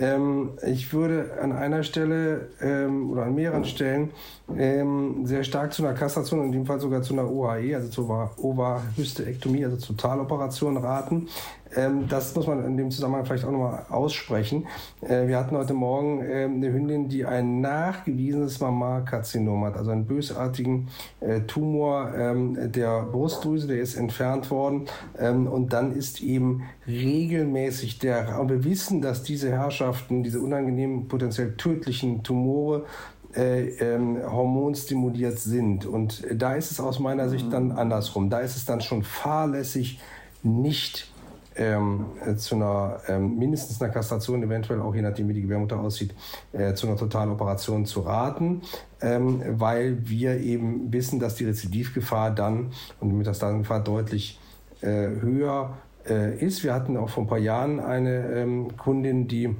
Ähm, 0.00 0.50
ich 0.66 0.92
würde 0.92 1.38
an 1.40 1.52
einer 1.52 1.82
Stelle 1.82 2.50
ähm, 2.60 3.10
oder 3.10 3.24
an 3.24 3.34
mehreren 3.34 3.64
Stellen 3.64 4.10
ähm, 4.56 5.26
sehr 5.26 5.44
stark 5.44 5.72
zu 5.72 5.84
einer 5.84 5.94
Kastration, 5.94 6.44
in 6.44 6.52
dem 6.52 6.66
Fall 6.66 6.80
sogar 6.80 7.02
zu 7.02 7.14
einer 7.14 7.30
OHE, 7.30 7.74
also 7.74 7.88
zur 7.88 8.30
Ovahysterektomie, 8.38 9.64
also 9.64 9.76
zur 9.76 9.96
Totaloperation 9.96 10.76
raten. 10.76 11.28
Ähm, 11.76 12.08
das 12.08 12.34
muss 12.34 12.46
man 12.46 12.64
in 12.64 12.76
dem 12.76 12.90
Zusammenhang 12.90 13.26
vielleicht 13.26 13.44
auch 13.44 13.50
nochmal 13.50 13.86
aussprechen. 13.90 14.66
Äh, 15.00 15.26
wir 15.26 15.38
hatten 15.38 15.56
heute 15.56 15.74
Morgen 15.74 16.22
äh, 16.22 16.44
eine 16.44 16.72
Hündin, 16.72 17.08
die 17.08 17.24
ein 17.24 17.60
nachgewiesenes 17.60 18.60
Mammarkarzinom 18.60 19.64
hat, 19.64 19.76
also 19.76 19.90
einen 19.90 20.06
bösartigen 20.06 20.88
äh, 21.20 21.40
Tumor 21.42 22.12
ähm, 22.16 22.72
der 22.72 23.02
Brustdrüse, 23.02 23.66
der 23.66 23.80
ist 23.80 23.96
entfernt 23.96 24.50
worden. 24.50 24.86
Ähm, 25.18 25.46
und 25.46 25.72
dann 25.72 25.92
ist 25.92 26.22
eben 26.22 26.62
regelmäßig 26.86 27.98
der, 27.98 28.40
und 28.40 28.48
wir 28.48 28.64
wissen, 28.64 29.02
dass 29.02 29.22
diese 29.22 29.50
Herrschaften, 29.50 30.22
diese 30.22 30.40
unangenehmen, 30.40 31.08
potenziell 31.08 31.54
tödlichen 31.56 32.22
Tumore, 32.22 32.84
äh, 33.34 33.68
ähm, 33.80 34.18
hormonstimuliert 34.24 35.38
sind. 35.38 35.84
Und 35.84 36.24
da 36.32 36.54
ist 36.54 36.70
es 36.70 36.80
aus 36.80 36.98
meiner 36.98 37.28
Sicht 37.28 37.52
dann 37.52 37.72
andersrum. 37.72 38.30
Da 38.30 38.40
ist 38.40 38.56
es 38.56 38.64
dann 38.64 38.80
schon 38.80 39.02
fahrlässig, 39.02 40.00
nicht 40.42 41.12
ähm, 41.58 42.06
zu 42.36 42.54
einer 42.54 43.00
ähm, 43.08 43.36
mindestens 43.36 43.82
einer 43.82 43.92
Kastration, 43.92 44.42
eventuell 44.42 44.80
auch 44.80 44.94
je 44.94 45.02
nachdem 45.02 45.28
wie 45.28 45.34
die 45.34 45.42
Gebärmutter 45.42 45.78
aussieht, 45.78 46.14
äh, 46.52 46.74
zu 46.74 46.86
einer 46.86 46.96
Totaloperation 46.96 47.84
zu 47.84 48.00
raten, 48.00 48.62
ähm, 49.00 49.42
weil 49.58 50.08
wir 50.08 50.38
eben 50.38 50.92
wissen, 50.92 51.18
dass 51.18 51.34
die 51.34 51.44
Rezidivgefahr 51.44 52.30
dann 52.30 52.70
und 53.00 53.10
die 53.10 53.16
Metastasengefahr 53.16 53.82
deutlich 53.82 54.40
äh, 54.80 54.86
höher 54.86 55.76
äh, 56.08 56.38
ist. 56.38 56.64
Wir 56.64 56.74
hatten 56.74 56.96
auch 56.96 57.10
vor 57.10 57.24
ein 57.24 57.28
paar 57.28 57.38
Jahren 57.38 57.80
eine 57.80 58.32
ähm, 58.32 58.76
Kundin, 58.76 59.28
die 59.28 59.44
äh, 59.44 59.54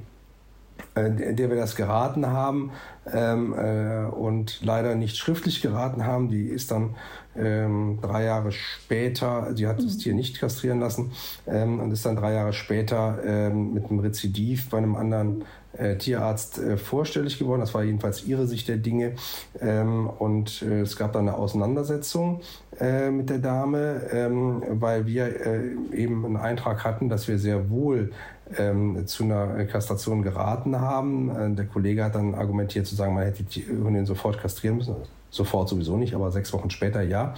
der 0.95 1.49
wir 1.49 1.55
das 1.55 1.75
geraten 1.75 2.27
haben 2.27 2.71
ähm, 3.13 3.53
äh, 3.53 4.05
und 4.05 4.61
leider 4.63 4.95
nicht 4.95 5.17
schriftlich 5.17 5.61
geraten 5.61 6.05
haben. 6.05 6.29
Die 6.29 6.47
ist 6.47 6.71
dann 6.71 6.95
ähm, 7.35 7.99
drei 8.01 8.25
Jahre 8.25 8.51
später, 8.51 9.55
sie 9.55 9.67
hat 9.67 9.79
das 9.79 9.97
Tier 9.97 10.13
nicht 10.13 10.39
kastrieren 10.39 10.79
lassen 10.79 11.11
ähm, 11.47 11.79
und 11.79 11.91
ist 11.91 12.05
dann 12.05 12.15
drei 12.15 12.33
Jahre 12.33 12.53
später 12.53 13.19
ähm, 13.25 13.73
mit 13.73 13.89
einem 13.89 13.99
Rezidiv 13.99 14.69
bei 14.69 14.77
einem 14.77 14.95
anderen 14.95 15.45
äh, 15.77 15.95
Tierarzt 15.97 16.57
äh, 16.57 16.77
vorstellig 16.77 17.37
geworden. 17.39 17.61
Das 17.61 17.73
war 17.73 17.83
jedenfalls 17.83 18.25
ihre 18.25 18.47
Sicht 18.47 18.67
der 18.67 18.77
Dinge. 18.77 19.13
Ähm, 19.61 20.09
und 20.09 20.61
äh, 20.61 20.81
es 20.81 20.97
gab 20.97 21.13
dann 21.13 21.27
eine 21.27 21.37
Auseinandersetzung 21.37 22.41
äh, 22.79 23.11
mit 23.11 23.29
der 23.29 23.39
Dame, 23.39 24.01
ähm, 24.11 24.63
weil 24.67 25.05
wir 25.05 25.45
äh, 25.45 25.75
eben 25.93 26.25
einen 26.25 26.37
Eintrag 26.37 26.83
hatten, 26.83 27.07
dass 27.09 27.27
wir 27.27 27.37
sehr 27.37 27.69
wohl 27.69 28.11
ähm, 28.57 29.05
zu 29.07 29.23
einer 29.23 29.65
Kastration 29.65 30.21
geraten 30.21 30.79
haben. 30.79 31.29
Äh, 31.29 31.55
der 31.55 31.65
Kollege 31.65 32.03
hat 32.03 32.15
dann 32.15 32.35
argumentiert 32.35 32.87
zu 32.87 32.95
sagen, 32.95 33.13
man 33.13 33.23
hätte 33.23 33.43
die 33.43 33.65
Hündin 33.67 34.05
sofort 34.05 34.39
kastrieren 34.39 34.77
müssen. 34.77 34.95
Sofort 35.29 35.69
sowieso 35.69 35.97
nicht, 35.97 36.15
aber 36.15 36.31
sechs 36.31 36.51
Wochen 36.53 36.69
später 36.69 37.01
ja. 37.01 37.35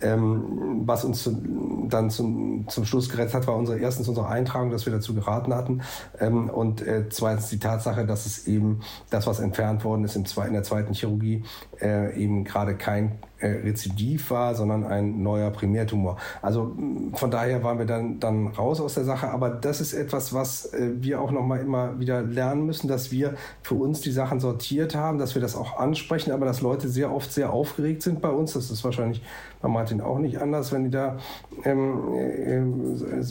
Ähm, 0.00 0.82
was 0.86 1.04
uns 1.04 1.24
zu, 1.24 1.36
dann 1.88 2.10
zum, 2.10 2.68
zum 2.68 2.84
Schluss 2.84 3.08
gerettet 3.08 3.34
hat, 3.34 3.46
war 3.46 3.56
unsere, 3.56 3.78
erstens 3.78 4.08
unsere 4.08 4.28
Eintragung, 4.28 4.70
dass 4.70 4.86
wir 4.86 4.92
dazu 4.92 5.14
geraten 5.14 5.52
hatten 5.52 5.80
ähm, 6.20 6.48
und 6.48 6.86
äh, 6.86 7.08
zweitens 7.08 7.48
die 7.48 7.58
Tatsache, 7.58 8.06
dass 8.06 8.26
es 8.26 8.46
eben 8.46 8.80
das, 9.10 9.26
was 9.26 9.40
entfernt 9.40 9.84
worden 9.84 10.04
ist 10.04 10.14
im, 10.14 10.24
in 10.46 10.52
der 10.52 10.62
zweiten 10.62 10.94
Chirurgie, 10.94 11.42
äh, 11.80 12.16
eben 12.16 12.44
gerade 12.44 12.76
kein 12.76 13.18
äh, 13.40 13.48
Rezidiv 13.48 14.30
war, 14.30 14.54
sondern 14.54 14.84
ein 14.84 15.22
neuer 15.22 15.50
Primärtumor. 15.50 16.16
Also 16.42 16.74
von 17.14 17.30
daher 17.30 17.62
waren 17.62 17.78
wir 17.78 17.86
dann, 17.86 18.18
dann 18.18 18.48
raus 18.48 18.80
aus 18.80 18.94
der 18.94 19.04
Sache. 19.04 19.30
Aber 19.30 19.50
das 19.50 19.80
ist 19.80 19.94
etwas, 19.94 20.34
was 20.34 20.72
äh, 20.74 20.90
wir 20.96 21.20
auch 21.20 21.30
nochmal 21.30 21.60
immer 21.60 22.00
wieder 22.00 22.22
lernen 22.22 22.66
müssen, 22.66 22.88
dass 22.88 23.12
wir 23.12 23.34
für 23.62 23.76
uns 23.76 24.00
die 24.00 24.10
Sachen 24.10 24.40
sortiert 24.40 24.96
haben, 24.96 25.18
dass 25.18 25.34
wir 25.34 25.42
das 25.42 25.54
auch 25.54 25.78
ansprechen, 25.78 26.32
aber 26.32 26.46
dass 26.46 26.62
Leute 26.62 26.88
sehr 26.88 27.12
oft 27.12 27.32
sehr 27.32 27.52
aufgeregt 27.52 28.02
sind 28.02 28.20
bei 28.20 28.30
uns. 28.30 28.54
Das 28.54 28.70
ist 28.70 28.82
wahrscheinlich 28.82 29.22
bei 29.60 29.68
Martin 29.68 30.00
auch 30.00 30.18
nicht 30.18 30.40
anders, 30.40 30.72
wenn 30.72 30.84
die 30.84 30.90
da 30.90 31.18
ähm, 31.64 32.14
äh, 32.14 32.60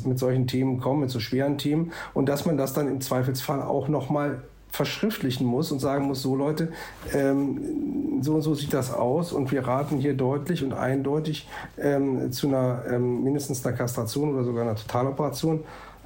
mit 0.08 0.20
solchen 0.20 0.48
Themen 0.48 0.80
kommen, 0.80 1.02
mit 1.02 1.10
so 1.10 1.20
schweren 1.20 1.58
Themen. 1.58 1.92
Und 2.14 2.28
dass 2.28 2.46
man 2.46 2.58
das 2.58 2.74
dann 2.74 2.88
im 2.88 3.02
Zweifelsfall 3.02 3.62
auch 3.62 3.88
nochmal 3.88 4.42
verschriftlichen 4.70 5.48
muss 5.48 5.72
und 5.72 5.80
sagen 5.80 6.06
muss, 6.06 6.22
so 6.22 6.36
Leute, 6.36 6.72
ähm, 7.14 8.22
so 8.22 8.36
und 8.36 8.42
so 8.42 8.54
sieht 8.54 8.74
das 8.74 8.94
aus 8.94 9.32
und 9.32 9.52
wir 9.52 9.66
raten 9.66 9.98
hier 9.98 10.14
deutlich 10.14 10.64
und 10.64 10.74
eindeutig 10.74 11.48
ähm, 11.78 12.32
zu 12.32 12.48
einer 12.48 12.84
ähm, 12.90 13.24
mindestens 13.24 13.66
einer 13.66 13.76
Kastration 13.76 14.34
oder 14.34 14.44
sogar 14.44 14.64
einer 14.64 14.76
Totaloperation, 14.76 15.64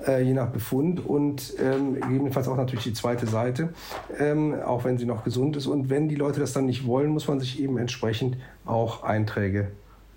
äh, 0.07 0.23
je 0.23 0.33
nach 0.33 0.47
Befund 0.47 1.05
und 1.05 1.53
ähm, 1.61 1.95
gegebenenfalls 1.95 2.47
auch 2.47 2.55
natürlich 2.55 2.85
die 2.85 2.93
zweite 2.93 3.27
Seite, 3.27 3.69
ähm, 4.19 4.55
auch 4.65 4.83
wenn 4.83 4.97
sie 4.97 5.05
noch 5.05 5.23
gesund 5.23 5.57
ist. 5.57 5.67
Und 5.67 5.89
wenn 5.89 6.07
die 6.07 6.15
Leute 6.15 6.39
das 6.39 6.53
dann 6.53 6.65
nicht 6.65 6.85
wollen, 6.85 7.09
muss 7.09 7.27
man 7.27 7.39
sich 7.39 7.61
eben 7.61 7.77
entsprechend 7.77 8.37
auch 8.65 9.03
Einträge 9.03 9.71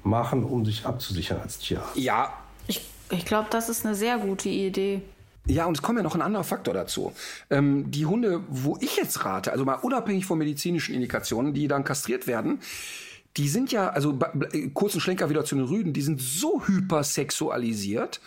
machen, 0.05 0.45
um 0.45 0.65
sich 0.65 0.87
abzusichern 0.87 1.41
als 1.41 1.59
Tierarzt. 1.59 1.97
Ja. 1.97 2.33
Ich, 2.67 2.87
ich 3.11 3.25
glaube, 3.25 3.49
das 3.51 3.69
ist 3.69 3.85
eine 3.85 3.95
sehr 3.95 4.19
gute 4.19 4.49
Idee. 4.49 5.03
Ja, 5.47 5.67
und 5.67 5.77
es 5.77 5.83
kommt 5.83 5.99
ja 5.99 6.03
noch 6.03 6.15
ein 6.15 6.23
anderer 6.23 6.45
Faktor 6.45 6.73
dazu. 6.73 7.13
Ähm, 7.51 7.91
die 7.91 8.07
Hunde, 8.07 8.43
wo 8.49 8.79
ich 8.81 8.97
jetzt 8.97 9.25
rate, 9.25 9.53
also 9.53 9.65
mal 9.65 9.75
unabhängig 9.75 10.25
von 10.25 10.39
medizinischen 10.39 10.95
Indikationen, 10.95 11.53
die 11.53 11.69
dann 11.69 11.85
kastriert 11.85 12.27
werden, 12.27 12.61
die 13.37 13.49
sind 13.49 13.73
ja, 13.73 13.89
also 13.91 14.19
kurzen 14.75 15.01
Schlenker 15.01 15.29
wieder 15.29 15.45
zu 15.45 15.57
den 15.57 15.65
Rüden, 15.65 15.93
die 15.93 16.03
sind 16.03 16.21
so 16.21 16.63
hypersexualisiert, 16.67 18.21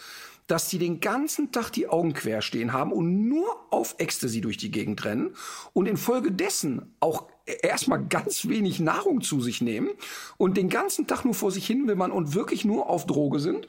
dass 0.47 0.69
die 0.69 0.77
den 0.77 0.99
ganzen 0.99 1.51
Tag 1.51 1.71
die 1.71 1.87
Augen 1.87 2.13
quer 2.13 2.41
stehen 2.41 2.73
haben 2.73 2.91
und 2.91 3.27
nur 3.27 3.47
auf 3.69 3.95
Ecstasy 3.97 4.41
durch 4.41 4.57
die 4.57 4.71
Gegend 4.71 5.03
rennen 5.05 5.35
und 5.73 5.87
infolgedessen 5.87 6.93
auch 6.99 7.27
erstmal 7.61 8.05
ganz 8.05 8.47
wenig 8.47 8.79
Nahrung 8.79 9.21
zu 9.21 9.41
sich 9.41 9.61
nehmen 9.61 9.89
und 10.37 10.57
den 10.57 10.69
ganzen 10.69 11.07
Tag 11.07 11.25
nur 11.25 11.33
vor 11.33 11.51
sich 11.51 11.65
hin 11.65 11.87
wimmern 11.87 12.11
und 12.11 12.35
wirklich 12.35 12.65
nur 12.65 12.89
auf 12.89 13.05
Droge 13.05 13.39
sind 13.39 13.67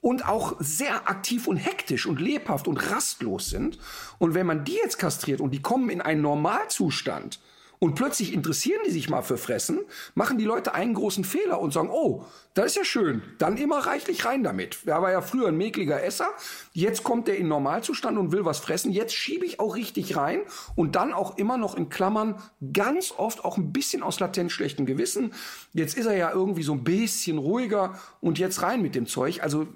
und 0.00 0.28
auch 0.28 0.56
sehr 0.60 1.08
aktiv 1.08 1.46
und 1.46 1.56
hektisch 1.56 2.06
und 2.06 2.20
lebhaft 2.20 2.68
und 2.68 2.76
rastlos 2.90 3.50
sind. 3.50 3.78
Und 4.18 4.34
wenn 4.34 4.46
man 4.46 4.64
die 4.64 4.76
jetzt 4.76 4.98
kastriert 4.98 5.40
und 5.40 5.50
die 5.50 5.62
kommen 5.62 5.90
in 5.90 6.00
einen 6.00 6.22
Normalzustand 6.22 7.40
Und 7.80 7.94
plötzlich 7.94 8.32
interessieren 8.32 8.80
die 8.86 8.90
sich 8.90 9.08
mal 9.08 9.22
für 9.22 9.38
Fressen, 9.38 9.80
machen 10.14 10.38
die 10.38 10.44
Leute 10.44 10.74
einen 10.74 10.94
großen 10.94 11.24
Fehler 11.24 11.60
und 11.60 11.72
sagen, 11.72 11.90
oh, 11.90 12.24
das 12.54 12.66
ist 12.66 12.76
ja 12.76 12.84
schön, 12.84 13.22
dann 13.38 13.56
immer 13.56 13.78
reichlich 13.78 14.24
rein 14.24 14.42
damit. 14.42 14.78
Er 14.86 15.00
war 15.00 15.12
ja 15.12 15.20
früher 15.20 15.48
ein 15.48 15.56
mäkliger 15.56 16.02
Esser, 16.02 16.28
jetzt 16.72 17.04
kommt 17.04 17.28
er 17.28 17.36
in 17.36 17.46
Normalzustand 17.46 18.18
und 18.18 18.32
will 18.32 18.44
was 18.44 18.58
fressen, 18.58 18.90
jetzt 18.90 19.14
schiebe 19.14 19.46
ich 19.46 19.60
auch 19.60 19.76
richtig 19.76 20.16
rein 20.16 20.40
und 20.74 20.96
dann 20.96 21.12
auch 21.12 21.38
immer 21.38 21.56
noch 21.56 21.76
in 21.76 21.88
Klammern 21.88 22.42
ganz 22.72 23.14
oft 23.16 23.44
auch 23.44 23.56
ein 23.58 23.72
bisschen 23.72 24.02
aus 24.02 24.18
latent 24.18 24.50
schlechtem 24.50 24.86
Gewissen. 24.86 25.32
Jetzt 25.72 25.96
ist 25.96 26.06
er 26.06 26.16
ja 26.16 26.32
irgendwie 26.32 26.64
so 26.64 26.72
ein 26.72 26.82
bisschen 26.82 27.38
ruhiger 27.38 27.98
und 28.20 28.38
jetzt 28.40 28.62
rein 28.62 28.82
mit 28.82 28.96
dem 28.96 29.06
Zeug. 29.06 29.42
Also 29.42 29.68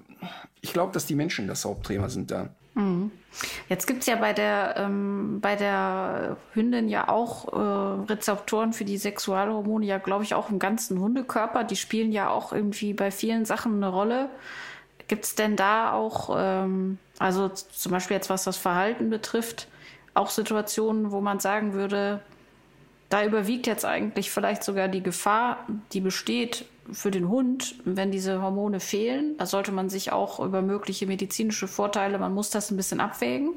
ich 0.59 0.73
glaube, 0.73 0.91
dass 0.91 1.05
die 1.05 1.15
Menschen 1.15 1.47
das 1.47 1.63
Hauptthema 1.63 2.09
sind 2.09 2.31
da. 2.31 2.49
Mhm. 2.75 3.11
Jetzt 3.69 3.87
gibt's 3.87 4.05
ja 4.05 4.15
bei 4.15 4.33
der, 4.33 4.75
ähm, 4.77 5.39
bei 5.41 5.55
der 5.55 6.37
Hündin 6.53 6.89
ja 6.89 7.07
auch 7.09 7.53
äh, 7.53 8.11
Rezeptoren 8.11 8.73
für 8.73 8.85
die 8.85 8.97
Sexualhormone, 8.97 9.85
ja, 9.85 9.97
glaube 9.97 10.23
ich, 10.23 10.33
auch 10.33 10.49
im 10.49 10.59
ganzen 10.59 10.99
Hundekörper. 10.99 11.63
Die 11.63 11.75
spielen 11.75 12.11
ja 12.11 12.29
auch 12.29 12.51
irgendwie 12.51 12.93
bei 12.93 13.09
vielen 13.09 13.45
Sachen 13.45 13.75
eine 13.75 13.87
Rolle. 13.87 14.29
Gibt's 15.07 15.35
denn 15.35 15.55
da 15.55 15.93
auch, 15.93 16.35
ähm, 16.37 16.97
also 17.19 17.49
zum 17.49 17.91
Beispiel 17.91 18.15
jetzt 18.15 18.29
was 18.29 18.43
das 18.43 18.57
Verhalten 18.57 19.09
betrifft, 19.09 19.67
auch 20.13 20.29
Situationen, 20.29 21.11
wo 21.11 21.21
man 21.21 21.39
sagen 21.39 21.73
würde, 21.73 22.19
da 23.09 23.23
überwiegt 23.23 23.67
jetzt 23.67 23.85
eigentlich 23.85 24.31
vielleicht 24.31 24.63
sogar 24.63 24.87
die 24.87 25.03
Gefahr, 25.03 25.65
die 25.91 26.01
besteht, 26.01 26.65
für 26.91 27.11
den 27.11 27.29
Hund, 27.29 27.75
wenn 27.85 28.11
diese 28.11 28.41
Hormone 28.41 28.79
fehlen. 28.79 29.35
Da 29.37 29.45
sollte 29.45 29.71
man 29.71 29.89
sich 29.89 30.11
auch 30.11 30.39
über 30.39 30.61
mögliche 30.61 31.07
medizinische 31.07 31.67
Vorteile, 31.67 32.19
man 32.19 32.33
muss 32.33 32.49
das 32.49 32.71
ein 32.71 32.77
bisschen 32.77 32.99
abwägen. 32.99 33.55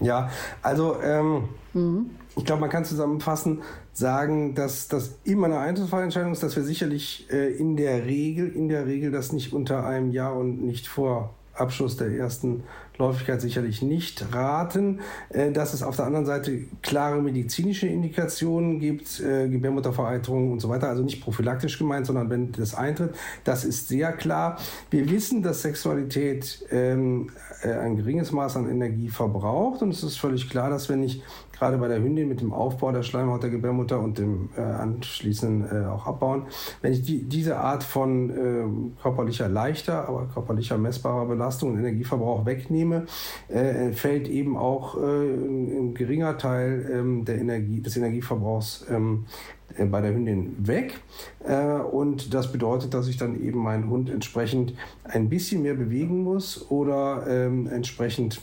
Ja, 0.00 0.30
also 0.62 1.00
ähm, 1.02 1.48
mhm. 1.72 2.10
ich 2.36 2.44
glaube, 2.44 2.60
man 2.60 2.70
kann 2.70 2.84
zusammenfassen 2.84 3.62
sagen, 3.92 4.54
dass 4.54 4.88
das 4.88 5.18
immer 5.24 5.46
eine 5.46 5.58
Einzelfallentscheidung 5.58 6.32
ist, 6.32 6.42
dass 6.42 6.56
wir 6.56 6.64
sicherlich 6.64 7.28
äh, 7.30 7.52
in 7.54 7.76
der 7.76 8.04
Regel, 8.04 8.48
in 8.48 8.68
der 8.68 8.86
Regel 8.86 9.12
das 9.12 9.32
nicht 9.32 9.52
unter 9.52 9.86
einem 9.86 10.10
Jahr 10.10 10.36
und 10.36 10.62
nicht 10.62 10.88
vor 10.88 11.34
Abschluss 11.54 11.96
der 11.96 12.08
ersten 12.08 12.64
Läufigkeit 12.98 13.40
sicherlich 13.40 13.82
nicht 13.82 14.32
raten. 14.32 15.00
Äh, 15.30 15.52
dass 15.52 15.74
es 15.74 15.82
auf 15.82 15.96
der 15.96 16.06
anderen 16.06 16.26
Seite 16.26 16.60
klare 16.82 17.20
medizinische 17.20 17.86
Indikationen 17.86 18.78
gibt, 18.78 19.20
äh, 19.20 19.48
Gebärmuttervereiterung 19.48 20.52
und 20.52 20.60
so 20.60 20.68
weiter, 20.68 20.88
also 20.88 21.02
nicht 21.02 21.22
prophylaktisch 21.22 21.78
gemeint, 21.78 22.06
sondern 22.06 22.30
wenn 22.30 22.52
das 22.52 22.74
eintritt, 22.74 23.14
das 23.44 23.64
ist 23.64 23.88
sehr 23.88 24.12
klar. 24.12 24.58
Wir 24.90 25.08
wissen, 25.10 25.42
dass 25.42 25.62
Sexualität 25.62 26.64
ähm, 26.70 27.30
äh, 27.62 27.72
ein 27.72 27.96
geringes 27.96 28.32
Maß 28.32 28.56
an 28.56 28.70
Energie 28.70 29.08
verbraucht 29.08 29.82
und 29.82 29.90
es 29.90 30.02
ist 30.02 30.16
völlig 30.16 30.48
klar, 30.50 30.70
dass 30.70 30.88
wenn 30.88 31.02
ich 31.02 31.22
gerade 31.58 31.78
bei 31.78 31.88
der 31.88 32.02
Hündin 32.02 32.28
mit 32.28 32.40
dem 32.40 32.52
Aufbau 32.52 32.92
der 32.92 33.02
Schleimhaut 33.02 33.42
der 33.42 33.50
Gebärmutter 33.50 34.00
und 34.00 34.18
dem 34.18 34.50
äh, 34.56 34.60
anschließenden 34.60 35.84
äh, 35.84 35.86
auch 35.86 36.06
abbauen. 36.06 36.46
Wenn 36.82 36.92
ich 36.92 37.02
die, 37.02 37.24
diese 37.24 37.58
Art 37.58 37.82
von 37.82 38.30
äh, 38.30 39.00
körperlicher 39.02 39.48
leichter, 39.48 40.08
aber 40.08 40.26
körperlicher 40.26 40.78
messbarer 40.78 41.26
Belastung 41.26 41.72
und 41.72 41.78
Energieverbrauch 41.78 42.44
wegnehme, 42.44 42.83
äh, 42.92 43.92
fällt 43.92 44.28
eben 44.28 44.56
auch 44.56 44.96
äh, 44.96 45.00
ein, 45.00 45.94
geringer 45.94 46.38
Teil 46.38 46.90
ähm, 46.92 47.24
der 47.24 47.38
Energie, 47.38 47.80
des 47.80 47.96
Energieverbrauchs 47.96 48.86
ähm, 48.90 49.26
äh, 49.76 49.84
bei 49.84 50.00
der 50.00 50.14
Hündin 50.14 50.54
weg. 50.58 51.00
und 51.92 52.32
das 52.32 52.52
bedeutet, 52.52 52.94
dass 52.94 53.08
ich 53.08 53.16
dann 53.16 53.42
eben 53.42 53.60
meinen 53.60 53.90
Hund 53.90 54.10
entsprechend 54.10 54.74
ein 55.04 55.28
bisschen 55.28 55.62
mehr 55.62 55.74
bewegen 55.74 56.22
muss 56.22 56.70
oder 56.70 57.26
ähm, 57.28 57.66
entsprechend 57.66 58.40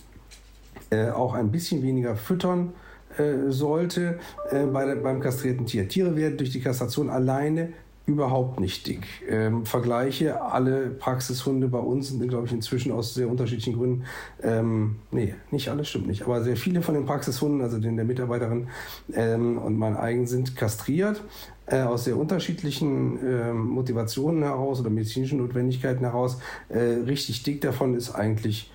auch 1.16 1.36
ein 1.36 1.52
bisschen 1.52 1.84
weniger 1.84 2.18
füttern 2.18 2.74
äh, 3.18 3.52
sollte 3.52 4.20
äh, 4.52 4.66
bei 4.66 4.86
der, 4.86 4.96
beim 4.96 5.20
kastrierten 5.20 5.66
Tier. 5.66 5.88
Tiere 5.90 6.16
werden 6.16 6.38
durch 6.38 6.52
die 6.52 6.62
Kastration 6.62 7.10
alleine 7.10 7.74
überhaupt 8.06 8.60
nicht 8.60 8.88
dick. 8.88 9.08
Ähm, 9.30 9.66
Vergleiche, 9.66 10.42
alle 10.42 10.90
Praxishunde 10.90 11.68
bei 11.68 11.80
uns 11.80 12.10
sind, 12.10 12.28
glaube 12.28 12.48
ich, 12.48 12.54
inzwischen 12.54 12.92
aus 12.92 13.14
sehr 13.14 13.30
unterschiedlichen 13.30 13.74
Gründen, 13.74 14.04
ähm, 14.42 14.98
nee, 15.12 15.36
nicht 15.52 15.70
alle, 15.70 15.86
stimmt 15.86 16.08
nicht, 16.08 16.24
aber 16.24 16.44
sehr 16.44 16.58
viele 16.58 16.82
von 16.82 16.96
den 16.96 17.06
Praxishunden, 17.06 17.62
also 17.62 17.80
den 17.80 17.96
der 17.96 18.06
Mitarbeiterin 18.06 18.68
ähm, 19.14 19.58
und 19.58 19.78
mein 19.78 19.96
eigen, 19.96 20.26
sind 20.26 20.56
kastriert, 20.56 21.24
äh, 21.68 21.82
aus 21.82 22.06
sehr 22.06 22.18
unterschiedlichen 22.18 23.26
äh, 23.26 23.54
Motivationen 23.54 24.44
heraus 24.44 24.80
oder 24.80 24.90
medizinischen 24.90 25.38
Notwendigkeiten 25.38 26.04
heraus. 26.04 26.40
Äh, 26.70 26.80
richtig 27.06 27.44
dick 27.44 27.62
davon 27.62 27.96
ist 27.96 28.12
eigentlich 28.12 28.72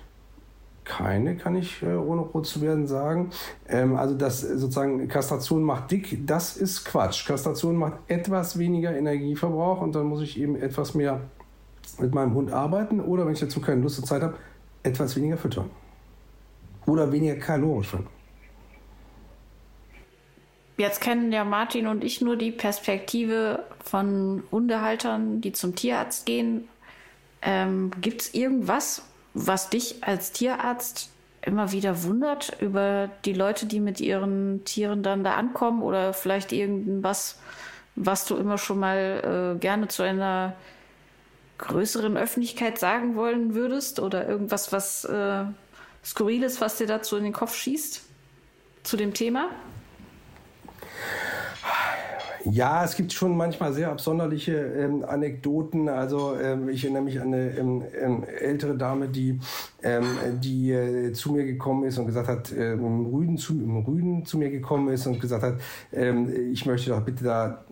keine, 0.87 1.35
kann 1.35 1.55
ich 1.55 1.83
äh, 1.83 1.95
ohne 1.95 2.21
rot 2.21 2.47
zu 2.47 2.61
werden 2.61 2.87
sagen. 2.87 3.29
Ähm, 3.67 3.95
also, 3.95 4.15
dass 4.15 4.41
sozusagen 4.41 5.07
Kastration 5.07 5.63
macht 5.63 5.91
dick, 5.91 6.25
das 6.25 6.57
ist 6.57 6.85
Quatsch. 6.85 7.27
Kastration 7.27 7.75
macht 7.75 7.97
etwas 8.07 8.57
weniger 8.57 8.95
Energieverbrauch 8.95 9.81
und 9.81 9.93
dann 9.93 10.05
muss 10.05 10.21
ich 10.21 10.39
eben 10.39 10.55
etwas 10.55 10.95
mehr 10.95 11.21
mit 11.99 12.13
meinem 12.13 12.33
Hund 12.33 12.51
arbeiten 12.51 12.99
oder, 12.99 13.25
wenn 13.25 13.33
ich 13.33 13.39
dazu 13.39 13.61
keine 13.61 13.81
Lust 13.81 13.99
und 13.99 14.05
Zeit 14.05 14.21
habe, 14.21 14.35
etwas 14.83 15.15
weniger 15.15 15.37
füttern. 15.37 15.69
Oder 16.85 17.11
weniger 17.11 17.35
kalorisch 17.35 17.89
füttern. 17.89 18.07
Jetzt 20.77 21.01
kennen 21.01 21.31
ja 21.31 21.43
Martin 21.43 21.87
und 21.87 22.03
ich 22.03 22.21
nur 22.21 22.35
die 22.35 22.51
Perspektive 22.51 23.63
von 23.83 24.43
Hundehaltern, 24.51 25.41
die 25.41 25.51
zum 25.51 25.75
Tierarzt 25.75 26.25
gehen. 26.27 26.67
Ähm, 27.41 27.91
Gibt 27.99 28.21
es 28.21 28.33
irgendwas, 28.35 29.01
was 29.39 29.69
dich 29.69 30.03
als 30.03 30.31
Tierarzt 30.31 31.11
immer 31.43 31.71
wieder 31.71 32.03
wundert 32.03 32.59
über 32.59 33.09
die 33.23 33.33
Leute, 33.33 33.67
die 33.67 33.79
mit 33.79 34.01
ihren 34.01 34.65
Tieren 34.65 35.03
dann 35.03 35.23
da 35.23 35.35
ankommen 35.35 35.83
oder 35.83 36.13
vielleicht 36.13 36.51
irgendwas, 36.51 37.39
was 37.95 38.25
du 38.25 38.35
immer 38.35 38.57
schon 38.57 38.79
mal 38.79 39.55
äh, 39.55 39.59
gerne 39.59 39.87
zu 39.87 40.01
einer 40.01 40.53
größeren 41.59 42.17
Öffentlichkeit 42.17 42.79
sagen 42.79 43.15
wollen 43.15 43.53
würdest 43.53 43.99
oder 43.99 44.27
irgendwas, 44.27 44.71
was 44.71 45.05
äh, 45.05 45.45
Skurriles, 46.03 46.59
was 46.59 46.77
dir 46.77 46.87
dazu 46.87 47.15
in 47.15 47.23
den 47.23 47.33
Kopf 47.33 47.55
schießt 47.55 48.03
zu 48.83 48.97
dem 48.97 49.13
Thema? 49.13 49.49
Ja, 52.51 52.83
es 52.83 52.95
gibt 52.95 53.11
schon 53.11 53.35
manchmal 53.35 53.73
sehr 53.73 53.91
absonderliche 53.91 54.53
ähm, 54.53 55.03
Anekdoten. 55.05 55.89
Also 55.89 56.35
ähm, 56.39 56.69
ich 56.69 56.83
erinnere 56.83 57.03
mich 57.03 57.19
an 57.19 57.33
eine 57.33 57.57
ähm, 57.57 57.83
ähm 57.99 58.23
ältere 58.23 58.77
Dame, 58.77 59.09
die, 59.09 59.39
ähm, 59.83 60.05
die 60.41 60.71
äh, 60.71 61.11
zu 61.11 61.33
mir 61.33 61.45
gekommen 61.45 61.83
ist 61.83 61.97
und 61.97 62.05
gesagt 62.05 62.27
hat, 62.27 62.51
äh, 62.51 62.73
im, 62.73 63.07
Rüden 63.07 63.37
zu, 63.37 63.53
im 63.53 63.77
Rüden 63.77 64.25
zu 64.25 64.37
mir 64.37 64.49
gekommen 64.49 64.89
ist 64.89 65.07
und 65.07 65.19
gesagt 65.19 65.43
hat, 65.43 65.55
ähm, 65.91 66.31
ich 66.53 66.65
möchte 66.65 66.91
doch 66.91 67.01
bitte 67.01 67.25
da 67.25 67.65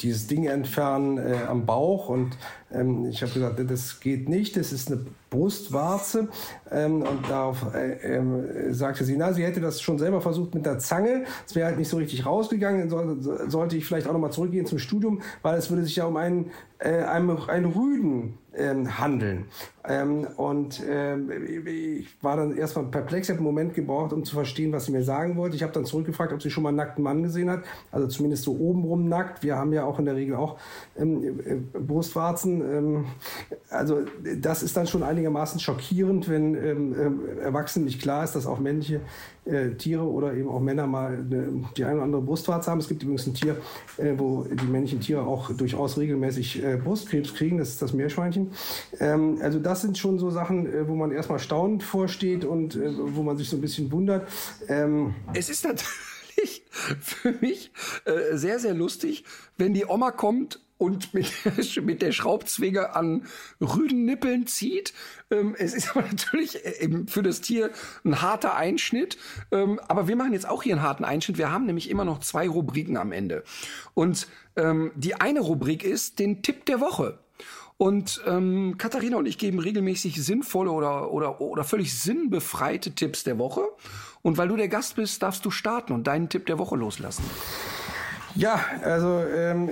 dieses 0.00 0.26
Ding 0.26 0.46
entfernen 0.46 1.18
äh, 1.18 1.36
am 1.48 1.64
Bauch. 1.64 2.08
Und 2.08 2.36
ähm, 2.72 3.06
ich 3.06 3.22
habe 3.22 3.32
gesagt, 3.32 3.60
das 3.70 4.00
geht 4.00 4.28
nicht, 4.28 4.56
das 4.56 4.72
ist 4.72 4.90
eine 4.90 5.04
Brustwarze. 5.30 6.28
Ähm, 6.70 7.02
und 7.02 7.28
darauf 7.28 7.74
äh, 7.74 8.16
äh, 8.16 8.72
sagte 8.72 9.04
sie, 9.04 9.16
na, 9.16 9.32
sie 9.32 9.44
hätte 9.44 9.60
das 9.60 9.80
schon 9.80 9.98
selber 9.98 10.20
versucht 10.20 10.54
mit 10.54 10.66
der 10.66 10.78
Zange. 10.78 11.24
Es 11.46 11.54
wäre 11.54 11.66
halt 11.66 11.78
nicht 11.78 11.88
so 11.88 11.96
richtig 11.96 12.26
rausgegangen. 12.26 12.90
So, 12.90 13.48
sollte 13.48 13.76
ich 13.76 13.86
vielleicht 13.86 14.08
auch 14.08 14.12
nochmal 14.12 14.32
zurückgehen 14.32 14.66
zum 14.66 14.78
Studium, 14.78 15.22
weil 15.42 15.58
es 15.58 15.70
würde 15.70 15.84
sich 15.84 15.96
ja 15.96 16.06
um 16.06 16.16
einen, 16.16 16.50
äh, 16.78 17.02
einen, 17.04 17.30
einen 17.48 17.72
Rüden 17.72 18.38
ähm, 18.56 18.98
handeln. 18.98 19.46
Ähm, 19.88 20.26
und 20.36 20.82
ähm, 20.88 21.30
ich 21.66 22.08
war 22.22 22.36
dann 22.36 22.56
erstmal 22.56 22.86
perplex, 22.86 23.28
habe 23.28 23.38
einen 23.38 23.46
Moment 23.46 23.74
gebraucht, 23.74 24.12
um 24.12 24.24
zu 24.24 24.34
verstehen, 24.34 24.72
was 24.72 24.86
sie 24.86 24.92
mir 24.92 25.02
sagen 25.02 25.36
wollte. 25.36 25.56
Ich 25.56 25.62
habe 25.62 25.72
dann 25.72 25.84
zurückgefragt, 25.84 26.32
ob 26.32 26.42
sie 26.42 26.50
schon 26.50 26.62
mal 26.62 26.70
einen 26.70 26.78
nackten 26.78 27.04
Mann 27.04 27.22
gesehen 27.22 27.50
hat, 27.50 27.62
also 27.92 28.08
zumindest 28.08 28.44
so 28.44 28.52
obenrum 28.58 29.08
nackt. 29.08 29.42
Wir 29.42 29.56
haben 29.56 29.72
ja 29.72 29.84
auch 29.84 29.98
in 29.98 30.06
der 30.06 30.16
Regel 30.16 30.36
auch 30.36 30.58
ähm, 30.98 31.40
äh, 31.44 31.78
Brustwarzen. 31.78 32.60
Ähm, 32.60 33.04
also 33.70 34.00
das 34.40 34.62
ist 34.62 34.76
dann 34.76 34.86
schon 34.86 35.02
einigermaßen 35.02 35.60
schockierend, 35.60 36.28
wenn 36.28 36.54
ähm, 36.54 37.20
äh, 37.38 37.40
Erwachsenen 37.42 37.86
nicht 37.86 38.00
klar 38.00 38.24
ist, 38.24 38.34
dass 38.34 38.46
auch 38.46 38.58
männliche 38.58 39.00
äh, 39.46 39.74
Tiere 39.74 40.04
oder 40.04 40.34
eben 40.34 40.48
auch 40.48 40.60
Männer 40.60 40.86
mal 40.86 41.14
eine, 41.14 41.64
die 41.76 41.84
eine 41.84 41.96
oder 41.96 42.04
andere 42.04 42.22
Brustwarze 42.22 42.70
haben. 42.70 42.78
Es 42.78 42.88
gibt 42.88 43.02
übrigens 43.02 43.26
ein 43.26 43.34
Tier, 43.34 43.56
äh, 43.96 44.14
wo 44.16 44.44
die 44.44 44.66
männlichen 44.66 45.00
Tiere 45.00 45.22
auch 45.22 45.50
durchaus 45.52 45.98
regelmäßig 45.98 46.62
äh, 46.62 46.76
Brustkrebs 46.76 47.34
kriegen, 47.34 47.58
das 47.58 47.70
ist 47.70 47.82
das 47.82 47.92
Meerschweinchen. 47.92 48.52
Ähm, 49.00 49.38
also 49.42 49.58
das 49.58 49.82
sind 49.82 49.98
schon 49.98 50.18
so 50.18 50.30
Sachen, 50.30 50.66
äh, 50.66 50.88
wo 50.88 50.94
man 50.94 51.12
erstmal 51.12 51.38
staunend 51.38 51.82
vorsteht 51.82 52.44
und 52.44 52.76
äh, 52.76 52.90
wo 52.96 53.22
man 53.22 53.36
sich 53.36 53.48
so 53.48 53.56
ein 53.56 53.60
bisschen 53.60 53.90
wundert. 53.92 54.28
Ähm, 54.68 55.14
es 55.34 55.48
ist 55.48 55.64
natürlich 55.64 56.64
für 57.00 57.34
mich 57.40 57.70
sehr, 58.32 58.58
sehr 58.58 58.74
lustig, 58.74 59.24
wenn 59.56 59.72
die 59.72 59.86
Oma 59.86 60.10
kommt 60.10 60.60
und 60.78 61.14
mit, 61.14 61.32
mit 61.82 62.02
der 62.02 62.12
Schraubzwinge 62.12 62.94
an 62.94 63.26
Rüdennippeln 63.60 64.46
zieht. 64.46 64.92
Ähm, 65.30 65.54
es 65.58 65.74
ist 65.74 65.90
aber 65.96 66.06
natürlich 66.06 66.64
äh, 66.64 66.82
eben 66.84 67.08
für 67.08 67.22
das 67.22 67.40
Tier 67.40 67.70
ein 68.04 68.22
harter 68.22 68.56
Einschnitt. 68.56 69.18
Ähm, 69.50 69.80
aber 69.88 70.08
wir 70.08 70.16
machen 70.16 70.32
jetzt 70.32 70.48
auch 70.48 70.62
hier 70.62 70.74
einen 70.74 70.82
harten 70.82 71.04
Einschnitt. 71.04 71.38
Wir 71.38 71.50
haben 71.50 71.66
nämlich 71.66 71.90
immer 71.90 72.04
noch 72.04 72.20
zwei 72.20 72.48
Rubriken 72.48 72.96
am 72.96 73.12
Ende. 73.12 73.44
Und 73.94 74.28
ähm, 74.56 74.92
die 74.94 75.14
eine 75.14 75.40
Rubrik 75.40 75.84
ist 75.84 76.18
den 76.18 76.42
Tipp 76.42 76.66
der 76.66 76.80
Woche. 76.80 77.18
Und 77.78 78.22
ähm, 78.26 78.78
Katharina 78.78 79.18
und 79.18 79.26
ich 79.26 79.36
geben 79.36 79.58
regelmäßig 79.58 80.22
sinnvolle 80.24 80.70
oder, 80.70 81.12
oder, 81.12 81.40
oder 81.42 81.62
völlig 81.62 81.98
sinnbefreite 81.98 82.94
Tipps 82.94 83.22
der 83.22 83.38
Woche. 83.38 83.68
Und 84.22 84.38
weil 84.38 84.48
du 84.48 84.56
der 84.56 84.68
Gast 84.68 84.96
bist, 84.96 85.22
darfst 85.22 85.44
du 85.44 85.50
starten 85.50 85.92
und 85.92 86.06
deinen 86.06 86.30
Tipp 86.30 86.46
der 86.46 86.58
Woche 86.58 86.76
loslassen. 86.76 87.24
Ja, 88.36 88.60
also 88.82 89.20
ähm, 89.34 89.70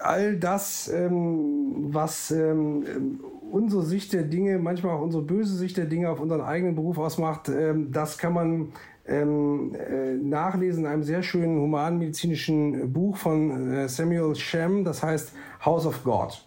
all 0.00 0.36
das, 0.36 0.88
ähm, 0.88 1.94
was 1.94 2.32
ähm, 2.32 3.20
unsere 3.52 3.82
Sicht 3.82 4.12
der 4.12 4.24
Dinge, 4.24 4.58
manchmal 4.58 4.96
auch 4.96 5.02
unsere 5.02 5.22
böse 5.22 5.56
Sicht 5.56 5.76
der 5.76 5.84
Dinge 5.84 6.10
auf 6.10 6.18
unseren 6.18 6.40
eigenen 6.40 6.74
Beruf 6.74 6.98
ausmacht, 6.98 7.48
ähm, 7.48 7.92
das 7.92 8.18
kann 8.18 8.32
man 8.32 8.72
ähm, 9.06 9.74
äh, 9.74 10.14
nachlesen 10.14 10.84
in 10.84 10.90
einem 10.90 11.02
sehr 11.04 11.22
schönen 11.22 11.60
humanmedizinischen 11.60 12.92
Buch 12.92 13.16
von 13.16 13.72
äh, 13.72 13.88
Samuel 13.88 14.34
Shem, 14.34 14.84
das 14.84 15.02
heißt 15.04 15.32
House 15.64 15.86
of 15.86 16.02
God. 16.02 16.44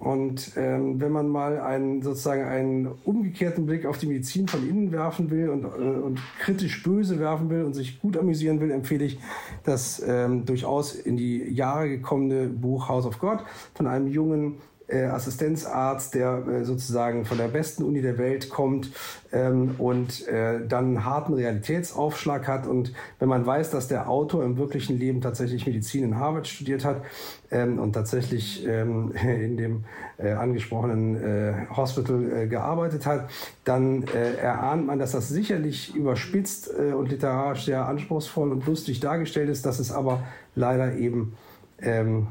Und 0.00 0.52
ähm, 0.56 0.98
wenn 0.98 1.12
man 1.12 1.28
mal 1.28 1.60
einen 1.60 2.00
sozusagen 2.00 2.44
einen 2.44 2.88
umgekehrten 3.04 3.66
Blick 3.66 3.84
auf 3.84 3.98
die 3.98 4.06
Medizin 4.06 4.48
von 4.48 4.66
innen 4.66 4.92
werfen 4.92 5.30
will 5.30 5.50
und, 5.50 5.64
äh, 5.64 5.66
und 5.66 6.18
kritisch 6.38 6.82
böse 6.82 7.18
werfen 7.18 7.50
will 7.50 7.64
und 7.64 7.74
sich 7.74 8.00
gut 8.00 8.16
amüsieren 8.16 8.60
will, 8.60 8.70
empfehle 8.70 9.04
ich 9.04 9.18
das 9.62 10.02
ähm, 10.06 10.46
durchaus 10.46 10.94
in 10.94 11.18
die 11.18 11.52
Jahre 11.52 11.90
gekommene 11.90 12.48
Buch 12.48 12.88
House 12.88 13.04
of 13.04 13.18
God 13.18 13.40
von 13.74 13.86
einem 13.86 14.08
jungen 14.08 14.54
äh, 14.90 15.04
Assistenzarzt, 15.04 16.14
der 16.14 16.46
äh, 16.46 16.64
sozusagen 16.64 17.24
von 17.24 17.38
der 17.38 17.48
besten 17.48 17.84
Uni 17.84 18.02
der 18.02 18.18
Welt 18.18 18.50
kommt 18.50 18.90
ähm, 19.32 19.74
und 19.78 20.26
äh, 20.28 20.66
dann 20.66 20.86
einen 20.86 21.04
harten 21.04 21.34
Realitätsaufschlag 21.34 22.48
hat. 22.48 22.66
Und 22.66 22.92
wenn 23.18 23.28
man 23.28 23.46
weiß, 23.46 23.70
dass 23.70 23.88
der 23.88 24.08
Autor 24.08 24.44
im 24.44 24.56
wirklichen 24.56 24.98
Leben 24.98 25.20
tatsächlich 25.20 25.66
Medizin 25.66 26.04
in 26.04 26.18
Harvard 26.18 26.46
studiert 26.48 26.84
hat 26.84 27.02
ähm, 27.50 27.78
und 27.78 27.92
tatsächlich 27.92 28.66
ähm, 28.66 29.12
in 29.22 29.56
dem 29.56 29.84
äh, 30.18 30.32
angesprochenen 30.32 31.16
äh, 31.16 31.54
Hospital 31.74 32.32
äh, 32.32 32.46
gearbeitet 32.46 33.06
hat, 33.06 33.30
dann 33.64 34.04
äh, 34.04 34.34
erahnt 34.34 34.86
man, 34.86 34.98
dass 34.98 35.12
das 35.12 35.28
sicherlich 35.28 35.94
überspitzt 35.94 36.70
äh, 36.78 36.92
und 36.92 37.10
literarisch 37.10 37.64
sehr 37.64 37.86
anspruchsvoll 37.86 38.50
und 38.50 38.66
lustig 38.66 39.00
dargestellt 39.00 39.48
ist, 39.48 39.64
dass 39.66 39.78
es 39.78 39.92
aber 39.92 40.24
leider 40.54 40.94
eben 40.96 41.36
ähm, 41.80 42.28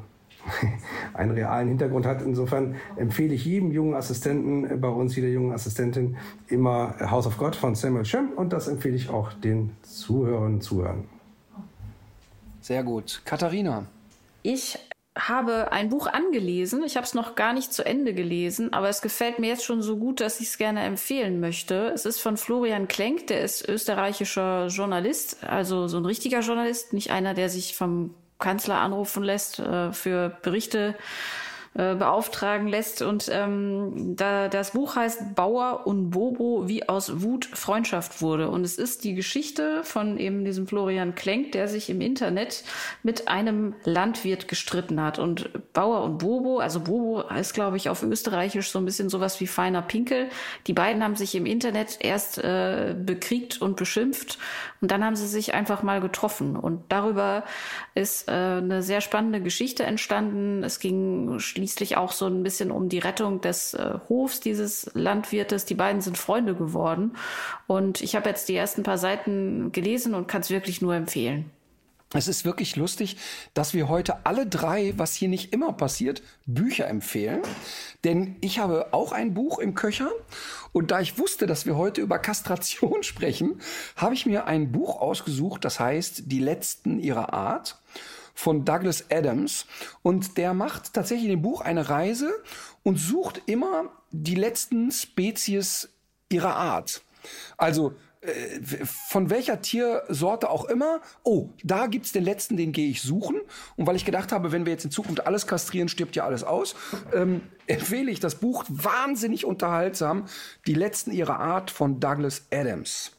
einen 1.14 1.32
realen 1.32 1.68
Hintergrund 1.70 2.06
hat. 2.06 2.22
Insofern 2.22 2.76
empfehle 2.96 3.34
ich 3.34 3.46
jedem 3.46 3.72
jungen 3.72 3.94
Assistenten 3.94 4.80
bei 4.82 4.90
uns, 4.90 5.16
jeder 5.16 5.28
jungen 5.28 5.54
Assistentin, 5.54 6.18
immer 6.48 6.96
House 7.00 7.28
of 7.28 7.38
God 7.38 7.56
von 7.56 7.76
Samuel 7.76 8.06
Shem 8.06 8.30
und 8.36 8.54
das 8.54 8.68
empfehle 8.68 8.96
ich 8.96 9.10
auch 9.10 9.34
den 9.34 9.72
Zuhörern 9.82 10.56
und 10.56 10.62
Zuhörern. 10.62 11.06
Sehr 12.62 12.84
gut. 12.84 13.22
Katharina. 13.26 13.86
Ich 14.44 14.78
habe 15.18 15.72
ein 15.72 15.90
Buch 15.90 16.08
angelesen. 16.08 16.84
Ich 16.84 16.96
habe 16.96 17.06
es 17.06 17.14
noch 17.14 17.36
gar 17.36 17.54
nicht 17.54 17.74
zu 17.74 17.86
Ende 17.86 18.14
gelesen, 18.14 18.74
aber 18.74 18.90
es 18.90 19.02
gefällt 19.02 19.40
mir 19.40 19.48
jetzt 19.48 19.66
schon 19.66 19.82
so 19.82 19.98
gut, 19.98 20.22
dass 20.22 20.40
ich 20.40 20.48
es 20.48 20.58
gerne 20.58 20.82
empfehlen 20.82 21.40
möchte. 21.40 21.92
Es 21.94 22.06
ist 22.06 22.22
von 22.22 22.38
Florian 22.38 22.88
Klenk, 22.88 23.28
der 23.28 23.42
ist 23.42 23.68
österreichischer 23.68 24.68
Journalist, 24.68 25.44
also 25.44 25.88
so 25.88 25.98
ein 25.98 26.06
richtiger 26.06 26.40
Journalist, 26.42 26.94
nicht 26.94 27.12
einer, 27.12 27.34
der 27.34 27.50
sich 27.50 27.76
vom 27.76 28.14
Kanzler 28.40 28.80
anrufen 28.80 29.24
lässt 29.24 29.60
äh, 29.60 29.92
für 29.92 30.38
Berichte 30.42 30.96
äh, 31.76 31.94
beauftragen 31.94 32.68
lässt. 32.68 33.04
Und 33.04 33.30
ähm, 33.32 34.16
da, 34.16 34.48
das 34.48 34.72
Buch 34.72 34.96
heißt 34.96 35.36
Bauer 35.36 35.86
und 35.86 36.10
Bobo, 36.10 36.68
wie 36.68 36.90
aus 36.90 37.22
Wut 37.22 37.46
Freundschaft 37.46 38.24
wurde. 38.24 38.50
Und 38.50 38.64
es 38.64 38.80
ist 38.80 39.04
die 39.04 39.14
Geschichte 39.14 39.84
von 39.84 40.18
eben 40.18 40.44
diesem 40.46 40.66
Florian 40.66 41.14
Klenk, 41.14 41.52
der 41.52 41.68
sich 41.68 41.92
im 41.92 42.02
Internet 42.02 42.64
mit 43.04 43.28
einem 43.28 43.76
Landwirt 43.84 44.48
gestritten 44.48 45.00
hat. 45.00 45.20
Und 45.20 45.52
Bauer 45.72 46.02
und 46.02 46.18
Bobo, 46.18 46.58
also 46.58 46.80
Bobo 46.80 47.30
heißt, 47.30 47.54
glaube 47.54 47.78
ich, 47.78 47.88
auf 47.88 48.02
Österreichisch 48.02 48.72
so 48.72 48.80
ein 48.80 48.86
bisschen 48.86 49.10
sowas 49.10 49.40
wie 49.40 49.48
feiner 49.48 49.84
Pinkel. 49.84 50.30
Die 50.66 50.74
beiden 50.74 51.04
haben 51.04 51.16
sich 51.16 51.36
im 51.36 51.46
Internet 51.46 51.98
erst 52.00 52.40
äh, 52.40 52.96
bekriegt 52.98 53.62
und 53.62 53.76
beschimpft 53.76 54.40
und 54.82 54.92
dann 54.92 55.04
haben 55.04 55.16
sie 55.16 55.28
sich 55.28 55.54
einfach 55.54 55.84
mal 55.84 56.00
getroffen. 56.00 56.56
Und 56.56 56.84
darüber 56.90 57.44
ist 57.96 58.30
äh, 58.30 58.32
eine 58.32 58.82
sehr 58.82 59.02
spannende 59.02 59.42
Geschichte 59.42 59.84
entstanden. 59.84 60.64
Es 60.64 60.80
ging 60.80 61.40
schließlich 61.40 61.98
auch 61.98 62.14
so 62.14 62.28
ein 62.28 62.44
bisschen 62.44 62.72
um 62.72 62.88
die 62.88 63.00
Rettung 63.00 63.42
des 63.42 63.74
äh, 63.74 63.96
Hofs 64.08 64.40
dieses 64.40 64.90
Landwirtes. 64.94 65.66
Die 65.66 65.76
beiden 65.76 66.02
sind 66.02 66.18
Freunde 66.18 66.56
geworden. 66.56 67.18
Und 67.68 68.02
ich 68.02 68.16
habe 68.16 68.30
jetzt 68.30 68.48
die 68.48 68.56
ersten 68.56 68.84
paar 68.84 68.98
Seiten 68.98 69.72
gelesen 69.74 70.14
und 70.14 70.28
kann 70.28 70.42
es 70.42 70.50
wirklich 70.50 70.82
nur 70.82 70.96
empfehlen. 70.96 71.52
Es 72.12 72.28
ist 72.28 72.44
wirklich 72.44 72.76
lustig, 72.76 73.18
dass 73.54 73.76
wir 73.76 73.88
heute 73.88 74.26
alle 74.26 74.48
drei, 74.48 74.94
was 74.98 75.14
hier 75.14 75.30
nicht 75.30 75.54
immer 75.54 75.74
passiert, 75.74 76.24
Bücher 76.48 76.88
empfehlen. 76.88 77.44
Denn 78.04 78.36
ich 78.42 78.58
habe 78.58 78.88
auch 78.94 79.12
ein 79.12 79.36
Buch 79.36 79.60
im 79.60 79.76
Köcher. 79.76 80.10
Und 80.72 80.90
da 80.90 81.02
ich 81.02 81.20
wusste, 81.20 81.46
dass 81.46 81.68
wir 81.68 81.78
heute 81.78 82.02
über 82.02 82.18
Kastration 82.18 83.04
sprechen, 83.04 83.62
habe 83.96 84.16
ich 84.16 84.26
mir 84.26 84.46
ein 84.46 84.72
Buch 84.72 85.00
ausgesucht, 85.00 85.64
das 85.66 85.80
heißt 85.80 86.24
Die 86.26 86.40
Letzten 86.40 87.00
ihrer 87.00 87.32
Art 87.34 87.80
von 88.34 88.66
Douglas 88.66 89.12
Adams. 89.12 89.68
Und 90.02 90.38
der 90.38 90.56
macht 90.56 90.94
tatsächlich 90.94 91.26
in 91.26 91.38
dem 91.38 91.42
Buch 91.44 91.62
eine 91.62 91.90
Reise 91.90 92.32
und 92.82 92.98
sucht 92.98 93.44
immer 93.46 93.92
die 94.10 94.36
letzten 94.36 94.92
Spezies 94.92 95.90
ihrer 96.30 96.56
Art. 96.56 97.04
Also 97.58 97.94
von 98.86 99.30
welcher 99.30 99.62
Tiersorte 99.62 100.50
auch 100.50 100.66
immer, 100.66 101.02
oh, 101.24 101.50
da 101.64 101.88
gibt's 101.88 102.12
den 102.12 102.24
letzten, 102.24 102.58
den 102.58 102.74
gehe 102.74 102.90
ich 102.90 103.02
suchen. 103.02 103.40
Und 103.78 103.88
weil 103.88 103.96
ich 103.96 104.04
gedacht 104.04 104.32
habe, 104.32 104.52
wenn 104.52 104.66
wir 104.66 104.74
jetzt 104.74 104.86
in 104.86 104.92
Zukunft 104.92 105.26
alles 105.26 105.48
kastrieren, 105.48 105.88
stirbt 105.88 106.16
ja 106.16 106.26
alles 106.26 106.44
aus, 106.44 106.76
ähm, 107.14 107.42
empfehle 107.68 108.12
ich 108.12 108.20
das 108.20 108.36
Buch 108.36 108.66
wahnsinnig 108.68 109.46
unterhaltsam, 109.46 110.26
Die 110.68 110.74
letzten 110.74 111.12
ihrer 111.12 111.40
Art 111.40 111.72
von 111.72 112.00
Douglas 112.00 112.48
Adams. 112.52 113.19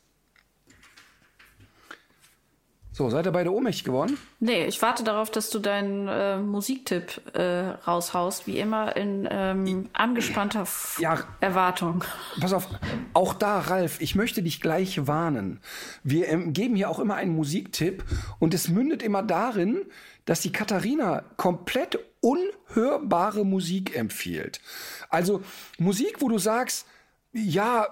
So, 3.00 3.08
seid 3.08 3.24
ihr 3.24 3.32
beide 3.32 3.50
ohnmächtig 3.50 3.84
geworden? 3.84 4.18
Nee, 4.40 4.66
ich 4.66 4.82
warte 4.82 5.02
darauf, 5.04 5.30
dass 5.30 5.48
du 5.48 5.58
deinen 5.58 6.06
äh, 6.06 6.36
Musiktipp 6.36 7.34
äh, 7.34 7.70
raushaust, 7.86 8.46
wie 8.46 8.58
immer 8.58 8.94
in 8.94 9.26
ähm, 9.30 9.88
angespannter 9.94 10.64
F 10.64 10.98
ja, 11.00 11.24
Erwartung. 11.40 12.04
Pass 12.42 12.52
auf, 12.52 12.68
auch 13.14 13.32
da, 13.32 13.60
Ralf, 13.60 14.02
ich 14.02 14.16
möchte 14.16 14.42
dich 14.42 14.60
gleich 14.60 15.06
warnen. 15.06 15.60
Wir 16.04 16.28
ähm, 16.28 16.52
geben 16.52 16.76
hier 16.76 16.90
auch 16.90 16.98
immer 16.98 17.14
einen 17.14 17.34
Musiktipp 17.34 18.04
und 18.38 18.52
es 18.52 18.68
mündet 18.68 19.02
immer 19.02 19.22
darin, 19.22 19.80
dass 20.26 20.42
die 20.42 20.52
Katharina 20.52 21.22
komplett 21.38 21.98
unhörbare 22.20 23.46
Musik 23.46 23.96
empfiehlt. 23.96 24.60
Also 25.08 25.40
Musik, 25.78 26.20
wo 26.20 26.28
du 26.28 26.36
sagst, 26.36 26.86
ja, 27.32 27.86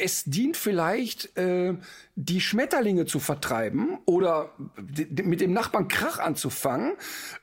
es 0.00 0.24
dient 0.24 0.56
vielleicht, 0.56 1.36
äh, 1.36 1.74
die 2.14 2.40
Schmetterlinge 2.40 3.06
zu 3.06 3.18
vertreiben 3.18 3.98
oder 4.04 4.50
mit 4.76 5.40
dem 5.40 5.52
Nachbarn 5.52 5.88
Krach 5.88 6.18
anzufangen. 6.20 6.92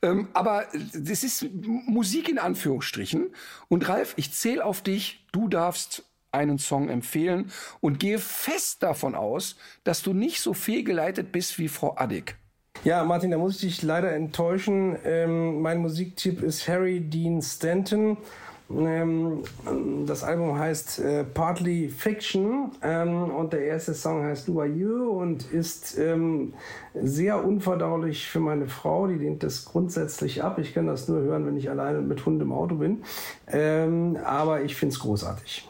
Ähm, 0.02 0.28
aber 0.32 0.66
das 0.94 1.24
ist 1.24 1.46
Musik 1.62 2.28
in 2.28 2.38
Anführungsstrichen. 2.38 3.34
Und 3.68 3.88
Ralf, 3.88 4.14
ich 4.16 4.32
zähle 4.32 4.64
auf 4.64 4.82
dich. 4.82 5.26
Du 5.32 5.48
darfst 5.48 6.04
einen 6.32 6.58
Song 6.58 6.88
empfehlen 6.88 7.50
und 7.80 7.98
gehe 7.98 8.18
fest 8.18 8.82
davon 8.82 9.14
aus, 9.14 9.56
dass 9.84 10.02
du 10.02 10.12
nicht 10.12 10.40
so 10.40 10.54
fehlgeleitet 10.54 11.32
bist 11.32 11.58
wie 11.58 11.68
Frau 11.68 11.96
Addick. 11.96 12.36
Ja, 12.84 13.04
Martin, 13.04 13.30
da 13.30 13.38
muss 13.38 13.56
ich 13.56 13.60
dich 13.60 13.82
leider 13.82 14.12
enttäuschen. 14.12 14.96
Ähm, 15.04 15.60
mein 15.60 15.78
Musiktipp 15.78 16.42
ist 16.42 16.68
Harry 16.68 17.00
Dean 17.00 17.42
Stanton. 17.42 18.18
Ähm, 18.68 19.42
das 20.06 20.24
Album 20.24 20.58
heißt 20.58 20.98
äh, 20.98 21.24
Partly 21.24 21.88
Fiction 21.88 22.72
ähm, 22.82 23.30
und 23.30 23.52
der 23.52 23.64
erste 23.64 23.94
Song 23.94 24.24
heißt 24.24 24.48
Who 24.48 24.60
Are 24.60 24.68
You 24.68 25.10
und 25.10 25.52
ist 25.52 25.96
ähm, 25.98 26.52
sehr 26.94 27.44
unverdaulich 27.44 28.26
für 28.28 28.40
meine 28.40 28.66
Frau. 28.66 29.06
Die 29.06 29.14
lehnt 29.14 29.42
das 29.42 29.64
grundsätzlich 29.64 30.42
ab. 30.42 30.58
Ich 30.58 30.74
kann 30.74 30.86
das 30.86 31.06
nur 31.08 31.20
hören, 31.20 31.46
wenn 31.46 31.56
ich 31.56 31.70
alleine 31.70 32.00
mit 32.00 32.26
Hund 32.26 32.42
im 32.42 32.52
Auto 32.52 32.76
bin. 32.76 33.02
Ähm, 33.46 34.18
aber 34.24 34.62
ich 34.62 34.74
finde 34.74 34.94
es 34.94 35.00
großartig. 35.00 35.68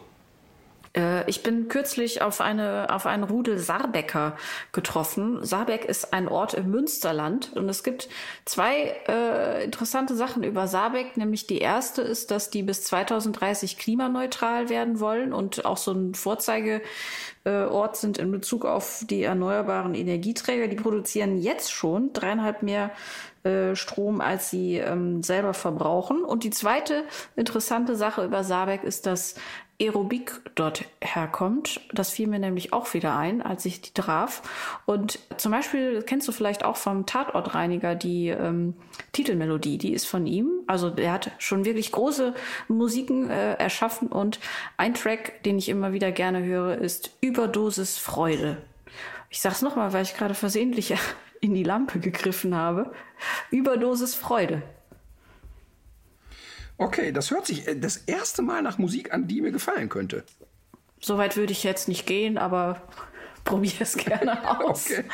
Äh, 0.96 1.28
ich 1.28 1.42
bin 1.42 1.68
kürzlich 1.68 2.22
auf 2.22 2.40
eine 2.40 2.88
auf 2.90 3.06
einen 3.06 3.24
Rudel 3.24 3.58
Saarbecker 3.58 4.36
getroffen. 4.72 5.44
Saarbeck 5.44 5.84
ist 5.84 6.12
ein 6.12 6.28
Ort 6.28 6.54
im 6.54 6.70
Münsterland 6.70 7.52
und 7.54 7.68
es 7.68 7.82
gibt 7.82 8.08
zwei 8.44 8.96
äh, 9.08 9.64
interessante 9.64 10.16
Sachen 10.16 10.42
über 10.42 10.66
Saarbeck. 10.66 11.16
Nämlich 11.16 11.46
die 11.46 11.58
erste 11.58 12.02
ist, 12.02 12.30
dass 12.30 12.50
die 12.50 12.62
bis 12.62 12.82
2030 12.84 13.78
klimaneutral 13.78 14.68
werden 14.68 15.00
wollen 15.00 15.32
und 15.32 15.64
auch 15.64 15.76
so 15.76 15.92
ein 15.92 16.14
Vorzeigeort 16.14 17.96
sind 17.96 18.18
in 18.18 18.30
Bezug 18.30 18.64
auf 18.64 19.04
die 19.08 19.22
erneuerbaren 19.22 19.94
Energieträger. 19.94 20.68
Die 20.68 20.76
produzieren 20.76 21.38
jetzt 21.38 21.70
schon 21.70 22.12
dreieinhalb 22.12 22.62
mehr 22.62 22.90
äh, 23.46 23.76
Strom, 23.76 24.20
als 24.20 24.50
sie 24.50 24.78
ähm, 24.78 25.22
selber 25.22 25.54
verbrauchen. 25.54 26.24
Und 26.24 26.42
die 26.42 26.50
zweite 26.50 27.04
interessante 27.36 27.94
Sache 27.94 28.24
über 28.24 28.42
Saarbeck 28.42 28.82
ist, 28.82 29.06
dass 29.06 29.36
Aerobik 29.80 30.40
dort 30.54 30.84
herkommt. 31.02 31.80
Das 31.92 32.10
fiel 32.10 32.26
mir 32.28 32.38
nämlich 32.38 32.72
auch 32.72 32.94
wieder 32.94 33.16
ein, 33.16 33.42
als 33.42 33.64
ich 33.64 33.82
die 33.82 33.92
traf. 33.92 34.42
Und 34.86 35.18
zum 35.36 35.52
Beispiel 35.52 36.02
kennst 36.02 36.26
du 36.28 36.32
vielleicht 36.32 36.64
auch 36.64 36.76
vom 36.76 37.04
Tatortreiniger 37.04 37.94
die 37.94 38.28
ähm, 38.28 38.74
Titelmelodie, 39.12 39.78
die 39.78 39.92
ist 39.92 40.06
von 40.06 40.26
ihm. 40.26 40.50
Also 40.66 40.92
er 40.96 41.12
hat 41.12 41.32
schon 41.38 41.64
wirklich 41.64 41.92
große 41.92 42.34
Musiken 42.68 43.28
äh, 43.28 43.54
erschaffen 43.54 44.08
und 44.08 44.40
ein 44.76 44.94
Track, 44.94 45.42
den 45.42 45.58
ich 45.58 45.68
immer 45.68 45.92
wieder 45.92 46.10
gerne 46.10 46.42
höre, 46.42 46.78
ist 46.78 47.10
Überdosis 47.20 47.98
Freude. 47.98 48.56
Ich 49.28 49.40
sag's 49.40 49.62
nochmal, 49.62 49.92
weil 49.92 50.04
ich 50.04 50.14
gerade 50.14 50.34
versehentlich 50.34 50.94
in 51.40 51.54
die 51.54 51.64
Lampe 51.64 51.98
gegriffen 51.98 52.54
habe. 52.54 52.92
Überdosis 53.50 54.14
Freude. 54.14 54.62
Okay, 56.78 57.12
das 57.12 57.30
hört 57.30 57.46
sich 57.46 57.66
äh, 57.66 57.78
das 57.78 57.96
erste 57.96 58.42
Mal 58.42 58.62
nach 58.62 58.78
Musik 58.78 59.12
an, 59.12 59.26
die 59.26 59.40
mir 59.40 59.52
gefallen 59.52 59.88
könnte. 59.88 60.24
Soweit 61.00 61.36
würde 61.36 61.52
ich 61.52 61.62
jetzt 61.64 61.88
nicht 61.88 62.06
gehen, 62.06 62.38
aber 62.38 62.82
probiere 63.44 63.82
es 63.82 63.96
gerne 63.96 64.60
aus. 64.64 64.86
Okay. 64.86 65.04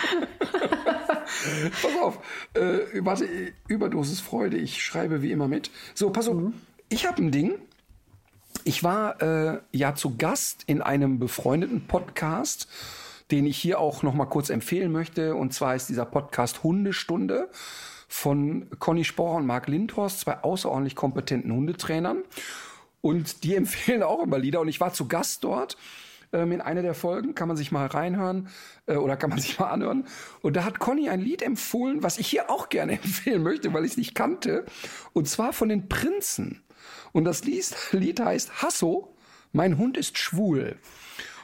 pass 1.83 1.97
auf, 2.03 2.19
äh, 2.55 3.05
warte, 3.05 3.29
Überdosis 3.69 4.21
Freude, 4.21 4.57
ich 4.57 4.83
schreibe 4.83 5.23
wie 5.23 5.33
immer 5.33 5.49
mit. 5.49 5.71
So, 5.95 6.11
pass 6.11 6.29
auf, 6.29 6.35
mhm. 6.35 6.55
ich 6.89 7.07
habe 7.07 7.23
ein 7.23 7.31
Ding. 7.31 7.55
Ich 8.65 8.85
war 8.85 9.21
äh, 9.23 9.61
ja 9.73 9.95
zu 9.95 10.17
Gast 10.17 10.65
in 10.67 10.83
einem 10.83 11.19
befreundeten 11.19 11.87
Podcast, 11.87 12.69
den 13.31 13.47
ich 13.47 13.57
hier 13.57 13.81
auch 13.81 14.03
noch 14.03 14.15
mal 14.15 14.27
kurz 14.27 14.51
empfehlen 14.51 14.93
möchte. 14.93 15.35
Und 15.35 15.53
zwar 15.53 15.75
ist 15.75 15.89
dieser 15.89 16.05
Podcast 16.05 16.63
Hundestunde 16.63 17.49
von 18.13 18.69
Conny 18.79 19.05
Sporer 19.05 19.37
und 19.37 19.47
Marc 19.47 19.69
Lindhorst, 19.69 20.21
zwei 20.21 20.37
außerordentlich 20.43 20.95
kompetenten 20.95 21.51
Hundetrainern. 21.51 22.19
Und 23.01 23.43
die 23.43 23.55
empfehlen 23.57 24.03
auch 24.03 24.23
immer 24.23 24.39
Lieder. 24.39 24.61
Und 24.61 24.69
ich 24.69 24.81
war 24.81 24.93
zu 24.93 25.09
Gast 25.09 25.45
dort 25.45 25.79
ähm, 26.33 26.53
in 26.53 26.61
einer 26.61 26.83
der 26.83 26.93
Folgen. 26.93 27.35
Kann 27.35 27.49
man 27.49 27.57
sich 27.57 27.73
mal 27.73 27.87
reinhören 27.87 28.49
äh, 28.87 28.97
oder 28.97 29.17
kann 29.17 29.31
man 29.31 29.39
sich 29.41 29.59
mal 29.59 29.71
anhören. 29.71 30.07
Und 30.43 30.57
da 30.57 30.65
hat 30.65 30.79
Conny 30.79 31.09
ein 31.09 31.21
Lied 31.21 31.41
empfohlen, 31.41 32.03
was 32.03 32.19
ich 32.19 32.27
hier 32.27 32.51
auch 32.51 32.69
gerne 32.69 32.93
empfehlen 33.03 33.43
möchte, 33.43 33.73
weil 33.73 33.87
ich 33.87 33.93
es 33.93 33.97
nicht 33.97 34.15
kannte. 34.15 34.67
Und 35.15 35.27
zwar 35.27 35.55
von 35.55 35.71
den 35.71 35.89
Prinzen. 35.89 36.63
Und 37.13 37.25
das 37.25 37.45
Lied 37.45 38.21
heißt 38.21 38.63
Hasso, 38.63 39.17
mein 39.53 39.79
Hund 39.79 39.97
ist 39.97 40.19
schwul. 40.19 40.77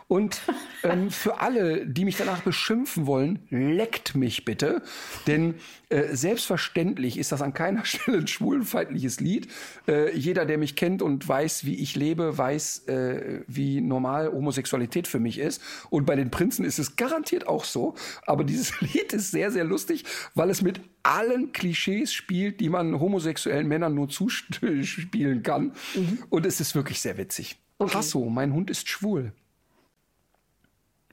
Und 0.08 0.40
ähm, 0.84 1.10
für 1.10 1.40
alle, 1.40 1.86
die 1.86 2.06
mich 2.06 2.16
danach 2.16 2.40
beschimpfen 2.40 3.06
wollen, 3.06 3.40
leckt 3.50 4.14
mich 4.14 4.46
bitte. 4.46 4.80
Denn 5.26 5.56
äh, 5.90 6.16
selbstverständlich 6.16 7.18
ist 7.18 7.30
das 7.30 7.42
an 7.42 7.52
keiner 7.52 7.84
Stelle 7.84 8.18
ein 8.18 8.26
schwulenfeindliches 8.26 9.20
Lied. 9.20 9.48
Äh, 9.86 10.16
jeder, 10.16 10.46
der 10.46 10.56
mich 10.56 10.76
kennt 10.76 11.02
und 11.02 11.28
weiß, 11.28 11.66
wie 11.66 11.74
ich 11.74 11.94
lebe, 11.94 12.38
weiß, 12.38 12.88
äh, 12.88 13.42
wie 13.46 13.82
normal 13.82 14.32
Homosexualität 14.32 15.06
für 15.06 15.20
mich 15.20 15.38
ist. 15.38 15.62
Und 15.90 16.06
bei 16.06 16.16
den 16.16 16.30
Prinzen 16.30 16.64
ist 16.64 16.78
es 16.78 16.96
garantiert 16.96 17.46
auch 17.46 17.64
so. 17.64 17.94
Aber 18.24 18.44
dieses 18.44 18.80
Lied 18.80 19.12
ist 19.12 19.30
sehr, 19.30 19.50
sehr 19.50 19.64
lustig, 19.64 20.04
weil 20.34 20.48
es 20.48 20.62
mit 20.62 20.80
allen 21.02 21.52
Klischees 21.52 22.14
spielt, 22.14 22.60
die 22.60 22.70
man 22.70 22.98
homosexuellen 22.98 23.68
Männern 23.68 23.94
nur 23.94 24.08
zuspielen 24.08 25.42
kann. 25.42 25.72
Mhm. 25.94 26.22
Und 26.30 26.46
es 26.46 26.60
ist 26.60 26.74
wirklich 26.74 27.02
sehr 27.02 27.18
witzig. 27.18 27.58
Okay. 27.76 27.94
Hasso, 27.94 28.24
mein 28.30 28.54
Hund 28.54 28.70
ist 28.70 28.88
schwul. 28.88 29.32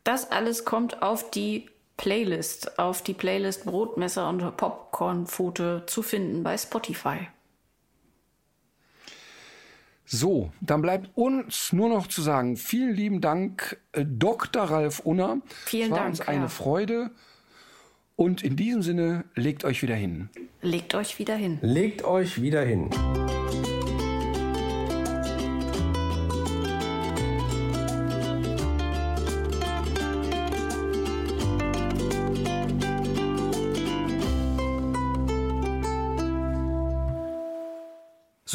Das 0.05 0.31
alles 0.31 0.65
kommt 0.65 1.01
auf 1.01 1.31
die 1.31 1.67
Playlist, 1.97 2.77
auf 2.77 3.01
die 3.01 3.15
Playlist 3.15 3.65
Brotmesser 3.65 4.29
und 4.29 4.55
Popcornpfote 4.55 5.83
zu 5.87 6.03
finden 6.03 6.43
bei 6.43 6.57
Spotify. 6.57 7.27
So, 10.05 10.51
dann 10.61 10.83
bleibt 10.83 11.09
uns 11.17 11.73
nur 11.73 11.89
noch 11.89 12.05
zu 12.05 12.21
sagen, 12.21 12.55
vielen 12.55 12.93
lieben 12.93 13.19
Dank, 13.21 13.81
äh, 13.93 14.05
Dr. 14.07 14.63
Ralf 14.65 14.99
Unner. 14.99 15.41
Vielen 15.65 15.85
es 15.85 15.91
war 15.91 15.97
Dank. 15.97 16.09
uns 16.11 16.21
eine 16.21 16.43
ja. 16.43 16.49
Freude. 16.49 17.09
Und 18.15 18.43
in 18.43 18.55
diesem 18.55 18.83
Sinne, 18.83 19.25
legt 19.33 19.65
euch 19.65 19.81
wieder 19.81 19.95
hin. 19.95 20.29
Legt 20.61 20.93
euch 20.93 21.17
wieder 21.17 21.35
hin. 21.35 21.57
Legt 21.63 22.03
euch 22.03 22.39
wieder 22.39 22.61
hin. 22.61 22.91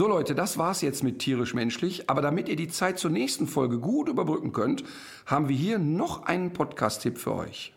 So 0.01 0.09
Leute, 0.09 0.35
das 0.35 0.56
war's 0.56 0.81
jetzt 0.81 1.05
mit 1.05 1.18
tierisch 1.18 1.52
menschlich, 1.52 2.09
aber 2.09 2.22
damit 2.22 2.48
ihr 2.48 2.56
die 2.56 2.68
Zeit 2.68 2.98
zur 2.98 3.10
nächsten 3.10 3.47
Folge 3.47 3.78
gut 3.81 4.09
überbrücken 4.09 4.55
könnt, 4.55 4.82
haben 5.27 5.51
wir 5.51 5.56
hier 5.56 5.78
noch 5.78 6.24
einen 6.24 6.55
Podcast-Tipp 6.55 7.18
für 7.18 7.35
euch. 7.35 7.74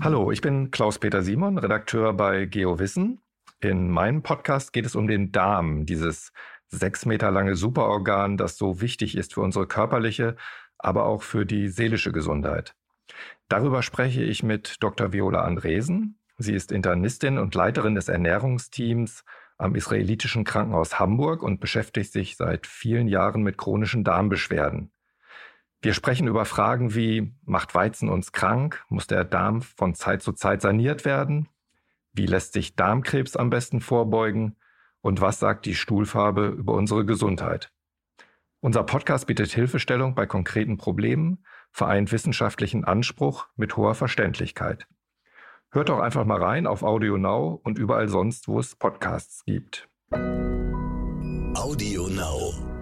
Hallo, 0.00 0.32
ich 0.32 0.40
bin 0.40 0.72
Klaus-Peter 0.72 1.22
Simon, 1.22 1.56
Redakteur 1.56 2.14
bei 2.14 2.46
GeoWissen. 2.46 3.20
In 3.60 3.90
meinem 3.90 4.24
Podcast 4.24 4.72
geht 4.72 4.86
es 4.86 4.96
um 4.96 5.06
den 5.06 5.30
Darm, 5.30 5.86
dieses 5.86 6.32
sechs 6.66 7.06
Meter 7.06 7.30
lange 7.30 7.54
Superorgan, 7.54 8.36
das 8.36 8.58
so 8.58 8.80
wichtig 8.80 9.16
ist 9.16 9.34
für 9.34 9.42
unsere 9.42 9.68
körperliche, 9.68 10.34
aber 10.78 11.06
auch 11.06 11.22
für 11.22 11.46
die 11.46 11.68
seelische 11.68 12.10
Gesundheit. 12.10 12.74
Darüber 13.48 13.84
spreche 13.84 14.24
ich 14.24 14.42
mit 14.42 14.82
Dr. 14.82 15.12
Viola 15.12 15.42
Andresen. 15.42 16.18
Sie 16.38 16.54
ist 16.54 16.72
Internistin 16.72 17.38
und 17.38 17.54
Leiterin 17.54 17.94
des 17.94 18.08
Ernährungsteams 18.08 19.22
am 19.58 19.74
israelitischen 19.74 20.44
Krankenhaus 20.44 20.98
Hamburg 20.98 21.42
und 21.42 21.60
beschäftigt 21.60 22.12
sich 22.12 22.36
seit 22.36 22.66
vielen 22.66 23.08
Jahren 23.08 23.42
mit 23.42 23.58
chronischen 23.58 24.04
Darmbeschwerden. 24.04 24.90
Wir 25.82 25.92
sprechen 25.92 26.26
über 26.26 26.44
Fragen 26.44 26.94
wie, 26.94 27.34
macht 27.44 27.74
Weizen 27.74 28.08
uns 28.08 28.32
krank? 28.32 28.84
Muss 28.88 29.06
der 29.06 29.24
Darm 29.24 29.60
von 29.60 29.94
Zeit 29.94 30.22
zu 30.22 30.32
Zeit 30.32 30.62
saniert 30.62 31.04
werden? 31.04 31.48
Wie 32.12 32.26
lässt 32.26 32.54
sich 32.54 32.74
Darmkrebs 32.74 33.36
am 33.36 33.50
besten 33.50 33.80
vorbeugen? 33.80 34.56
Und 35.02 35.20
was 35.20 35.38
sagt 35.38 35.66
die 35.66 35.74
Stuhlfarbe 35.74 36.46
über 36.46 36.72
unsere 36.72 37.04
Gesundheit? 37.04 37.70
Unser 38.60 38.82
Podcast 38.84 39.26
bietet 39.26 39.52
Hilfestellung 39.52 40.14
bei 40.14 40.24
konkreten 40.24 40.78
Problemen, 40.78 41.44
vereint 41.70 42.12
wissenschaftlichen 42.12 42.84
Anspruch 42.84 43.48
mit 43.56 43.76
hoher 43.76 43.94
Verständlichkeit. 43.94 44.86
Hört 45.74 45.88
doch 45.88 45.98
einfach 45.98 46.24
mal 46.24 46.40
rein 46.40 46.68
auf 46.68 46.84
Audio 46.84 47.18
Now 47.18 47.60
und 47.64 47.78
überall 47.78 48.08
sonst, 48.08 48.46
wo 48.46 48.60
es 48.60 48.76
Podcasts 48.76 49.44
gibt. 49.44 49.88
Audio 51.56 52.06
Now. 52.06 52.73